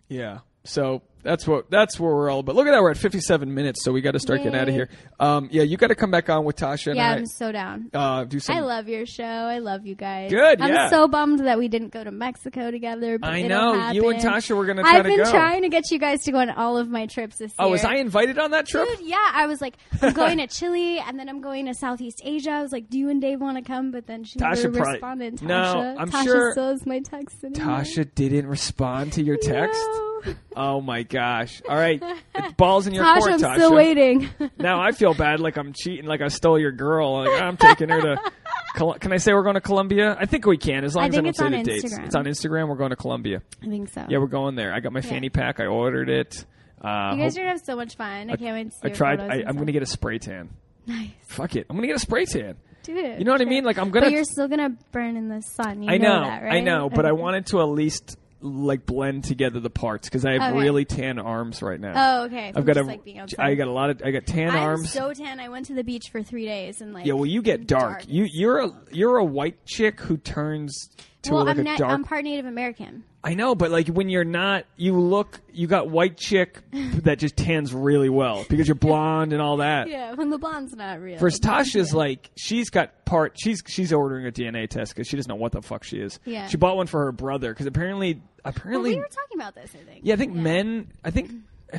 Yeah. 0.08 0.40
So 0.64 1.02
that's 1.22 1.46
what 1.46 1.70
that's 1.70 1.98
where 2.00 2.14
we're 2.14 2.30
all 2.30 2.40
about. 2.40 2.54
Look 2.56 2.66
at 2.66 2.72
that, 2.72 2.82
we're 2.82 2.90
at 2.90 2.96
57 2.96 3.52
minutes, 3.54 3.82
so 3.84 3.92
we 3.92 4.00
got 4.00 4.12
to 4.12 4.18
start 4.20 4.42
getting 4.42 4.58
out 4.58 4.68
of 4.68 4.74
here. 4.74 4.88
Um, 5.20 5.48
yeah, 5.52 5.62
you 5.62 5.76
got 5.76 5.88
to 5.88 5.94
come 5.94 6.10
back 6.10 6.28
on 6.30 6.44
with 6.44 6.56
Tasha 6.56 6.88
and 6.88 6.96
Yeah, 6.96 7.10
I. 7.10 7.14
I'm 7.14 7.26
so 7.26 7.52
down. 7.52 7.90
uh, 7.94 8.24
do 8.24 8.40
some. 8.40 8.56
I 8.56 8.60
love 8.60 8.88
your 8.88 9.06
show. 9.06 9.22
I 9.24 9.58
love 9.58 9.86
you 9.86 9.94
guys. 9.94 10.30
Good, 10.30 10.60
I'm 10.60 10.68
yeah. 10.72 10.90
so 10.90 11.06
bummed 11.08 11.40
that 11.46 11.58
we 11.58 11.68
didn't 11.68 11.92
go 11.92 12.02
to 12.02 12.10
Mexico 12.10 12.70
together. 12.70 13.18
But 13.18 13.30
I 13.30 13.42
know 13.42 13.90
you 13.90 14.08
and. 14.08 14.22
Tasha 14.22 14.56
were 14.56 14.64
going 14.66 14.76
to 14.78 14.82
try 14.82 14.98
I've 14.98 15.04
to 15.04 15.08
been 15.08 15.22
go. 15.24 15.30
trying 15.30 15.62
to 15.62 15.68
get 15.68 15.90
you 15.90 15.98
guys 15.98 16.22
to 16.24 16.32
go 16.32 16.38
on 16.38 16.50
all 16.50 16.76
of 16.78 16.88
my 16.88 17.06
trips 17.06 17.36
this 17.38 17.50
year. 17.50 17.66
oh, 17.66 17.70
was 17.70 17.84
I 17.84 17.94
invited 17.96 18.38
on 18.38 18.52
that 18.52 18.66
trip? 18.66 18.88
Dude, 18.88 19.06
yeah, 19.06 19.16
I 19.32 19.46
was 19.46 19.60
like, 19.60 19.76
I'm 20.00 20.12
going 20.12 20.38
to 20.38 20.46
Chile, 20.48 20.98
and 21.00 21.18
then 21.18 21.28
I'm 21.28 21.40
going 21.40 21.66
to 21.66 21.74
Southeast 21.74 22.20
Asia. 22.24 22.50
I 22.50 22.62
was 22.62 22.72
like, 22.72 22.88
do 22.90 22.98
you 22.98 23.08
and 23.08 23.20
Dave 23.20 23.40
want 23.40 23.56
to 23.58 23.64
come? 23.64 23.90
But 23.90 24.06
then 24.06 24.24
she 24.24 24.38
Tasha 24.38 24.64
never 24.64 24.70
probably- 24.78 24.92
responded. 24.92 25.36
Tasha, 25.38 25.42
No, 25.42 25.94
I'm 25.98 26.10
Tasha 26.10 26.22
sure- 26.24 26.52
still 26.52 26.68
has 26.70 26.86
my 26.86 27.00
text. 27.00 27.42
anymore. 27.44 27.78
Tasha 27.78 28.14
didn't 28.14 28.46
respond 28.46 29.12
to 29.14 29.22
your 29.22 29.36
text. 29.42 29.80
No. 29.80 30.08
Oh 30.56 30.80
my 30.80 31.02
gosh! 31.02 31.62
All 31.68 31.76
right, 31.76 32.02
it's 32.34 32.52
balls 32.54 32.86
in 32.86 32.94
your 32.94 33.04
Tasha, 33.04 33.18
court, 33.18 33.32
I'm 33.32 33.40
Tasha. 33.40 33.54
still 33.54 33.74
waiting. 33.74 34.28
now 34.58 34.80
I 34.80 34.92
feel 34.92 35.14
bad, 35.14 35.40
like 35.40 35.56
I'm 35.56 35.72
cheating, 35.72 36.04
like 36.06 36.20
I 36.20 36.28
stole 36.28 36.58
your 36.58 36.72
girl. 36.72 37.24
Like 37.24 37.42
I'm 37.42 37.56
taking 37.56 37.88
her 37.88 38.00
to. 38.00 38.32
Col- 38.74 38.94
Can 38.94 39.12
I 39.12 39.18
say 39.18 39.34
we're 39.34 39.42
going 39.42 39.54
to 39.56 39.60
Colombia? 39.60 40.16
I 40.18 40.24
think 40.24 40.46
we 40.46 40.56
can, 40.56 40.82
as 40.84 40.94
long 40.96 41.04
I 41.04 41.08
as 41.08 41.18
I 41.18 41.20
don't 41.20 41.36
say 41.36 41.50
the 41.50 41.62
dates. 41.62 41.84
It's 41.98 42.14
on 42.14 42.24
Instagram. 42.24 42.68
We're 42.68 42.76
going 42.76 42.88
to 42.90 42.96
Colombia. 42.96 43.42
I 43.62 43.66
think 43.66 43.90
so. 43.92 44.06
Yeah, 44.08 44.16
we're 44.18 44.28
going 44.28 44.54
there. 44.54 44.72
I 44.72 44.80
got 44.80 44.92
my 44.94 45.02
fanny 45.02 45.28
pack. 45.28 45.60
I 45.60 45.66
ordered 45.66 46.08
it. 46.08 46.46
Uh, 46.80 47.12
you 47.14 47.22
guys 47.22 47.36
are 47.36 47.40
gonna 47.40 47.50
have 47.50 47.60
so 47.64 47.76
much 47.76 47.96
fun. 47.96 48.30
I 48.30 48.36
can't 48.36 48.54
wait 48.56 48.64
to 48.64 48.70
see 48.70 48.78
I 48.84 48.88
tried. 48.88 49.20
I, 49.20 49.44
I'm 49.46 49.56
going 49.56 49.66
to 49.66 49.72
get 49.72 49.82
a 49.82 49.86
spray 49.86 50.18
tan. 50.18 50.48
nice, 50.86 51.10
Fuck 51.26 51.54
it. 51.56 51.66
I'm 51.68 51.76
going 51.76 51.82
to 51.82 51.86
get 51.88 51.96
a 51.96 52.00
spray 52.00 52.24
tan. 52.24 52.56
dude. 52.82 53.18
You 53.18 53.24
know 53.26 53.32
what 53.32 53.42
I 53.42 53.44
mean? 53.44 53.62
Like 53.64 53.76
I'm 53.78 53.90
gonna. 53.90 54.06
But 54.06 54.08
to. 54.08 54.14
you're 54.14 54.24
still 54.24 54.48
gonna 54.48 54.70
burn 54.90 55.16
in 55.18 55.28
the 55.28 55.42
sun. 55.42 55.82
You 55.82 55.90
I 55.90 55.98
know. 55.98 56.22
that, 56.24 56.42
right? 56.42 56.54
I 56.54 56.60
know. 56.60 56.88
But 56.88 57.04
I 57.04 57.12
wanted 57.24 57.46
to 57.48 57.60
at 57.60 57.68
least 57.68 58.16
like 58.42 58.84
blend 58.86 59.24
together 59.24 59.60
the 59.60 59.70
parts 59.70 60.08
because 60.08 60.24
I 60.24 60.32
have 60.32 60.52
Okay. 60.54 60.60
really 60.62 60.84
tan 60.84 61.18
arms 61.18 61.62
right 61.62 61.78
now. 61.80 61.92
Oh, 61.94 62.24
okay. 62.24 62.48
I've 62.48 62.54
From 62.54 62.64
got 62.64 62.76
a. 62.76 62.82
like, 62.82 63.04
being. 63.04 63.26
I 63.38 63.54
got 63.54 63.68
a 63.68 63.72
lot 63.72 63.90
of. 63.90 64.02
I 64.04 64.10
got 64.10 64.26
tan 64.26 64.50
I'm 64.50 64.56
arms. 64.58 64.92
so 64.92 65.12
tan. 65.12 65.40
I 65.40 65.48
went 65.48 65.66
to 65.66 65.74
the 65.74 65.84
beach 65.84 66.10
for 66.10 66.22
three 66.22 66.44
days 66.46 66.80
and 66.80 66.92
like. 66.92 67.06
yeah, 67.06 67.12
well, 67.14 67.26
you 67.26 67.42
get 67.42 67.66
dark. 67.66 68.00
dark. 68.00 68.04
You 68.08 68.24
you're 68.30 68.58
a 68.60 68.72
you're 68.90 69.16
a 69.16 69.24
white 69.24 69.64
chick 69.66 70.00
who 70.00 70.16
turns 70.16 70.88
to 71.22 71.32
well, 71.32 71.44
like 71.44 71.56
I'm, 71.56 71.60
a 71.60 71.64
na- 71.64 71.76
dark. 71.76 71.92
I'm 71.92 72.04
part 72.04 72.24
Native 72.24 72.46
American. 72.46 73.04
I 73.24 73.34
know, 73.34 73.54
but 73.54 73.70
like 73.70 73.86
when 73.88 74.08
you're 74.08 74.24
not, 74.24 74.64
you 74.76 74.98
look. 74.98 75.40
You 75.52 75.66
got 75.68 75.88
white 75.88 76.16
chick 76.16 76.58
that 76.72 77.18
just 77.18 77.36
tans 77.36 77.72
really 77.72 78.08
well 78.08 78.44
because 78.48 78.66
you're 78.66 78.74
blonde 78.74 79.32
and 79.32 79.40
all 79.40 79.58
that. 79.58 79.88
Yeah, 79.88 80.14
when 80.14 80.30
the 80.30 80.38
blonde's 80.38 80.74
not 80.74 81.00
real. 81.00 81.18
First, 81.18 81.42
Tasha's 81.42 81.94
like 81.94 82.30
she's 82.36 82.70
got 82.70 83.04
part. 83.04 83.36
She's 83.40 83.62
she's 83.66 83.92
ordering 83.92 84.26
a 84.26 84.32
DNA 84.32 84.68
test 84.68 84.94
because 84.94 85.06
she 85.06 85.16
doesn't 85.16 85.28
know 85.28 85.36
what 85.36 85.52
the 85.52 85.62
fuck 85.62 85.84
she 85.84 85.98
is. 85.98 86.18
Yeah. 86.24 86.48
She 86.48 86.56
bought 86.56 86.76
one 86.76 86.86
for 86.88 87.04
her 87.04 87.12
brother 87.12 87.52
because 87.52 87.66
apparently 87.66 88.14
Well, 88.14 88.22
apparently 88.46 88.90
we 88.90 88.96
were 88.98 89.08
talking 89.08 89.36
about 89.38 89.54
this. 89.54 89.70
I 89.74 89.84
think. 89.84 90.00
yeah 90.02 90.14
I 90.14 90.16
think 90.16 90.34
men 90.34 90.88
I 91.04 91.10
think 91.10 91.30
I, 91.72 91.78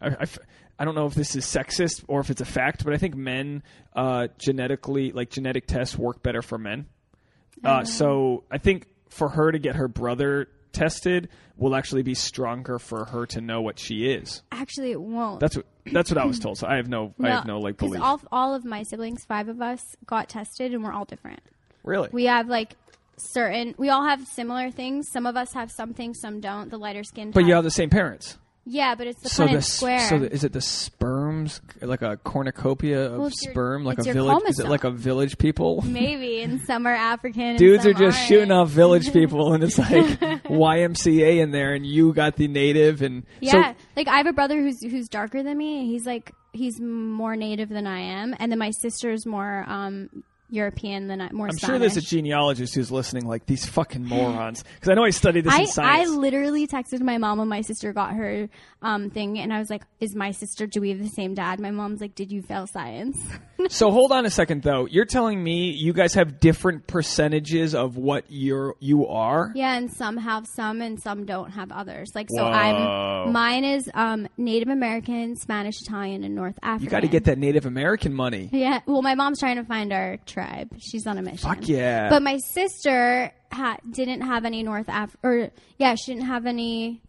I, 0.00 0.26
I 0.78 0.84
don't 0.84 0.94
know 0.94 1.06
if 1.06 1.14
this 1.14 1.36
is 1.36 1.44
sexist 1.44 2.04
or 2.08 2.20
if 2.20 2.30
it's 2.30 2.40
a 2.40 2.44
fact, 2.46 2.84
but 2.84 2.94
I 2.94 2.96
think 2.96 3.14
men 3.14 3.62
uh, 3.94 4.28
genetically, 4.38 5.12
like 5.12 5.30
genetic 5.30 5.66
tests, 5.66 5.98
work 5.98 6.22
better 6.22 6.40
for 6.40 6.56
men. 6.56 6.86
Uh, 7.64 7.84
so 7.84 8.44
I 8.50 8.58
think 8.58 8.86
for 9.10 9.28
her 9.28 9.50
to 9.50 9.58
get 9.58 9.76
her 9.76 9.88
brother 9.88 10.48
tested 10.72 11.28
will 11.56 11.74
actually 11.74 12.02
be 12.02 12.14
stronger 12.14 12.78
for 12.78 13.04
her 13.06 13.26
to 13.26 13.40
know 13.40 13.60
what 13.60 13.78
she 13.78 14.10
is. 14.10 14.42
Actually, 14.52 14.92
it 14.92 15.00
won't. 15.00 15.40
That's 15.40 15.56
what 15.56 15.66
that's 15.92 16.10
what 16.10 16.18
I 16.18 16.24
was 16.24 16.38
told. 16.44 16.58
So 16.58 16.66
I 16.66 16.76
have 16.76 16.88
no, 16.88 17.14
I 17.22 17.28
have 17.30 17.46
no 17.46 17.58
like 17.58 17.76
belief. 17.76 18.00
All, 18.02 18.20
all 18.30 18.54
of 18.54 18.64
my 18.64 18.82
siblings, 18.82 19.24
five 19.24 19.48
of 19.48 19.60
us, 19.60 19.96
got 20.06 20.28
tested, 20.28 20.72
and 20.74 20.84
we're 20.84 20.92
all 20.92 21.04
different. 21.04 21.40
really? 21.82 22.08
We 22.12 22.24
have 22.24 22.48
like 22.48 22.76
certain. 23.16 23.74
We 23.78 23.88
all 23.88 24.04
have 24.04 24.26
similar 24.26 24.70
things. 24.70 25.08
Some 25.10 25.26
of 25.26 25.36
us 25.36 25.52
have 25.54 25.70
some 25.70 25.94
things, 25.94 26.20
some 26.20 26.40
don't. 26.40 26.70
The 26.70 26.78
lighter 26.78 27.04
skin. 27.04 27.30
but 27.32 27.44
you 27.44 27.54
have 27.54 27.64
the 27.64 27.70
same 27.70 27.90
parents. 27.90 28.38
Yeah, 28.64 28.94
but 28.94 29.06
it's 29.06 29.22
the 29.22 29.28
so 29.28 29.46
the 29.46 29.62
square. 29.62 30.00
so 30.00 30.18
the, 30.18 30.32
is 30.32 30.44
it 30.44 30.52
the 30.52 30.60
sperms 30.60 31.60
like 31.80 32.02
a 32.02 32.16
cornucopia 32.18 33.06
of 33.12 33.18
Well, 33.18 33.30
sperm 33.30 33.84
like 33.84 33.98
a 33.98 34.02
village? 34.02 34.42
Is 34.48 34.58
it 34.60 34.68
like 34.68 34.84
a 34.84 34.90
village 34.90 35.38
people? 35.38 35.82
Maybe, 35.86 36.42
and 36.42 36.60
some 36.66 36.86
are 36.86 36.94
African. 36.94 37.42
and 37.42 37.58
Dudes 37.58 37.86
are 37.86 37.92
just 37.92 38.18
aren't. 38.18 38.28
shooting 38.28 38.50
off 38.52 38.68
village 38.68 39.12
people, 39.14 39.52
and 39.54 39.64
it's 39.64 39.78
like 39.78 40.20
YMCA 40.44 41.40
in 41.42 41.50
there, 41.50 41.74
and 41.74 41.86
you 41.86 42.12
got 42.12 42.36
the 42.36 42.48
native, 42.48 43.02
and 43.02 43.24
Yeah, 43.40 43.72
so 43.72 43.74
like 43.96 44.08
I 44.08 44.16
have 44.18 44.26
a 44.26 44.32
brother 44.32 44.60
who's 44.60 44.82
who's 44.82 45.08
darker 45.08 45.42
than 45.42 45.56
me. 45.56 45.80
And 45.80 45.86
he's 45.88 46.06
like 46.06 46.32
he's 46.52 46.80
more 46.80 47.36
native 47.36 47.68
than 47.68 47.86
I 47.86 48.00
am, 48.00 48.34
and 48.38 48.50
then 48.52 48.58
my 48.58 48.70
sister's 48.80 49.24
more 49.26 49.64
um 49.68 50.08
European 50.50 51.08
than 51.08 51.20
I. 51.20 51.30
More 51.32 51.48
I'm 51.48 51.56
sure 51.56 51.78
there's 51.78 51.96
a 51.96 52.00
genealogist 52.00 52.74
who's 52.74 52.90
listening, 52.90 53.26
like 53.26 53.46
these 53.46 53.66
fucking 53.66 54.04
morons, 54.04 54.64
because 54.74 54.88
I 54.88 54.94
know 54.94 55.04
I 55.04 55.10
studied 55.10 55.44
this 55.44 55.78
I, 55.78 55.82
in 55.82 55.88
I 55.88 56.04
literally 56.04 56.66
texted 56.66 57.00
my 57.00 57.18
mom 57.18 57.38
when 57.38 57.48
my 57.48 57.60
sister 57.60 57.92
got 57.92 58.14
her 58.14 58.48
um, 58.82 59.10
thing, 59.10 59.38
and 59.38 59.52
I 59.52 59.58
was 59.58 59.70
like, 59.70 59.82
"Is 60.00 60.14
my 60.14 60.30
sister? 60.30 60.66
Do 60.66 60.80
we 60.80 60.90
have 60.90 60.98
the 60.98 61.08
same 61.08 61.34
dad?" 61.34 61.60
My 61.60 61.70
mom's 61.70 62.00
like, 62.00 62.14
"Did 62.14 62.32
you 62.32 62.42
fail 62.42 62.66
science?" 62.66 63.18
so 63.68 63.90
hold 63.90 64.12
on 64.12 64.24
a 64.24 64.30
second, 64.30 64.62
though. 64.62 64.86
You're 64.86 65.04
telling 65.04 65.42
me 65.42 65.70
you 65.70 65.92
guys 65.92 66.14
have 66.14 66.40
different 66.40 66.86
percentages 66.86 67.74
of 67.74 67.96
what 67.96 68.24
you're 68.28 68.74
you 68.80 69.06
are. 69.06 69.52
yeah, 69.54 69.76
and 69.76 69.92
some 69.92 70.16
have 70.16 70.46
some, 70.46 70.80
and 70.80 71.00
some 71.00 71.26
don't 71.26 71.50
have 71.50 71.70
others. 71.72 72.12
Like 72.14 72.28
so, 72.30 72.42
Whoa. 72.42 72.50
I'm 72.50 73.32
mine 73.32 73.64
is 73.64 73.90
um, 73.94 74.28
Native 74.36 74.68
American, 74.68 75.36
Spanish, 75.36 75.80
Italian, 75.82 76.24
and 76.24 76.34
North 76.34 76.58
African. 76.62 76.84
You 76.84 76.90
got 76.90 77.00
to 77.00 77.08
get 77.08 77.24
that 77.24 77.38
Native 77.38 77.66
American 77.66 78.14
money. 78.14 78.48
Yeah, 78.52 78.80
well, 78.86 79.02
my 79.02 79.14
mom's 79.14 79.40
trying 79.40 79.56
to 79.56 79.64
find 79.64 79.92
our 79.92 80.18
tribe. 80.38 80.68
She's 80.78 81.06
on 81.06 81.18
a 81.18 81.22
mission. 81.22 81.38
Fuck 81.48 81.68
yeah. 81.68 82.08
But 82.08 82.22
my 82.22 82.38
sister 82.38 83.32
ha- 83.52 83.78
didn't 83.90 84.20
have 84.22 84.44
any 84.44 84.62
North 84.62 84.88
Af 84.88 85.16
or 85.22 85.50
yeah, 85.78 85.94
she 85.94 86.12
didn't 86.14 86.26
have 86.26 86.46
any. 86.46 87.02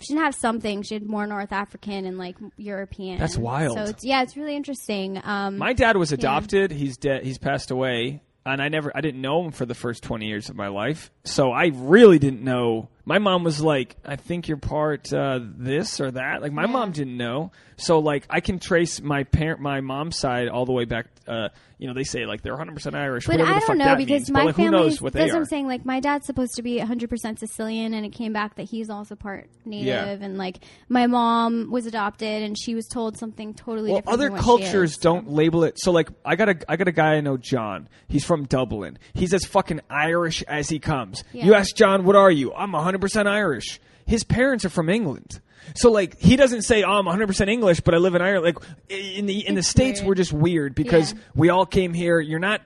She 0.00 0.08
didn't 0.12 0.24
have 0.24 0.34
something. 0.34 0.82
She 0.82 0.94
had 0.94 1.06
more 1.06 1.26
North 1.26 1.52
African 1.52 2.04
and 2.04 2.18
like 2.18 2.36
European. 2.56 3.18
That's 3.18 3.36
wild. 3.36 3.76
So 3.78 3.84
it's 3.84 4.04
yeah, 4.04 4.22
it's 4.22 4.36
really 4.36 4.56
interesting. 4.56 5.20
Um, 5.22 5.56
My 5.58 5.72
dad 5.72 5.96
was 5.96 6.12
adopted. 6.12 6.70
He's 6.72 6.96
dead. 6.96 7.24
He's 7.24 7.38
passed 7.38 7.70
away, 7.70 8.20
and 8.44 8.60
I 8.60 8.68
never, 8.68 8.90
I 8.94 9.00
didn't 9.00 9.20
know 9.20 9.44
him 9.44 9.52
for 9.52 9.66
the 9.66 9.74
first 9.74 10.02
twenty 10.02 10.26
years 10.26 10.48
of 10.48 10.56
my 10.56 10.68
life. 10.68 11.10
So 11.24 11.50
I 11.52 11.70
really 11.74 12.18
didn't 12.18 12.42
know. 12.42 12.88
My 13.04 13.18
mom 13.18 13.44
was 13.44 13.60
like, 13.60 13.96
"I 14.04 14.16
think 14.16 14.48
you're 14.48 14.56
part 14.56 15.12
uh, 15.12 15.40
this 15.42 16.00
or 16.00 16.10
that." 16.12 16.42
Like 16.42 16.52
my 16.52 16.66
mom 16.66 16.92
didn't 16.92 17.16
know. 17.16 17.52
So 17.76 17.98
like 17.98 18.26
I 18.30 18.40
can 18.40 18.58
trace 18.58 19.00
my 19.00 19.24
parent, 19.24 19.60
my 19.60 19.80
mom's 19.80 20.18
side 20.18 20.48
all 20.48 20.64
the 20.64 20.72
way 20.72 20.84
back. 20.84 21.06
Uh, 21.26 21.48
you 21.78 21.88
know, 21.88 21.94
they 21.94 22.04
say 22.04 22.24
like 22.24 22.42
they're 22.42 22.52
100 22.52 22.72
percent 22.72 22.94
Irish. 22.94 23.26
but 23.26 23.34
I 23.34 23.38
the 23.38 23.44
don't 23.44 23.60
fuck 23.62 23.76
know 23.76 23.96
because 23.96 24.20
means. 24.20 24.30
my 24.30 24.40
but, 24.40 24.46
like, 24.46 24.56
family. 24.56 24.70
knows 24.70 25.02
what 25.02 25.12
that's 25.12 25.32
what. 25.32 25.38
I'm 25.38 25.44
saying. 25.44 25.66
Like 25.66 25.84
my 25.84 26.00
dad's 26.00 26.26
supposed 26.26 26.54
to 26.54 26.62
be 26.62 26.78
100 26.78 27.10
percent 27.10 27.40
Sicilian, 27.40 27.94
and 27.94 28.06
it 28.06 28.10
came 28.10 28.32
back 28.32 28.54
that 28.56 28.64
he's 28.64 28.90
also 28.90 29.16
part 29.16 29.48
Native. 29.64 29.86
Yeah. 29.86 30.24
And 30.24 30.38
like 30.38 30.58
my 30.88 31.06
mom 31.06 31.70
was 31.70 31.86
adopted, 31.86 32.42
and 32.42 32.56
she 32.58 32.74
was 32.74 32.86
told 32.86 33.18
something 33.18 33.54
totally 33.54 33.90
different. 33.90 34.06
Well, 34.06 34.16
different. 34.16 34.22
other 34.22 34.24
than 34.24 34.32
what 34.32 34.40
she 34.40 34.64
cultures 34.70 34.92
is. 34.92 34.98
don't 34.98 35.30
label 35.30 35.64
it. 35.64 35.78
So, 35.78 35.90
like, 35.90 36.08
I 36.24 36.36
got 36.36 36.48
a, 36.48 36.56
I 36.68 36.76
got 36.76 36.88
a 36.88 36.92
guy 36.92 37.14
I 37.14 37.20
know, 37.20 37.36
John. 37.36 37.88
He's 38.08 38.24
from 38.24 38.44
Dublin. 38.44 38.98
He's 39.12 39.34
as 39.34 39.44
fucking 39.44 39.80
Irish 39.90 40.42
as 40.44 40.68
he 40.68 40.78
comes. 40.78 41.24
Yeah. 41.32 41.46
You 41.46 41.54
ask 41.54 41.74
John, 41.74 42.04
"What 42.04 42.16
are 42.16 42.30
you?" 42.30 42.54
I'm 42.54 42.72
100 42.72 42.93
percent 43.00 43.28
Irish. 43.28 43.80
His 44.06 44.24
parents 44.24 44.64
are 44.64 44.68
from 44.70 44.88
England. 44.88 45.40
So 45.76 45.90
like 45.90 46.18
he 46.20 46.36
doesn't 46.36 46.62
say 46.62 46.82
oh, 46.82 46.90
I'm 46.92 47.06
100% 47.06 47.48
English 47.48 47.80
but 47.80 47.94
I 47.94 47.98
live 47.98 48.14
in 48.14 48.20
Ireland 48.22 48.54
like 48.54 48.68
in 48.90 49.24
the 49.26 49.46
in 49.46 49.54
the 49.54 49.60
It's 49.60 49.68
states 49.68 50.00
weird. 50.00 50.08
we're 50.08 50.14
just 50.14 50.32
weird 50.32 50.74
because 50.74 51.12
Yeah. 51.14 51.18
we 51.34 51.48
all 51.48 51.64
came 51.64 51.94
here 51.94 52.20
you're 52.20 52.38
not 52.38 52.60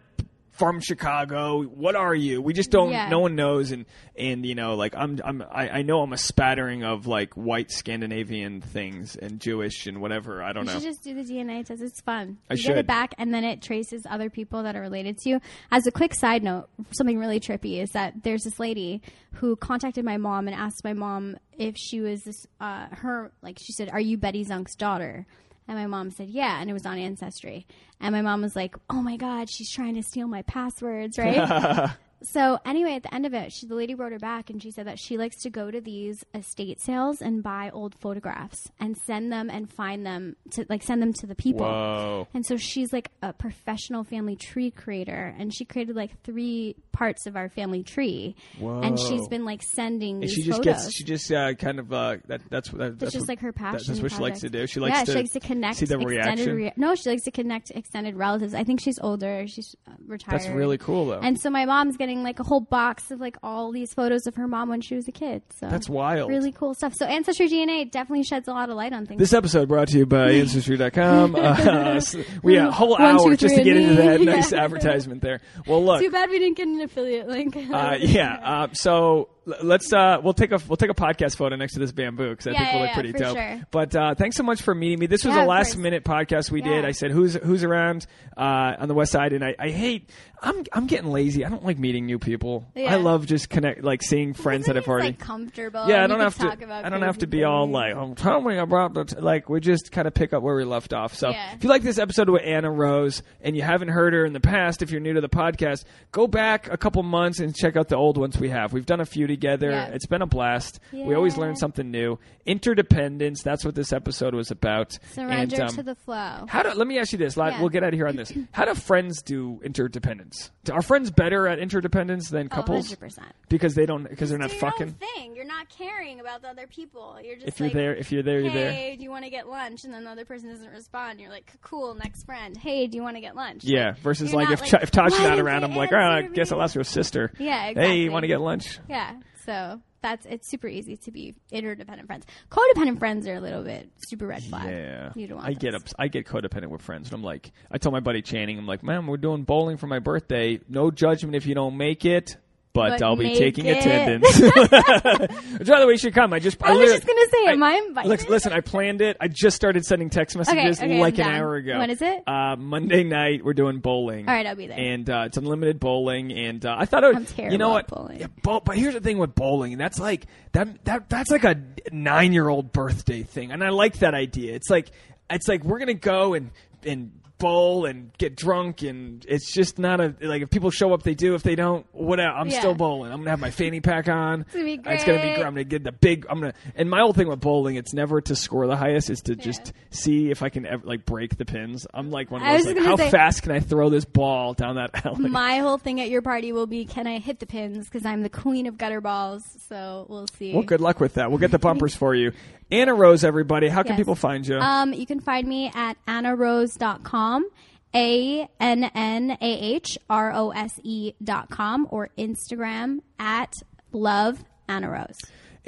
from 0.59 0.81
Chicago 0.81 1.63
what 1.63 1.95
are 1.95 2.15
you 2.15 2.43
we 2.43 2.53
just 2.53 2.71
don't 2.71 2.91
Yeah. 2.91 3.09
no 3.09 3.21
one 3.21 3.37
knows 3.37 3.71
and 3.71 3.87
and 4.17 4.45
you 4.45 4.55
know 4.55 4.75
like 4.75 4.95
I'm 4.97 5.21
I'm 5.25 5.43
I, 5.43 5.69
I 5.69 5.83
know 5.83 6.01
I'm 6.03 6.13
a 6.13 6.19
spattering 6.19 6.83
of 6.85 7.07
like 7.07 7.35
white 7.35 7.71
Scandinavian 7.71 8.61
things 8.61 9.15
and 9.17 9.41
Jewish 9.41 9.87
and 9.87 10.01
whatever 10.01 10.43
I 10.43 10.53
don't 10.53 10.67
You 10.67 10.73
know 10.75 10.81
should 10.81 10.89
just 10.89 11.03
do 11.05 11.15
the 11.15 11.23
DNA 11.23 11.65
test. 11.65 11.81
It's 11.83 12.01
fun. 12.01 12.39
I 12.51 12.55
you 12.55 12.63
get 12.65 12.79
it 12.79 12.87
back, 12.87 13.15
and 13.19 13.33
then 13.33 13.45
it 13.45 13.63
traces 13.63 14.03
other 14.09 14.31
people 14.31 14.63
that 14.65 14.75
are 14.77 14.81
related 14.81 15.19
to 15.19 15.29
you. 15.31 15.41
As 15.71 15.87
a 15.87 15.93
quick 15.93 16.15
side 16.15 16.43
note, 16.43 16.69
something 16.91 17.19
really 17.19 17.39
trippy 17.41 17.81
is 17.81 17.91
that 17.91 18.23
there's 18.25 18.43
this 18.43 18.59
lady 18.59 19.01
who 19.35 19.55
contacted 19.57 20.05
my 20.05 20.17
mom 20.17 20.49
and 20.49 20.57
asked 20.57 20.83
my 20.85 20.93
mom 20.93 21.37
if 21.57 21.77
she 21.77 22.01
was 22.01 22.23
this, 22.25 22.47
uh, 22.61 22.87
her, 22.91 23.31
like 23.43 23.59
she 23.61 23.73
said, 23.73 23.91
"Are 23.91 24.01
you 24.01 24.17
Betty 24.17 24.45
Zunk's 24.45 24.75
daughter?" 24.75 25.27
And 25.69 25.77
my 25.79 25.87
mom 25.87 26.11
said, 26.11 26.31
"Yeah," 26.31 26.61
and 26.61 26.71
it 26.71 26.73
was 26.73 26.87
on 26.87 26.97
Ancestry. 26.99 27.67
And 28.01 28.15
my 28.15 28.23
mom 28.23 28.41
was 28.41 28.57
like, 28.57 28.75
"Oh 28.89 29.03
my 29.03 29.17
God, 29.17 29.51
she's 29.51 29.71
trying 29.71 29.95
to 29.97 30.03
steal 30.03 30.27
my 30.27 30.43
passwords, 30.43 31.19
right?" 31.19 31.91
So 32.23 32.59
anyway, 32.67 32.95
at 32.95 33.03
the 33.05 33.15
end 33.15 33.27
of 33.27 33.35
it, 33.35 33.53
she, 33.53 33.67
the 33.67 33.75
lady 33.75 33.95
wrote 33.95 34.13
her 34.13 34.19
back 34.19 34.51
and 34.51 34.61
she 34.63 34.71
said 34.71 34.87
that 34.87 34.99
she 34.99 35.17
likes 35.17 35.37
to 35.43 35.51
go 35.51 35.71
to 35.71 35.81
these 35.81 36.25
estate 36.35 36.81
sales 36.81 37.23
and 37.23 37.43
buy 37.43 37.71
old 37.73 37.95
photographs 37.95 38.71
and 38.81 38.97
send 38.97 39.31
them 39.33 39.49
and 39.51 39.71
find 39.71 40.05
them 40.05 40.35
to 40.53 40.67
like 40.69 40.83
send 40.83 41.01
them 41.01 41.13
to 41.13 41.27
the 41.27 41.35
people. 41.35 41.67
Whoa. 41.67 42.27
And 42.35 42.45
so 42.45 42.57
she's 42.57 42.93
like 42.93 43.11
a 43.23 43.33
professional 43.33 44.03
family 44.03 44.35
tree 44.37 44.71
creator, 44.71 45.35
and 45.39 45.55
she 45.55 45.65
created 45.65 45.95
like 45.95 46.21
three 46.23 46.75
parts 46.93 47.27
of 47.27 47.37
our 47.37 47.49
family 47.49 47.83
tree. 47.85 48.35
Whoa. 48.59 48.81
And 48.81 48.99
she's 48.99 49.29
been 49.29 49.45
like 49.45 49.63
sending 49.63 50.15
And 50.17 50.23
these 50.25 50.33
she 50.33 50.43
just 50.43 50.59
photos. 50.59 50.83
gets 50.85 50.97
she 50.97 51.05
just 51.05 51.31
uh, 51.33 51.55
kind 51.55 51.79
of 51.79 51.93
uh, 51.93 52.17
that 52.27 52.41
that's 52.51 52.71
that, 52.71 52.79
that's 52.79 52.99
That's 52.99 53.13
just 53.13 53.23
what, 53.25 53.29
like 53.29 53.41
her 53.41 53.53
that- 53.53 53.59
passion. 53.59 53.95
That's 53.95 54.03
what 54.03 54.13
she 54.13 54.19
likes 54.19 54.41
to 54.41 54.51
do. 54.51 54.67
She 54.67 54.81
likes 54.81 54.97
yeah, 54.99 55.05
to 55.05 55.13
she 55.13 55.19
likes 55.19 55.31
to 55.31 55.41
connect 55.41 55.77
see 55.79 55.87
the 55.87 55.99
reaction. 55.99 56.57
Rea- 56.57 56.73
no, 56.77 56.95
she 56.97 57.11
likes 57.11 57.23
to 57.25 57.31
connect 57.31 57.71
extended 57.71 58.17
relatives. 58.17 58.55
I 58.55 58.65
think 58.65 58.81
she's 58.81 58.99
older. 58.99 59.47
She's 59.47 59.77
uh, 59.87 59.93
retired. 60.07 60.41
That's 60.41 60.51
really 60.51 60.79
cool 60.79 61.07
though. 61.07 61.21
And 61.21 61.39
so 61.41 61.51
my 61.51 61.65
mom's 61.65 61.97
getting 61.97 62.08
like 62.17 62.41
a 62.41 62.43
whole 62.43 62.61
box 62.61 63.11
of 63.11 63.21
like 63.21 63.37
all 63.43 63.71
these 63.73 63.95
photos 63.95 64.27
of 64.27 64.35
her 64.37 64.49
mom 64.49 64.69
when 64.69 64.81
she 64.81 64.95
was 64.95 65.07
a 65.09 65.13
kid. 65.13 65.43
So 65.61 65.69
That's 65.69 65.89
wild. 65.89 66.31
Really 66.31 66.53
cool 66.53 66.75
stuff. 66.75 66.95
So 66.95 67.07
ancestry 67.07 67.49
DNA 67.49 67.91
definitely 67.91 68.25
sheds 68.25 68.49
a 68.49 68.53
lot 68.53 68.71
of 68.71 68.77
light 68.77 68.93
on 68.93 69.07
things. 69.07 69.19
This 69.19 69.33
episode 69.33 69.69
brought 69.69 69.89
to 69.89 69.99
you 69.99 70.07
by 70.07 70.31
Ancestry.com. 70.33 71.37
Uh, 71.37 72.01
we 72.43 72.55
had 72.55 72.67
a 72.69 72.73
whole 72.73 72.91
One, 72.91 73.03
hour 73.03 73.19
two, 73.31 73.37
just 73.37 73.55
to 73.57 73.63
get 73.63 73.77
into 73.77 73.95
that 73.95 74.21
nice 74.23 74.53
Yeah. 74.53 74.65
advertisement 74.65 75.23
there. 75.23 75.41
Well, 75.67 75.85
look, 75.85 76.01
Too 76.01 76.11
bad 76.11 76.31
we 76.31 76.39
didn't 76.39 76.57
get 76.57 76.67
an 76.69 76.81
affiliate 76.81 77.29
link. 77.29 77.57
uh, 77.57 77.97
yeah. 78.01 78.35
Uh, 78.43 78.69
so 78.73 79.29
let's 79.63 79.93
uh, 79.93 80.19
we'll 80.23 80.35
take 80.35 80.53
a 80.53 80.61
we'll 80.69 80.77
take 80.77 80.91
a 80.91 80.95
podcast 80.95 81.37
photo 81.37 81.57
next 81.57 81.75
to 81.75 81.79
this 81.81 81.93
bamboo 81.93 82.31
because 82.31 82.47
I 82.47 82.51
Yeah, 82.53 82.59
think 82.59 82.73
we'll 82.73 82.81
yeah, 82.81 82.87
look 82.87 82.95
pretty 82.95 83.13
dope. 83.13 83.37
sure. 83.37 83.61
But 83.71 83.97
uh, 83.97 84.15
thanks 84.15 84.37
so 84.37 84.43
much 84.43 84.63
for 84.63 84.75
meeting 84.75 84.99
me. 84.99 85.07
This 85.07 85.25
was 85.25 85.35
Yeah, 85.35 85.45
a 85.45 85.47
last 85.47 85.77
minute 85.77 86.05
podcast 86.05 86.51
we 86.51 86.61
did. 86.63 86.85
I 86.85 86.93
said 86.93 87.11
who's 87.11 87.35
who's 87.35 87.65
around 87.65 88.07
uh, 88.37 88.77
on 88.79 88.89
the 88.89 88.95
west 88.95 89.13
side, 89.13 89.33
and 89.33 89.45
I, 89.45 89.55
I 89.59 89.71
hate. 89.71 90.11
I'm 90.41 90.63
I'm 90.73 90.87
getting 90.87 91.11
lazy. 91.11 91.45
I 91.45 91.49
don't 91.49 91.65
like 91.65 91.79
meeting 91.79 92.07
new 92.07 92.21
people. 92.21 92.65
I 92.77 92.95
love 92.97 93.27
just 93.27 93.51
connect 93.51 93.83
like 93.83 94.03
seeing 94.05 94.35
friends 94.35 94.67
that 94.67 94.77
it, 94.77 94.87
already. 94.87 95.09
like 95.09 95.19
comfortable. 95.19 95.89
Yeah, 95.89 96.05
I 96.05 96.07
don't 96.07 96.21
have 96.21 96.35
to. 96.37 96.41
talk 96.45 96.63
about 96.63 96.85
I 96.85 96.91
don't 96.91 97.03
have 97.03 97.19
to 97.19 97.27
be 97.27 97.43
all 97.43 97.65
things. 97.67 97.75
like, 97.75 97.95
"Oh, 97.97 98.15
tell 98.15 98.41
me 98.41 98.57
about 98.59 98.95
the." 98.95 99.05
T-. 99.05 99.21
Like 99.21 99.49
we 99.49 99.59
just 99.59 99.91
kind 99.91 100.07
of 100.07 100.15
pick 100.15 100.33
up 100.33 100.43
where 100.45 100.55
we 100.55 100.63
left 100.65 100.93
off. 100.95 101.15
So 101.15 101.31
if 101.55 101.65
you 101.65 101.69
like 101.69 101.83
this 101.83 101.99
episode 101.99 102.29
with 102.31 102.43
Annah 102.45 102.71
Rose 102.71 103.25
and 103.41 103.57
you 103.57 103.63
haven't 103.63 103.89
heard 103.89 104.13
her 104.13 104.25
in 104.25 104.33
the 104.33 104.39
past, 104.41 104.81
if 104.83 104.93
you're 104.93 105.01
new 105.01 105.15
to 105.15 105.21
the 105.21 105.29
podcast, 105.29 105.83
go 106.13 106.29
back 106.29 106.69
a 106.71 106.77
couple 106.77 107.03
months 107.03 107.41
and 107.41 107.53
check 107.57 107.77
out 107.77 107.89
the 107.89 107.97
old 107.97 108.17
ones 108.17 108.39
we 108.39 108.51
have. 108.51 108.73
We've 108.73 108.87
done 108.87 109.01
a 109.01 109.07
few 109.07 109.27
together. 109.27 109.38
Yeah. 109.43 109.87
It's 109.89 110.07
been 110.07 110.23
a 110.23 110.27
blast. 110.27 110.81
We 110.93 111.15
always 111.15 111.37
learn 111.37 111.57
something 111.57 111.91
new. 111.91 112.19
Interdependence. 112.47 113.43
That's 113.43 113.65
what 113.65 113.75
this 113.75 113.93
episode 113.93 114.35
was 114.35 114.51
about. 114.51 114.99
Surrender 115.13 115.35
and, 115.57 115.61
um, 115.61 115.69
to 115.77 115.83
the 115.83 115.95
flow. 115.95 116.47
how 116.49 116.63
do 116.63 116.71
let 116.71 116.87
me 116.87 116.99
ask 116.99 117.13
you 117.13 117.19
this? 117.19 117.37
Yeah. 117.37 117.61
We'll 117.61 117.69
get 117.69 117.83
out 117.83 117.89
of 117.89 117.95
here 117.95 118.07
on 118.09 118.17
this. 118.17 118.33
How 118.53 118.65
do 118.65 118.75
friends 118.75 119.23
do 119.23 119.61
interdependence? 119.63 120.51
Are 120.73 120.83
friends 120.83 121.11
better 121.11 121.47
at 121.49 121.59
interdependence 121.59 122.29
than 122.31 122.49
Oh, 122.51 122.57
couples 122.57 122.91
100%. 122.95 123.19
because 123.49 123.75
they 123.75 123.87
don't 123.87 124.09
because 124.09 124.29
they're 124.31 124.39
not 124.39 124.51
fucking? 124.51 124.95
thing. 124.95 125.37
You're 125.37 125.45
not 125.47 125.69
caring 125.69 126.21
about 126.21 126.43
the 126.43 126.49
other 126.49 126.67
people. 126.67 127.19
You're 127.23 127.37
just 127.37 127.49
If 127.49 127.61
you're 127.61 127.71
there, 127.71 127.95
if 127.95 128.11
you're 128.13 128.23
there, 128.23 128.41
you're 128.41 128.53
there. 128.53 128.73
Hey, 128.73 128.97
do 128.97 129.03
you 129.05 129.11
want 129.11 129.25
to 129.25 129.31
get 129.31 129.49
lunch? 129.49 129.85
And 129.85 129.95
then 129.95 130.05
the 130.05 130.11
other 130.11 130.25
person 130.25 130.49
doesn't 130.51 130.69
respond. 130.71 131.21
You're 131.21 131.31
like, 131.31 131.53
cool, 131.63 131.95
next 131.95 132.25
friend. 132.25 132.57
Hey, 132.57 132.87
do 132.87 132.97
you 132.97 133.03
want 133.03 133.17
to 133.17 133.21
get 133.21 133.37
lunch? 133.37 133.65
Yeah, 133.65 133.89
Like, 133.91 133.99
versus 133.99 134.35
like 134.35 134.51
if 134.51 134.63
Ch- 134.65 134.75
if 134.83 134.91
Todd's 134.91 135.19
not 135.19 135.39
around, 135.39 135.65
I'm 135.65 135.75
like, 135.77 135.93
oh, 135.93 135.97
I 135.97 136.23
guess? 136.23 136.51
I'll 136.53 136.63
ask 136.63 136.75
your 136.75 136.85
sister. 136.85 137.33
Yeah, 137.39 137.73
Hey, 137.75 137.99
you 137.99 138.11
want 138.11 138.25
to 138.25 138.29
get 138.29 138.41
lunch? 138.41 138.79
Yeah, 138.89 139.15
so 139.49 139.81
that's 140.03 140.27
it's 140.27 140.47
super 140.49 140.69
easy 140.69 140.97
to 140.99 141.11
be 141.11 141.35
interdependent 141.51 142.07
friends. 142.07 142.27
Codependent 142.51 142.99
friends 142.99 143.27
are 143.27 143.35
a 143.35 143.41
little 143.41 143.65
bit 143.65 143.89
super 143.97 144.27
red 144.27 144.43
flag. 144.45 144.69
Yeah, 144.69 145.13
you 145.15 145.27
don't 145.27 145.41
I 145.41 145.55
get 145.55 145.75
ups- 145.75 145.95
I 145.99 146.09
get 146.09 146.27
codependent 146.27 146.69
with 146.69 146.83
friends, 146.83 147.09
and 147.09 147.15
I'm 147.15 147.25
like, 147.25 147.51
I 147.71 147.79
told 147.79 147.95
my 147.95 148.01
buddy 148.01 148.21
Channing, 148.21 148.59
I'm 148.59 148.67
like, 148.67 148.83
man, 148.83 149.07
we're 149.07 149.17
doing 149.17 149.45
bowling 149.45 149.79
for 149.79 149.87
my 149.87 150.01
birthday. 150.01 150.61
No 150.69 150.91
judgment 150.91 151.35
if 151.35 151.47
you 151.47 151.55
don't 151.55 151.79
make 151.79 152.05
it, 152.05 152.37
but, 152.79 152.91
But 152.91 153.03
I'll 153.03 153.17
be 153.17 153.35
taking 153.35 153.67
it. 153.67 153.79
attendance. 153.79 154.39
Which, 155.59 155.69
by 155.69 155.81
the 155.81 155.87
way, 155.87 155.93
you 155.93 155.99
should 155.99 156.15
come. 156.15 156.33
I 156.33 156.39
just 156.39 156.63
I 156.63 156.73
was 156.73 156.91
just 156.93 157.07
gonna 157.07 157.29
say, 157.31 157.47
am 157.47 157.63
I 157.63 157.75
Look, 157.75 157.89
invited? 157.89 158.29
listen, 158.31 158.53
I 158.53 158.61
planned 158.61 159.01
it. 159.01 159.17
I 159.21 159.27
just 159.29 159.57
started 159.57 159.85
sending 159.85 160.11
text 160.11 160.37
messages 160.37 160.79
okay, 160.81 161.01
like 161.01 161.19
I'm 161.19 161.27
an 161.27 161.35
hour 161.35 161.57
ago. 161.57 161.79
When 161.79 161.91
is 161.91 162.01
it? 162.01 162.23
Uh, 162.27 162.55
Monday 162.57 163.03
night. 163.03 163.45
We're 163.45 163.55
doing 163.55 163.81
bowling. 163.81 164.29
All 164.29 164.35
right, 164.35 164.47
I'll 164.47 164.55
be 164.55 164.69
there. 164.69 164.79
And 164.79 165.09
uh, 165.11 165.25
it's 165.27 165.37
unlimited 165.37 165.81
bowling. 165.81 166.33
And 166.33 166.65
uh, 166.65 166.77
I 166.79 166.85
thought 166.85 167.03
it 167.03 167.09
would. 167.09 167.17
I'm 167.17 167.27
terrible 167.27 167.53
you 167.53 167.59
know 167.59 167.71
what? 167.71 167.85
at 167.85 167.91
bowling. 167.91 168.21
Yeah, 168.21 168.27
bow, 168.43 168.61
but 168.61 168.77
here's 168.77 168.95
the 168.95 169.01
thing 169.01 169.19
with 169.19 169.35
bowling. 169.35 169.77
That's 169.77 169.99
like 169.99 170.27
that. 170.53 170.85
That 170.85 171.09
that's 171.09 171.31
like 171.31 171.45
a 171.45 171.61
nine 171.91 172.33
year 172.33 172.49
old 172.49 172.73
birthday 172.73 173.23
thing, 173.25 173.51
and 173.51 173.65
I 173.65 173.71
like 173.71 173.99
that 173.99 174.15
idea. 174.15 174.55
It's 174.55 174.71
like 174.71 174.91
it's 175.31 175.49
like 175.49 175.65
we're 175.65 175.81
gonna 175.81 175.95
go 175.95 176.35
and 176.35 176.51
and 176.85 177.11
bowl 177.39 177.87
and 177.87 178.11
get 178.19 178.37
drunk 178.37 178.83
and 178.83 179.25
it's 179.29 179.53
just 179.53 179.79
not 179.79 180.01
a 180.01 180.15
like 180.21 180.43
if 180.43 180.51
people 180.51 180.71
show 180.71 180.93
up 180.93 181.03
they 181.05 181.15
do 181.15 181.35
if 181.35 181.43
they 181.43 181.55
don't 181.55 181.87
whatever 181.93 182.33
i'm 182.35 182.49
Yeah. 182.49 182.59
still 182.59 182.75
bowling 182.75 183.13
i'm 183.13 183.19
gonna 183.19 183.31
have 183.31 183.39
my 183.41 183.51
fanny 183.51 183.81
pack 183.81 184.09
on 184.09 184.41
It's 184.43 184.53
gonna 184.53 184.65
be 184.65 184.73
it's 184.85 185.05
gonna 185.05 185.19
be 185.19 185.23
great. 185.23 185.35
great 185.37 185.47
i'm 185.47 185.53
gonna 185.55 185.65
get 185.65 185.85
the 185.85 185.93
big 185.93 186.27
i'm 186.29 186.41
gonna 186.41 186.55
and 186.75 186.91
my 186.91 186.99
whole 187.01 187.13
thing 187.13 187.29
with 187.29 187.41
bowling 187.41 187.77
it's 187.77 187.93
never 187.95 188.21
to 188.23 188.35
score 188.35 188.67
the 188.67 188.77
highest 188.77 189.09
it's 189.11 189.23
to 189.23 189.37
just 189.37 189.73
see 189.91 190.31
if 190.31 190.43
i 190.43 190.49
can 190.49 190.67
ever 190.67 190.85
like 190.87 191.05
break 191.07 191.37
the 191.37 191.45
pins 191.45 191.87
i'm 191.95 192.11
like 192.11 192.31
one 192.31 192.43
of 192.43 192.49
I 192.49 192.57
those 192.57 192.67
like 192.67 192.79
how 192.79 192.97
say- 192.97 193.11
fast 193.11 193.43
can 193.43 193.53
i 193.53 193.61
throw 193.61 193.89
this 193.89 194.05
ball 194.05 194.55
down 194.55 194.75
that 194.77 195.05
alley 195.07 195.29
My 195.29 195.59
whole 195.59 195.79
thing 195.79 196.01
at 196.01 196.09
your 196.11 196.23
party 196.23 196.53
will 196.53 196.67
be, 196.67 196.85
can 196.85 197.07
I 197.07 197.19
hit 197.19 197.39
the 197.39 197.47
pins? 197.47 197.85
Because 197.87 198.05
I'm 198.07 198.23
the 198.23 198.29
queen 198.29 198.67
of 198.67 198.77
gutter 198.79 199.01
balls. 199.01 199.43
So 199.69 200.07
we'll 200.09 200.27
see. 200.39 200.53
well 200.55 200.63
good 200.63 200.81
luck 200.81 200.99
with 201.01 201.15
that 201.15 201.31
we'll 201.31 201.39
get 201.39 201.51
the 201.51 201.59
bumpers 201.69 201.95
for 201.95 202.15
you 202.15 202.33
annah 202.71 202.95
rose 202.95 203.25
everybody 203.25 203.69
how 203.69 203.83
can 203.83 203.91
Yes. 203.93 203.99
people 204.01 204.15
find 204.15 204.47
you 204.47 204.59
Um, 204.59 204.93
you 204.93 205.07
can 205.07 205.21
find 205.21 205.47
me 205.49 205.71
at 205.75 205.97
annahrose.com, 206.07 207.47
A 207.95 208.49
N 208.61 208.85
N 208.85 209.31
A 209.31 209.37
H 209.41 209.99
R 210.11 210.33
O 210.35 210.51
S 210.51 210.79
E 210.85 211.13
dot 211.23 211.49
com, 211.51 211.87
or 211.91 212.11
Instagram 212.19 212.99
at 213.19 213.53
love 213.93 214.45
Annah 214.69 214.91
Rose. 214.91 215.19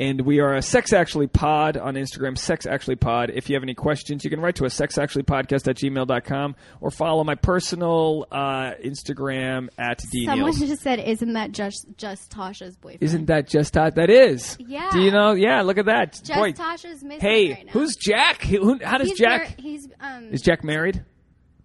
And 0.01 0.23
we 0.23 0.41
are 0.41 0.55
a 0.55 0.63
Sex 0.63 0.95
Actually 0.95 1.27
Pod 1.27 1.77
on 1.77 1.93
Instagram, 1.95 2.39
Sex 2.39 2.65
Actually 2.65 2.97
Pod. 2.97 3.31
If 3.35 3.51
you 3.51 3.55
have 3.55 3.63
any 3.63 3.75
questions, 3.75 4.25
you 4.25 4.31
can 4.31 4.41
write 4.41 4.55
to 4.57 4.65
us, 4.65 4.75
sexactuallypodcast 4.75 5.69
at 5.69 5.77
gmail.com, 5.77 6.57
or 6.81 6.91
follow 6.91 7.23
my 7.23 7.35
personal 7.35 8.27
uh, 8.33 8.73
Instagram 8.83 9.69
at 9.77 10.03
D. 10.11 10.25
Someone 10.25 10.53
just 10.57 10.81
said, 10.81 11.01
"Isn't 11.01 11.35
that 11.35 11.53
just 11.53 11.87
just 11.99 12.31
Tasha's 12.33 12.77
boyfriend?" 12.77 13.03
Isn't 13.03 13.27
that 13.27 13.47
just 13.47 13.75
Todd? 13.75 13.97
That 13.97 14.09
is. 14.09 14.57
Yeah. 14.59 14.89
Do 14.91 15.01
you 15.01 15.11
know? 15.11 15.35
Yeah, 15.35 15.61
look 15.61 15.77
at 15.77 15.85
that. 15.85 16.13
just 16.15 16.33
Boy, 16.33 16.53
Tasha's 16.53 17.05
missing 17.05 17.21
hey, 17.21 17.53
right 17.53 17.67
now. 17.67 17.73
who's 17.73 17.95
Jack? 17.97 18.41
Who, 18.43 18.81
how 18.83 18.97
does 18.97 19.09
he's 19.09 19.19
Jack? 19.19 19.57
ver- 19.57 19.63
he's 19.63 19.87
um. 20.01 20.31
is 20.33 20.41
Jack 20.41 20.65
married? 20.65 21.05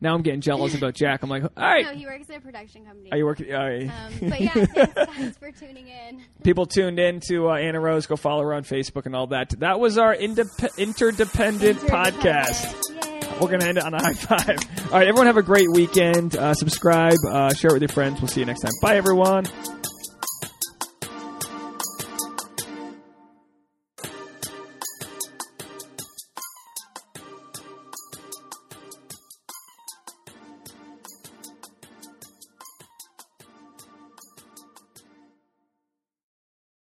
Now 0.02 0.14
I'm 0.14 0.22
getting 0.22 0.42
jealous 0.42 0.76
about 0.76 0.94
Jack. 0.94 1.24
I'm 1.24 1.30
like, 1.30 1.44
all 1.44 1.50
right. 1.58 1.86
no, 1.86 1.92
he 1.94 2.06
works 2.06 2.30
at 2.30 2.38
a 2.38 2.42
production 2.42 2.86
company. 2.86 3.12
Are 3.12 3.18
you 3.18 3.26
working? 3.26 3.54
All 3.54 3.64
right. 3.64 3.90
um, 3.90 4.30
but 4.30 4.42
yeah, 4.42 4.52
thanks 4.54 4.94
guys 5.18 5.38
for 5.38 5.52
tuning 5.52 5.88
in. 5.88 6.22
People 6.44 6.66
tuned 6.66 7.00
in 7.00 7.20
to 7.28 7.50
uh, 7.50 7.56
Annah 7.56 7.80
Rose. 7.80 8.06
Go 8.06 8.16
follow 8.16 8.44
her 8.44 8.54
on 8.54 8.64
Facebook 8.64 9.06
and 9.06 9.16
all 9.16 9.28
that. 9.28 9.50
That 9.60 9.80
was 9.80 9.98
our 9.98 10.16
indep- 10.16 10.78
interdependent 10.78 11.80
podcast. 11.80 12.74
Yay. 13.04 13.22
We're 13.42 13.48
going 13.48 13.60
to 13.60 13.68
end 13.68 13.78
it 13.78 13.84
on 13.84 13.94
a 13.94 14.02
high 14.02 14.14
five. 14.14 14.60
All 14.86 14.92
right, 15.00 15.08
everyone 15.08 15.26
have 15.28 15.36
a 15.38 15.44
great 15.44 15.70
weekend. 15.72 16.38
Uh, 16.38 16.54
subscribe, 16.54 17.16
uh, 17.30 17.54
share 17.54 17.72
it 17.72 17.74
with 17.74 17.82
your 17.82 17.90
friends. 17.90 18.22
We'll 18.22 18.30
see 18.30 18.40
you 18.40 18.46
next 18.46 18.62
time. 18.62 18.72
Bye, 18.82 18.96
everyone. 18.96 19.46